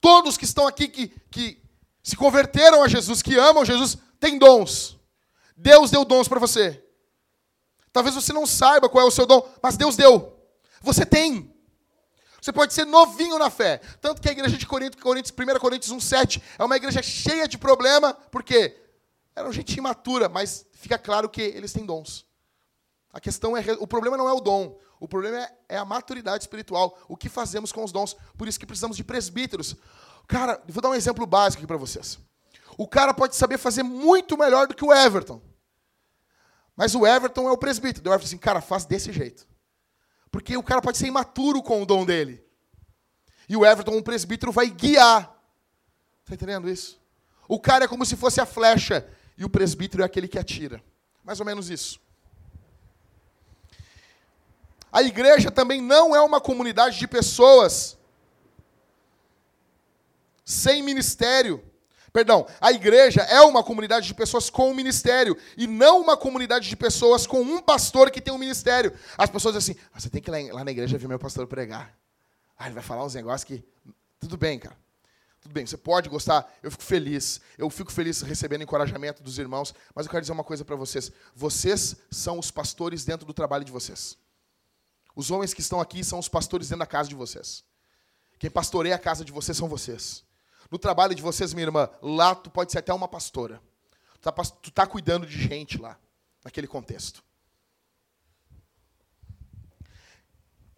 Todos 0.00 0.36
que 0.36 0.44
estão 0.44 0.66
aqui 0.66 0.88
que, 0.88 1.08
que 1.30 1.62
se 2.02 2.16
converteram 2.16 2.82
a 2.82 2.88
Jesus, 2.88 3.22
que 3.22 3.36
amam 3.36 3.64
Jesus, 3.64 3.96
têm 4.20 4.38
dons. 4.38 4.98
Deus 5.56 5.90
deu 5.90 6.04
dons 6.04 6.28
para 6.28 6.38
você. 6.38 6.82
Talvez 7.92 8.14
você 8.14 8.32
não 8.32 8.46
saiba 8.46 8.88
qual 8.88 9.04
é 9.04 9.08
o 9.08 9.10
seu 9.10 9.24
dom, 9.24 9.48
mas 9.62 9.76
Deus 9.76 9.96
deu. 9.96 10.38
Você 10.82 11.06
tem. 11.06 11.50
Você 12.40 12.52
pode 12.52 12.74
ser 12.74 12.84
novinho 12.84 13.38
na 13.38 13.48
fé. 13.48 13.78
Tanto 14.00 14.20
que 14.20 14.28
a 14.28 14.32
igreja 14.32 14.56
de 14.58 14.66
Corinto, 14.66 14.98
Coríntios, 14.98 15.34
1 15.36 15.58
Coríntios 15.58 15.92
1,7, 15.92 16.42
é 16.58 16.64
uma 16.64 16.76
igreja 16.76 17.02
cheia 17.02 17.48
de 17.48 17.56
problema, 17.56 18.12
porque 18.30 18.76
era 19.34 19.50
gente 19.50 19.76
imatura, 19.76 20.28
mas 20.28 20.66
fica 20.72 20.98
claro 20.98 21.28
que 21.28 21.40
eles 21.40 21.72
têm 21.72 21.86
dons. 21.86 22.25
A 23.16 23.20
questão 23.20 23.56
é, 23.56 23.62
o 23.80 23.86
problema 23.86 24.14
não 24.14 24.28
é 24.28 24.32
o 24.34 24.40
dom, 24.40 24.78
o 25.00 25.08
problema 25.08 25.38
é, 25.38 25.54
é 25.70 25.78
a 25.78 25.86
maturidade 25.86 26.44
espiritual, 26.44 26.98
o 27.08 27.16
que 27.16 27.30
fazemos 27.30 27.72
com 27.72 27.82
os 27.82 27.90
dons. 27.90 28.14
Por 28.36 28.46
isso 28.46 28.60
que 28.60 28.66
precisamos 28.66 28.94
de 28.94 29.02
presbíteros. 29.02 29.74
Cara, 30.28 30.62
vou 30.68 30.82
dar 30.82 30.90
um 30.90 30.94
exemplo 30.94 31.24
básico 31.24 31.60
aqui 31.60 31.66
para 31.66 31.78
vocês. 31.78 32.18
O 32.76 32.86
cara 32.86 33.14
pode 33.14 33.34
saber 33.34 33.56
fazer 33.56 33.82
muito 33.82 34.36
melhor 34.36 34.66
do 34.66 34.74
que 34.74 34.84
o 34.84 34.92
Everton. 34.92 35.40
Mas 36.76 36.94
o 36.94 37.06
Everton 37.06 37.48
é 37.48 37.52
o 37.52 37.56
presbítero. 37.56 38.10
O 38.10 38.12
Everton 38.12 38.26
assim, 38.26 38.36
cara, 38.36 38.60
faz 38.60 38.84
desse 38.84 39.10
jeito. 39.10 39.48
Porque 40.30 40.54
o 40.54 40.62
cara 40.62 40.82
pode 40.82 40.98
ser 40.98 41.06
imaturo 41.06 41.62
com 41.62 41.82
o 41.82 41.86
dom 41.86 42.04
dele. 42.04 42.44
E 43.48 43.56
o 43.56 43.64
Everton, 43.64 43.92
um 43.92 44.02
presbítero, 44.02 44.52
vai 44.52 44.68
guiar. 44.68 45.42
Está 46.20 46.34
entendendo 46.34 46.68
isso? 46.68 47.00
O 47.48 47.58
cara 47.58 47.86
é 47.86 47.88
como 47.88 48.04
se 48.04 48.14
fosse 48.14 48.42
a 48.42 48.44
flecha. 48.44 49.08
E 49.38 49.44
o 49.46 49.48
presbítero 49.48 50.02
é 50.02 50.06
aquele 50.06 50.28
que 50.28 50.38
atira. 50.38 50.84
Mais 51.24 51.40
ou 51.40 51.46
menos 51.46 51.70
isso. 51.70 52.04
A 54.96 55.02
igreja 55.02 55.50
também 55.50 55.82
não 55.82 56.16
é 56.16 56.22
uma 56.22 56.40
comunidade 56.40 56.98
de 56.98 57.06
pessoas 57.06 57.98
sem 60.42 60.82
ministério. 60.82 61.62
Perdão, 62.14 62.46
a 62.58 62.72
igreja 62.72 63.20
é 63.20 63.42
uma 63.42 63.62
comunidade 63.62 64.06
de 64.06 64.14
pessoas 64.14 64.48
com 64.48 64.70
um 64.70 64.74
ministério 64.74 65.36
e 65.54 65.66
não 65.66 66.00
uma 66.00 66.16
comunidade 66.16 66.66
de 66.66 66.74
pessoas 66.74 67.26
com 67.26 67.42
um 67.42 67.60
pastor 67.60 68.10
que 68.10 68.22
tem 68.22 68.32
um 68.32 68.38
ministério. 68.38 68.90
As 69.18 69.28
pessoas 69.28 69.54
dizem 69.54 69.74
assim: 69.74 69.86
ah, 69.92 70.00
você 70.00 70.08
tem 70.08 70.22
que 70.22 70.30
ir 70.30 70.50
lá 70.50 70.64
na 70.64 70.70
igreja 70.70 70.96
ver 70.96 71.08
meu 71.08 71.18
pastor 71.18 71.46
pregar. 71.46 71.94
Ah, 72.58 72.64
ele 72.64 72.74
vai 72.74 72.82
falar 72.82 73.04
uns 73.04 73.14
negócios 73.14 73.44
que. 73.44 73.62
Tudo 74.18 74.38
bem, 74.38 74.58
cara. 74.58 74.78
Tudo 75.42 75.52
bem, 75.52 75.66
você 75.66 75.76
pode 75.76 76.08
gostar, 76.08 76.50
eu 76.62 76.70
fico 76.70 76.82
feliz. 76.82 77.38
Eu 77.58 77.68
fico 77.68 77.92
feliz 77.92 78.22
recebendo 78.22 78.62
encorajamento 78.62 79.22
dos 79.22 79.38
irmãos, 79.38 79.74
mas 79.94 80.06
eu 80.06 80.10
quero 80.10 80.22
dizer 80.22 80.32
uma 80.32 80.42
coisa 80.42 80.64
para 80.64 80.74
vocês. 80.74 81.12
Vocês 81.34 81.96
são 82.10 82.38
os 82.38 82.50
pastores 82.50 83.04
dentro 83.04 83.26
do 83.26 83.34
trabalho 83.34 83.62
de 83.62 83.70
vocês. 83.70 84.16
Os 85.16 85.30
homens 85.30 85.54
que 85.54 85.62
estão 85.62 85.80
aqui 85.80 86.04
são 86.04 86.18
os 86.18 86.28
pastores 86.28 86.68
dentro 86.68 86.80
da 86.80 86.86
casa 86.86 87.08
de 87.08 87.14
vocês. 87.14 87.64
Quem 88.38 88.50
pastoreia 88.50 88.94
a 88.94 88.98
casa 88.98 89.24
de 89.24 89.32
vocês 89.32 89.56
são 89.56 89.66
vocês. 89.66 90.22
No 90.70 90.78
trabalho 90.78 91.14
de 91.14 91.22
vocês, 91.22 91.54
minha 91.54 91.66
irmã, 91.66 91.88
lá 92.02 92.34
tu 92.34 92.50
pode 92.50 92.70
ser 92.70 92.78
até 92.78 92.92
uma 92.92 93.08
pastora. 93.08 93.62
Tu 94.20 94.28
está 94.28 94.32
tá 94.74 94.86
cuidando 94.86 95.26
de 95.26 95.40
gente 95.40 95.78
lá, 95.78 95.98
naquele 96.44 96.66
contexto. 96.66 97.24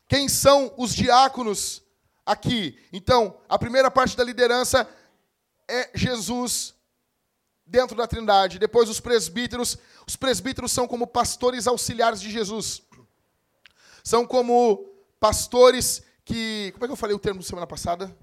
Quem 0.06 0.28
são 0.28 0.72
os 0.78 0.94
diáconos 0.94 1.82
aqui? 2.24 2.78
Então, 2.92 3.40
a 3.48 3.58
primeira 3.58 3.90
parte 3.90 4.16
da 4.16 4.22
liderança 4.22 4.88
é 5.66 5.90
Jesus 5.94 6.74
dentro 7.66 7.96
da 7.96 8.06
Trindade. 8.06 8.58
Depois 8.58 8.88
os 8.88 9.00
presbíteros. 9.00 9.76
Os 10.06 10.14
presbíteros 10.16 10.70
são 10.70 10.86
como 10.86 11.06
pastores 11.06 11.66
auxiliares 11.66 12.20
de 12.20 12.30
Jesus. 12.30 12.82
São 14.08 14.26
como 14.26 14.88
pastores 15.20 16.02
que. 16.24 16.70
Como 16.72 16.82
é 16.82 16.88
que 16.88 16.92
eu 16.92 16.96
falei 16.96 17.14
o 17.14 17.18
termo 17.18 17.42
semana 17.42 17.66
passada? 17.66 18.16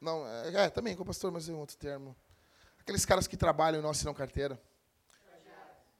Não, 0.00 0.26
é, 0.26 0.64
é 0.64 0.70
também 0.70 0.96
com 0.96 1.04
pastor, 1.04 1.30
mas 1.30 1.46
é 1.46 1.52
um 1.52 1.58
outro 1.58 1.76
termo. 1.76 2.16
Aqueles 2.80 3.04
caras 3.04 3.26
que 3.26 3.36
trabalham 3.36 3.80
e 3.80 3.82
não 3.82 3.90
assinam 3.90 4.14
carteira. 4.14 4.58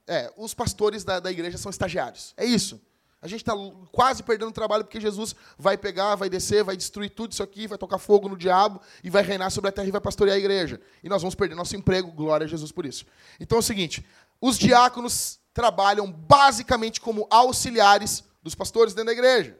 É, 0.07 0.33
os 0.35 0.55
pastores 0.55 1.03
da, 1.03 1.19
da 1.19 1.31
igreja 1.31 1.59
são 1.59 1.69
estagiários. 1.69 2.33
É 2.35 2.43
isso. 2.43 2.81
A 3.21 3.27
gente 3.27 3.41
está 3.41 3.53
quase 3.91 4.23
perdendo 4.23 4.51
trabalho 4.51 4.85
porque 4.85 4.99
Jesus 4.99 5.35
vai 5.55 5.77
pegar, 5.77 6.15
vai 6.15 6.27
descer, 6.27 6.63
vai 6.63 6.75
destruir 6.75 7.11
tudo 7.11 7.31
isso 7.31 7.43
aqui, 7.43 7.67
vai 7.67 7.77
tocar 7.77 7.99
fogo 7.99 8.27
no 8.27 8.35
diabo 8.35 8.81
e 9.03 9.09
vai 9.11 9.21
reinar 9.21 9.51
sobre 9.51 9.69
a 9.69 9.71
terra 9.71 9.87
e 9.87 9.91
vai 9.91 10.01
pastorear 10.01 10.35
a 10.35 10.39
igreja. 10.39 10.81
E 11.03 11.09
nós 11.09 11.21
vamos 11.21 11.35
perder 11.35 11.53
nosso 11.53 11.75
emprego, 11.75 12.11
glória 12.11 12.45
a 12.45 12.47
Jesus 12.47 12.71
por 12.71 12.87
isso. 12.87 13.05
Então 13.39 13.57
é 13.57 13.59
o 13.59 13.63
seguinte: 13.63 14.03
os 14.41 14.57
diáconos 14.57 15.39
trabalham 15.55 16.11
basicamente 16.11 16.99
como 16.99 17.25
auxiliares 17.31 18.25
dos 18.43 18.53
pastores 18.53 18.93
dentro 18.93 19.07
da 19.07 19.13
igreja. 19.13 19.57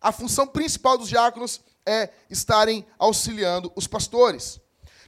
A 0.00 0.12
função 0.12 0.46
principal 0.46 0.96
dos 0.96 1.08
diáconos 1.08 1.60
é 1.84 2.08
estarem 2.30 2.86
auxiliando 2.96 3.70
os 3.74 3.88
pastores. 3.88 4.60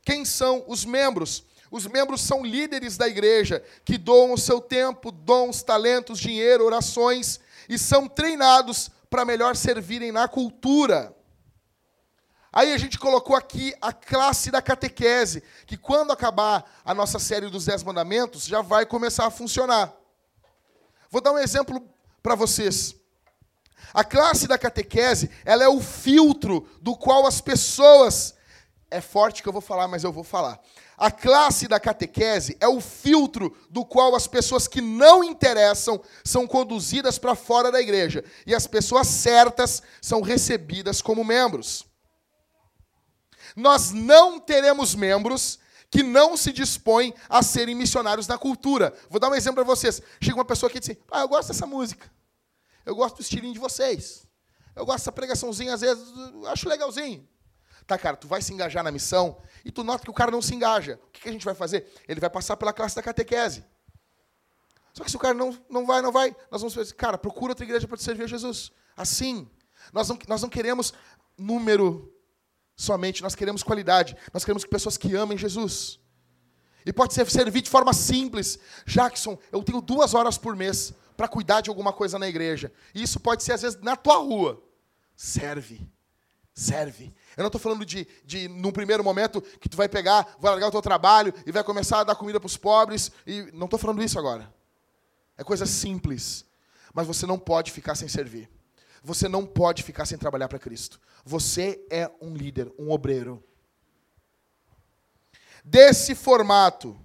Quem 0.03 0.25
são 0.25 0.65
os 0.67 0.85
membros? 0.85 1.45
Os 1.71 1.87
membros 1.87 2.23
são 2.23 2.45
líderes 2.45 2.97
da 2.97 3.07
igreja 3.07 3.63
que 3.85 3.97
doam 3.97 4.33
o 4.33 4.39
seu 4.39 4.61
tempo, 4.61 5.13
dons, 5.13 5.63
talentos, 5.63 6.19
dinheiro, 6.19 6.65
orações 6.65 7.39
e 7.69 7.79
são 7.79 8.09
treinados 8.09 8.91
para 9.09 9.25
melhor 9.25 9.55
servirem 9.55 10.11
na 10.11 10.27
cultura. 10.27 11.15
Aí 12.53 12.73
a 12.73 12.79
gente 12.79 12.99
colocou 12.99 13.37
aqui 13.37 13.75
a 13.81 13.93
classe 13.93 14.51
da 14.51 14.63
catequese, 14.63 15.43
que 15.67 15.77
quando 15.77 16.11
acabar 16.11 16.65
a 16.85 16.95
nossa 16.95 17.19
série 17.19 17.49
dos 17.49 17.67
Dez 17.67 17.83
Mandamentos, 17.85 18.45
já 18.45 18.61
vai 18.61 18.87
começar 18.87 19.27
a 19.27 19.31
funcionar. 19.31 19.95
Vou 21.11 21.21
dar 21.21 21.33
um 21.33 21.39
exemplo 21.39 21.83
para 22.23 22.35
vocês. 22.35 22.95
A 23.95 24.05
classe 24.05 24.47
da 24.47 24.59
catequese, 24.59 25.31
ela 25.45 25.65
é 25.65 25.69
o 25.69 25.81
filtro 25.81 26.69
do 26.81 26.97
qual 26.97 27.27
as 27.27 27.41
pessoas. 27.41 28.35
É 28.91 29.01
forte 29.01 29.43
que 29.43 29.49
eu 29.49 29.53
vou 29.53 29.63
falar, 29.63 29.89
mas 29.89 30.05
eu 30.05 30.13
vou 30.13 30.25
falar. 30.25 30.61
A 30.97 31.11
classe 31.11 31.69
da 31.69 31.79
catequese 31.79 32.57
é 32.59 32.67
o 32.67 32.81
filtro 32.81 33.55
do 33.69 33.85
qual 33.85 34.15
as 34.15 34.27
pessoas 34.27 34.67
que 34.67 34.81
não 34.81 35.23
interessam 35.23 36.01
são 36.25 36.47
conduzidas 36.47 37.19
para 37.19 37.35
fora 37.35 37.71
da 37.71 37.81
igreja 37.81 38.25
e 38.47 38.55
as 38.55 38.67
pessoas 38.67 39.07
certas 39.07 39.83
são 40.01 40.23
recebidas 40.23 41.03
como 41.03 41.23
membros. 41.23 41.85
Nós 43.55 43.91
não 43.93 44.41
teremos 44.41 44.95
membros 44.95 45.59
que 45.91 46.03
não 46.03 46.37
se 46.37 46.53
dispõem 46.53 47.15
a 47.29 47.43
serem 47.43 47.75
missionários 47.75 48.27
na 48.27 48.39
cultura. 48.39 48.93
Vou 49.09 49.21
dar 49.21 49.29
um 49.29 49.35
exemplo 49.35 49.57
para 49.57 49.65
vocês. 49.65 50.03
Chega 50.21 50.37
uma 50.37 50.45
pessoa 50.45 50.69
aqui 50.69 50.79
e 50.79 50.81
diz 50.81 50.91
assim, 50.91 51.01
ah, 51.11 51.21
eu 51.21 51.29
gosto 51.29 51.49
dessa 51.49 51.67
música. 51.67 52.11
Eu 52.85 52.95
gosto 52.95 53.17
do 53.17 53.23
estilinho 53.23 53.53
de 53.53 53.59
vocês. 53.59 54.27
Eu 54.75 54.85
gosto 54.85 54.99
dessa 54.99 55.13
pregaçãozinha, 55.13 55.75
às 55.75 55.81
vezes, 55.81 56.05
acho 56.47 56.69
legalzinho. 56.69 57.27
Tá, 57.87 57.97
cara, 57.97 58.17
tu 58.17 58.27
vai 58.27 58.43
se 58.43 58.53
engajar 58.53 58.83
na 58.83 58.91
missão 58.91 59.41
e 59.65 59.71
tu 59.71 59.85
nota 59.85 60.05
que 60.05 60.11
o 60.11 60.15
cara 60.15 60.31
não 60.31 60.43
se 60.43 60.55
engaja. 60.55 60.99
O 61.07 61.11
que, 61.11 61.29
a 61.29 61.33
gente 61.33 61.45
vai 61.45 61.55
fazer? 61.55 61.87
Ele 62.09 62.21
vai 62.21 62.29
passar 62.29 62.57
pela 62.57 62.73
classe 62.73 62.97
da 62.97 63.03
catequese. 63.03 63.65
Só 64.93 65.05
que 65.05 65.11
se 65.11 65.17
o 65.17 65.21
cara 65.21 65.35
não, 65.35 65.57
não 65.71 65.87
vai, 65.87 66.03
não 66.03 66.11
vai, 66.11 66.35
nós 66.51 66.61
vamos 66.61 66.75
fazer, 66.75 66.93
cara, 66.95 67.17
procura 67.17 67.53
outra 67.53 67.65
igreja 67.65 67.87
para 67.87 67.97
te 67.97 68.03
servir 68.03 68.25
a 68.25 68.27
Jesus. 68.27 68.73
Assim. 68.97 69.49
Nós 69.93 70.09
não, 70.09 70.19
nós 70.27 70.43
não 70.43 70.49
queremos 70.49 70.93
número 71.39 72.13
somente, 72.77 73.23
nós 73.23 73.35
queremos 73.35 73.63
qualidade. 73.63 74.17
Nós 74.33 74.45
queremos 74.45 74.63
que 74.63 74.71
pessoas 74.71 74.97
que 74.99 75.15
amem 75.17 75.39
Jesus. 75.39 75.99
E 76.85 76.93
pode 76.93 77.15
ser 77.15 77.29
servir 77.31 77.63
de 77.63 77.71
forma 77.71 77.93
simples. 77.93 78.59
Jackson, 78.87 79.37
eu 79.51 79.63
tenho 79.63 79.81
duas 79.81 80.15
horas 80.15 80.39
por 80.39 80.55
mês 80.55 80.93
para 81.17 81.27
cuidar 81.27 81.63
de 81.63 81.71
alguma 81.71 81.93
coisa 81.93 82.19
na 82.19 82.29
igreja. 82.29 82.71
E 82.95 83.03
isso 83.03 83.19
pode 83.19 83.43
ser, 83.43 83.53
às 83.53 83.63
vezes, 83.63 83.81
na 83.81 83.97
tua 83.97 84.19
rua. 84.19 84.63
Serve. 85.17 85.81
Serve. 86.55 87.13
Eu 87.37 87.43
não 87.43 87.49
estou 87.49 87.61
falando 87.61 87.85
de, 87.85 88.07
de, 88.25 88.49
num 88.49 88.71
primeiro 88.71 89.03
momento, 89.03 89.41
que 89.41 89.69
tu 89.69 89.77
vai 89.77 89.89
pegar, 89.89 90.37
vai 90.39 90.53
largar 90.53 90.69
o 90.69 90.71
teu 90.71 90.83
trabalho 90.83 91.35
e 91.45 91.51
vai 91.51 91.65
começar 91.65 92.01
a 92.01 92.05
dar 92.05 92.15
comida 92.15 92.39
para 92.39 92.47
os 92.47 92.57
pobres. 92.57 93.11
E 93.27 93.51
não 93.53 93.65
estou 93.65 93.79
falando 93.79 94.03
isso 94.03 94.19
agora. 94.19 94.53
É 95.37 95.43
coisa 95.43 95.67
simples. 95.67 96.45
Mas 96.95 97.07
você 97.07 97.27
não 97.27 97.39
pode 97.39 97.73
ficar 97.73 97.95
sem 97.95 98.09
servir. 98.09 98.49
Você 99.07 99.29
não 99.29 99.47
pode 99.47 99.85
ficar 99.85 100.05
sem 100.05 100.19
trabalhar 100.19 100.49
para 100.49 100.59
Cristo. 100.59 101.01
Você 101.25 101.81
é 101.89 102.11
um 102.21 102.35
líder, 102.35 102.73
um 102.77 102.91
obreiro. 102.91 103.41
Desse 105.65 106.13
formato, 106.13 106.99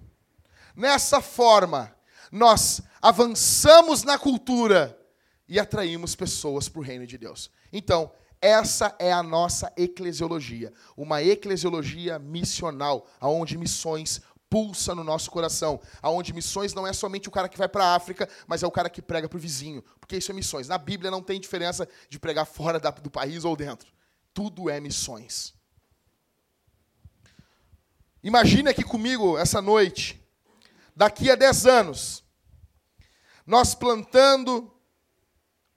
nessa 0.74 1.20
forma, 1.20 1.94
nós 2.32 2.82
avançamos 3.00 4.02
na 4.02 4.18
cultura 4.18 4.98
e 5.48 5.60
atraímos 5.60 6.16
pessoas 6.16 6.68
para 6.68 6.80
o 6.80 6.82
reino 6.82 7.06
de 7.06 7.16
Deus. 7.16 7.52
Então, 7.72 8.10
essa 8.40 8.96
é 8.98 9.12
a 9.12 9.22
nossa 9.22 9.72
eclesiologia, 9.76 10.72
uma 10.96 11.22
eclesiologia 11.22 12.18
missional, 12.18 13.06
aonde 13.20 13.56
missões 13.56 14.20
pulsa 14.52 14.94
no 14.94 15.02
nosso 15.02 15.30
coração, 15.30 15.80
aonde 16.02 16.34
missões 16.34 16.74
não 16.74 16.86
é 16.86 16.92
somente 16.92 17.26
o 17.26 17.32
cara 17.32 17.48
que 17.48 17.56
vai 17.56 17.70
para 17.70 17.86
a 17.86 17.94
África, 17.94 18.28
mas 18.46 18.62
é 18.62 18.66
o 18.66 18.70
cara 18.70 18.90
que 18.90 19.00
prega 19.00 19.26
para 19.26 19.38
o 19.38 19.40
vizinho, 19.40 19.82
porque 19.98 20.18
isso 20.18 20.30
é 20.30 20.34
missões. 20.34 20.68
Na 20.68 20.76
Bíblia 20.76 21.10
não 21.10 21.22
tem 21.22 21.40
diferença 21.40 21.88
de 22.06 22.18
pregar 22.18 22.44
fora 22.44 22.78
do 22.78 23.10
país 23.10 23.46
ou 23.46 23.56
dentro. 23.56 23.90
Tudo 24.34 24.68
é 24.68 24.78
missões. 24.78 25.54
Imagine 28.22 28.68
aqui 28.68 28.84
comigo 28.84 29.38
essa 29.38 29.62
noite, 29.62 30.22
daqui 30.94 31.30
a 31.30 31.34
10 31.34 31.66
anos, 31.66 32.22
nós 33.46 33.74
plantando 33.74 34.70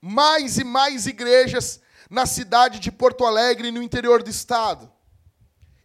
mais 0.01 0.57
e 0.57 0.65
mais 0.65 1.07
igrejas 1.07 1.79
na 2.09 2.25
cidade 2.25 2.79
de 2.79 2.91
Porto 2.91 3.23
Alegre, 3.25 3.71
no 3.71 3.81
interior 3.81 4.21
do 4.21 4.29
estado. 4.29 4.91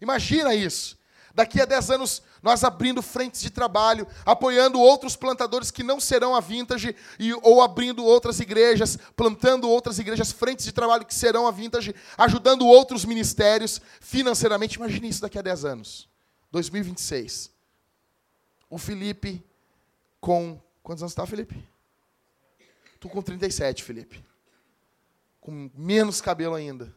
Imagina 0.01 0.57
isso. 0.57 0.99
Daqui 1.33 1.61
a 1.61 1.65
10 1.65 1.91
anos, 1.93 2.23
nós 2.43 2.65
abrindo 2.65 3.03
frentes 3.03 3.41
de 3.41 3.51
trabalho, 3.51 4.07
apoiando 4.25 4.81
outros 4.81 5.17
plantadores 5.17 5.71
que 5.71 5.83
não 5.83 6.01
serão 6.01 6.35
a 6.35 6.41
Vintage, 6.41 6.95
e, 7.19 7.33
ou 7.35 7.61
abrindo 7.61 8.05
outras 8.05 8.41
igrejas, 8.41 8.99
plantando 9.15 9.69
outras 9.69 9.99
igrejas, 9.99 10.33
frentes 10.33 10.65
de 10.65 10.73
trabalho 10.73 11.05
que 11.05 11.15
serão 11.15 11.47
a 11.47 11.51
Vintage, 11.51 11.95
ajudando 12.17 12.67
outros 12.67 13.05
ministérios 13.05 13.81
financeiramente. 14.01 14.77
Imagine 14.77 15.09
isso 15.09 15.23
daqui 15.23 15.39
a 15.39 15.43
10 15.43 15.65
anos. 15.65 16.09
2026. 16.51 17.51
O 18.69 18.79
Felipe 18.79 19.45
com. 20.21 20.61
Quantos 20.83 21.03
anos 21.03 21.12
está, 21.12 21.27
Felipe? 21.27 21.62
Tu 22.99 23.09
com 23.09 23.23
37, 23.23 23.85
Felipe. 23.85 24.25
Com 25.41 25.71
menos 25.75 26.21
cabelo 26.21 26.55
ainda. 26.55 26.95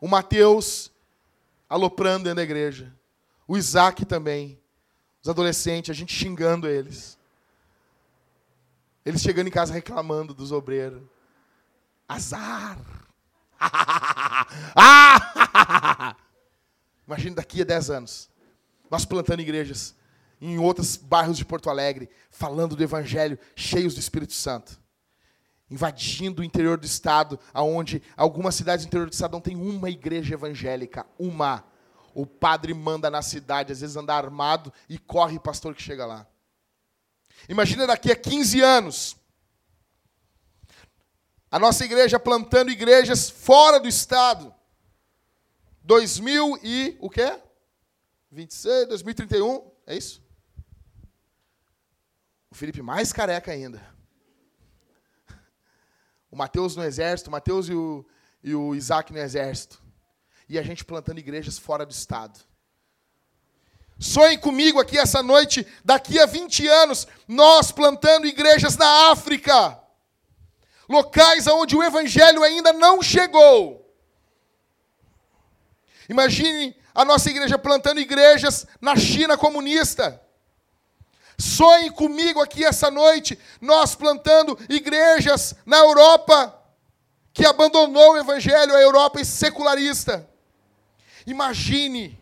O 0.00 0.08
Mateus 0.08 0.90
aloprando 1.68 2.24
dentro 2.24 2.36
da 2.36 2.42
igreja. 2.42 2.97
O 3.48 3.56
Isaac 3.56 4.04
também. 4.04 4.60
Os 5.22 5.28
adolescentes, 5.28 5.90
a 5.90 5.94
gente 5.94 6.12
xingando 6.12 6.68
eles. 6.68 7.18
Eles 9.04 9.22
chegando 9.22 9.46
em 9.46 9.50
casa 9.50 9.72
reclamando 9.72 10.34
dos 10.34 10.52
obreiros. 10.52 11.02
Azar. 12.06 12.78
Imagina 17.06 17.36
daqui 17.36 17.62
a 17.62 17.64
10 17.64 17.90
anos. 17.90 18.28
Nós 18.90 19.06
plantando 19.06 19.40
igrejas 19.40 19.94
em 20.40 20.58
outros 20.58 20.96
bairros 20.96 21.38
de 21.38 21.44
Porto 21.44 21.70
Alegre, 21.70 22.08
falando 22.30 22.76
do 22.76 22.82
Evangelho, 22.82 23.38
cheios 23.56 23.94
do 23.94 24.00
Espírito 24.00 24.34
Santo. 24.34 24.78
Invadindo 25.70 26.42
o 26.42 26.44
interior 26.44 26.78
do 26.78 26.86
estado, 26.86 27.38
aonde 27.52 28.02
algumas 28.16 28.54
cidades 28.54 28.84
do 28.84 28.88
interior 28.88 29.08
do 29.08 29.12
estado 29.12 29.32
não 29.32 29.40
tem 29.40 29.56
uma 29.56 29.90
igreja 29.90 30.34
evangélica. 30.34 31.06
Uma. 31.18 31.64
O 32.18 32.26
padre 32.26 32.74
manda 32.74 33.08
na 33.08 33.22
cidade, 33.22 33.70
às 33.70 33.80
vezes 33.80 33.94
anda 33.94 34.12
armado 34.12 34.72
e 34.88 34.98
corre 34.98 35.38
pastor 35.38 35.72
que 35.72 35.80
chega 35.80 36.04
lá. 36.04 36.26
Imagina 37.48 37.86
daqui 37.86 38.10
a 38.10 38.16
15 38.16 38.60
anos. 38.60 39.16
A 41.48 41.60
nossa 41.60 41.84
igreja 41.84 42.18
plantando 42.18 42.72
igrejas 42.72 43.30
fora 43.30 43.78
do 43.78 43.86
estado. 43.86 44.52
2000 45.84 46.58
e 46.64 46.98
o 47.00 47.08
quê? 47.08 47.40
26, 48.32 48.88
2031, 48.88 49.70
é 49.86 49.96
isso? 49.96 50.20
O 52.50 52.54
Felipe 52.56 52.82
mais 52.82 53.12
careca 53.12 53.52
ainda. 53.52 53.80
O 56.28 56.36
Mateus 56.36 56.74
no 56.74 56.82
exército, 56.82 57.28
o 57.28 57.32
Mateus 57.32 57.68
e 57.68 57.74
o, 57.74 58.04
e 58.42 58.56
o 58.56 58.74
Isaac 58.74 59.12
no 59.12 59.20
exército 59.20 59.86
e 60.48 60.58
a 60.58 60.62
gente 60.62 60.84
plantando 60.84 61.18
igrejas 61.18 61.58
fora 61.58 61.84
do 61.84 61.92
estado. 61.92 62.38
Sonhe 63.98 64.38
comigo 64.38 64.80
aqui 64.80 64.96
essa 64.96 65.22
noite, 65.22 65.66
daqui 65.84 66.18
a 66.18 66.26
20 66.26 66.66
anos, 66.68 67.06
nós 67.26 67.72
plantando 67.72 68.26
igrejas 68.26 68.76
na 68.76 69.10
África, 69.10 69.78
locais 70.88 71.46
onde 71.48 71.76
o 71.76 71.82
evangelho 71.82 72.42
ainda 72.42 72.72
não 72.72 73.02
chegou. 73.02 73.84
Imagine 76.08 76.76
a 76.94 77.04
nossa 77.04 77.28
igreja 77.28 77.58
plantando 77.58 78.00
igrejas 78.00 78.66
na 78.80 78.96
China 78.96 79.36
comunista. 79.36 80.22
Sonhe 81.36 81.90
comigo 81.90 82.40
aqui 82.40 82.64
essa 82.64 82.90
noite, 82.90 83.38
nós 83.60 83.94
plantando 83.94 84.58
igrejas 84.68 85.54
na 85.66 85.78
Europa, 85.78 86.54
que 87.32 87.44
abandonou 87.44 88.12
o 88.12 88.16
evangelho, 88.16 88.74
a 88.74 88.80
Europa 88.80 89.22
secularista. 89.24 90.28
Imagine 91.28 92.18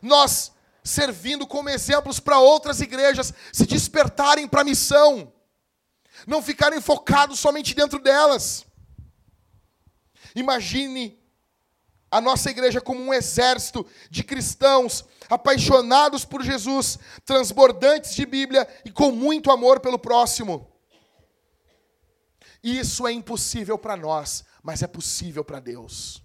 nós 0.00 0.50
servindo 0.82 1.46
como 1.46 1.68
exemplos 1.68 2.18
para 2.18 2.38
outras 2.38 2.80
igrejas 2.80 3.34
se 3.52 3.66
despertarem 3.66 4.48
para 4.48 4.62
a 4.62 4.64
missão, 4.64 5.30
não 6.26 6.42
ficarem 6.42 6.80
focados 6.80 7.38
somente 7.38 7.74
dentro 7.74 7.98
delas. 7.98 8.64
Imagine 10.34 11.20
a 12.10 12.18
nossa 12.18 12.50
igreja 12.50 12.80
como 12.80 12.98
um 12.98 13.12
exército 13.12 13.86
de 14.10 14.24
cristãos 14.24 15.04
apaixonados 15.28 16.24
por 16.24 16.42
Jesus, 16.42 16.98
transbordantes 17.26 18.14
de 18.14 18.24
Bíblia 18.24 18.66
e 18.86 18.90
com 18.90 19.12
muito 19.12 19.50
amor 19.50 19.80
pelo 19.80 19.98
próximo. 19.98 20.72
Isso 22.62 23.06
é 23.06 23.12
impossível 23.12 23.76
para 23.76 23.98
nós, 23.98 24.44
mas 24.62 24.82
é 24.82 24.86
possível 24.86 25.44
para 25.44 25.60
Deus. 25.60 26.22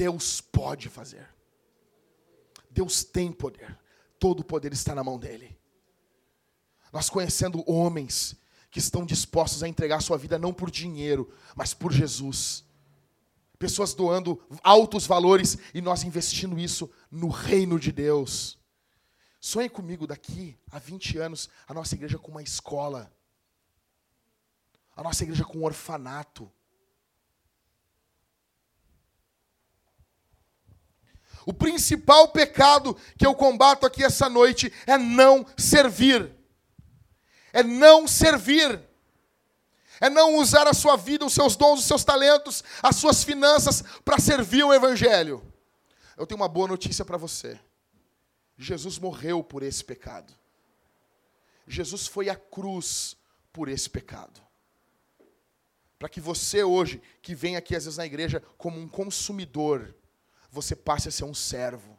Deus 0.00 0.40
pode 0.40 0.88
fazer. 0.88 1.28
Deus 2.70 3.04
tem 3.04 3.30
poder. 3.30 3.78
Todo 4.18 4.40
o 4.40 4.44
poder 4.44 4.72
está 4.72 4.94
na 4.94 5.04
mão 5.04 5.18
dele. 5.18 5.58
Nós 6.90 7.10
conhecendo 7.10 7.62
homens 7.70 8.34
que 8.70 8.78
estão 8.78 9.04
dispostos 9.04 9.62
a 9.62 9.68
entregar 9.68 10.00
sua 10.00 10.16
vida 10.16 10.38
não 10.38 10.54
por 10.54 10.70
dinheiro, 10.70 11.30
mas 11.54 11.74
por 11.74 11.92
Jesus. 11.92 12.64
Pessoas 13.58 13.92
doando 13.92 14.42
altos 14.62 15.06
valores 15.06 15.58
e 15.74 15.82
nós 15.82 16.02
investindo 16.02 16.58
isso 16.58 16.90
no 17.10 17.28
reino 17.28 17.78
de 17.78 17.92
Deus. 17.92 18.58
Sonhe 19.38 19.68
comigo 19.68 20.06
daqui 20.06 20.58
a 20.70 20.78
20 20.78 21.18
anos 21.18 21.50
a 21.68 21.74
nossa 21.74 21.94
igreja 21.94 22.18
com 22.18 22.30
uma 22.30 22.42
escola. 22.42 23.12
A 24.96 25.02
nossa 25.02 25.24
igreja 25.24 25.44
com 25.44 25.62
orfanato. 25.62 26.50
O 31.46 31.52
principal 31.52 32.28
pecado 32.28 32.96
que 33.16 33.26
eu 33.26 33.34
combato 33.34 33.86
aqui 33.86 34.04
essa 34.04 34.28
noite 34.28 34.72
é 34.86 34.98
não 34.98 35.46
servir. 35.56 36.30
É 37.52 37.62
não 37.62 38.06
servir. 38.06 38.80
É 40.00 40.08
não 40.08 40.36
usar 40.36 40.66
a 40.66 40.72
sua 40.72 40.96
vida, 40.96 41.26
os 41.26 41.34
seus 41.34 41.56
dons, 41.56 41.80
os 41.80 41.84
seus 41.84 42.04
talentos, 42.04 42.64
as 42.82 42.96
suas 42.96 43.22
finanças 43.22 43.82
para 44.04 44.18
servir 44.18 44.64
o 44.64 44.72
Evangelho. 44.72 45.42
Eu 46.16 46.26
tenho 46.26 46.40
uma 46.40 46.48
boa 46.48 46.68
notícia 46.68 47.04
para 47.04 47.18
você. 47.18 47.58
Jesus 48.56 48.98
morreu 48.98 49.42
por 49.42 49.62
esse 49.62 49.84
pecado. 49.84 50.32
Jesus 51.66 52.06
foi 52.06 52.28
à 52.28 52.36
cruz 52.36 53.16
por 53.52 53.68
esse 53.68 53.88
pecado. 53.88 54.40
Para 55.98 56.08
que 56.08 56.20
você 56.20 56.64
hoje, 56.64 57.02
que 57.20 57.34
vem 57.34 57.56
aqui 57.56 57.76
às 57.76 57.84
vezes 57.84 57.98
na 57.98 58.06
igreja 58.06 58.42
como 58.56 58.80
um 58.80 58.88
consumidor, 58.88 59.94
você 60.50 60.74
passe 60.74 61.08
a 61.08 61.12
ser 61.12 61.24
um 61.24 61.34
servo. 61.34 61.98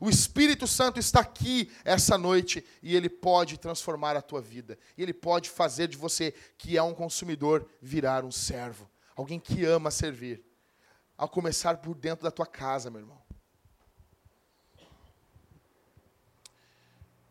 O 0.00 0.10
Espírito 0.10 0.66
Santo 0.66 1.00
está 1.00 1.20
aqui 1.20 1.72
essa 1.84 2.18
noite 2.18 2.64
e 2.82 2.94
ele 2.94 3.08
pode 3.08 3.58
transformar 3.58 4.14
a 4.16 4.20
tua 4.20 4.42
vida. 4.42 4.78
E 4.96 5.02
ele 5.02 5.14
pode 5.14 5.48
fazer 5.48 5.88
de 5.88 5.96
você, 5.96 6.32
que 6.58 6.76
é 6.76 6.82
um 6.82 6.94
consumidor, 6.94 7.66
virar 7.80 8.24
um 8.24 8.32
servo. 8.32 8.90
Alguém 9.14 9.40
que 9.40 9.64
ama 9.64 9.90
servir. 9.90 10.44
Ao 11.16 11.28
começar 11.28 11.78
por 11.78 11.94
dentro 11.94 12.24
da 12.24 12.30
tua 12.30 12.44
casa, 12.44 12.90
meu 12.90 13.00
irmão. 13.00 13.22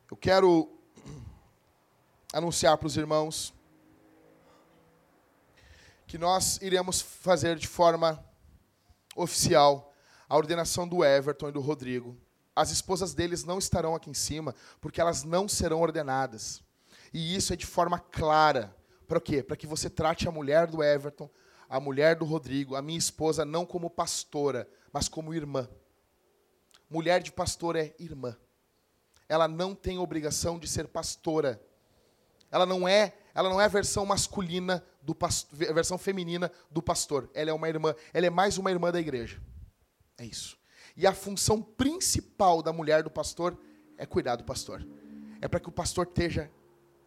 Eu 0.10 0.18
quero 0.18 0.76
anunciar 2.34 2.78
para 2.78 2.88
os 2.88 2.98
irmãos 2.98 3.54
que 6.08 6.18
nós 6.18 6.60
iremos 6.62 7.02
fazer 7.02 7.58
de 7.58 7.68
forma 7.68 8.25
oficial 9.16 9.94
a 10.28 10.36
ordenação 10.36 10.88
do 10.88 11.04
Everton 11.04 11.50
e 11.50 11.52
do 11.52 11.62
Rodrigo. 11.62 12.18
As 12.56 12.72
esposas 12.72 13.14
deles 13.14 13.44
não 13.44 13.58
estarão 13.58 13.96
aqui 13.96 14.10
em 14.10 14.14
cima, 14.14 14.56
porque 14.80 15.02
elas 15.02 15.24
não 15.24 15.48
serão 15.48 15.82
ordenadas. 15.82 16.62
E 17.14 17.36
isso 17.36 17.54
é 17.54 17.56
de 17.56 17.66
forma 17.66 18.00
clara. 18.00 18.76
Para 19.08 19.22
quê? 19.22 19.44
Para 19.44 19.58
que 19.58 19.68
você 19.68 19.90
trate 19.90 20.28
a 20.28 20.32
mulher 20.32 20.68
do 20.68 20.84
Everton, 20.84 21.30
a 21.70 21.80
mulher 21.80 22.16
do 22.16 22.26
Rodrigo, 22.26 22.76
a 22.76 22.82
minha 22.82 22.98
esposa, 22.98 23.46
não 23.46 23.66
como 23.66 23.90
pastora, 23.90 24.68
mas 24.92 25.08
como 25.08 25.34
irmã. 25.34 25.68
Mulher 26.90 27.22
de 27.22 27.32
pastor 27.32 27.76
é 27.76 27.94
irmã. 28.00 28.38
Ela 29.28 29.48
não 29.48 29.74
tem 29.74 29.98
obrigação 29.98 30.58
de 30.60 30.68
ser 30.68 30.88
pastora. 30.88 31.62
Ela 32.52 32.66
não 32.66 32.88
é, 32.88 33.14
ela 33.34 33.50
não 33.50 33.60
é 33.60 33.66
a 33.66 33.70
versão 33.70 34.06
masculina 34.06 34.84
do 35.06 35.14
pastor, 35.14 35.58
versão 35.74 35.98
feminina 35.98 36.52
do 36.72 36.82
pastor. 36.82 37.30
Ela 37.34 37.52
é 37.52 37.54
uma 37.54 37.70
irmã, 37.70 37.94
ela 38.12 38.26
é 38.26 38.30
mais 38.30 38.58
uma 38.58 38.72
irmã 38.72 38.92
da 38.92 39.00
igreja. 39.00 39.40
É 40.18 40.26
isso. 40.26 40.58
E 40.98 41.06
a 41.06 41.14
função 41.14 41.62
principal 41.62 42.64
da 42.64 42.74
mulher 42.74 43.04
do 43.04 43.12
pastor 43.12 43.58
é 43.98 44.06
cuidar 44.06 44.36
do 44.36 44.44
pastor. 44.44 44.86
É 45.40 45.48
para 45.48 45.60
que 45.60 45.70
o 45.70 45.72
pastor 45.72 46.08
esteja 46.08 46.52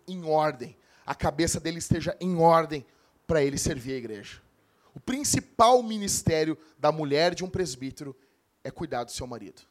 em 0.06 0.24
ordem, 0.24 0.76
a 1.04 1.14
cabeça 1.14 1.58
dele 1.58 1.78
esteja 1.78 2.16
em 2.20 2.36
ordem 2.36 2.86
para 3.26 3.42
ele 3.42 3.58
servir 3.58 3.94
a 3.94 3.96
igreja. 3.96 4.40
O 4.94 5.00
principal 5.00 5.82
ministério 5.82 6.56
da 6.78 6.92
mulher 6.92 7.34
de 7.34 7.44
um 7.44 7.50
presbítero 7.50 8.16
é 8.62 8.70
cuidar 8.70 9.04
do 9.04 9.10
seu 9.10 9.26
marido. 9.26 9.62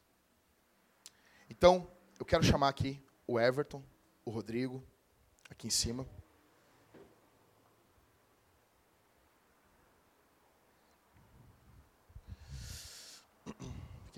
Então, 1.50 1.90
eu 2.20 2.26
quero 2.26 2.44
chamar 2.44 2.70
aqui 2.70 3.02
o 3.26 3.40
Everton, 3.40 3.84
o 4.26 4.32
Rodrigo, 4.32 4.84
aqui 5.50 5.68
em 5.68 5.72
cima. 5.72 6.06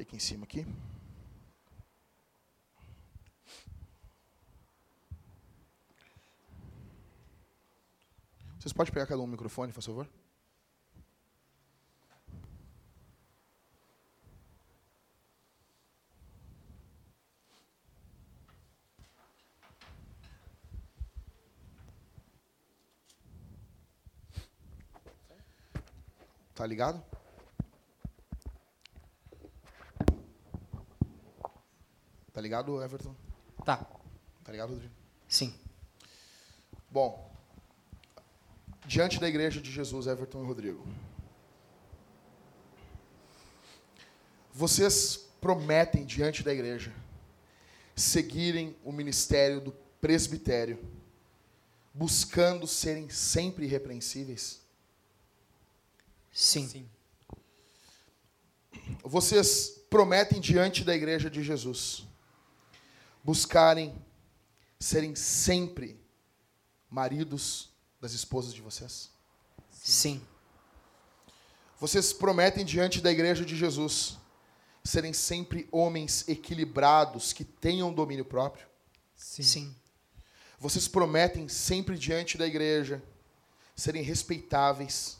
Aqui, 0.10 0.16
em 0.16 0.20
cima 0.20 0.44
aqui. 0.44 0.66
Vocês 8.60 8.74
podem 8.74 8.92
pegar 8.92 9.06
cada 9.06 9.22
um 9.22 9.26
o 9.26 9.28
microfone, 9.28 9.72
por 9.72 9.84
favor? 9.84 10.10
Tá 26.56 26.66
ligado? 26.66 27.19
Tá 32.40 32.42
ligado, 32.42 32.82
Everton? 32.82 33.14
Tá. 33.66 33.86
Tá 34.46 34.52
ligado, 34.54 34.70
Rodrigo? 34.70 34.94
Sim. 35.28 35.54
Bom, 36.90 37.30
diante 38.86 39.20
da 39.20 39.28
igreja 39.28 39.60
de 39.60 39.70
Jesus, 39.70 40.08
Everton 40.08 40.42
e 40.42 40.48
Rodrigo, 40.48 40.88
vocês 44.54 45.18
prometem 45.42 46.06
diante 46.06 46.42
da 46.42 46.54
igreja 46.54 46.94
seguirem 47.94 48.74
o 48.86 48.94
ministério 48.94 49.60
do 49.60 49.74
presbitério, 50.00 50.80
buscando 51.94 52.66
serem 52.66 53.10
sempre 53.10 53.66
irrepreensíveis? 53.66 54.62
Sim. 56.32 56.90
Vocês 59.04 59.84
prometem 59.90 60.40
diante 60.40 60.86
da 60.86 60.96
igreja 60.96 61.30
de 61.30 61.44
Jesus 61.44 62.08
buscarem 63.24 63.96
serem 64.80 65.16
sempre 65.16 66.00
maridos 66.90 67.70
das 68.00 68.14
esposas 68.14 68.54
de 68.54 68.62
vocês? 68.62 69.12
Sim. 69.72 70.22
Vocês 71.80 72.12
prometem 72.12 72.66
diante 72.66 73.02
da 73.02 73.12
igreja 73.12 73.46
de 73.46 73.56
Jesus 73.56 74.18
serem 74.84 75.14
sempre 75.14 75.68
homens 75.72 76.28
equilibrados 76.28 77.32
que 77.32 77.44
tenham 77.44 77.94
domínio 77.94 78.26
próprio? 78.26 78.68
Sim. 79.16 79.76
Vocês 80.60 80.88
prometem 80.88 81.48
sempre 81.48 81.98
diante 81.98 82.38
da 82.38 82.46
igreja 82.46 83.02
serem 83.76 84.04
respeitáveis, 84.04 85.18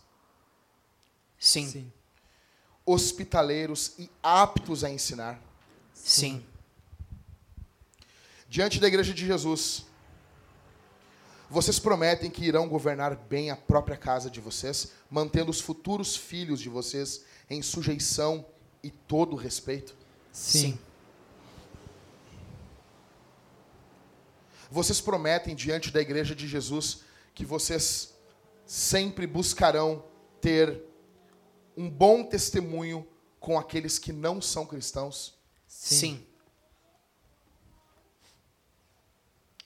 Sim. 1.40 1.92
hospitaleiros 2.86 3.94
e 3.98 4.10
aptos 4.22 4.84
a 4.84 4.90
ensinar? 4.90 5.42
Sim. 5.94 6.46
Diante 8.50 8.80
da 8.80 8.88
igreja 8.88 9.14
de 9.14 9.28
Jesus, 9.28 9.86
vocês 11.48 11.78
prometem 11.78 12.32
que 12.32 12.44
irão 12.44 12.68
governar 12.68 13.16
bem 13.16 13.52
a 13.52 13.56
própria 13.56 13.96
casa 13.96 14.28
de 14.28 14.42
vocês, 14.42 14.92
mantendo 15.08 15.52
os 15.52 15.62
futuros 15.62 16.16
filhos 16.16 16.60
de 16.60 16.68
vocês 16.68 17.24
em 17.48 17.62
sujeição 17.62 18.44
e 18.82 18.90
todo 18.90 19.36
respeito? 19.36 19.96
Sim. 20.32 20.80
Vocês 24.72 25.00
prometem 25.00 25.54
diante 25.54 25.92
da 25.92 26.02
igreja 26.02 26.34
de 26.34 26.48
Jesus 26.48 27.02
que 27.36 27.46
vocês 27.46 28.16
sempre 28.66 29.28
buscarão 29.28 30.04
ter 30.42 30.84
um 31.78 31.88
bom 31.88 32.24
testemunho 32.24 33.08
com 33.40 33.60
aqueles 33.60 34.00
que 34.00 34.12
não 34.12 34.42
são 34.42 34.66
cristãos? 34.66 35.38
Sim. 35.68 36.26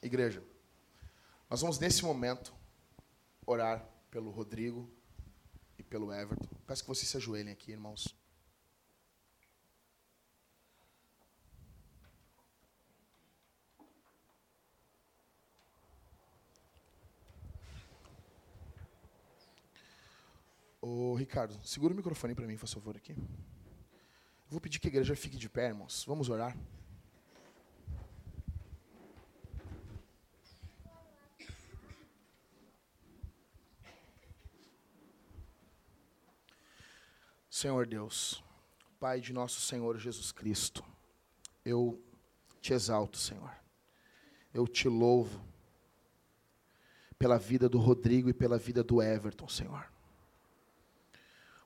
Igreja, 0.03 0.43
nós 1.49 1.61
vamos 1.61 1.79
nesse 1.79 2.03
momento 2.03 2.53
orar 3.45 3.87
pelo 4.11 4.29
Rodrigo 4.31 4.91
e 5.77 5.83
pelo 5.83 6.13
Everton. 6.13 6.47
Peço 6.67 6.83
que 6.83 6.89
vocês 6.89 7.09
se 7.09 7.15
ajoelhem 7.15 7.53
aqui, 7.53 7.71
irmãos. 7.71 8.13
Ô, 20.81 21.15
Ricardo, 21.15 21.57
segura 21.65 21.93
o 21.93 21.95
microfone 21.95 22.35
para 22.35 22.45
mim, 22.45 22.57
por 22.57 22.67
favor, 22.67 22.97
aqui. 22.97 23.15
Vou 24.49 24.59
pedir 24.59 24.79
que 24.79 24.87
a 24.87 24.89
igreja 24.89 25.15
fique 25.15 25.37
de 25.37 25.47
pé, 25.47 25.69
irmãos. 25.69 26.03
Vamos 26.05 26.27
orar. 26.27 26.57
Senhor 37.63 37.87
Deus, 37.87 38.43
Pai 38.99 39.21
de 39.21 39.31
nosso 39.31 39.61
Senhor 39.61 39.97
Jesus 39.97 40.33
Cristo, 40.33 40.83
eu 41.63 41.97
te 42.59 42.73
exalto, 42.73 43.17
Senhor. 43.17 43.55
Eu 44.53 44.67
te 44.67 44.89
louvo 44.89 45.41
pela 47.17 47.39
vida 47.39 47.69
do 47.69 47.79
Rodrigo 47.79 48.27
e 48.27 48.33
pela 48.33 48.57
vida 48.57 48.83
do 48.83 49.01
Everton, 49.01 49.47
Senhor. 49.47 49.89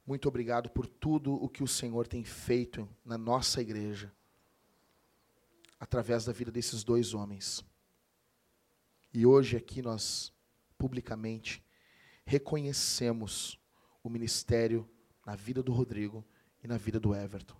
Muito 0.06 0.28
obrigado 0.28 0.70
por 0.70 0.86
tudo 0.86 1.34
o 1.34 1.50
que 1.50 1.64
o 1.64 1.68
Senhor 1.68 2.06
tem 2.06 2.24
feito 2.24 2.88
na 3.04 3.18
nossa 3.18 3.60
igreja, 3.60 4.14
através 5.80 6.26
da 6.26 6.32
vida 6.32 6.52
desses 6.52 6.84
dois 6.84 7.16
homens. 7.16 7.66
E 9.12 9.26
hoje 9.26 9.58
aqui 9.58 9.82
nós, 9.82 10.32
publicamente, 10.78 11.66
reconhecemos 12.24 13.60
o 14.04 14.12
ministério 14.12 14.88
na 15.28 15.36
vida 15.36 15.62
do 15.62 15.74
Rodrigo 15.74 16.26
e 16.64 16.68
na 16.70 16.78
vida 16.78 17.02
do 17.02 17.14
Everton. 17.14 17.58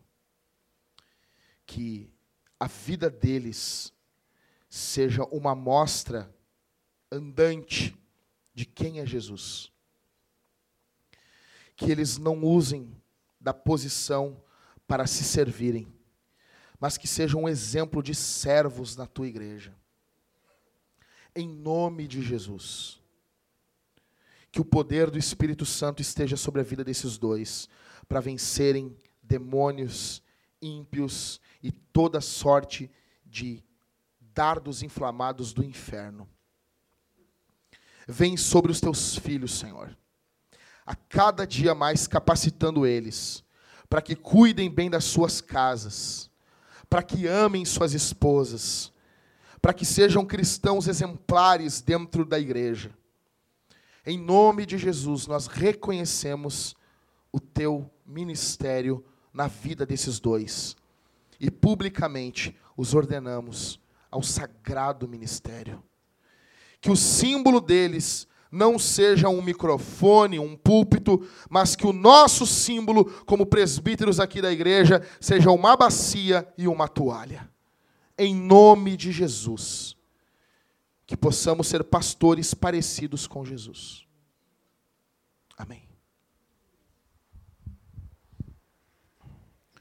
Que 1.66 2.10
a 2.58 2.66
vida 2.66 3.10
deles 3.10 3.92
seja 4.70 5.26
uma 5.26 5.54
mostra 5.54 6.34
andante 7.12 7.94
de 8.54 8.66
quem 8.66 9.02
é 9.02 9.06
Jesus. 9.06 9.70
Que 11.76 11.92
eles 11.92 12.18
não 12.18 12.42
usem 12.42 12.96
da 13.38 13.54
posição 13.54 14.42
para 14.88 15.06
se 15.06 15.26
servirem, 15.26 15.94
mas 16.80 16.98
que 16.98 17.06
sejam 17.06 17.44
um 17.44 17.50
exemplo 17.50 18.02
de 18.02 18.16
servos 18.16 18.96
na 18.96 19.06
tua 19.06 19.28
igreja. 19.28 19.76
Em 21.36 21.50
nome 21.50 22.08
de 22.08 22.22
Jesus. 22.22 22.97
Que 24.58 24.62
o 24.62 24.66
poder 24.66 25.12
do 25.12 25.20
Espírito 25.20 25.68
Santo 25.68 26.02
esteja 26.02 26.36
sobre 26.36 26.62
a 26.62 26.64
vida 26.64 26.84
desses 26.84 27.16
dois, 27.16 27.70
para 28.10 28.20
vencerem 28.20 28.98
demônios, 29.22 30.24
ímpios 30.60 31.40
e 31.62 31.72
toda 31.72 32.20
sorte 32.20 32.90
de 33.24 33.64
dardos 34.20 34.82
inflamados 34.82 35.54
do 35.54 35.64
inferno. 35.64 36.28
Vem 38.08 38.36
sobre 38.36 38.72
os 38.72 38.82
teus 38.82 39.16
filhos, 39.16 39.60
Senhor, 39.60 39.96
a 40.84 40.96
cada 40.96 41.46
dia 41.46 41.76
mais 41.76 42.08
capacitando 42.08 42.84
eles, 42.84 43.44
para 43.88 44.02
que 44.02 44.16
cuidem 44.16 44.72
bem 44.72 44.90
das 44.90 45.04
suas 45.04 45.40
casas, 45.40 46.32
para 46.90 47.04
que 47.04 47.28
amem 47.28 47.64
suas 47.64 47.94
esposas, 47.94 48.92
para 49.62 49.72
que 49.72 49.86
sejam 49.86 50.26
cristãos 50.26 50.88
exemplares 50.88 51.80
dentro 51.80 52.26
da 52.26 52.40
igreja. 52.40 52.92
Em 54.10 54.18
nome 54.18 54.66
de 54.66 54.78
Jesus, 54.78 55.28
nós 55.28 55.48
reconhecemos 55.48 56.74
o 57.30 57.42
teu 57.42 57.92
ministério 58.06 59.04
na 59.34 59.48
vida 59.48 59.86
desses 59.86 60.18
dois 60.18 60.78
e 61.38 61.52
publicamente 61.52 62.56
os 62.78 62.94
ordenamos 62.94 63.82
ao 64.10 64.24
sagrado 64.24 65.10
ministério. 65.10 65.84
Que 66.80 66.90
o 66.90 66.96
símbolo 66.96 67.60
deles 67.60 68.30
não 68.50 68.80
seja 68.80 69.28
um 69.28 69.42
microfone, 69.42 70.40
um 70.40 70.56
púlpito, 70.56 71.28
mas 71.50 71.76
que 71.76 71.86
o 71.86 71.92
nosso 71.92 72.48
símbolo, 72.48 73.04
como 73.26 73.46
presbíteros 73.46 74.22
aqui 74.22 74.42
da 74.42 74.54
igreja, 74.54 75.06
seja 75.20 75.52
uma 75.52 75.76
bacia 75.76 76.48
e 76.58 76.66
uma 76.66 76.88
toalha. 76.88 77.52
Em 78.18 78.34
nome 78.34 78.96
de 78.96 79.12
Jesus. 79.12 79.97
Que 81.08 81.18
possamos 81.18 81.68
ser 81.68 81.84
pastores 81.84 82.54
parecidos 82.54 83.26
com 83.26 83.44
Jesus. 83.44 84.06
Amém. 85.58 85.88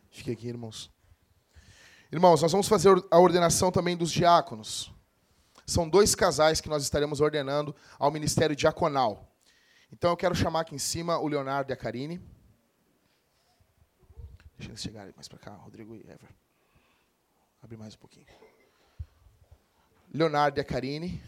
Fique 0.08 0.30
aqui, 0.30 0.48
irmãos. 0.48 0.90
Irmãos, 2.10 2.40
nós 2.40 2.52
vamos 2.52 2.68
fazer 2.68 2.90
a 3.10 3.18
ordenação 3.18 3.70
também 3.70 3.96
dos 3.96 4.10
diáconos. 4.10 4.90
São 5.66 5.88
dois 5.88 6.14
casais 6.14 6.60
que 6.60 6.68
nós 6.68 6.82
estaremos 6.82 7.20
ordenando 7.20 7.74
ao 7.98 8.10
ministério 8.10 8.54
diaconal. 8.56 9.36
Então 9.92 10.10
eu 10.10 10.16
quero 10.16 10.34
chamar 10.34 10.60
aqui 10.60 10.74
em 10.74 10.78
cima 10.78 11.18
o 11.18 11.26
Leonardo 11.26 11.70
e 11.70 11.74
a 11.74 11.76
Karine. 11.76 12.18
Deixa 14.56 14.70
eles 14.70 14.80
chegarem 14.80 15.12
mais 15.14 15.28
para 15.28 15.38
cá, 15.38 15.54
Rodrigo 15.56 15.94
e 15.96 16.00
Ever. 16.00 16.34
Abre 17.60 17.76
mais 17.76 17.94
um 17.94 17.98
pouquinho. 17.98 18.26
Leonardo 20.16 20.58
e 20.58 20.62
a 20.62 20.64
Karine. 20.64 21.22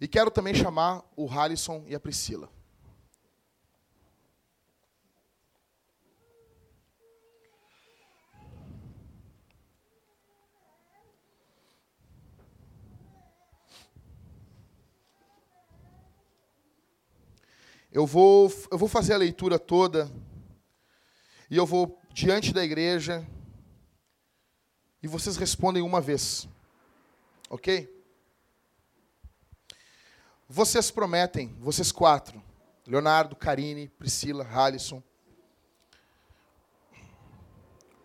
E 0.00 0.08
quero 0.08 0.30
também 0.30 0.54
chamar 0.54 1.04
o 1.14 1.30
Halisson 1.30 1.84
e 1.86 1.94
a 1.94 2.00
Priscila. 2.00 2.50
Eu 17.92 18.06
vou, 18.06 18.50
eu 18.70 18.78
vou 18.78 18.88
fazer 18.88 19.12
a 19.12 19.18
leitura 19.18 19.58
toda 19.58 20.10
e 21.50 21.58
eu 21.58 21.66
vou 21.66 22.00
diante 22.14 22.54
da 22.54 22.64
igreja 22.64 23.26
e 25.02 25.06
vocês 25.06 25.36
respondem 25.36 25.82
uma 25.82 26.00
vez. 26.00 26.48
Ok? 27.50 27.94
Vocês 30.48 30.90
prometem, 30.90 31.54
vocês 31.60 31.92
quatro, 31.92 32.42
Leonardo, 32.86 33.36
Karine, 33.36 33.88
Priscila, 33.88 34.44
Halisson, 34.44 35.02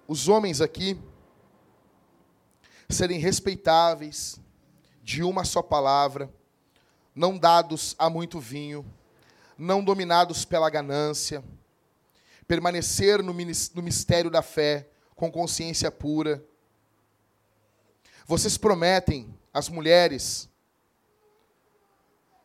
os 0.08 0.28
homens 0.28 0.60
aqui 0.60 1.00
serem 2.90 3.18
respeitáveis, 3.18 4.40
de 5.02 5.24
uma 5.24 5.44
só 5.44 5.62
palavra, 5.62 6.32
não 7.16 7.38
dados 7.38 7.96
a 7.98 8.10
muito 8.10 8.40
vinho, 8.40 8.86
não 9.58 9.84
dominados 9.84 10.46
pela 10.46 10.70
ganância, 10.70 11.44
permanecer 12.48 13.24
no 13.24 13.34
mistério 13.34 14.30
da 14.30 14.42
fé 14.42 14.90
com 15.16 15.32
consciência 15.32 15.90
pura. 15.92 16.44
Vocês 18.26 18.58
prometem, 18.58 19.34
as 19.54 19.70
mulheres, 19.70 20.50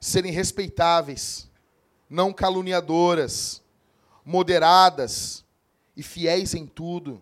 serem 0.01 0.33
respeitáveis, 0.33 1.51
não 2.09 2.33
caluniadoras, 2.33 3.63
moderadas 4.25 5.45
e 5.97 6.03
fiéis 6.03 6.55
em 6.55 6.67
tudo. 6.67 7.21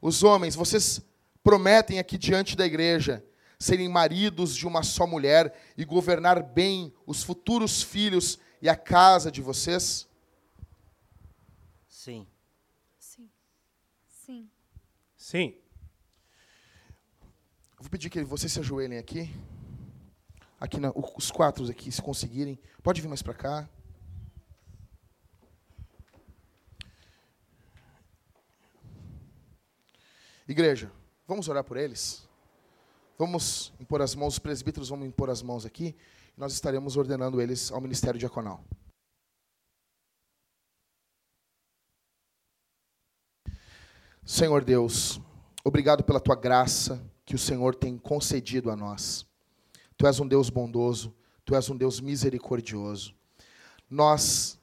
Os 0.00 0.22
homens, 0.22 0.54
vocês 0.54 1.00
prometem 1.42 1.98
aqui 1.98 2.16
diante 2.16 2.56
da 2.56 2.66
igreja 2.66 3.24
serem 3.58 3.88
maridos 3.88 4.56
de 4.56 4.66
uma 4.66 4.82
só 4.82 5.06
mulher 5.06 5.56
e 5.76 5.84
governar 5.84 6.42
bem 6.42 6.92
os 7.06 7.22
futuros 7.22 7.80
filhos 7.80 8.38
e 8.60 8.68
a 8.68 8.74
casa 8.74 9.30
de 9.30 9.40
vocês? 9.40 10.08
Sim. 11.88 12.26
Sim. 12.98 13.30
Sim. 14.08 14.50
Sim. 15.16 15.61
Vou 17.82 17.90
pedir 17.90 18.08
que 18.08 18.22
vocês 18.22 18.52
se 18.52 18.60
ajoelhem 18.60 18.96
aqui. 18.96 19.28
Aqui 20.60 20.78
na, 20.78 20.92
os 20.94 21.32
quatro 21.32 21.68
aqui, 21.68 21.90
se 21.90 22.00
conseguirem. 22.00 22.56
Pode 22.80 23.02
vir 23.02 23.08
mais 23.08 23.22
para 23.22 23.34
cá. 23.34 23.68
Igreja, 30.46 30.92
vamos 31.26 31.48
orar 31.48 31.64
por 31.64 31.76
eles? 31.76 32.28
Vamos 33.18 33.72
impor 33.80 34.00
as 34.00 34.14
mãos, 34.14 34.34
os 34.34 34.38
presbíteros 34.38 34.88
vão 34.88 35.04
impor 35.04 35.28
as 35.28 35.42
mãos 35.42 35.66
aqui 35.66 35.96
nós 36.36 36.54
estaremos 36.54 36.96
ordenando 36.96 37.40
eles 37.42 37.70
ao 37.70 37.80
ministério 37.80 38.18
diaconal. 38.18 38.64
Senhor 44.24 44.64
Deus, 44.64 45.20
obrigado 45.64 46.04
pela 46.04 46.20
tua 46.20 46.36
graça 46.36 47.11
que 47.24 47.34
o 47.34 47.38
Senhor 47.38 47.74
tem 47.74 47.96
concedido 47.96 48.70
a 48.70 48.76
nós. 48.76 49.26
Tu 49.96 50.06
és 50.06 50.18
um 50.18 50.26
Deus 50.26 50.50
bondoso, 50.50 51.14
tu 51.44 51.54
és 51.54 51.68
um 51.70 51.76
Deus 51.76 52.00
misericordioso. 52.00 53.14
Nós, 53.88 54.58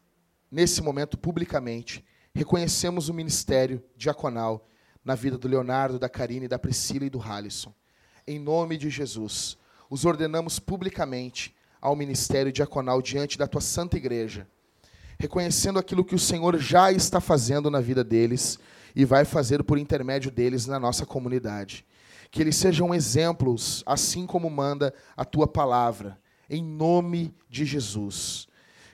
nesse 0.52 0.81
momento, 0.81 1.18
publicamente, 1.18 2.03
reconhecemos 2.34 3.10
o 3.10 3.14
ministério 3.14 3.84
diaconal 3.95 4.68
na 5.03 5.15
vida 5.15 5.38
do 5.38 5.48
Leonardo, 5.48 5.98
da 5.98 6.10
Karine, 6.10 6.48
da 6.48 6.60
Priscila 6.60 7.06
e 7.06 7.10
do 7.10 7.22
Halisson. 7.22 7.73
Em 8.27 8.38
nome 8.38 8.77
de 8.77 8.90
Jesus, 8.90 9.57
os 9.90 10.06
ordenamos 10.06 10.60
publicamente 10.60 11.56
ao 11.81 11.95
ministério 11.95 12.52
diaconal 12.52 13.02
diante 13.02 13.38
da 13.38 13.48
tua 13.48 13.61
santa 13.61 13.98
igreja, 13.98 14.48
reconhecendo 15.18 15.80
aquilo 15.80 16.06
que 16.06 16.15
o 16.15 16.19
Senhor 16.19 16.57
já 16.57 16.91
está 16.91 17.19
fazendo 17.19 17.72
na 17.72 17.80
vida 17.80 18.03
deles 18.03 18.60
e 18.95 19.06
vai 19.06 19.26
fazer 19.26 19.64
por 19.64 19.77
intermédio 19.77 20.30
deles 20.30 20.65
na 20.65 20.80
nossa 20.80 21.06
comunidade. 21.06 21.86
Que 22.31 22.41
eles 22.41 22.56
sejam 22.56 22.93
exemplos, 22.93 23.84
assim 23.85 24.26
como 24.26 24.49
manda 24.49 24.93
a 25.18 25.26
tua 25.26 25.47
palavra, 25.47 26.19
em 26.49 26.64
nome 26.64 27.34
de 27.49 27.65
Jesus. 27.65 28.47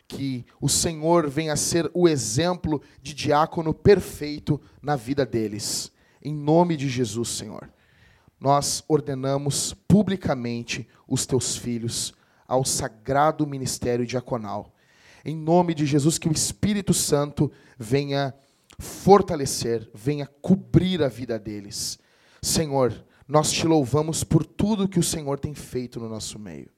Que 0.07 0.45
o 0.61 0.69
Senhor 0.69 1.29
venha 1.29 1.53
a 1.53 1.57
ser 1.57 1.89
o 1.93 2.07
exemplo 2.07 2.81
de 3.01 3.13
diácono 3.13 3.73
perfeito 3.73 4.61
na 4.81 4.95
vida 4.95 5.25
deles. 5.25 5.91
Em 6.23 6.33
nome 6.33 6.77
de 6.77 6.87
Jesus, 6.87 7.29
Senhor. 7.29 7.69
nós 8.39 8.83
ordenamos 8.87 9.73
publicamente 9.87 10.87
os 11.07 11.25
teus 11.25 11.55
filhos 11.57 12.13
ao 12.47 12.63
sagrado 12.63 13.47
ministério 13.47 14.05
diaconal. 14.05 14.71
Em 15.23 15.35
nome 15.35 15.73
de 15.73 15.85
Jesus, 15.85 16.19
que 16.19 16.29
o 16.29 16.31
Espírito 16.31 16.93
Santo 16.93 17.51
venha 17.77 18.33
fortalecer, 18.77 19.89
venha 19.93 20.27
cobrir 20.41 21.01
a 21.01 21.07
vida 21.07 21.39
deles. 21.39 21.97
Senhor, 22.41 22.93
nós 23.27 23.51
te 23.51 23.65
louvamos 23.65 24.23
por 24.23 24.45
tudo 24.45 24.87
que 24.87 24.99
o 24.99 25.03
Senhor 25.03 25.39
tem 25.39 25.53
feito 25.53 25.99
no 25.99 26.07
nosso 26.07 26.37
meio. 26.37 26.69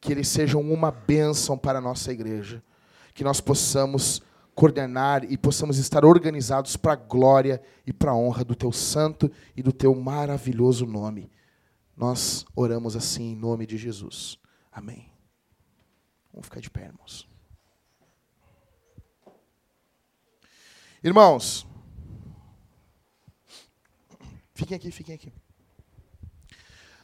Que 0.00 0.12
eles 0.12 0.28
sejam 0.28 0.60
uma 0.60 0.90
bênção 0.90 1.56
para 1.58 1.78
a 1.78 1.82
nossa 1.82 2.12
igreja. 2.12 2.62
Que 3.14 3.22
nós 3.22 3.40
possamos 3.40 4.22
coordenar 4.54 5.24
e 5.30 5.36
possamos 5.36 5.76
estar 5.76 6.02
organizados 6.04 6.76
para 6.78 6.94
a 6.94 6.96
glória 6.96 7.62
e 7.86 7.92
para 7.92 8.12
a 8.12 8.16
honra 8.16 8.42
do 8.42 8.54
teu 8.54 8.72
santo 8.72 9.30
e 9.54 9.62
do 9.62 9.72
teu 9.72 9.94
maravilhoso 9.94 10.86
nome. 10.86 11.30
Nós 11.94 12.46
oramos 12.54 12.96
assim 12.96 13.32
em 13.32 13.36
nome 13.36 13.66
de 13.66 13.76
Jesus. 13.76 14.38
Amém. 14.72 15.12
Vamos 16.32 16.46
ficar 16.46 16.60
de 16.60 16.70
pé, 16.70 16.86
irmãos. 16.86 17.28
Irmãos, 21.04 21.66
fiquem 24.54 24.76
aqui, 24.76 24.90
fiquem 24.90 25.14
aqui. 25.14 25.32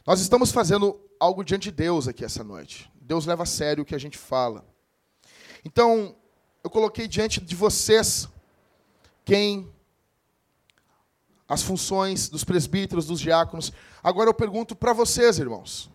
Nós 0.05 0.19
estamos 0.19 0.51
fazendo 0.51 0.99
algo 1.17 1.43
diante 1.43 1.63
de 1.63 1.71
Deus 1.71 2.07
aqui 2.07 2.25
essa 2.25 2.43
noite. 2.43 2.91
Deus 2.95 3.25
leva 3.25 3.43
a 3.43 3.45
sério 3.45 3.83
o 3.83 3.85
que 3.85 3.95
a 3.95 3.99
gente 3.99 4.17
fala. 4.17 4.65
Então, 5.63 6.15
eu 6.61 6.69
coloquei 6.69 7.07
diante 7.07 7.39
de 7.39 7.55
vocês 7.55 8.27
quem 9.23 9.71
as 11.47 11.61
funções 11.61 12.27
dos 12.27 12.43
presbíteros, 12.43 13.05
dos 13.05 13.19
diáconos. 13.19 13.71
Agora 14.03 14.29
eu 14.29 14.33
pergunto 14.33 14.75
para 14.75 14.91
vocês, 14.91 15.39
irmãos, 15.39 15.89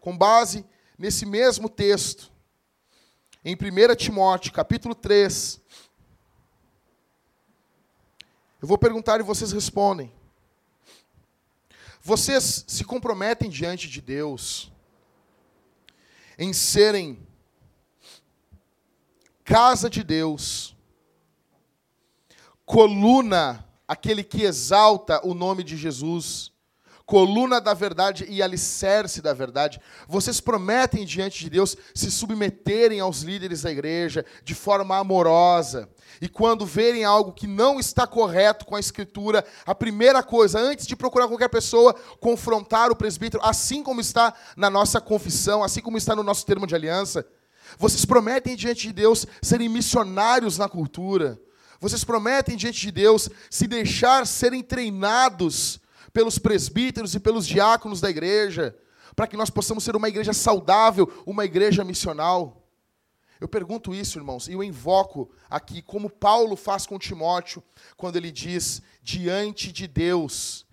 com 0.00 0.16
base 0.16 0.64
nesse 0.96 1.26
mesmo 1.26 1.68
texto, 1.68 2.30
em 3.44 3.54
1 3.54 3.96
Timóteo, 3.96 4.52
capítulo 4.52 4.94
3, 4.94 5.60
eu 8.60 8.68
vou 8.68 8.78
perguntar 8.78 9.20
e 9.20 9.22
vocês 9.22 9.52
respondem. 9.52 10.12
Vocês 12.06 12.64
se 12.68 12.84
comprometem 12.84 13.50
diante 13.50 13.88
de 13.88 14.00
Deus 14.00 14.70
em 16.38 16.52
serem 16.52 17.18
casa 19.42 19.90
de 19.90 20.04
Deus, 20.04 20.76
coluna, 22.64 23.68
aquele 23.88 24.22
que 24.22 24.44
exalta 24.44 25.20
o 25.26 25.34
nome 25.34 25.64
de 25.64 25.76
Jesus, 25.76 26.52
coluna 27.06 27.60
da 27.60 27.72
verdade 27.72 28.26
e 28.28 28.42
alicerce 28.42 29.22
da 29.22 29.32
verdade. 29.32 29.80
Vocês 30.08 30.40
prometem 30.40 31.06
diante 31.06 31.44
de 31.44 31.50
Deus 31.50 31.76
se 31.94 32.10
submeterem 32.10 32.98
aos 32.98 33.22
líderes 33.22 33.62
da 33.62 33.70
igreja 33.70 34.26
de 34.42 34.54
forma 34.56 34.96
amorosa. 34.96 35.88
E 36.20 36.28
quando 36.28 36.66
verem 36.66 37.04
algo 37.04 37.32
que 37.32 37.46
não 37.46 37.78
está 37.78 38.06
correto 38.08 38.66
com 38.66 38.74
a 38.74 38.80
escritura, 38.80 39.44
a 39.64 39.74
primeira 39.74 40.20
coisa, 40.20 40.58
antes 40.58 40.84
de 40.84 40.96
procurar 40.96 41.28
qualquer 41.28 41.48
pessoa, 41.48 41.94
confrontar 42.18 42.90
o 42.90 42.96
presbítero, 42.96 43.42
assim 43.44 43.84
como 43.84 44.00
está 44.00 44.34
na 44.56 44.68
nossa 44.68 45.00
confissão, 45.00 45.62
assim 45.62 45.80
como 45.80 45.96
está 45.96 46.16
no 46.16 46.24
nosso 46.24 46.44
termo 46.44 46.66
de 46.66 46.74
aliança. 46.74 47.24
Vocês 47.78 48.04
prometem 48.04 48.56
diante 48.56 48.88
de 48.88 48.92
Deus 48.92 49.26
serem 49.40 49.68
missionários 49.68 50.58
na 50.58 50.68
cultura. 50.68 51.40
Vocês 51.80 52.02
prometem 52.02 52.56
diante 52.56 52.80
de 52.80 52.90
Deus 52.90 53.28
se 53.48 53.68
deixar 53.68 54.26
serem 54.26 54.62
treinados 54.62 55.78
pelos 56.16 56.38
presbíteros 56.38 57.14
e 57.14 57.20
pelos 57.20 57.46
diáconos 57.46 58.00
da 58.00 58.08
igreja, 58.08 58.74
para 59.14 59.26
que 59.26 59.36
nós 59.36 59.50
possamos 59.50 59.84
ser 59.84 59.94
uma 59.94 60.08
igreja 60.08 60.32
saudável, 60.32 61.12
uma 61.26 61.44
igreja 61.44 61.84
missional. 61.84 62.66
Eu 63.38 63.46
pergunto 63.46 63.94
isso, 63.94 64.18
irmãos, 64.18 64.48
e 64.48 64.54
eu 64.54 64.64
invoco 64.64 65.30
aqui, 65.50 65.82
como 65.82 66.08
Paulo 66.08 66.56
faz 66.56 66.86
com 66.86 66.98
Timóteo, 66.98 67.62
quando 67.98 68.16
ele 68.16 68.32
diz: 68.32 68.80
diante 69.02 69.70
de 69.70 69.86
Deus, 69.86 70.64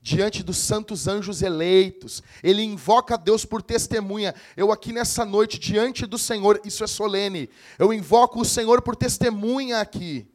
diante 0.00 0.44
dos 0.44 0.56
santos 0.56 1.08
anjos 1.08 1.42
eleitos. 1.42 2.22
Ele 2.40 2.62
invoca 2.62 3.18
Deus 3.18 3.44
por 3.44 3.62
testemunha. 3.62 4.36
Eu 4.56 4.70
aqui 4.70 4.92
nessa 4.92 5.24
noite, 5.24 5.58
diante 5.58 6.06
do 6.06 6.16
Senhor, 6.16 6.60
isso 6.64 6.84
é 6.84 6.86
solene. 6.86 7.50
Eu 7.76 7.92
invoco 7.92 8.40
o 8.40 8.44
Senhor 8.44 8.80
por 8.82 8.94
testemunha 8.94 9.80
aqui. 9.80 10.30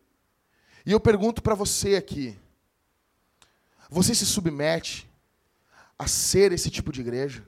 E 0.86 0.92
eu 0.92 1.00
pergunto 1.00 1.42
para 1.42 1.56
você 1.56 1.96
aqui: 1.96 2.38
você 3.92 4.16
se 4.16 4.26
submete 4.26 5.12
a 6.00 6.08
ser 6.08 6.54
esse 6.54 6.72
tipo 6.72 6.94
de 6.94 7.02
igreja? 7.02 7.46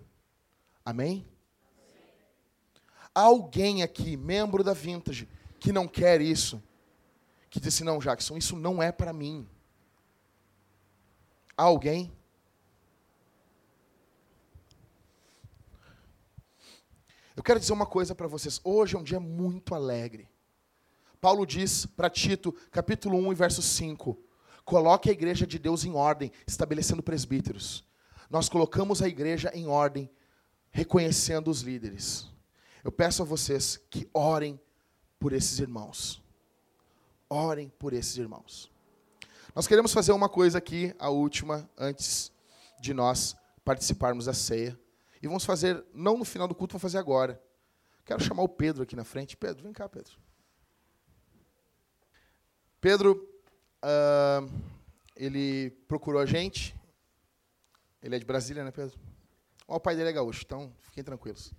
Amém? 0.84 1.26
Há 3.16 3.22
alguém 3.22 3.82
aqui, 3.82 4.18
membro 4.18 4.62
da 4.62 4.74
Vintage, 4.74 5.30
que 5.58 5.72
não 5.72 5.88
quer 5.88 6.20
isso? 6.20 6.62
Que 7.50 7.62
diz 7.62 7.74
assim: 7.74 7.86
não, 7.86 7.98
Jackson, 7.98 8.38
isso 8.38 8.58
não 8.58 8.84
é 8.84 8.92
para 8.92 9.14
mim. 9.14 9.48
Há 11.56 11.64
alguém? 11.64 12.12
Eu 17.38 17.42
quero 17.42 17.60
dizer 17.60 17.72
uma 17.72 17.86
coisa 17.86 18.14
para 18.14 18.28
vocês. 18.28 18.60
Hoje 18.66 18.98
é 18.98 19.00
um 19.00 19.04
dia 19.04 19.20
muito 19.20 19.74
alegre. 19.74 20.28
Paulo 21.22 21.46
diz 21.46 21.86
para 21.86 22.10
Tito, 22.10 22.52
capítulo 22.70 23.18
1 23.18 23.32
e 23.32 23.36
verso 23.36 23.62
5: 23.62 24.22
Coloque 24.66 25.10
a 25.10 25.14
igreja 25.14 25.46
de 25.46 25.60
Deus 25.60 25.84
em 25.84 25.94
ordem, 25.94 26.32
estabelecendo 26.48 27.04
presbíteros. 27.04 27.84
Nós 28.30 28.48
colocamos 28.48 29.02
a 29.02 29.08
igreja 29.08 29.52
em 29.54 29.68
ordem, 29.68 30.10
reconhecendo 30.72 31.52
os 31.52 31.62
líderes. 31.62 32.28
Eu 32.84 32.92
peço 32.92 33.22
a 33.22 33.26
vocês 33.26 33.78
que 33.90 34.10
orem 34.14 34.60
por 35.20 35.34
esses 35.34 35.60
irmãos. 35.60 36.22
Orem 37.30 37.70
por 37.78 37.94
esses 37.94 38.18
irmãos. 38.18 38.72
Nós 39.56 39.68
queremos 39.68 39.94
fazer 39.94 40.12
uma 40.12 40.28
coisa 40.28 40.58
aqui, 40.58 40.96
a 40.98 41.10
última, 41.10 41.70
antes 41.78 42.32
de 42.82 42.94
nós 42.94 43.36
participarmos 43.64 44.26
da 44.26 44.34
ceia. 44.34 44.78
E 45.22 45.28
vamos 45.28 45.46
fazer, 45.46 45.84
não 45.94 46.18
no 46.18 46.26
final 46.26 46.48
do 46.48 46.56
culto, 46.56 46.74
vamos 46.74 46.82
fazer 46.82 46.98
agora. 46.98 47.42
Quero 48.04 48.22
chamar 48.22 48.44
o 48.44 48.50
Pedro 48.50 48.84
aqui 48.84 48.96
na 48.96 49.04
frente. 49.04 49.38
Pedro, 49.38 49.64
vem 49.64 49.72
cá, 49.72 49.88
Pedro. 49.88 50.18
Pedro, 52.82 53.33
uh, 53.84 54.50
ele 55.16 55.72
procurou 55.88 56.22
a 56.22 56.26
gente. 56.26 56.76
Ele 58.02 58.16
é 58.16 58.20
de 58.20 58.26
Brasília, 58.26 58.64
né, 58.64 58.72
Pedro? 58.72 59.00
o 59.66 59.80
pai 59.80 59.96
dele 59.96 60.10
é 60.10 60.14
gaúcho, 60.14 60.44
então 60.46 60.72
fiquem 60.82 61.04
tranquilos. 61.04 61.52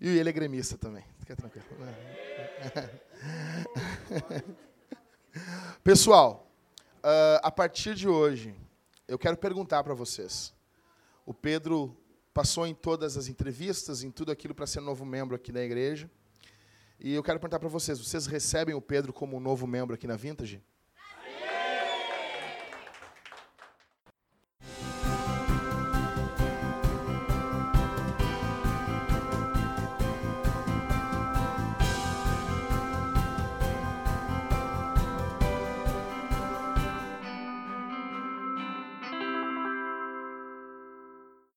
E 0.00 0.18
ele 0.18 0.28
é 0.28 0.32
gremista 0.32 0.76
também. 0.76 1.04
Fica 1.20 1.36
tranquilo. 1.36 1.64
Pessoal, 5.82 6.50
uh, 6.98 7.40
a 7.42 7.50
partir 7.50 7.94
de 7.94 8.08
hoje, 8.08 8.54
eu 9.06 9.18
quero 9.18 9.36
perguntar 9.36 9.84
para 9.84 9.94
vocês. 9.94 10.52
O 11.24 11.32
Pedro 11.32 11.96
passou 12.32 12.66
em 12.66 12.74
todas 12.74 13.16
as 13.16 13.28
entrevistas, 13.28 14.02
em 14.02 14.10
tudo 14.10 14.32
aquilo 14.32 14.54
para 14.54 14.66
ser 14.66 14.80
novo 14.80 15.04
membro 15.04 15.36
aqui 15.36 15.52
da 15.52 15.62
igreja. 15.62 16.10
E 16.98 17.12
eu 17.12 17.22
quero 17.22 17.38
perguntar 17.38 17.58
para 17.58 17.68
vocês: 17.68 17.98
vocês 17.98 18.26
recebem 18.26 18.74
o 18.74 18.80
Pedro 18.80 19.12
como 19.12 19.36
um 19.36 19.40
novo 19.40 19.66
membro 19.66 19.94
aqui 19.94 20.06
na 20.06 20.16
Vintage? 20.16 20.62